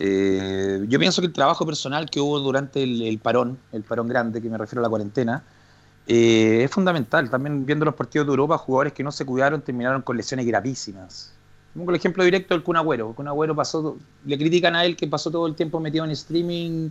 Eh, 0.00 0.84
yo 0.88 0.98
pienso 0.98 1.20
que 1.20 1.26
el 1.26 1.32
trabajo 1.32 1.66
personal 1.66 2.08
que 2.08 2.20
hubo 2.20 2.38
durante 2.38 2.82
el, 2.82 3.02
el, 3.02 3.18
parón, 3.18 3.58
el 3.72 3.82
parón 3.82 4.08
grande, 4.08 4.40
que 4.40 4.48
me 4.48 4.56
refiero 4.56 4.80
a 4.80 4.84
la 4.84 4.88
cuarentena, 4.88 5.42
eh, 6.06 6.62
es 6.64 6.70
fundamental. 6.70 7.28
También 7.28 7.66
viendo 7.66 7.84
los 7.84 7.94
partidos 7.94 8.26
de 8.26 8.30
Europa, 8.30 8.56
jugadores 8.58 8.92
que 8.92 9.02
no 9.02 9.12
se 9.12 9.26
cuidaron 9.26 9.60
terminaron 9.60 10.02
con 10.02 10.16
lesiones 10.16 10.46
gravísimas. 10.46 11.34
Como 11.74 11.90
el 11.90 11.96
ejemplo 11.96 12.24
directo 12.24 12.54
del 12.54 12.62
Kun 12.62 12.76
Agüero. 12.76 13.12
Kun 13.12 13.28
pasó, 13.54 13.98
le 14.24 14.38
critican 14.38 14.74
a 14.74 14.84
él 14.84 14.96
que 14.96 15.06
pasó 15.06 15.30
todo 15.30 15.46
el 15.46 15.54
tiempo 15.54 15.80
metido 15.80 16.04
en 16.04 16.12
streaming, 16.12 16.90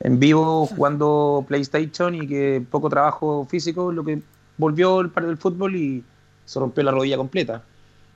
en 0.00 0.18
vivo, 0.18 0.66
jugando 0.66 1.44
PlayStation 1.46 2.14
y 2.14 2.26
que 2.26 2.64
poco 2.70 2.88
trabajo 2.88 3.46
físico, 3.50 3.92
lo 3.92 4.04
que 4.04 4.22
volvió 4.56 5.00
el 5.00 5.12
del 5.12 5.36
fútbol 5.36 5.76
y 5.76 6.04
se 6.44 6.58
rompió 6.58 6.82
la 6.84 6.92
rodilla 6.92 7.16
completa. 7.16 7.62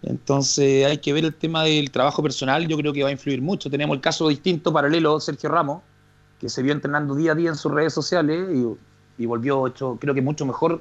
Entonces 0.02 0.86
hay 0.86 0.98
que 0.98 1.12
ver 1.12 1.24
el 1.24 1.34
tema 1.34 1.64
del 1.64 1.90
trabajo 1.90 2.22
personal, 2.22 2.66
yo 2.68 2.76
creo 2.76 2.92
que 2.92 3.02
va 3.02 3.08
a 3.08 3.12
influir 3.12 3.42
mucho. 3.42 3.68
Tenemos 3.70 3.96
el 3.96 4.00
caso 4.00 4.28
distinto, 4.28 4.72
paralelo, 4.72 5.18
Sergio 5.20 5.48
Ramos, 5.48 5.82
que 6.40 6.48
se 6.48 6.62
vio 6.62 6.72
entrenando 6.72 7.14
día 7.14 7.32
a 7.32 7.34
día 7.34 7.50
en 7.50 7.56
sus 7.56 7.72
redes 7.72 7.92
sociales 7.92 8.48
y, 8.54 9.22
y 9.22 9.26
volvió 9.26 9.66
hecho, 9.66 9.98
creo 10.00 10.14
que 10.14 10.22
mucho 10.22 10.46
mejor 10.46 10.80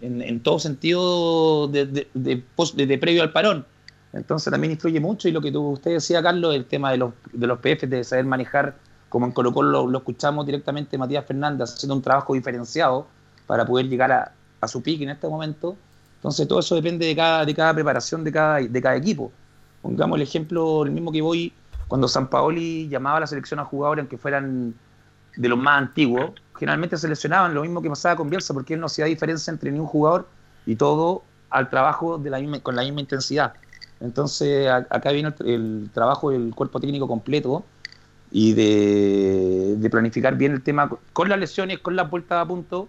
en, 0.00 0.22
en 0.22 0.40
todo 0.40 0.58
sentido 0.58 1.68
de, 1.68 1.86
de, 1.86 2.08
de, 2.14 2.42
post, 2.56 2.76
previo 2.76 3.22
al 3.22 3.32
parón. 3.32 3.66
Entonces 4.12 4.50
también 4.50 4.72
influye 4.72 5.00
mucho 5.00 5.28
y 5.28 5.32
lo 5.32 5.40
que 5.40 5.50
tú, 5.50 5.70
usted 5.70 5.92
decía, 5.92 6.22
Carlos, 6.22 6.54
el 6.54 6.66
tema 6.66 6.92
de 6.92 6.98
los, 6.98 7.12
de 7.32 7.46
los 7.46 7.58
PF, 7.58 7.86
de 7.86 8.04
saber 8.04 8.24
manejar, 8.24 8.76
como 9.08 9.26
en 9.26 9.32
Colo 9.32 9.52
Colo 9.52 9.70
lo, 9.70 9.86
lo 9.88 9.98
escuchamos 9.98 10.46
directamente 10.46 10.96
Matías 10.96 11.26
Fernández 11.26 11.74
haciendo 11.74 11.96
un 11.96 12.02
trabajo 12.02 12.34
diferenciado 12.34 13.06
para 13.46 13.66
poder 13.66 13.88
llegar 13.88 14.12
a, 14.12 14.32
a 14.60 14.68
su 14.68 14.82
pique 14.82 15.04
en 15.04 15.10
este 15.10 15.28
momento 15.28 15.76
entonces 16.24 16.48
todo 16.48 16.60
eso 16.60 16.74
depende 16.74 17.04
de 17.04 17.14
cada, 17.14 17.44
de 17.44 17.54
cada 17.54 17.74
preparación 17.74 18.24
de 18.24 18.32
cada, 18.32 18.56
de 18.58 18.80
cada 18.80 18.96
equipo. 18.96 19.30
Pongamos 19.82 20.16
el 20.16 20.22
ejemplo, 20.22 20.82
el 20.82 20.90
mismo 20.90 21.12
que 21.12 21.20
voy, 21.20 21.52
cuando 21.86 22.08
San 22.08 22.30
Paoli 22.30 22.88
llamaba 22.88 23.18
a 23.18 23.20
la 23.20 23.26
selección 23.26 23.60
a 23.60 23.66
jugadores, 23.66 24.04
aunque 24.04 24.16
fueran 24.16 24.74
de 25.36 25.48
los 25.50 25.58
más 25.58 25.82
antiguos, 25.82 26.30
generalmente 26.56 26.96
seleccionaban 26.96 27.52
lo 27.52 27.60
mismo 27.60 27.82
que 27.82 27.90
pasaba 27.90 28.16
con 28.16 28.30
Bielsa, 28.30 28.54
porque 28.54 28.72
él 28.72 28.80
no 28.80 28.86
hacía 28.86 29.04
diferencia 29.04 29.50
entre 29.50 29.70
ni 29.70 29.78
un 29.78 29.84
jugador 29.84 30.26
y 30.64 30.76
todo 30.76 31.24
al 31.50 31.68
trabajo 31.68 32.16
de 32.16 32.30
la 32.30 32.38
misma, 32.38 32.58
con 32.60 32.74
la 32.74 32.84
misma 32.84 33.02
intensidad. 33.02 33.52
Entonces 34.00 34.66
a, 34.66 34.76
acá 34.76 35.12
viene 35.12 35.34
el, 35.40 35.46
el, 35.46 35.90
trabajo 35.92 36.30
del 36.30 36.54
cuerpo 36.54 36.80
técnico 36.80 37.06
completo 37.06 37.66
y 38.32 38.54
de, 38.54 39.74
de 39.76 39.90
planificar 39.90 40.36
bien 40.36 40.52
el 40.52 40.62
tema 40.62 40.88
con 41.12 41.28
las 41.28 41.38
lesiones, 41.38 41.80
con 41.80 41.96
la 41.96 42.04
vuelta 42.04 42.40
a 42.40 42.48
punto 42.48 42.88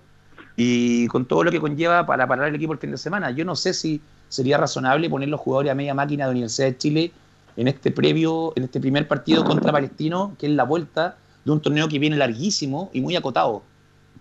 y 0.56 1.07
con 1.07 1.26
todo 1.26 1.44
lo 1.44 1.52
que 1.52 1.60
conlleva 1.60 2.06
para 2.06 2.27
parar 2.27 2.48
el 2.48 2.56
equipo 2.56 2.73
el 2.73 2.80
fin 2.80 2.91
de 2.91 2.98
semana. 2.98 3.32
Yo 3.32 3.45
no 3.45 3.56
sé 3.56 3.73
si 3.73 4.02
sería 4.30 4.57
razonable 4.57 5.10
poner 5.10 5.30
los 5.30 5.40
jugadores 5.40 5.72
a 5.72 5.76
media 5.76 5.94
máquina 5.94 6.26
de 6.26 6.32
Universidad 6.32 6.68
de 6.68 6.77
Chile 6.77 7.11
en 7.57 7.68
este 7.68 7.91
previo, 7.91 8.53
en 8.56 8.64
este 8.64 8.80
primer 8.80 9.07
partido 9.07 9.44
contra 9.44 9.72
Palestino, 9.72 10.36
que 10.40 10.48
es 10.48 10.53
la 10.53 10.64
vuelta 10.64 11.18
de 11.44 11.52
un 11.52 11.61
torneo 11.61 11.88
que 11.88 11.99
viene 11.99 12.18
larguísimo 12.18 12.90
y 12.94 13.02
muy 13.02 13.15
acotado. 13.15 13.64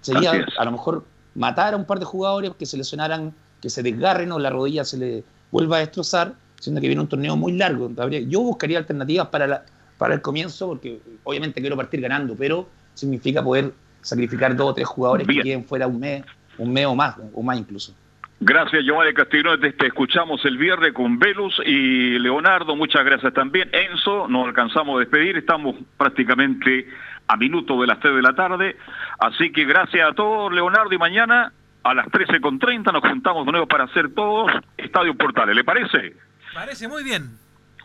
Sería 0.01 0.33
a 0.59 0.65
lo 0.65 0.73
mejor 0.73 1.05
matar 1.35 1.75
a 1.75 1.77
un 1.77 1.85
par 1.85 1.99
de 1.99 2.05
jugadores 2.05 2.53
que 2.59 2.67
se 2.67 2.77
lesionaran, 2.77 3.35
que 3.61 3.71
se 3.71 3.83
desgarren 3.83 4.31
o 4.33 4.39
la 4.39 4.51
rodilla 4.51 4.85
se 4.85 4.99
le 4.99 5.25
vuelva 5.51 5.77
a 5.77 5.81
destrozar, 5.81 6.35
siendo 6.61 6.81
que 6.81 6.89
viene 6.89 7.01
un 7.01 7.09
torneo 7.09 7.37
muy 7.37 7.53
largo. 7.53 7.91
Yo 8.29 8.41
buscaría 8.41 8.79
alternativas 8.79 9.29
para, 9.29 9.47
la, 9.47 9.65
para 9.99 10.15
el 10.15 10.21
comienzo, 10.21 10.69
porque 10.69 11.01
obviamente 11.25 11.61
quiero 11.61 11.77
partir 11.77 12.01
ganando, 12.01 12.35
pero 12.37 12.69
significa 12.95 13.43
poder 13.43 13.73
sacrificar 14.05 14.55
dos 14.55 14.71
o 14.71 14.75
tres 14.75 14.87
jugadores 14.87 15.27
Bien. 15.27 15.43
que 15.43 15.49
queden 15.49 15.65
fuera 15.65 15.87
un 15.87 15.99
mes, 15.99 16.25
un 16.59 16.73
mes 16.73 16.87
o 16.87 16.95
más, 16.95 17.17
o 17.33 17.43
más 17.43 17.59
incluso. 17.59 17.95
Gracias, 18.41 18.85
Giovanni 18.85 19.15
Castillo. 19.15 19.59
Te, 19.59 19.73
te, 19.73 19.87
escuchamos 19.87 20.45
el 20.45 20.59
viernes 20.59 20.93
con 20.93 21.19
Velus 21.19 21.61
y 21.65 22.19
Leonardo. 22.19 22.77
Muchas 22.77 23.05
gracias 23.05 23.33
también. 23.33 23.71
Enzo, 23.73 24.29
nos 24.29 24.47
alcanzamos 24.47 24.97
a 24.97 25.01
despedir. 25.01 25.37
Estamos 25.37 25.77
prácticamente 25.97 26.87
a 27.27 27.37
minuto 27.37 27.81
de 27.81 27.87
las 27.87 28.01
3 28.01 28.17
de 28.17 28.23
la 28.23 28.35
tarde. 28.35 28.77
Así 29.19 29.51
que 29.53 29.65
gracias 29.65 30.11
a 30.11 30.15
todos, 30.15 30.53
Leonardo. 30.53 30.93
Y 30.93 30.99
mañana 30.99 31.53
a 31.85 31.95
las 31.95 32.07
13.30 32.07 32.93
nos 32.93 33.03
juntamos 33.03 33.47
de 33.47 33.53
nuevo 33.53 33.67
para 33.67 33.85
hacer 33.85 34.13
todos 34.15 34.51
Estadio 34.77 35.15
Portales. 35.15 35.55
¿Le 35.55 35.65
parece? 35.65 36.17
Parece 36.53 36.89
muy 36.89 37.05
bien. 37.05 37.31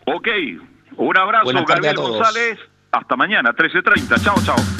Ok. 0.06 0.28
Un 0.96 1.16
abrazo, 1.16 1.64
Gabriel 1.64 1.96
González. 1.96 2.58
Hasta 2.92 3.16
mañana, 3.16 3.52
13.30. 3.54 4.22
Chao, 4.22 4.36
chao. 4.44 4.79